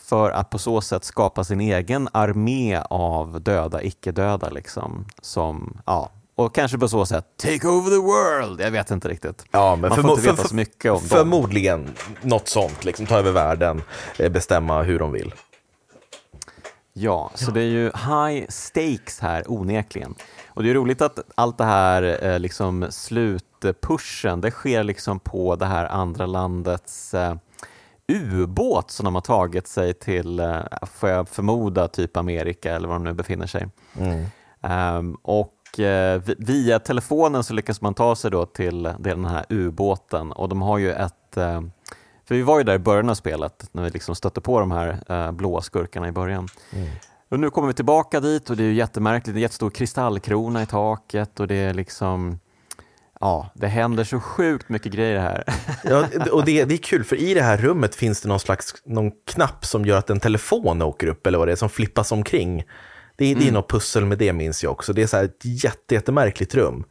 För 0.00 0.30
att 0.30 0.50
på 0.50 0.58
så 0.58 0.80
sätt 0.80 1.04
skapa 1.04 1.44
sin 1.44 1.60
egen 1.60 2.08
armé 2.12 2.80
av 2.90 3.40
döda, 3.42 3.82
icke-döda 3.82 4.50
liksom. 4.50 5.04
Som, 5.22 5.80
ja, 5.86 6.10
och 6.34 6.54
kanske 6.54 6.78
på 6.78 6.88
så 6.88 7.06
sätt 7.06 7.24
take 7.36 7.68
over 7.68 7.90
the 7.90 7.96
world. 7.96 8.60
Jag 8.60 8.70
vet 8.70 8.90
inte 8.90 9.08
riktigt. 9.08 9.44
Ja, 9.50 9.76
men 9.76 9.88
Man 9.88 10.02
får 10.02 10.10
inte 10.10 10.22
veta 10.30 10.48
så 10.48 10.54
mycket 10.54 10.92
om 10.92 10.98
dem. 10.98 11.08
Förmodligen 11.08 11.88
något 12.22 12.48
sånt, 12.48 12.84
liksom 12.84 13.06
ta 13.06 13.18
över 13.18 13.32
världen, 13.32 13.82
bestämma 14.30 14.82
hur 14.82 14.98
de 14.98 15.12
vill. 15.12 15.34
Ja, 16.94 17.30
så 17.34 17.50
det 17.50 17.60
är 17.60 17.64
ju 17.64 17.84
high 17.84 18.46
stakes 18.48 19.20
här 19.20 19.44
onekligen. 19.52 20.14
Och 20.48 20.62
det 20.62 20.70
är 20.70 20.74
roligt 20.74 21.02
att 21.02 21.18
allt 21.34 21.58
det 21.58 21.64
här 21.64 22.24
eh, 22.24 22.38
liksom 22.38 22.86
slutpushen, 22.90 24.40
det 24.40 24.50
sker 24.50 24.84
liksom 24.84 25.20
på 25.20 25.56
det 25.56 25.66
här 25.66 25.86
andra 25.86 26.26
landets 26.26 27.14
eh, 27.14 27.34
ubåt 28.12 28.90
som 28.90 29.04
de 29.04 29.14
har 29.14 29.22
tagit 29.22 29.66
sig 29.66 29.94
till, 29.94 30.40
eh, 30.40 30.60
får 30.92 31.08
jag 31.08 31.28
förmoda, 31.28 31.88
typ 31.88 32.16
Amerika 32.16 32.74
eller 32.76 32.88
var 32.88 32.94
de 32.94 33.04
nu 33.04 33.12
befinner 33.12 33.46
sig. 33.46 33.68
Mm. 33.98 34.24
Ehm, 34.62 35.14
och 35.22 35.54
vi- 35.76 36.34
via 36.38 36.78
telefonen 36.78 37.44
så 37.44 37.54
lyckas 37.54 37.80
man 37.80 37.94
ta 37.94 38.16
sig 38.16 38.30
då 38.30 38.46
till 38.46 38.82
den 38.98 39.24
här 39.24 39.44
ubåten 39.48 40.32
och 40.32 40.48
de 40.48 40.62
har 40.62 40.78
ju 40.78 40.92
ett 40.92 41.36
för 42.32 42.36
vi 42.36 42.42
var 42.42 42.58
ju 42.58 42.64
där 42.64 42.74
i 42.74 42.78
början 42.78 43.10
av 43.10 43.14
spelet 43.14 43.68
när 43.72 43.82
vi 43.82 43.90
liksom 43.90 44.14
stötte 44.14 44.40
på 44.40 44.60
de 44.60 44.70
här 44.70 44.98
eh, 45.08 45.32
blåa 45.32 45.60
skurkarna 45.62 46.08
i 46.08 46.12
början. 46.12 46.48
Och 47.30 47.40
nu 47.40 47.50
kommer 47.50 47.68
vi 47.68 47.74
tillbaka 47.74 48.20
dit 48.20 48.50
och 48.50 48.56
det 48.56 48.62
är 48.62 48.66
ju 48.66 48.74
jättemärkligt, 48.74 49.24
det 49.26 49.30
är 49.32 49.34
en 49.36 49.40
jättestor 49.42 49.70
kristallkrona 49.70 50.62
i 50.62 50.66
taket 50.66 51.40
och 51.40 51.48
det 51.48 51.54
är 51.54 51.74
liksom 51.74 52.38
Ja, 53.20 53.50
det 53.54 53.66
händer 53.66 54.04
så 54.04 54.20
sjukt 54.20 54.68
mycket 54.68 54.92
grejer 54.92 55.18
här. 55.20 55.44
Ja, 55.84 56.06
och 56.32 56.44
det, 56.44 56.64
det 56.64 56.74
är 56.74 56.78
kul, 56.78 57.04
för 57.04 57.16
i 57.16 57.34
det 57.34 57.42
här 57.42 57.56
rummet 57.56 57.94
finns 57.94 58.20
det 58.20 58.28
någon 58.28 58.40
slags 58.40 58.74
någon 58.84 59.10
knapp 59.26 59.64
som 59.66 59.84
gör 59.84 59.98
att 59.98 60.10
en 60.10 60.20
telefon 60.20 60.82
åker 60.82 61.06
upp, 61.06 61.26
eller 61.26 61.38
vad 61.38 61.48
det 61.48 61.52
är, 61.52 61.56
som 61.56 61.68
flippas 61.68 62.12
omkring. 62.12 62.64
Det, 63.16 63.24
är- 63.24 63.34
det 63.36 63.48
är 63.48 63.52
något 63.52 63.70
pussel 63.70 64.04
med 64.06 64.18
det, 64.18 64.32
minns 64.32 64.62
jag 64.62 64.72
också. 64.72 64.92
Det 64.92 65.02
är 65.02 65.06
så 65.06 65.16
här 65.16 65.24
ett 65.24 65.44
jätte, 65.44 65.94
jättemärkligt 65.94 66.54
rum. 66.54 66.84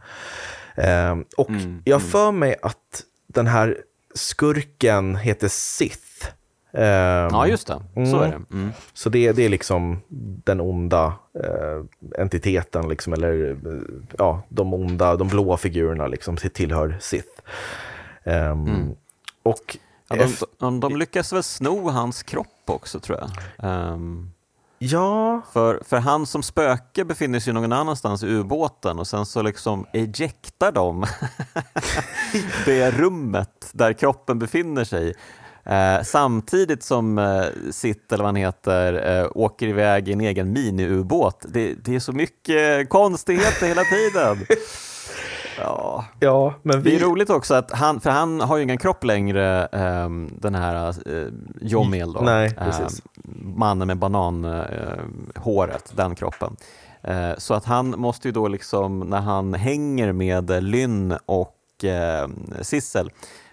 Ehm, 0.76 1.26
och 1.38 1.50
jag 1.84 1.96
har 1.96 2.00
för 2.02 2.32
mig 2.32 2.56
att 2.62 3.04
den 3.28 3.48
här 3.48 3.78
skurken 4.16 5.16
heter 5.16 5.48
Sith. 5.48 6.28
Ehm, 6.74 7.28
Ja, 7.32 7.48
just 7.48 7.68
det. 7.68 7.82
Så 8.12 8.20
är 8.20 8.28
det. 8.30 8.56
Mm. 8.56 8.72
Så 8.94 9.10
det, 9.10 9.32
det 9.32 9.46
är 9.46 9.50
liksom 9.50 10.02
den 10.44 10.62
onda 10.62 11.14
eh, 11.44 11.84
entiteten, 12.22 12.90
liksom, 12.90 13.14
eller 13.14 13.58
ja, 14.18 14.44
de 14.50 14.74
onda, 14.74 15.16
de 15.16 15.28
blåa 15.28 15.58
figurerna 15.58 16.08
liksom, 16.08 16.38
till- 16.38 16.52
tillhör 16.52 16.98
Sith. 17.00 17.30
Ehm, 18.24 18.96
Och 19.44 19.78
Ja, 20.10 20.16
de, 20.16 20.34
de, 20.60 20.80
de 20.80 20.98
lyckas 20.98 21.34
väl 21.34 21.44
sno 21.44 21.90
hans 21.90 22.24
kropp 22.24 22.48
också 22.66 23.00
tror 23.00 23.20
jag. 23.20 23.30
Ehm, 23.70 24.32
ja, 24.84 25.42
För, 25.54 25.82
för 25.86 25.98
han 25.98 26.26
som 26.26 26.44
spöke 26.44 27.06
befinner 27.06 27.40
sig 27.40 27.54
någon 27.54 27.72
annanstans 27.72 28.24
i 28.24 28.28
ubåten 28.28 29.00
och 29.00 29.08
sen 29.08 29.26
så 29.26 29.42
liksom 29.42 29.86
ejektar 29.94 30.72
de 30.72 31.06
det 32.66 32.92
rummet 32.92 33.70
där 33.72 33.94
kroppen 33.94 34.40
befinner 34.40 34.84
sig. 34.84 35.14
Eh, 35.66 36.04
samtidigt 36.04 36.84
som 36.84 37.18
eh, 37.18 37.72
Sitt, 37.72 38.12
eller 38.12 38.24
vad 38.24 38.28
han 38.28 38.36
heter, 38.36 39.20
eh, 39.20 39.28
åker 39.36 39.68
iväg 39.68 40.10
i 40.10 40.14
en 40.14 40.22
egen 40.22 40.54
mini-ubåt. 40.54 41.46
Det, 41.50 41.74
det 41.74 41.96
är 41.96 42.00
så 42.00 42.12
mycket 42.12 42.90
konstigheter 42.90 43.68
hela 43.68 43.84
tiden. 43.84 44.46
Ja. 45.64 46.06
ja, 46.20 46.54
men 46.64 46.84
Det 46.84 46.90
är 46.96 47.00
vi... 47.00 47.06
roligt 47.06 47.30
också 47.30 47.54
att 47.54 47.72
han, 47.72 48.00
för 48.00 48.10
han 48.10 48.42
har 48.42 48.58
ju 48.58 48.64
ingen 48.64 48.78
kropp 48.78 49.04
längre, 49.04 49.66
ehm, 49.66 50.30
den 50.40 50.56
här 50.56 50.96
uh, 51.10 51.28
Jomil 51.62 52.14
då. 52.14 52.22
Nej, 52.22 52.48
Ehm, 52.48 52.66
precis. 52.66 53.02
mannen 53.56 53.88
med 53.88 53.98
bananhåret, 53.98 55.94
den 55.96 56.16
kroppen. 56.16 56.56
Eh, 57.04 57.32
så 57.38 57.54
att 57.54 57.66
han 57.66 57.90
måste 57.98 58.28
ju 58.28 58.32
då 58.32 58.48
liksom, 58.48 59.00
när 59.00 59.20
han 59.22 59.54
hänger 59.54 60.12
med 60.12 60.64
Lynn 60.64 61.18
och 61.26 61.56
uh, 61.84 62.28
Sissel, 62.62 63.12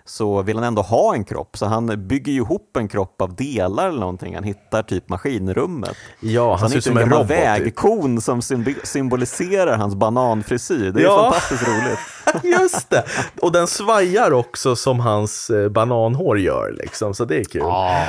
så 0.08 0.42
vill 0.42 0.56
han 0.56 0.64
ändå 0.64 0.82
ha 0.82 1.14
en 1.14 1.24
kropp, 1.24 1.56
så 1.58 1.66
han 1.66 2.08
bygger 2.08 2.32
ju 2.32 2.38
ihop 2.38 2.76
en 2.76 2.88
kropp 2.88 3.22
av 3.22 3.34
delar 3.34 3.88
eller 3.88 4.00
någonting. 4.00 4.34
Han 4.34 4.44
hittar 4.44 4.82
typ 4.82 5.08
maskinrummet. 5.08 5.96
Ja, 6.20 6.56
Så 6.56 6.60
han 6.60 6.70
ser 6.70 6.78
ut 6.78 6.84
som 6.84 6.96
en 6.96 7.10
robot. 7.10 7.28
Typ. 7.28 7.30
vägkon 7.36 8.20
som 8.20 8.40
symbi- 8.40 8.84
symboliserar 8.84 9.76
hans 9.76 9.94
bananfrisyr. 9.94 10.90
Det 10.90 11.00
är 11.00 11.04
Ja. 11.04 11.22
fantastiskt 11.22 11.68
roligt. 11.68 11.98
Just 12.60 12.90
det! 12.90 13.04
Och 13.42 13.52
den 13.52 13.66
svajar 13.66 14.32
också 14.32 14.76
som 14.76 15.00
hans 15.00 15.50
eh, 15.50 15.68
bananhår 15.68 16.38
gör, 16.38 16.74
liksom, 16.82 17.14
så 17.14 17.24
det 17.24 17.36
är 17.40 17.44
kul. 17.44 17.60
Ja, 17.62 18.04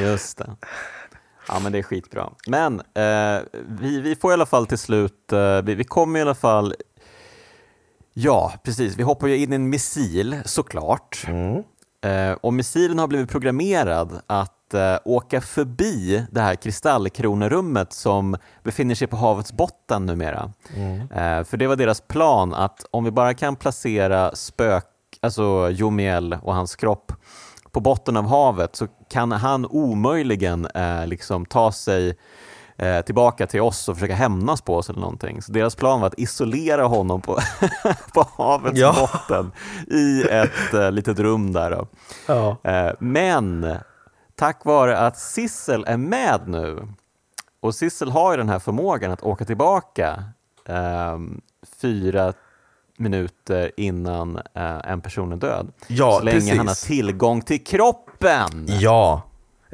just 0.00 0.38
det. 0.38 0.50
Ja, 1.48 1.54
men 1.62 1.72
det 1.72 1.78
är 1.78 1.82
skitbra. 1.82 2.30
Men 2.46 2.80
eh, 2.80 3.42
vi, 3.80 4.00
vi 4.00 4.16
får 4.16 4.30
i 4.30 4.34
alla 4.34 4.46
fall 4.46 4.66
till 4.66 4.78
slut, 4.78 5.32
eh, 5.32 5.62
vi, 5.62 5.74
vi 5.74 5.84
kommer 5.84 6.18
i 6.18 6.22
alla 6.22 6.34
fall, 6.34 6.74
ja 8.14 8.52
precis, 8.62 8.96
vi 8.96 9.02
hoppar 9.02 9.26
ju 9.26 9.36
in 9.36 9.52
i 9.52 9.56
en 9.56 9.68
missil 9.68 10.40
såklart. 10.44 11.24
Mm. 11.28 11.62
Eh, 12.04 12.32
och 12.40 12.54
missilen 12.54 12.98
har 12.98 13.06
blivit 13.06 13.30
programmerad 13.30 14.20
att 14.26 14.74
eh, 14.74 14.96
åka 15.04 15.40
förbi 15.40 16.26
det 16.30 16.40
här 16.40 16.54
kristallkronorummet 16.54 17.92
som 17.92 18.36
befinner 18.62 18.94
sig 18.94 19.08
på 19.08 19.16
havets 19.16 19.52
botten 19.52 20.06
numera. 20.06 20.52
Eh, 21.10 21.44
för 21.44 21.56
det 21.56 21.66
var 21.66 21.76
deras 21.76 22.00
plan 22.00 22.54
att 22.54 22.86
om 22.90 23.04
vi 23.04 23.10
bara 23.10 23.34
kan 23.34 23.56
placera 23.56 24.34
spök, 24.34 24.84
alltså 25.20 25.70
Jomiel 25.70 26.38
och 26.42 26.54
hans 26.54 26.76
kropp 26.76 27.12
på 27.70 27.80
botten 27.80 28.16
av 28.16 28.26
havet 28.26 28.76
så 28.76 28.86
kan 29.10 29.32
han 29.32 29.66
omöjligen 29.66 30.68
liksom 31.06 31.46
ta 31.46 31.72
sig 31.72 32.16
eh, 32.76 33.00
tillbaka 33.00 33.46
till 33.46 33.60
oss 33.60 33.88
och 33.88 33.96
försöka 33.96 34.14
hämnas 34.14 34.60
på 34.60 34.76
oss 34.76 34.90
eller 34.90 35.00
någonting. 35.00 35.42
Så 35.42 35.52
deras 35.52 35.74
plan 35.74 36.00
var 36.00 36.06
att 36.06 36.18
isolera 36.18 36.84
honom 36.86 37.20
på, 37.20 37.38
på 38.14 38.28
havets 38.36 38.78
Ja. 38.78 38.94
botten 39.12 39.52
i 39.90 40.22
ett 40.30 40.74
eh, 40.74 40.90
litet 40.90 41.18
rum 41.18 41.52
där. 41.52 41.70
Då. 41.70 41.86
Ja. 42.26 42.56
Eh, 42.70 42.92
men 42.98 43.76
tack 44.34 44.64
vare 44.64 44.98
att 44.98 45.18
Sissel 45.18 45.84
är 45.88 45.96
med 45.96 46.40
nu 46.46 46.88
och 47.60 47.74
Sissel 47.74 48.10
har 48.10 48.30
ju 48.32 48.36
den 48.36 48.48
här 48.48 48.58
förmågan 48.58 49.10
att 49.10 49.22
åka 49.22 49.44
tillbaka 49.44 50.24
ehm, 50.68 51.40
fyra 51.80 52.32
minuter 52.98 53.70
innan 53.76 54.36
eh, 54.36 54.90
en 54.90 55.00
person 55.00 55.32
är 55.32 55.36
död. 55.36 55.72
Ja, 55.88 56.16
så 56.18 56.24
länge 56.24 56.36
precis. 56.38 56.56
han 56.56 56.68
har 56.68 56.86
tillgång 56.86 57.42
till 57.42 57.64
kroppen. 57.64 58.66
Ja, 58.66 59.22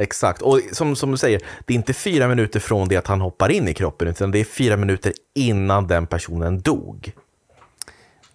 exakt. 0.01 0.43
Och 0.43 0.61
som, 0.73 0.97
som 0.97 1.11
du 1.11 1.17
säger, 1.17 1.41
det 1.67 1.73
är 1.73 1.77
inte 1.77 1.93
fyra 1.93 2.29
minuter 2.29 2.61
från 2.61 2.89
det 2.89 2.97
att 2.97 3.07
han 3.07 3.21
hoppar 3.21 3.51
in 3.51 3.69
i 3.69 3.75
kroppen, 3.75 4.09
utan 4.09 4.31
det 4.31 4.39
är 4.39 4.45
fyra 4.45 4.77
minuter 4.77 5.13
innan 5.35 5.87
den 5.87 6.07
personen 6.07 6.61
dog. 6.61 7.13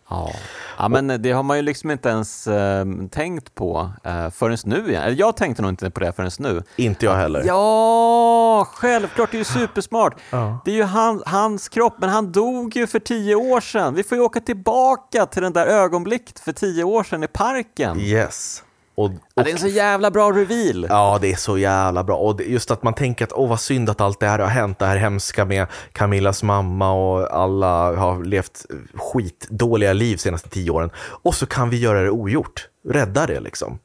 Ja. 0.09 0.32
ja, 0.78 0.89
men 0.89 1.22
det 1.22 1.32
har 1.32 1.43
man 1.43 1.57
ju 1.57 1.63
liksom 1.63 1.91
inte 1.91 2.09
ens 2.09 2.47
eh, 2.47 2.86
tänkt 3.11 3.55
på 3.55 3.91
eh, 4.03 4.30
förrän 4.30 4.57
nu. 4.66 4.89
igen. 4.89 5.03
Eller 5.03 5.20
jag 5.20 5.38
tänkte 5.38 5.61
nog 5.61 5.72
inte 5.72 5.89
på 5.89 5.99
det 5.99 6.13
förrän 6.13 6.32
nu. 6.39 6.63
Inte 6.76 7.05
jag 7.05 7.16
heller. 7.16 7.43
Ja, 7.45 8.68
självklart, 8.74 9.32
det 9.32 9.38
är 9.38 9.39
ju 9.39 9.45
supersmart. 9.45 10.16
Ja. 10.30 10.61
Det 10.66 10.72
är 10.72 10.76
ju 10.76 10.84
han, 10.84 11.24
hans 11.26 11.70
kropp, 11.70 11.95
men 11.99 12.09
han 12.09 12.32
dog 12.32 12.76
ju 12.76 12.88
för 12.88 12.99
tio 12.99 13.36
år 13.36 13.61
sedan. 13.61 13.93
Vi 13.93 14.03
får 14.03 14.18
ju 14.18 14.24
åka 14.24 14.39
tillbaka 14.39 15.26
till 15.26 15.41
den 15.41 15.53
där 15.53 15.66
ögonblicket 15.66 16.39
för 16.39 16.51
tio 16.51 16.84
år 16.84 17.03
sedan 17.03 17.24
i 17.24 17.28
parken. 17.28 17.99
Yes. 17.99 18.63
Och, 18.96 19.12
Ja, 19.12 19.18
och, 19.34 19.43
det 19.43 19.50
är 19.50 19.54
en 19.54 19.60
så 19.60 19.68
jävla 19.68 20.12
bra 20.12 20.32
reveal. 20.32 20.86
ja, 20.89 21.18
det 21.22 21.32
är 21.32 21.36
så 21.36 21.58
jävla 21.58 22.04
bra. 22.04 22.18
Och 22.18 22.41
just 22.41 22.72
att 22.72 22.84
man 22.84 22.93
tänker 22.93 23.26
att 23.26 23.34
åh 23.34 23.50
vad 23.50 23.60
synd 23.60 23.89
att 23.89 24.02
allt 24.02 24.20
det 24.20 24.28
här 24.28 24.39
har 24.39 24.48
hänt, 24.48 24.80
det 24.80 24.86
här 24.86 24.98
hemska 24.98 25.46
med 25.46 25.68
Camillas 25.91 26.43
mamma 26.43 26.91
och 26.91 27.36
alla 27.36 27.96
har 27.96 28.24
levt 28.24 28.66
skitdåliga 28.93 29.93
liv 29.93 30.18
senaste 30.18 30.50
tio 30.50 30.72
åren. 30.72 30.89
Och 30.98 31.36
så 31.36 31.46
kan 31.46 31.70
vi 31.70 31.78
göra 31.80 32.02
det 32.02 32.10
ogjort, 32.10 32.68
rädda 32.89 33.26
det 33.28 33.39
liksom. 33.39 33.80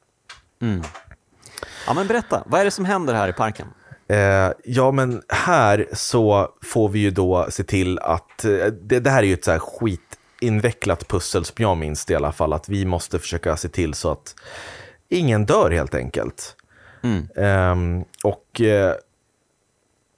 Ja, 1.86 1.94
men 1.94 2.06
berätta, 2.06 2.42
vad 2.46 2.60
är 2.60 2.64
det 2.64 2.70
som 2.70 2.84
händer 2.84 3.14
här 3.14 3.28
i 3.28 3.32
parken? 3.32 3.66
Eh, 4.08 4.52
ja, 4.64 4.90
men 4.90 5.22
här 5.28 5.86
så 5.92 6.48
får 6.62 6.88
vi 6.88 6.98
ju 6.98 7.10
då 7.10 7.46
se 7.50 7.64
till 7.64 7.98
att, 7.98 8.44
eh, 8.44 8.66
det, 8.66 9.00
det 9.00 9.10
här 9.10 9.22
är 9.22 9.26
ju 9.26 9.34
ett 9.34 9.44
så 9.44 9.50
här 9.50 9.58
skitinvecklat 9.58 11.08
pussel 11.08 11.44
som 11.44 11.54
jag 11.56 11.76
minns 11.76 12.04
det 12.04 12.12
i 12.12 12.16
alla 12.16 12.32
fall, 12.32 12.52
att 12.52 12.68
vi 12.68 12.84
måste 12.84 13.18
försöka 13.18 13.56
se 13.56 13.68
till 13.68 13.94
så 13.94 14.10
att 14.10 14.34
ingen 15.10 15.46
dör 15.46 15.70
helt 15.70 15.94
enkelt. 15.94 16.56
Mm. 17.02 17.28
Ehm, 17.36 18.04
och 18.24 18.60
eh, 18.60 18.94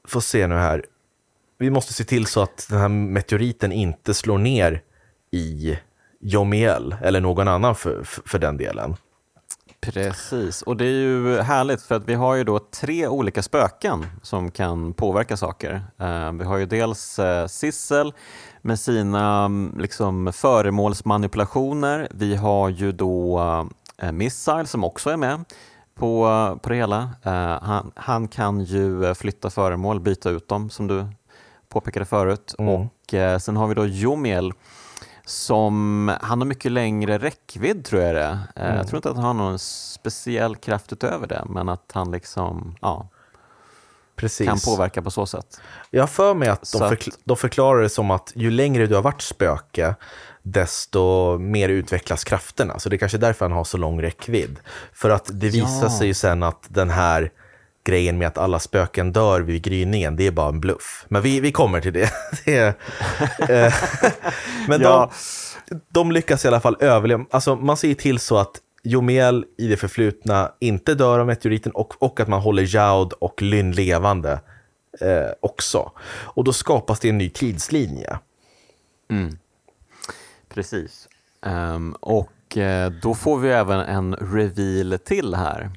får 0.08 0.20
se 0.20 0.46
nu 0.46 0.54
här, 0.54 0.84
vi 1.58 1.70
måste 1.70 1.92
se 1.92 2.04
till 2.04 2.26
så 2.26 2.42
att 2.42 2.66
den 2.70 2.78
här 2.78 2.88
meteoriten 2.88 3.72
inte 3.72 4.14
slår 4.14 4.38
ner 4.38 4.82
i 5.30 5.78
Jomiel, 6.20 6.96
eller 7.02 7.20
någon 7.20 7.48
annan 7.48 7.74
för, 7.74 8.02
för, 8.04 8.38
den 8.38 8.56
delen. 8.56 8.96
Precis, 9.80 10.62
och 10.62 10.76
det 10.76 10.84
är 10.84 10.88
ju 10.88 11.40
härligt 11.40 11.82
för 11.82 11.94
att 11.94 12.08
vi 12.08 12.14
har 12.14 12.34
ju 12.34 12.44
då 12.44 12.58
tre 12.58 13.06
olika 13.06 13.42
spöken 13.42 14.06
som 14.22 14.50
kan 14.50 14.94
påverka 14.94 15.36
saker. 15.36 15.82
Eh, 15.98 16.32
vi 16.32 16.44
har 16.44 16.56
ju 16.56 16.66
dels 16.66 17.18
eh, 17.18 17.46
Sissel 17.46 18.12
med 18.62 18.78
sina 18.80 19.44
mm, 19.44 19.74
liksom, 19.78 20.32
föremålsmanipulationer. 20.32 22.08
Vi 22.10 22.34
har 22.34 22.68
ju 22.68 22.92
då 22.92 23.40
Missile 24.10 24.66
som 24.66 24.84
också 24.84 25.10
är 25.10 25.16
med 25.16 25.44
på, 25.94 26.24
på 26.62 26.68
det 26.68 26.74
hela. 26.76 27.10
Eh, 27.22 27.62
han, 27.62 27.92
han 27.96 28.28
kan 28.28 28.60
ju 28.60 29.04
eh, 29.04 29.14
flytta 29.14 29.50
föremål, 29.50 30.00
byta 30.00 30.30
ut 30.30 30.48
dem 30.48 30.70
som 30.70 30.86
du 30.86 31.06
påpekade 31.68 32.04
förut. 32.06 32.54
Mm. 32.58 32.74
Och 32.74 33.14
eh, 33.14 33.38
sen 33.38 33.56
har 33.56 33.66
vi 33.66 33.74
då 33.74 33.86
Jomiel 33.86 34.52
som, 35.24 36.12
han 36.20 36.40
har 36.40 36.46
mycket 36.46 36.72
längre 36.72 37.18
räckvidd 37.18 37.84
tror 37.84 38.02
jag 38.02 38.14
det. 38.14 38.38
Eh, 38.56 38.64
Mm. 38.64 38.76
Jag 38.76 38.86
tror 38.88 38.96
inte 38.98 39.10
att 39.10 39.16
han 39.16 39.24
har 39.24 39.34
någon 39.34 39.58
speciell 39.58 40.56
kraft 40.56 40.92
utöver 40.92 41.26
det, 41.26 41.42
men 41.48 41.68
att 41.68 41.90
han 41.94 42.10
liksom, 42.10 42.74
ja, 42.80 43.08
Precis. 44.16 44.48
kan 44.48 44.58
påverka 44.64 45.02
på 45.02 45.10
så 45.10 45.26
sätt. 45.26 45.60
Jag 45.90 46.02
har 46.02 46.06
för 46.06 46.34
mig 46.34 46.48
att 46.48 46.72
de, 46.72 46.78
förkl- 46.82 47.18
de 47.24 47.36
förklarar 47.36 47.82
det 47.82 47.88
som 47.88 48.10
att 48.10 48.32
ju 48.34 48.50
längre 48.50 48.86
du 48.86 48.94
har 48.94 49.02
varit 49.02 49.22
spöke, 49.22 49.94
desto 50.42 51.38
mer 51.38 51.68
utvecklas 51.68 52.24
krafterna. 52.24 52.78
Så 52.78 52.88
det 52.88 52.96
är 52.96 52.98
kanske 52.98 53.18
därför 53.18 53.44
han 53.44 53.52
har 53.52 53.64
så 53.64 53.76
lång 53.78 54.02
räckvidd. 54.02 54.56
För 54.92 55.10
att 55.10 55.30
det 55.32 55.48
visar 55.48 55.82
Ja. 55.86 55.98
sig 55.98 56.06
ju 56.06 56.14
sen 56.14 56.42
att 56.42 56.66
den 56.68 56.90
här 56.90 57.30
grejen 57.84 58.18
med 58.18 58.28
att 58.28 58.38
alla 58.38 58.58
spöken 58.58 59.12
dör 59.12 59.40
vid 59.40 59.62
gryningen, 59.62 60.16
det 60.16 60.26
är 60.26 60.30
bara 60.30 60.48
en 60.48 60.60
bluff. 60.60 61.04
Men 61.08 61.22
vi, 61.22 61.40
vi 61.40 61.52
kommer 61.52 61.80
till 61.80 61.92
det. 61.92 62.10
det 62.44 62.56
är, 62.56 62.68
eh, 63.48 63.74
men 64.68 64.80
Ja. 64.80 65.10
de, 65.68 65.80
de 65.88 66.12
lyckas 66.12 66.44
i 66.44 66.48
alla 66.48 66.60
fall 66.60 66.76
överleva. 66.80 67.24
Alltså, 67.30 67.56
man 67.56 67.76
ser 67.76 67.94
till 67.94 68.18
så 68.18 68.38
att 68.38 68.60
Jomiel 68.84 69.44
i 69.58 69.66
det 69.68 69.76
förflutna 69.76 70.52
inte 70.60 70.94
dör 70.94 71.18
av 71.18 71.26
meteoriten 71.26 71.72
och, 71.72 72.02
och 72.02 72.20
att 72.20 72.28
man 72.28 72.40
håller 72.40 72.74
Jaud 72.74 73.12
och 73.12 73.42
Lynn 73.42 73.72
levande 73.72 74.40
eh, 75.00 75.30
också. 75.40 75.92
Och 76.08 76.44
då 76.44 76.52
skapas 76.52 77.00
det 77.00 77.08
en 77.08 77.18
ny 77.18 77.30
tidslinje. 77.30 78.18
Precis. 80.54 81.08
Ehm, 81.42 81.92
och 82.00 82.56
eh, 82.56 82.90
då 82.90 83.14
får 83.14 83.38
vi 83.38 83.50
även 83.50 83.80
en 83.80 84.14
reveal 84.14 84.98
till 84.98 85.34
här. 85.34 85.70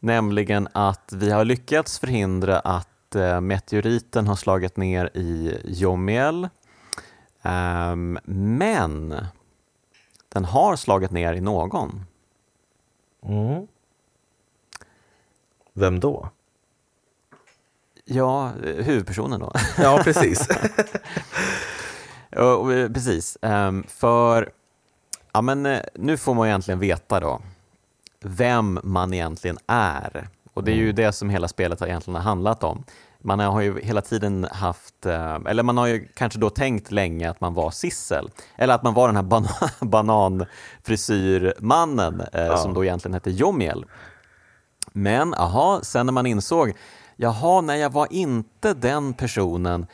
Nämligen 0.00 0.68
att 0.72 1.12
vi 1.12 1.30
har 1.30 1.44
lyckats 1.44 1.98
förhindra 1.98 2.58
att 2.58 3.14
eh, 3.14 3.40
meteoriten 3.40 4.26
har 4.26 4.36
slagit 4.36 4.76
ner 4.76 5.10
i 5.14 5.60
Jomiel. 5.64 6.48
Ehm, 7.42 8.18
men 8.24 9.14
den 10.28 10.44
har 10.44 10.76
slagit 10.76 11.10
ner 11.10 11.32
i 11.32 11.40
någon. 11.40 12.04
Mm. 13.24 13.66
Vem 15.72 16.00
då? 16.00 16.28
Ja, 18.04 18.52
eh, 18.64 18.84
huvudpersonen 18.84 19.40
då. 19.40 19.52
Ja, 19.78 20.00
precis. 20.04 20.48
Och, 22.36 22.72
eh, 22.72 22.90
Precis, 22.92 23.38
Ehm, 23.42 23.84
för 23.88 24.50
ja, 25.32 25.42
men, 25.42 25.66
eh, 25.66 25.80
nu 25.94 26.16
får 26.16 26.34
man 26.34 26.46
egentligen 26.46 26.78
veta 26.80 27.20
då 27.20 27.40
vem 28.24 28.78
man 28.82 29.14
egentligen 29.14 29.58
är. 29.66 30.28
Och 30.54 30.64
det 30.64 30.72
är 30.72 30.76
ju 30.76 30.92
det 30.92 31.12
som 31.12 31.30
hela 31.30 31.48
spelet 31.48 31.80
har 31.80 31.86
egentligen 31.86 32.22
handlat 32.22 32.64
om. 32.64 32.84
Man 33.24 33.40
har 33.40 33.60
ju 33.60 33.80
hela 33.80 34.00
tiden 34.00 34.46
haft, 34.52 35.06
eh, 35.06 35.34
eller 35.46 35.62
man 35.62 35.78
har 35.78 35.86
ju 35.86 36.08
kanske 36.14 36.38
då 36.38 36.50
tänkt 36.50 36.90
länge 36.92 37.30
att 37.30 37.40
man 37.40 37.54
var 37.54 37.70
Sissel. 37.70 38.30
Eller 38.56 38.74
att 38.74 38.82
man 38.82 38.94
var 38.94 39.06
den 39.08 39.16
här 39.16 39.22
ban 39.22 39.48
bananfrisyrmannen 39.80 42.22
Ja. 42.32 42.56
som 42.56 42.74
då 42.74 42.84
egentligen 42.84 43.14
hette 43.14 43.30
Jomiel. 43.30 43.84
Men 44.92 45.34
aha, 45.34 45.80
sen 45.82 46.06
när 46.06 46.12
man 46.12 46.26
insåg, 46.26 46.72
jaha, 47.16 47.60
nej 47.60 47.80
jag 47.80 47.92
var 47.92 48.06
inte 48.10 48.74
den 48.74 49.14
personen, 49.14 49.86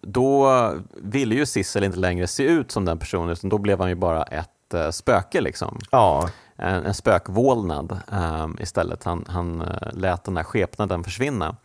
då 0.00 0.72
ville 0.96 1.34
ju 1.34 1.46
Sissel 1.46 1.84
inte 1.84 1.98
längre 1.98 2.26
se 2.26 2.42
ut 2.42 2.70
som 2.72 2.84
den 2.84 2.98
personen, 2.98 3.30
utan 3.30 3.50
då 3.50 3.58
blev 3.58 3.80
han 3.80 3.88
ju 3.88 3.94
bara 3.94 4.22
ett 4.22 4.74
eh, 4.74 4.90
spöke 4.90 5.40
liksom. 5.40 5.78
Ja, 5.90 6.28
En, 6.56 6.84
en 6.84 6.94
spökvålnad 6.94 8.00
eh, 8.12 8.48
istället. 8.60 9.04
Han, 9.04 9.24
han 9.28 9.60
eh, 9.60 9.92
lät 9.92 10.24
den 10.24 10.36
här 10.36 10.44
skepnaden 10.44 11.04
försvinna. 11.04 11.56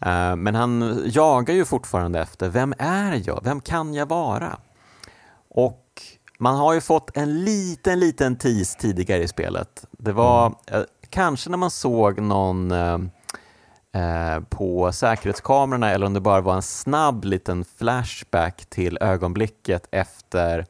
Eh, 0.00 0.36
men 0.36 0.54
han 0.54 1.02
jagar 1.06 1.54
ju 1.54 1.64
fortfarande 1.64 2.20
efter, 2.20 2.48
vem 2.48 2.74
är 2.78 3.22
jag? 3.26 3.40
Vem 3.44 3.60
kan 3.60 3.94
jag 3.94 4.08
vara? 4.08 4.58
Och 5.48 6.02
man 6.38 6.56
har 6.56 6.74
ju 6.74 6.80
fått 6.80 7.16
en 7.16 7.44
liten, 7.44 8.00
liten 8.00 8.36
tease 8.36 8.78
tidigare 8.78 9.22
i 9.22 9.28
spelet. 9.28 9.86
Det 9.90 10.12
var 10.12 10.54
eh, 10.66 10.82
kanske 11.10 11.50
när 11.50 11.58
man 11.58 11.70
såg 11.70 12.20
någon 12.20 12.70
eh, 12.70 12.78
eh, 12.78 12.98
på 14.48 14.92
säkerhetskamerorna 14.92 15.90
eller 15.90 16.06
om 16.06 16.14
det 16.14 16.20
bara 16.20 16.40
var 16.40 16.54
en 16.54 16.62
snabb 16.62 17.24
liten 17.24 17.64
flashback 17.78 18.66
till 18.68 18.98
ögonblicket 19.00 19.88
efter 19.90 20.66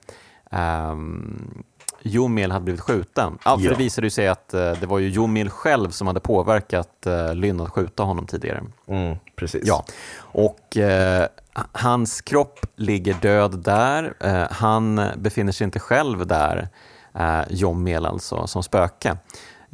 ehm, 0.51 1.65
Jomil 2.03 2.53
hade 2.53 2.65
blivit 2.65 2.81
skjuten. 2.81 3.39
Ja, 3.45 3.57
för 3.59 3.65
Ja. 3.65 3.71
det 3.71 3.77
visade 3.77 4.07
ju 4.07 4.11
sig 4.11 4.29
att 4.29 4.55
eh, 4.55 4.73
det 4.73 4.87
var 4.87 4.99
ju 4.99 5.09
Jomil 5.09 5.51
själv 5.51 5.91
som 5.91 6.07
hade 6.07 6.21
påverkat 6.21 7.07
eh, 7.07 7.35
Lynn 7.35 7.61
att 7.61 7.71
skjuta 7.71 8.03
honom 8.03 8.27
tidigare. 8.27 8.63
mm, 8.89 9.17
precis. 9.37 9.63
Ja, 9.65 9.85
och 10.19 10.77
eh, 10.77 11.27
hans 11.73 12.21
kropp 12.21 12.67
ligger 12.77 13.15
död 13.15 13.59
där. 13.59 14.15
Eh, 14.21 14.47
han 14.51 15.01
befinner 15.17 15.53
sig 15.53 15.65
inte 15.65 15.79
själv 15.81 16.27
där, 16.27 16.69
eh, 17.15 17.41
Jommel 17.51 18.07
alltså, 18.07 18.47
som 18.47 18.63
spöke. 18.63 19.17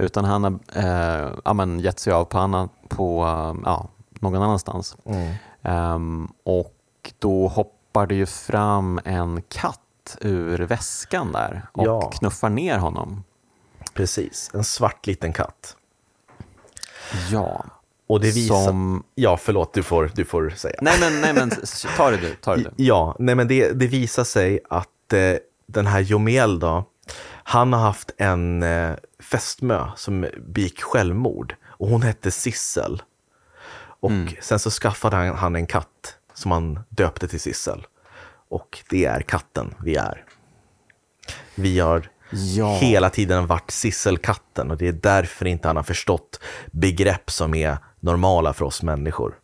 Utan 0.01 0.25
han 0.25 0.45
har 0.45 0.59
eh, 0.75 1.31
ja, 1.45 1.53
men 1.53 1.81
gett 1.81 1.99
sig 1.99 2.13
av 2.13 2.25
på, 2.25 2.39
annan, 2.39 2.69
på 2.89 3.25
eh, 3.25 3.61
ja, 3.65 3.89
någon 4.21 4.43
annanstans. 4.43 4.97
Mm. 5.05 5.35
Ehm, 5.63 6.29
och 6.45 6.75
då 7.19 7.49
hoppar 7.49 8.07
det 8.07 8.15
ju 8.15 8.27
fram 8.27 9.01
en 9.05 9.43
katt 9.49 10.17
ur 10.21 10.59
väskan 10.59 11.33
där 11.33 11.67
och 11.73 11.87
Ja. 11.87 12.11
knuffar 12.11 12.49
ner 12.51 12.79
honom. 12.79 13.25
Precis, 13.95 14.51
en 14.55 14.65
svart 14.65 15.07
liten 15.07 15.33
katt. 15.33 15.77
Ja, 17.31 17.65
Och 18.07 18.21
det 18.21 18.31
visar... 18.31 18.65
som... 18.67 19.03
Ja, 19.15 19.37
förlåt, 19.37 19.75
du 19.75 19.83
får, 19.83 20.11
du 20.15 20.25
får 20.25 20.51
säga. 20.51 20.79
Nej 20.83 20.95
men, 21.01 21.21
nej, 21.21 21.33
men 21.35 21.51
ta 21.97 22.11
det 22.11 22.17
du. 22.17 22.35
Ta 22.35 22.57
det 22.57 22.63
du. 22.63 22.71
Ja, 22.85 23.17
nej 23.19 23.35
men 23.35 23.49
det, 23.49 23.73
det 23.73 23.87
visar 23.87 24.25
sig 24.25 24.61
att 24.71 25.13
eh, 25.13 25.21
den 25.67 25.87
här 25.87 26.01
Jomiel 26.01 26.59
då, 26.59 26.85
han 27.27 27.73
har 27.73 27.81
haft 27.81 28.11
en 28.19 28.63
eh, 28.63 28.93
fästmö 29.21 29.91
som 29.97 30.27
begick 30.47 30.83
självmord 30.83 31.55
och 31.67 31.89
hon 31.89 32.03
hette 32.03 32.31
Sissel. 32.31 33.03
Och 34.03 34.13
sen 34.41 34.59
så 34.59 34.71
skaffade 34.71 35.17
han, 35.17 35.37
han 35.37 35.57
en 35.57 35.67
katt 35.67 36.17
som 36.35 36.51
han 36.51 36.81
döpte 36.89 37.29
till 37.29 37.41
Sissel. 37.41 37.87
Och 38.49 38.79
det 38.91 39.05
är 39.05 39.21
katten 39.21 39.75
vi 39.85 39.95
är. 39.97 40.25
Vi 41.55 41.81
har 41.81 42.09
Ja. 42.33 42.77
hela 42.81 43.11
tiden 43.11 43.47
varit 43.47 43.71
Sisselkatten 43.71 44.71
och 44.71 44.77
det 44.77 44.89
är 44.89 44.93
därför 44.93 45.47
inte 45.47 45.69
han 45.69 45.77
har 45.77 45.83
förstått 45.83 46.41
begrepp 46.73 47.31
som 47.31 47.55
är 47.55 47.79
normala 48.01 48.53
för 48.53 48.65
oss 48.65 48.83
människor. 48.83 49.39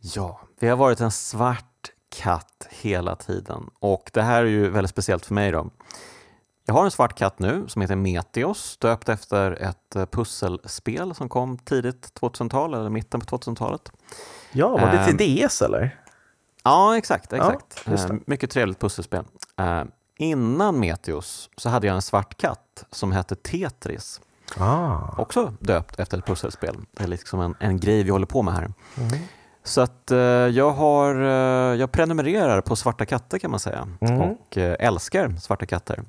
Ja, 0.00 0.40
vi 0.60 0.68
har 0.68 0.76
varit 0.76 1.00
en 1.00 1.10
svart 1.10 1.90
katt 2.16 2.66
hela 2.70 3.16
tiden 3.16 3.70
och 3.78 4.10
det 4.12 4.22
här 4.22 4.42
är 4.42 4.46
ju 4.48 4.68
väldigt 4.70 4.90
speciellt 4.90 5.26
för 5.26 5.34
mig 5.34 5.50
då. 5.50 5.70
Jag 6.66 6.74
har 6.74 6.84
en 6.84 6.90
svart 6.90 7.14
katt 7.18 7.38
nu 7.38 7.64
som 7.68 7.82
heter 7.82 7.96
Meteos, 7.96 8.76
döpt 8.76 9.08
efter 9.08 9.50
ett 9.62 9.96
eh, 9.96 10.06
pusselspel 10.06 11.14
som 11.14 11.28
kom 11.28 11.58
tidigt 11.58 12.12
2000-tal 12.20 12.74
eller 12.74 12.90
mitten 12.90 13.20
på 13.20 13.36
2000-talet. 13.38 13.92
Ja, 14.52 14.68
var 14.68 14.80
det 14.92 14.98
Ehm, 14.98 15.16
till 15.16 15.46
DS 15.46 15.62
eller? 15.62 16.00
Ja, 16.64 16.96
exakt. 16.96 17.32
exakt. 17.32 17.82
just 17.90 18.08
det. 18.08 18.14
Eh, 18.14 18.20
mycket 18.26 18.50
trevligt 18.50 18.78
pusselspel. 18.80 19.24
Eh, 19.58 19.82
innan 20.18 20.80
Meteos 20.80 21.50
så 21.56 21.68
hade 21.68 21.86
jag 21.86 21.94
en 21.96 22.02
svart 22.02 22.36
katt 22.36 22.84
som 22.90 23.12
hette 23.12 23.34
Tetris. 23.36 24.20
Ah. 24.58 24.98
Också 25.18 25.52
döpt 25.60 25.98
efter 26.00 26.18
ett 26.18 26.26
pusselspel. 26.26 26.76
Det 26.92 27.04
är 27.04 27.08
liksom 27.08 27.40
en, 27.40 27.54
en 27.60 27.80
grej 27.80 28.02
vi 28.02 28.10
håller 28.10 28.26
på 28.26 28.42
med 28.42 28.54
här. 28.54 28.72
Så 29.64 29.80
att 29.80 30.10
eh, 30.10 30.18
jag, 30.18 30.70
har, 30.70 31.14
eh, 31.14 31.76
jag 31.80 31.92
prenumererar 31.92 32.60
på 32.60 32.76
svarta 32.76 33.06
katter 33.06 33.38
kan 33.38 33.50
man 33.50 33.60
säga 33.60 33.88
Mm. 34.00 34.20
och 34.20 34.58
eh, 34.58 34.76
älskar 34.78 35.36
svarta 35.40 35.66
katter. 35.66 36.02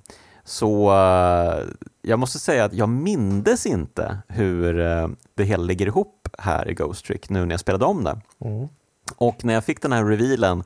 Så 0.45 0.91
eh, 0.91 1.63
jag 2.01 2.19
måste 2.19 2.39
säga 2.39 2.65
att 2.65 2.73
jag 2.73 2.89
mindes 2.89 3.65
inte 3.65 4.17
hur 4.27 4.80
eh, 4.80 5.07
det 5.35 5.43
hela 5.43 5.63
ligger 5.63 5.85
ihop 5.85 6.30
här 6.38 6.69
i 6.69 6.73
Ghost 6.73 7.05
Trick 7.05 7.30
nu 7.30 7.45
när 7.45 7.53
jag 7.53 7.59
spelade 7.59 7.85
om 7.85 8.03
det. 8.03 8.22
Mm. 8.45 8.67
Och 9.15 9.45
när 9.45 9.53
jag 9.53 9.63
fick 9.63 9.81
den 9.81 9.91
här 9.91 10.05
revealen 10.05 10.63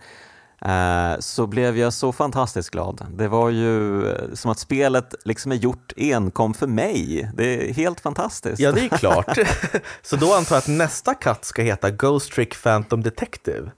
eh, 0.61 1.19
så 1.19 1.47
blev 1.47 1.77
jag 1.77 1.93
så 1.93 2.11
fantastiskt 2.11 2.69
glad. 2.69 3.05
Det 3.09 3.27
var 3.27 3.49
ju 3.49 4.03
som 4.33 4.51
att 4.51 4.59
spelet 4.59 5.15
liksom 5.25 5.51
är 5.51 5.55
gjort 5.55 5.93
enkom 5.97 6.53
för 6.53 6.67
mig. 6.67 7.31
Det 7.33 7.69
är 7.69 7.73
helt 7.73 7.99
fantastiskt. 7.99 8.59
Ja, 8.59 8.71
det 8.71 8.85
är 8.85 8.97
klart. 8.97 9.37
Så 10.01 10.15
då 10.15 10.33
antar 10.33 10.55
jag 10.55 10.61
att 10.61 10.67
nästa 10.67 11.13
katt 11.13 11.45
ska 11.45 11.61
heta 11.61 11.91
Ghost 11.91 12.31
Trick 12.31 12.63
Phantom 12.63 13.03
Detective. 13.03 13.71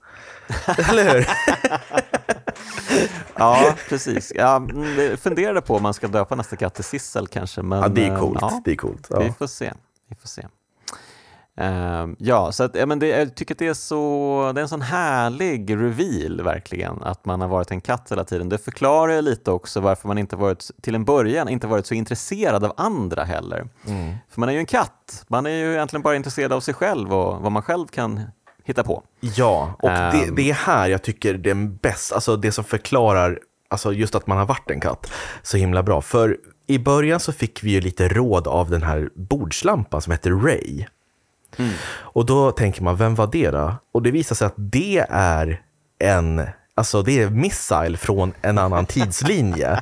Eller 0.90 1.14
hur? 1.14 1.28
Ja, 3.34 3.74
precis. 3.88 4.32
Jag 4.34 4.70
mm, 4.70 5.16
funderade 5.16 5.60
på 5.60 5.76
om 5.76 5.82
man 5.82 5.94
ska 5.94 6.08
döpa 6.08 6.34
nästa 6.34 6.56
katt 6.56 6.74
till 6.74 6.84
Sissel 6.84 7.26
kanske. 7.26 7.62
Men, 7.62 7.78
Ja, 7.78 7.88
det 7.88 8.06
är 8.06 8.12
eh, 8.12 8.20
coolt. 8.20 8.38
Ja, 8.40 8.62
Det 8.64 8.70
är 8.70 8.76
coolt. 8.76 9.06
Ja. 9.10 9.18
Vi 9.18 9.32
får 9.32 9.46
se. 9.46 9.72
Vi 10.08 10.16
får 10.16 10.28
se. 10.28 10.46
Ehm, 11.56 12.16
ja, 12.18 12.52
så 12.52 12.64
att, 12.64 12.74
ja, 12.74 12.86
men 12.86 12.98
det, 12.98 13.06
jag 13.06 13.34
tycker 13.34 13.54
att 13.54 13.58
det 13.58 13.66
är, 13.66 13.74
så, 13.74 14.52
det 14.54 14.60
är 14.60 14.62
en 14.62 14.68
sån 14.68 14.82
härlig 14.82 15.76
reveal 15.76 16.42
verkligen, 16.42 17.02
att 17.02 17.24
man 17.24 17.40
har 17.40 17.48
varit 17.48 17.70
en 17.70 17.80
katt 17.80 18.12
hela 18.12 18.24
tiden. 18.24 18.48
Det 18.48 18.58
förklarar 18.58 19.12
ju 19.12 19.22
lite 19.22 19.50
också 19.50 19.80
varför 19.80 20.08
man 20.08 20.18
inte 20.18 20.36
varit, 20.36 20.70
till 20.82 20.94
en 20.94 21.04
början 21.04 21.48
inte 21.48 21.66
varit 21.66 21.86
så 21.86 21.94
intresserad 21.94 22.64
av 22.64 22.72
andra 22.76 23.24
heller. 23.24 23.68
Mm. 23.86 24.14
För 24.28 24.40
man 24.40 24.48
är 24.48 24.52
ju 24.52 24.58
en 24.58 24.66
katt, 24.66 25.24
man 25.28 25.46
är 25.46 25.50
ju 25.50 25.72
egentligen 25.72 26.02
bara 26.02 26.16
intresserad 26.16 26.52
av 26.52 26.60
sig 26.60 26.74
själv 26.74 27.14
och 27.14 27.42
vad 27.42 27.52
man 27.52 27.62
själv 27.62 27.86
kan 27.86 28.20
hitta 28.64 28.82
på. 28.82 29.02
Ja, 29.20 29.76
och 29.82 29.88
det, 29.88 29.94
Ehm. 29.96 30.34
det 30.34 30.50
är 30.50 30.54
här 30.54 30.88
jag 30.88 31.02
tycker 31.02 31.34
det 31.34 31.50
är 31.50 31.54
bäst, 31.82 32.12
alltså 32.12 32.36
det 32.36 32.52
som 32.52 32.64
förklarar 32.64 33.38
alltså 33.68 33.92
just 33.92 34.14
att 34.14 34.26
man 34.26 34.38
har 34.38 34.46
varit 34.46 34.70
en 34.70 34.80
katt 34.80 35.12
så 35.42 35.56
himla 35.56 35.82
bra. 35.82 36.02
För 36.02 36.36
i 36.66 36.78
början 36.78 37.20
så 37.20 37.32
fick 37.32 37.62
vi 37.62 37.70
ju 37.70 37.80
lite 37.80 38.08
råd 38.08 38.46
av 38.48 38.70
den 38.70 38.82
här 38.82 39.10
bordslampan 39.14 40.02
som 40.02 40.10
heter 40.10 40.30
Ray. 40.30 40.84
Och 41.90 42.26
då 42.26 42.50
tänker 42.52 42.82
man, 42.82 42.96
vem 42.96 43.14
var 43.14 43.26
det 43.32 43.50
då? 43.50 43.74
Och 43.92 44.02
det 44.02 44.10
visar 44.10 44.34
sig 44.36 44.46
att 44.46 44.54
det 44.56 45.06
är 45.10 45.60
en, 45.98 46.42
alltså 46.74 47.02
det 47.02 47.22
är 47.22 47.30
Missile 47.30 47.96
från 47.96 48.32
en 48.42 48.58
annan 48.58 48.86
tidslinje. 48.86 49.80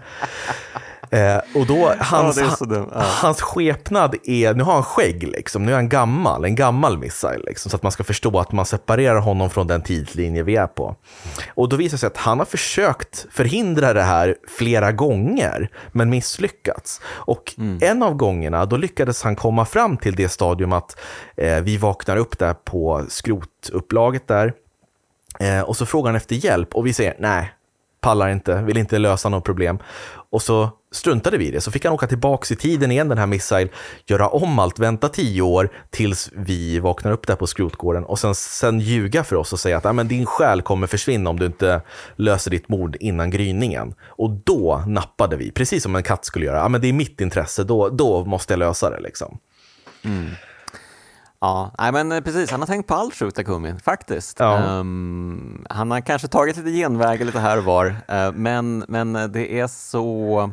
Eh, 1.10 1.38
och 1.54 1.66
då, 1.66 1.92
hans. 1.98 2.60
Ja. 2.70 2.86
hans 2.94 3.40
skepnad 3.40 4.14
är, 4.24 4.54
nu 4.54 4.62
har 4.62 4.72
han 4.72 4.82
skägg 4.82 5.22
liksom, 5.22 5.66
nu 5.66 5.72
är 5.72 5.76
han 5.76 5.88
gammal, 5.88 6.44
en 6.44 6.54
gammal 6.54 6.98
missile 6.98 7.42
liksom, 7.46 7.70
så 7.70 7.76
att 7.76 7.82
man 7.82 7.92
ska 7.92 8.04
förstå 8.04 8.38
att 8.38 8.52
man 8.52 8.66
separerar 8.66 9.20
honom 9.20 9.50
från 9.50 9.66
den 9.66 9.82
tidslinje 9.82 10.42
vi 10.42 10.56
är 10.56 10.66
på. 10.66 10.96
Och 11.54 11.68
då 11.68 11.76
visar 11.76 11.96
det 11.96 11.98
sig 11.98 12.06
att 12.06 12.16
han 12.16 12.38
har 12.38 12.46
försökt 12.46 13.26
förhindra 13.30 13.92
det 13.92 14.02
här 14.02 14.36
flera 14.48 14.92
gånger, 14.92 15.70
men 15.92 16.10
misslyckats. 16.10 17.00
Och 17.06 17.54
en 17.80 18.02
av 18.02 18.14
gångerna, 18.14 18.66
då 18.66 18.76
lyckades 18.76 19.22
han 19.22 19.36
komma 19.36 19.64
fram 19.64 19.96
till 19.96 20.14
det 20.14 20.28
stadium 20.28 20.72
att 20.72 20.96
eh, 21.36 21.60
vi 21.60 21.76
vaknar 21.76 22.16
upp 22.16 22.38
där 22.38 22.54
på 22.54 23.04
skrotupplaget 23.08 24.28
där, 24.28 24.52
Eh, 25.38 25.60
och 25.60 25.76
så 25.76 25.86
frågar 25.86 26.08
han 26.08 26.16
efter 26.16 26.36
hjälp 26.36 26.74
och 26.74 26.86
vi 26.86 26.92
säger 26.92 27.14
nej, 27.18 27.52
pallar 28.00 28.28
inte, 28.28 28.62
vill 28.62 28.76
inte 28.76 28.98
lösa 28.98 29.28
något 29.28 29.44
problem. 29.44 29.78
Och 30.30 30.42
så 30.42 30.70
struntade 30.92 31.38
vi 31.38 31.46
i 31.46 31.50
det, 31.50 31.60
så 31.60 31.70
fick 31.70 31.84
han 31.84 31.94
åka 31.94 32.06
tillbaks 32.06 32.52
i 32.52 32.56
tiden 32.56 32.90
igen, 32.90 33.08
den 33.08 33.18
här 33.18 33.26
Missile, 33.26 33.68
göra 34.06 34.28
om 34.28 34.58
allt, 34.58 34.78
vänta 34.78 35.08
tio 35.08 35.42
år 35.42 35.70
tills 35.90 36.30
vi 36.32 36.78
vaknar 36.78 37.12
upp 37.12 37.26
där 37.26 37.36
på 37.36 37.46
skrotgården 37.46 38.04
och 38.04 38.18
sen, 38.18 38.34
sen 38.34 38.80
ljuga 38.80 39.24
för 39.24 39.36
oss 39.36 39.52
och 39.52 39.60
säga 39.60 39.76
att 39.76 39.94
men 39.94 40.08
din 40.08 40.26
själ 40.26 40.62
kommer 40.62 40.86
försvinna 40.86 41.30
om 41.30 41.38
du 41.38 41.46
inte 41.46 41.82
löser 42.16 42.50
ditt 42.50 42.68
mord 42.68 42.96
innan 43.00 43.30
gryningen. 43.30 43.94
Och 44.02 44.30
då 44.30 44.84
nappade 44.86 45.36
vi, 45.36 45.50
precis 45.50 45.82
som 45.82 45.96
en 45.96 46.02
katt 46.02 46.24
skulle 46.24 46.46
göra. 46.46 46.68
Men 46.68 46.80
det 46.80 46.88
är 46.88 46.92
mitt 46.92 47.20
intresse, 47.20 47.64
då, 47.64 47.88
då 47.88 48.24
måste 48.24 48.52
jag 48.52 48.58
lösa 48.58 48.90
det. 48.90 49.00
Liksom. 49.00 49.38
Mm. 50.02 50.30
Ja, 51.40 51.70
nej, 51.78 51.92
men 51.92 52.12
eh, 52.12 52.20
precis. 52.20 52.50
Han 52.50 52.60
har 52.60 52.66
tänkt 52.66 52.86
på 52.86 52.94
allt 52.94 53.14
sjukt, 53.14 53.36
Takumi, 53.36 53.74
faktiskt. 53.84 54.40
Ja. 54.40 54.56
Ehm, 54.58 55.64
han 55.70 55.90
har 55.90 56.00
kanske 56.00 56.28
tagit 56.28 56.56
lite 56.56 56.70
genvägar 56.70 57.24
lite 57.26 57.38
här 57.40 57.58
och 57.58 57.64
var, 57.64 57.86
eh, 58.08 58.32
men, 58.32 58.84
men 58.88 59.12
det 59.12 59.60
är 59.60 59.66
så... 59.66 60.50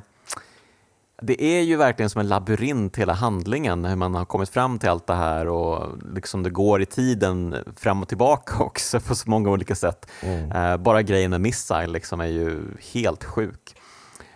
Det 1.22 1.44
är 1.44 1.62
ju 1.62 1.76
verkligen 1.76 2.10
som 2.10 2.22
en 2.22 2.28
labyrint 2.28 2.98
hela 2.98 3.14
handlingen, 3.14 3.86
hur 3.86 3.96
man 3.96 4.16
har 4.16 4.26
kommit 4.26 4.50
fram 4.50 4.80
till 4.80 4.90
allt 4.90 5.08
det 5.08 5.14
här 5.16 5.48
och 5.48 5.98
liksom 6.14 6.44
det 6.44 6.50
går 6.50 6.82
i 6.82 6.86
tiden 6.86 7.56
fram 7.76 8.02
och 8.02 8.08
tillbaka 8.08 8.58
också 8.64 9.00
på 9.00 9.16
så 9.16 9.30
många 9.30 9.50
olika 9.50 9.76
sätt. 9.76 10.12
Eh, 10.56 10.78
bara 10.78 11.02
grejen 11.02 11.32
med 11.32 11.42
Missile 11.42 11.88
liksom 11.88 12.22
är 12.22 12.26
ju 12.26 12.62
helt 12.94 13.24
sjuk. 13.24 13.76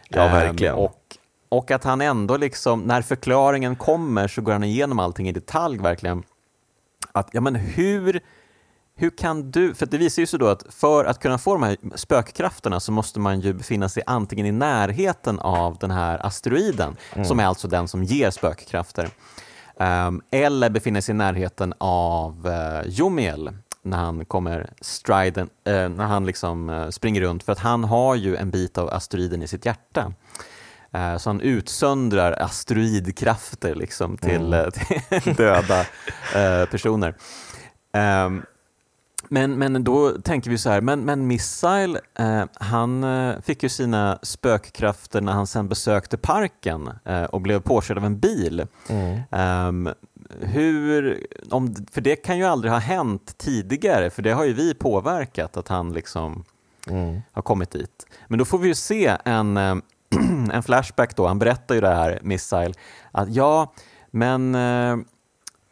Ja, 0.10 0.22
Ehm, 0.22 0.32
verkligen. 0.32 0.76
och, 0.76 1.18
och 1.50 1.72
att 1.72 1.84
han 1.84 2.02
ändå, 2.02 2.38
liksom, 2.38 2.82
när 2.82 3.02
förklaringen 3.02 3.76
kommer 3.76 4.28
så 4.28 4.42
går 4.42 4.52
han 4.52 4.64
igenom 4.64 5.00
allting 5.00 5.30
i 5.30 5.32
detalj 5.32 5.78
verkligen. 5.78 6.24
Att, 7.14 7.30
ja 7.32 7.42
men 7.42 7.56
hur, 7.56 8.20
hur 8.96 9.10
kan 9.10 9.52
du, 9.52 9.74
för 9.74 9.86
det 9.86 9.98
visar 9.98 10.22
ju 10.22 10.26
sig 10.26 10.40
då 10.40 10.48
att 10.48 10.66
för 10.70 11.06
att 11.06 11.20
kunna 11.20 11.38
få 11.38 11.54
de 11.54 11.64
här 11.64 11.78
spökkrafterna 11.96 12.80
så 12.80 12.92
måste 12.92 13.20
man 13.20 13.40
ju 13.40 13.54
befinna 13.54 13.90
sig 13.90 14.04
antingen 14.06 14.46
i 14.46 14.52
närheten 14.52 15.40
av 15.40 15.78
den 15.78 15.92
här 15.92 16.26
asteroiden, 16.26 16.96
som 17.26 17.40
är 17.40 17.46
alltså 17.46 17.68
den 17.68 17.88
som 17.88 18.04
ger 18.04 18.32
spökkrafter, 18.32 19.10
ehm, 19.80 20.22
eller 20.32 20.70
befinna 20.70 21.02
sig 21.02 21.14
i 21.14 21.18
närheten 21.18 21.74
av 21.78 22.48
uh, 22.48 22.90
Jomiel 22.90 23.52
när 23.84 23.98
han 23.98 24.26
kommer 24.26 24.70
striden, 24.82 25.50
eh, 25.64 25.90
när 25.90 26.06
han 26.06 26.26
liksom 26.26 26.70
eh, 26.70 26.90
springer 26.90 27.22
runt, 27.22 27.44
för 27.44 27.52
att 27.52 27.60
han 27.60 27.84
har 27.84 28.16
ju 28.16 28.36
en 28.36 28.52
bit 28.52 28.78
av 28.78 28.90
asteroiden 28.90 29.42
i 29.42 29.48
sitt 29.48 29.66
hjärta. 29.66 30.14
Eh, 30.94 31.18
Så 31.18 31.30
han 31.30 31.42
utsöndrar 31.42 32.42
asteroidkrafter 32.42 33.76
liksom 33.76 34.18
till, 34.18 34.54
eh, 34.54 34.70
till 34.70 35.34
döda 35.36 35.80
eh, 36.36 36.66
personer. 36.72 37.16
Ehm, 37.94 38.42
men, 39.30 39.52
men 39.60 39.84
då 39.84 40.10
tänker 40.22 40.50
vi 40.50 40.58
så 40.58 40.70
här, 40.70 40.82
men, 40.82 41.00
men 41.02 41.28
Missile, 41.28 42.00
eh, 42.20 42.44
han 42.54 43.06
fick 43.44 43.64
ju 43.64 43.70
sina 43.70 44.20
spökkrafter 44.22 45.22
när 45.22 45.32
han 45.32 45.48
sen 45.48 45.68
besökte 45.68 46.18
parken 46.18 46.90
eh, 47.06 47.24
och 47.24 47.42
blev 47.42 47.60
påkörd 47.60 47.98
av 47.98 48.06
en 48.06 48.20
bil. 48.20 48.68
Ehm, 49.32 49.90
hur, 50.40 51.28
om, 51.50 51.76
för 51.92 52.02
det 52.02 52.16
kan 52.16 52.38
ju 52.38 52.44
aldrig 52.46 52.72
ha 52.72 52.80
hänt 52.80 53.38
tidigare, 53.38 54.10
för 54.10 54.22
det 54.22 54.32
har 54.32 54.44
ju 54.46 54.54
vi 54.54 54.74
påverkat 54.74 55.58
att 55.58 55.68
han 55.68 55.94
liksom 55.94 56.44
har 57.32 57.42
kommit 57.42 57.72
dit. 57.72 58.06
Men 58.28 58.40
då 58.40 58.46
får 58.46 58.58
vi 58.60 58.68
ju 58.68 58.76
se 58.76 59.18
en, 59.26 59.58
en 60.54 60.64
flashback 60.64 61.16
då, 61.16 61.28
han 61.28 61.40
berättar 61.40 61.76
ju 61.76 61.82
det 61.82 61.96
här, 61.96 62.20
Missile, 62.22 62.74
att 63.12 63.30
ja, 63.30 63.74
men 64.12 64.56
eh, 64.56 64.98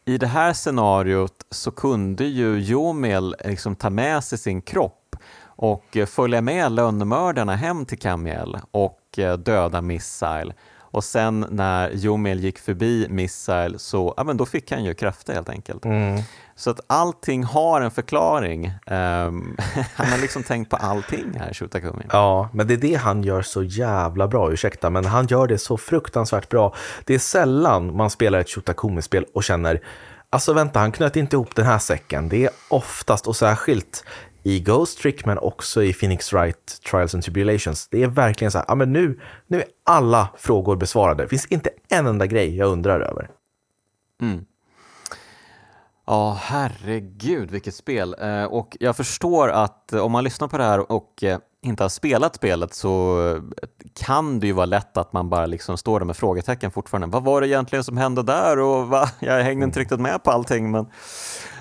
i 0.05 0.17
det 0.17 0.27
här 0.27 0.53
scenariot 0.53 1.45
så 1.49 1.71
kunde 1.71 2.25
ju 2.25 2.59
Jomel 2.59 3.35
liksom 3.45 3.75
ta 3.75 3.89
med 3.89 4.23
sig 4.23 4.37
sin 4.37 4.61
kropp 4.61 5.15
och 5.43 5.97
eh, 5.97 6.05
följa 6.05 6.41
med 6.41 6.71
lönnmördarna 6.71 7.55
hem 7.55 7.85
till 7.85 7.99
Kamiel 7.99 8.57
och 8.71 9.19
eh, 9.19 9.37
döda 9.37 9.81
Missile. 9.81 10.53
Och 10.91 11.03
sen 11.03 11.45
när 11.49 11.89
Jomel 11.89 12.39
gick 12.39 12.59
förbi 12.59 13.07
Missile 13.09 13.79
så 13.79 14.13
ja, 14.17 14.23
men 14.23 14.37
då 14.37 14.45
fick 14.45 14.71
han 14.71 14.83
ju 14.83 14.93
krafter 14.93 15.33
helt 15.33 15.49
enkelt. 15.49 15.85
Mm. 15.85 16.21
Så 16.59 16.69
att 16.69 16.79
allting 16.87 17.43
har 17.43 17.81
en 17.81 17.91
förklaring. 17.91 18.65
Um, 18.65 19.57
han 19.95 20.07
har 20.11 20.21
liksom 20.21 20.43
tänkt 20.43 20.69
på 20.69 20.75
allting 20.75 21.33
här, 21.39 21.53
Shutakumi. 21.53 22.03
Ja, 22.11 22.49
men 22.53 22.67
det 22.67 22.73
är 22.73 22.77
det 22.77 22.95
han 22.95 23.23
gör 23.23 23.41
så 23.41 23.63
jävla 23.63 24.27
bra, 24.27 24.51
ursäkta, 24.51 24.89
men 24.89 25.05
han 25.05 25.27
gör 25.27 25.47
det 25.47 25.57
så 25.57 25.77
fruktansvärt 25.77 26.49
bra. 26.49 26.75
Det 27.05 27.13
är 27.13 27.19
sällan 27.19 27.95
man 27.95 28.09
spelar 28.09 28.39
ett 28.39 28.49
Shutakumi-spel 28.49 29.25
och 29.33 29.43
känner 29.43 29.81
Alltså 30.29 30.53
vänta, 30.53 30.79
han 30.79 30.91
knöt 30.91 31.15
inte 31.15 31.35
ihop 31.35 31.55
den 31.55 31.65
här 31.65 31.79
säcken. 31.79 32.29
Det 32.29 32.45
är 32.45 32.51
oftast 32.69 33.27
och 33.27 33.35
särskilt 33.35 34.03
i 34.43 34.59
Ghost 34.59 34.99
Trick 34.99 35.25
men 35.25 35.37
också 35.37 35.83
i 35.83 35.93
Phoenix 35.93 36.33
Wright 36.33 36.81
Trials 36.91 37.13
and 37.13 37.23
Tribulations. 37.23 37.87
Det 37.87 38.03
är 38.03 38.07
verkligen 38.07 38.51
så 38.51 38.57
här, 38.57 38.65
ja 38.67 38.75
men 38.75 38.93
nu, 38.93 39.19
nu 39.47 39.57
är 39.57 39.67
alla 39.85 40.29
frågor 40.37 40.75
besvarade. 40.75 41.23
Det 41.23 41.29
finns 41.29 41.45
inte 41.45 41.69
en 41.89 42.07
enda 42.07 42.27
grej 42.27 42.57
jag 42.57 42.69
undrar 42.69 42.99
över. 42.99 43.29
Mm. 44.21 44.45
Ja, 46.09 46.37
herregud 46.41 47.51
vilket 47.51 47.75
spel. 47.75 48.15
Eh, 48.19 48.43
och 48.43 48.77
jag 48.79 48.95
förstår 48.95 49.49
att 49.49 49.93
om 49.93 50.11
man 50.11 50.23
lyssnar 50.23 50.47
på 50.47 50.57
det 50.57 50.63
här 50.63 50.91
och 50.91 51.23
eh, 51.23 51.39
inte 51.61 51.83
har 51.83 51.89
spelat 51.89 52.35
spelet 52.35 52.73
så 52.73 53.17
kan 53.95 54.39
det 54.39 54.47
ju 54.47 54.53
vara 54.53 54.65
lätt 54.65 54.97
att 54.97 55.13
man 55.13 55.29
bara 55.29 55.45
liksom 55.45 55.77
står 55.77 55.99
där 55.99 56.05
med 56.05 56.17
frågetecken 56.17 56.71
fortfarande. 56.71 57.07
Vad 57.07 57.23
var 57.23 57.41
det 57.41 57.47
egentligen 57.47 57.83
som 57.83 57.97
hände 57.97 58.23
där 58.23 58.59
och 58.59 58.87
va? 58.87 59.09
jag 59.19 59.43
hängde 59.43 59.65
inte 59.65 59.79
riktigt 59.79 59.99
med 59.99 60.23
på 60.23 60.31
allting. 60.31 60.71
Men, 60.71 60.87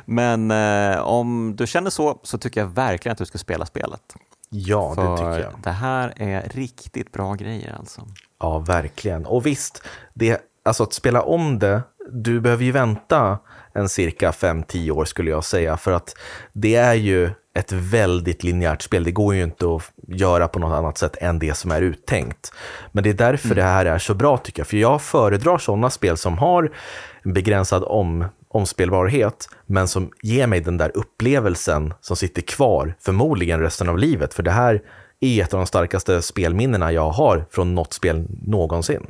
men 0.05 0.51
eh, 0.51 1.01
om 1.01 1.57
du 1.57 1.67
känner 1.67 1.91
så, 1.91 2.21
så 2.23 2.39
tycker 2.39 2.61
jag 2.61 2.69
verkligen 2.69 3.13
att 3.13 3.19
du 3.19 3.27
ska 3.27 3.39
spela 3.39 3.67
spelet. 3.67 4.15
Ja, 4.51 4.95
För 4.95 5.11
det 5.11 5.17
tycker 5.17 5.41
jag. 5.41 5.55
det 5.63 5.71
här 5.71 6.13
är 6.17 6.49
riktigt 6.49 7.13
bra 7.13 7.35
grejer 7.35 7.77
alltså. 7.79 8.03
Ja, 8.41 8.59
verkligen. 8.59 9.27
Och 9.27 9.47
visst, 9.47 9.83
det, 10.15 10.41
alltså 10.63 10.83
att 10.83 10.93
spela 10.93 11.23
om 11.23 11.59
det, 11.59 11.83
du 12.11 12.41
behöver 12.41 12.65
ju 12.65 12.73
vänta 12.73 13.39
en 13.79 13.89
cirka 13.89 14.31
5-10 14.31 14.91
år 14.91 15.05
skulle 15.05 15.31
jag 15.31 15.45
säga, 15.45 15.77
för 15.77 15.93
att 15.93 16.17
det 16.53 16.75
är 16.75 16.95
ju 16.95 17.31
ett 17.55 17.73
väldigt 17.73 18.45
linjärt 18.45 18.83
spel. 18.83 19.05
Det 19.05 19.11
går 19.11 19.35
ju 19.35 19.43
inte 19.43 19.67
att 19.75 19.83
göra 20.09 20.49
på 20.49 20.59
något 20.59 20.73
annat 20.73 20.99
sätt 20.99 21.17
än 21.21 21.39
det 21.39 21.55
som 21.55 21.71
är 21.71 21.83
uttänkt. 21.83 22.53
Men 22.93 23.05
det 23.05 23.11
är 23.11 23.15
därför 23.15 23.47
mm. 23.47 23.57
det 23.57 23.63
här 23.63 23.87
är 23.87 23.99
så 23.99 24.15
bra 24.15 24.37
tycker 24.37 24.61
jag, 24.61 24.67
för 24.67 24.77
jag 24.77 25.03
föredrar 25.03 25.59
sådana 25.59 25.91
spel 25.91 26.17
som 26.17 26.39
har 26.39 26.73
en 27.23 27.33
begränsad 27.33 27.85
om, 27.87 28.25
omspelbarhet, 28.49 29.49
men 29.67 29.89
som 29.89 30.11
ger 30.23 30.47
mig 30.47 30.61
den 30.61 30.77
där 30.77 30.91
upplevelsen 30.95 31.95
som 32.01 32.17
sitter 32.17 32.43
kvar, 32.43 32.95
förmodligen 33.01 33.61
resten 33.61 33.89
av 33.89 33.99
livet. 33.99 34.35
För 34.35 34.43
det 34.43 34.51
här 34.51 34.83
är 35.21 35.43
ett 35.43 35.55
av 35.55 35.61
de 35.61 35.67
starkaste 35.67 36.23
spelminnena 36.23 36.93
jag 36.93 37.11
har 37.11 37.47
från 37.51 37.75
något 37.75 37.93
spel 37.93 38.27
någonsin. 38.47 39.07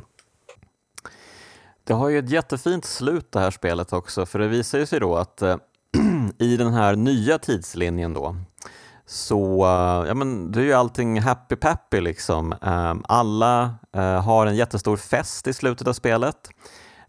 Det 1.89 1.95
har 1.95 2.09
ju 2.09 2.19
ett 2.19 2.29
jättefint 2.29 2.85
slut 2.85 3.31
det 3.31 3.39
här 3.39 3.51
spelet 3.51 3.93
också, 3.93 4.25
för 4.25 4.39
det 4.39 4.47
visar 4.47 4.79
ju 4.79 4.85
sig 4.85 4.99
då 4.99 5.15
att 5.15 5.41
eh, 5.41 5.57
i 6.37 6.57
den 6.57 6.73
här 6.73 6.95
nya 6.95 7.37
tidslinjen 7.37 8.13
då, 8.13 8.35
så 9.05 9.65
uh, 9.65 10.07
ja, 10.07 10.13
men 10.13 10.51
det 10.51 10.59
är 10.59 10.63
ju 10.63 10.73
allting 10.73 11.21
happy 11.21 11.55
peppy 11.55 12.01
liksom. 12.01 12.55
Um, 12.61 13.03
alla 13.07 13.75
uh, 13.95 14.01
har 14.01 14.45
en 14.45 14.55
jättestor 14.55 14.97
fest 14.97 15.47
i 15.47 15.53
slutet 15.53 15.87
av 15.87 15.93
spelet. 15.93 16.49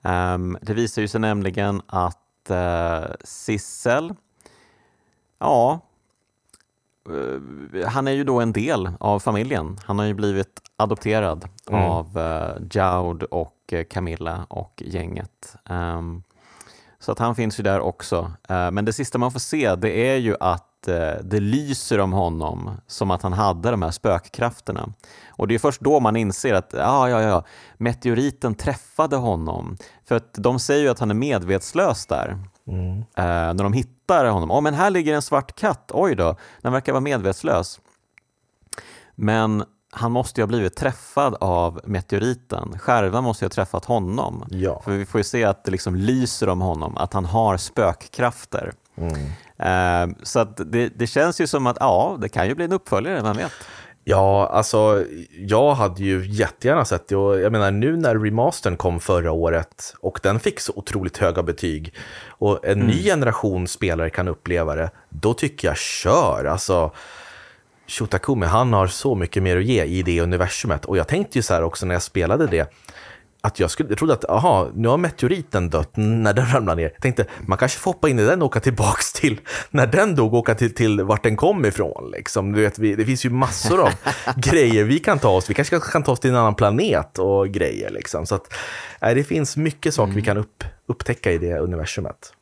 Um, 0.02 0.58
det 0.62 0.74
visar 0.74 1.02
ju 1.02 1.08
sig 1.08 1.20
nämligen 1.20 1.82
att 1.86 2.16
Sissel, 3.24 4.14
ja, 5.38 5.80
han 7.86 8.08
är 8.08 8.12
ju 8.12 8.24
då 8.24 8.40
en 8.40 8.52
del 8.52 8.90
av 9.00 9.20
familjen. 9.20 9.78
Han 9.86 9.98
har 9.98 10.06
ju 10.06 10.14
blivit 10.14 10.60
adopterad 10.76 11.48
mm. 11.68 11.82
av 11.84 12.18
uh, 12.18 12.66
Jaud 12.70 13.22
och 13.22 13.59
Camilla 13.90 14.46
och 14.48 14.82
gänget. 14.86 15.56
Um, 15.70 16.22
så 16.98 17.12
att 17.12 17.18
han 17.18 17.34
finns 17.34 17.60
ju 17.60 17.62
där 17.62 17.80
också. 17.80 18.32
Uh, 18.50 18.70
men 18.70 18.84
det 18.84 18.92
sista 18.92 19.18
man 19.18 19.32
får 19.32 19.40
se 19.40 19.74
det 19.74 20.08
är 20.08 20.16
ju 20.16 20.36
att 20.40 20.88
uh, 20.88 21.24
det 21.24 21.40
lyser 21.40 22.00
om 22.00 22.12
honom 22.12 22.70
som 22.86 23.10
att 23.10 23.22
han 23.22 23.32
hade 23.32 23.70
de 23.70 23.82
här 23.82 23.90
spökkrafterna. 23.90 24.92
Och 25.28 25.48
det 25.48 25.54
är 25.54 25.58
först 25.58 25.80
då 25.80 26.00
man 26.00 26.16
inser 26.16 26.54
att 26.54 26.74
ah, 26.74 27.08
ja, 27.08 27.22
ja, 27.22 27.44
meteoriten 27.76 28.54
träffade 28.54 29.16
honom. 29.16 29.76
För 30.04 30.14
att 30.14 30.34
de 30.34 30.58
säger 30.58 30.82
ju 30.82 30.88
att 30.88 30.98
han 30.98 31.10
är 31.10 31.14
medvetslös 31.14 32.06
där. 32.06 32.38
Mm. 32.66 32.98
Uh, 32.98 33.04
när 33.16 33.62
de 33.62 33.72
hittar 33.72 34.24
honom. 34.24 34.50
Oh, 34.50 34.60
men 34.60 34.74
här 34.74 34.90
ligger 34.90 35.14
en 35.14 35.22
svart 35.22 35.54
katt, 35.54 35.90
oj 35.94 36.14
då, 36.14 36.36
den 36.62 36.72
verkar 36.72 36.92
vara 36.92 37.00
medvetslös. 37.00 37.80
Men 39.14 39.64
han 39.90 40.12
måste 40.12 40.40
ju 40.40 40.42
ha 40.42 40.46
blivit 40.46 40.76
träffad 40.76 41.36
av 41.40 41.80
meteoriten. 41.84 42.78
Skärvan 42.78 43.24
måste 43.24 43.44
ju 43.44 43.46
ha 43.46 43.50
träffat 43.50 43.84
honom. 43.84 44.44
Ja. 44.50 44.82
För 44.84 44.92
vi 44.92 45.06
får 45.06 45.18
ju 45.18 45.24
se 45.24 45.44
att 45.44 45.64
det 45.64 45.70
liksom 45.70 45.94
lyser 45.94 46.48
om 46.48 46.60
honom, 46.60 46.96
att 46.96 47.12
han 47.12 47.24
har 47.24 47.56
spökkrafter. 47.56 48.72
Mm. 48.96 49.14
Uh, 49.60 50.16
så 50.22 50.44
det, 50.44 50.88
det, 50.88 51.06
känns 51.06 51.40
ju 51.40 51.46
som 51.46 51.66
att 51.66 51.76
ja, 51.80 52.16
det 52.20 52.28
kan 52.28 52.48
ju 52.48 52.54
bli 52.54 52.64
en 52.64 52.72
uppföljare, 52.72 53.22
vem 53.22 53.36
vet? 53.36 53.52
Ja, 54.04 54.48
alltså 54.48 55.04
jag 55.32 55.74
hade 55.74 56.02
ju 56.02 56.26
jättegärna 56.26 56.84
sett 56.84 57.08
det 57.08 57.16
och 57.16 57.40
jag 57.40 57.52
menar 57.52 57.70
nu 57.70 57.96
när 57.96 58.18
remastern 58.18 58.76
kom 58.76 59.00
förra 59.00 59.32
året 59.32 59.94
och 60.00 60.20
den 60.22 60.40
fick 60.40 60.60
så 60.60 60.72
otroligt 60.76 61.16
höga 61.16 61.42
betyg 61.42 61.94
och 62.28 62.64
en 62.64 62.72
mm. 62.72 62.86
ny 62.86 63.04
generation 63.04 63.68
spelare 63.68 64.10
kan 64.10 64.28
uppleva 64.28 64.74
det, 64.74 64.90
då 65.08 65.34
tycker 65.34 65.68
jag 65.68 65.76
kör. 65.76 66.44
Alltså, 66.44 66.92
Shotakumi, 67.90 68.46
han 68.46 68.72
har 68.72 68.86
så 68.86 69.14
mycket 69.14 69.42
mer 69.42 69.56
att 69.56 69.64
ge 69.64 69.84
i 69.84 70.02
det 70.02 70.20
universumet. 70.20 70.84
Och 70.84 70.96
jag 70.96 71.08
tänkte 71.08 71.38
ju 71.38 71.42
så 71.42 71.54
här 71.54 71.62
också 71.62 71.86
när 71.86 71.94
jag 71.94 72.02
spelade 72.02 72.46
det, 72.46 72.72
att 73.40 73.60
jag, 73.60 73.70
skulle, 73.70 73.88
jag 73.88 73.98
trodde 73.98 74.14
att 74.14 74.24
aha, 74.24 74.70
nu 74.74 74.88
har 74.88 74.98
meteoriten 74.98 75.70
dött 75.70 75.90
när 75.94 76.32
den 76.32 76.52
ramlar 76.52 76.76
ner. 76.76 76.82
Jag 76.82 77.02
tänkte, 77.02 77.26
man 77.46 77.58
kanske 77.58 77.78
får 77.78 77.92
hoppa 77.92 78.08
in 78.08 78.18
i 78.18 78.24
den 78.24 78.42
och 78.42 78.46
åka 78.46 78.60
tillbaks 78.60 79.12
till, 79.12 79.40
när 79.70 79.86
den 79.86 80.14
dog, 80.14 80.34
åka 80.34 80.54
till, 80.54 80.74
till 80.74 81.02
vart 81.02 81.22
den 81.22 81.36
kom 81.36 81.64
ifrån. 81.64 82.10
Liksom. 82.10 82.52
Du 82.52 82.62
vet, 82.62 82.78
vi, 82.78 82.94
det 82.94 83.04
finns 83.04 83.24
ju 83.24 83.30
massor 83.30 83.80
av 83.80 83.92
grejer 84.36 84.84
vi 84.84 84.98
kan 84.98 85.18
ta 85.18 85.30
oss. 85.30 85.50
Vi 85.50 85.54
kanske 85.54 85.80
kan 85.80 86.02
ta 86.02 86.12
oss 86.12 86.20
till 86.20 86.30
en 86.30 86.36
annan 86.36 86.54
planet 86.54 87.18
och 87.18 87.48
grejer. 87.48 87.90
Liksom. 87.90 88.26
Så 88.26 88.34
att, 88.34 88.54
nej, 89.00 89.14
det 89.14 89.24
finns 89.24 89.56
mycket 89.56 89.94
saker 89.94 90.10
mm. 90.10 90.16
vi 90.16 90.22
kan 90.22 90.36
upp, 90.36 90.64
upptäcka 90.86 91.32
i 91.32 91.38
det 91.38 91.58
universumet. 91.58 92.32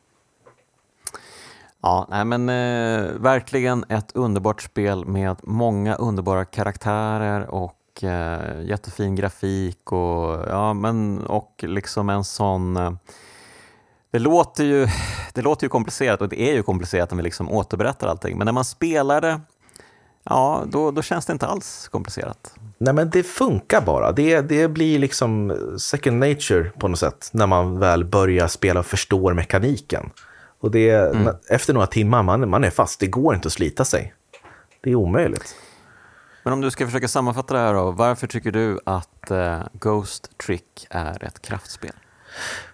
Ja, 1.81 2.07
nej 2.09 2.25
men 2.25 2.49
eh, 2.49 3.11
verkligen 3.13 3.85
ett 3.89 4.11
underbart 4.15 4.61
spel 4.61 5.05
med 5.05 5.37
många 5.43 5.95
underbara 5.95 6.45
karaktärer 6.45 7.49
och 7.49 8.03
eh, 8.03 8.61
jättefin 8.61 9.15
grafik 9.15 9.91
och, 9.91 10.45
ja, 10.49 10.73
men, 10.73 11.25
och 11.25 11.63
liksom 11.67 12.09
en 12.09 12.23
sån 12.23 12.77
eh, 12.77 12.91
det 14.11 14.19
låter, 14.19 14.63
ju, 14.63 14.87
det 15.33 15.41
låter 15.41 15.65
ju 15.65 15.69
komplicerat 15.69 16.21
och 16.21 16.29
det 16.29 16.41
är 16.41 16.53
ju 16.53 16.63
komplicerat 16.63 17.11
när 17.11 17.17
vi 17.17 17.23
liksom 17.23 17.51
återberättar 17.51 18.07
allting 18.07 18.37
men 18.37 18.45
när 18.45 18.53
man 18.53 18.65
spelar 18.65 19.21
det 19.21 19.41
Ja, 20.23 20.63
då, 20.67 20.91
då 20.91 21.01
känns 21.01 21.25
det 21.25 21.33
inte 21.33 21.47
alls 21.47 21.87
komplicerat. 21.87 22.53
Nej, 22.77 22.93
men 22.93 23.09
det 23.09 23.23
funkar 23.23 23.81
bara. 23.81 24.11
Det, 24.11 24.41
det 24.41 24.67
blir 24.67 24.99
liksom 24.99 25.57
second 25.79 26.19
nature 26.19 26.63
på 26.63 26.87
något 26.87 26.99
sätt 26.99 27.29
när 27.31 27.47
man 27.47 27.79
väl 27.79 28.05
börjar 28.05 28.47
spela 28.47 28.79
och 28.79 28.85
förstår 28.85 29.33
mekaniken. 29.33 30.09
Och 30.59 30.71
det, 30.71 30.89
mm. 30.89 31.35
efter 31.49 31.73
några 31.73 31.87
timmar, 31.87 32.23
man, 32.23 32.49
man 32.49 32.63
är 32.63 32.69
fast. 32.69 32.99
Det 32.99 33.07
går 33.07 33.35
inte 33.35 33.47
att 33.47 33.53
slita 33.53 33.85
sig. 33.85 34.13
Det 34.81 34.91
är 34.91 34.95
omöjligt. 34.95 35.55
Men 36.43 36.53
om 36.53 36.61
du 36.61 36.71
ska 36.71 36.85
försöka 36.85 37.07
sammanfatta 37.07 37.53
det 37.53 37.59
här 37.59 37.73
då, 37.73 37.91
varför 37.91 38.27
tycker 38.27 38.51
du 38.51 38.79
att 38.85 39.31
uh, 39.31 39.61
Ghost 39.73 40.37
Trick 40.37 40.87
är 40.89 41.23
ett 41.23 41.41
kraftspel? 41.41 41.91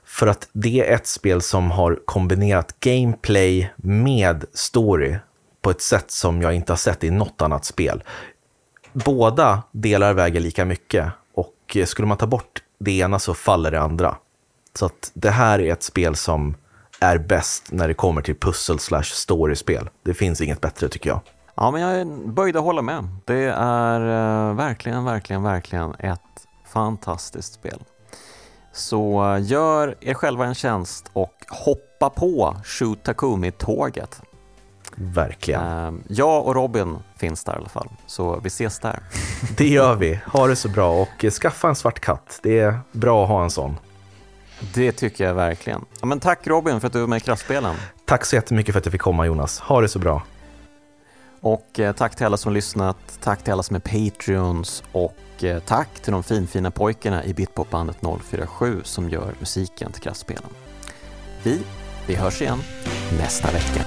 För 0.04 0.28
att 0.28 0.50
det 0.52 0.90
är 0.90 0.96
ett 0.96 1.08
spel 1.08 1.42
som 1.42 1.72
har 1.72 2.00
kombinerat 2.06 2.80
gameplay 2.80 3.74
med 3.76 4.46
story 4.54 5.18
på 5.62 5.70
ett 5.70 5.82
sätt 5.82 6.12
som 6.12 6.42
jag 6.42 6.54
inte 6.54 6.72
har 6.72 6.78
sett 6.78 7.04
i 7.04 7.12
något 7.12 7.42
annat 7.42 7.66
spel. 7.66 8.04
Båda 8.94 9.64
delar 9.72 10.14
väger 10.14 10.40
lika 10.40 10.66
mycket 10.66 11.12
och 11.34 11.78
skulle 11.86 12.08
man 12.08 12.18
ta 12.18 12.28
bort 12.28 12.64
det 12.80 12.92
ena 12.92 13.20
så 13.20 13.34
faller 13.34 13.72
det 13.72 13.82
andra. 13.82 14.18
Så 14.74 14.86
att 14.86 15.12
det 15.14 15.30
här 15.30 15.60
är 15.60 15.74
ett 15.74 15.84
spel 15.84 16.16
som 16.16 16.56
är 17.06 17.18
bäst 17.18 17.72
när 17.72 17.88
det 17.88 17.94
kommer 17.94 18.22
till 18.22 18.36
pussel 18.36 18.80
slash 18.80 19.04
storyspel. 19.04 19.90
Det 20.04 20.14
finns 20.14 20.42
inget 20.42 20.62
bättre 20.62 20.90
tycker 20.90 21.10
jag. 21.10 21.20
Ja, 21.56 21.72
men 21.72 21.82
jag 21.82 21.96
är 21.96 22.06
böjd 22.28 22.58
att 22.58 22.64
hålla 22.64 22.82
med. 22.82 23.08
Det 23.26 23.54
är 23.58 24.00
uh, 24.02 24.56
verkligen, 24.56 25.06
verkligen, 25.06 25.44
verkligen 25.44 25.96
ett 26.00 26.20
fantastiskt 26.74 27.54
spel. 27.54 27.84
Så 28.74 29.24
uh, 29.24 29.42
gör 29.42 29.96
er 30.02 30.14
själva 30.14 30.46
en 30.46 30.56
tjänst 30.56 31.10
och 31.14 31.34
hoppa 31.50 32.10
på 32.10 32.58
Shoot 32.64 33.04
Takumi-tåget. 33.04 34.22
Verkligen. 34.96 35.62
Eh, 35.62 35.94
jag 36.08 36.46
och 36.46 36.56
Robin 36.56 36.98
finns 37.18 37.44
där 37.44 37.54
i 37.54 37.56
alla 37.56 37.70
fall, 37.70 37.90
så 38.08 38.40
vi 38.40 38.48
ses 38.48 38.80
där. 38.80 39.00
Det 39.58 39.68
gör 39.68 39.96
vi. 39.96 40.20
Ha 40.26 40.48
det 40.48 40.56
så 40.56 40.70
bra 40.70 41.02
och 41.02 41.32
skaffa 41.32 41.68
en 41.68 41.76
svart 41.76 42.00
katt. 42.00 42.40
Det 42.44 42.60
är 42.60 42.80
bra 42.92 43.24
att 43.24 43.30
ha 43.30 43.44
en 43.44 43.50
sån. 43.50 43.78
Det 44.74 44.92
tycker 44.92 45.24
jag 45.24 45.34
verkligen. 45.34 45.86
Ja, 46.00 46.06
men 46.06 46.20
tack 46.20 46.48
Robin 46.48 46.80
för 46.80 46.88
att 46.88 46.94
du 46.94 47.00
var 47.00 47.08
med 47.08 47.18
i 47.18 47.20
Kraftspelen. 47.20 47.76
Tack 48.06 48.26
så 48.26 48.36
jättemycket 48.36 48.74
för 48.74 48.80
att 48.80 48.86
jag 48.86 48.92
fick 48.92 49.02
komma 49.02 49.26
Jonas. 49.26 49.60
Ha 49.60 49.82
det 49.82 49.90
så 49.90 50.00
bra. 50.00 50.22
Och 51.42 51.80
eh, 51.80 51.94
tack 51.94 52.16
till 52.16 52.26
alla 52.26 52.38
som 52.38 52.54
lyssnat, 52.54 52.98
tack 53.24 53.44
till 53.44 53.54
alla 53.54 53.64
som 53.64 53.76
är 53.76 53.80
Patreons 53.80 54.84
och 54.92 55.44
eh, 55.44 55.60
tack 55.60 56.00
till 56.00 56.12
de 56.12 56.24
finfina 56.24 56.72
pojkarna 56.72 57.26
i 57.26 57.34
Bitpopbandet 57.34 57.98
047 58.24 58.82
som 58.84 59.10
gör 59.10 59.34
musiken 59.40 59.92
till 59.92 60.02
Kraftspelen. 60.02 60.50
Vi, 61.44 61.62
vi 62.08 62.16
hörs 62.16 62.42
igen 62.42 62.60
nästa 63.20 63.52
vecka. 63.52 63.82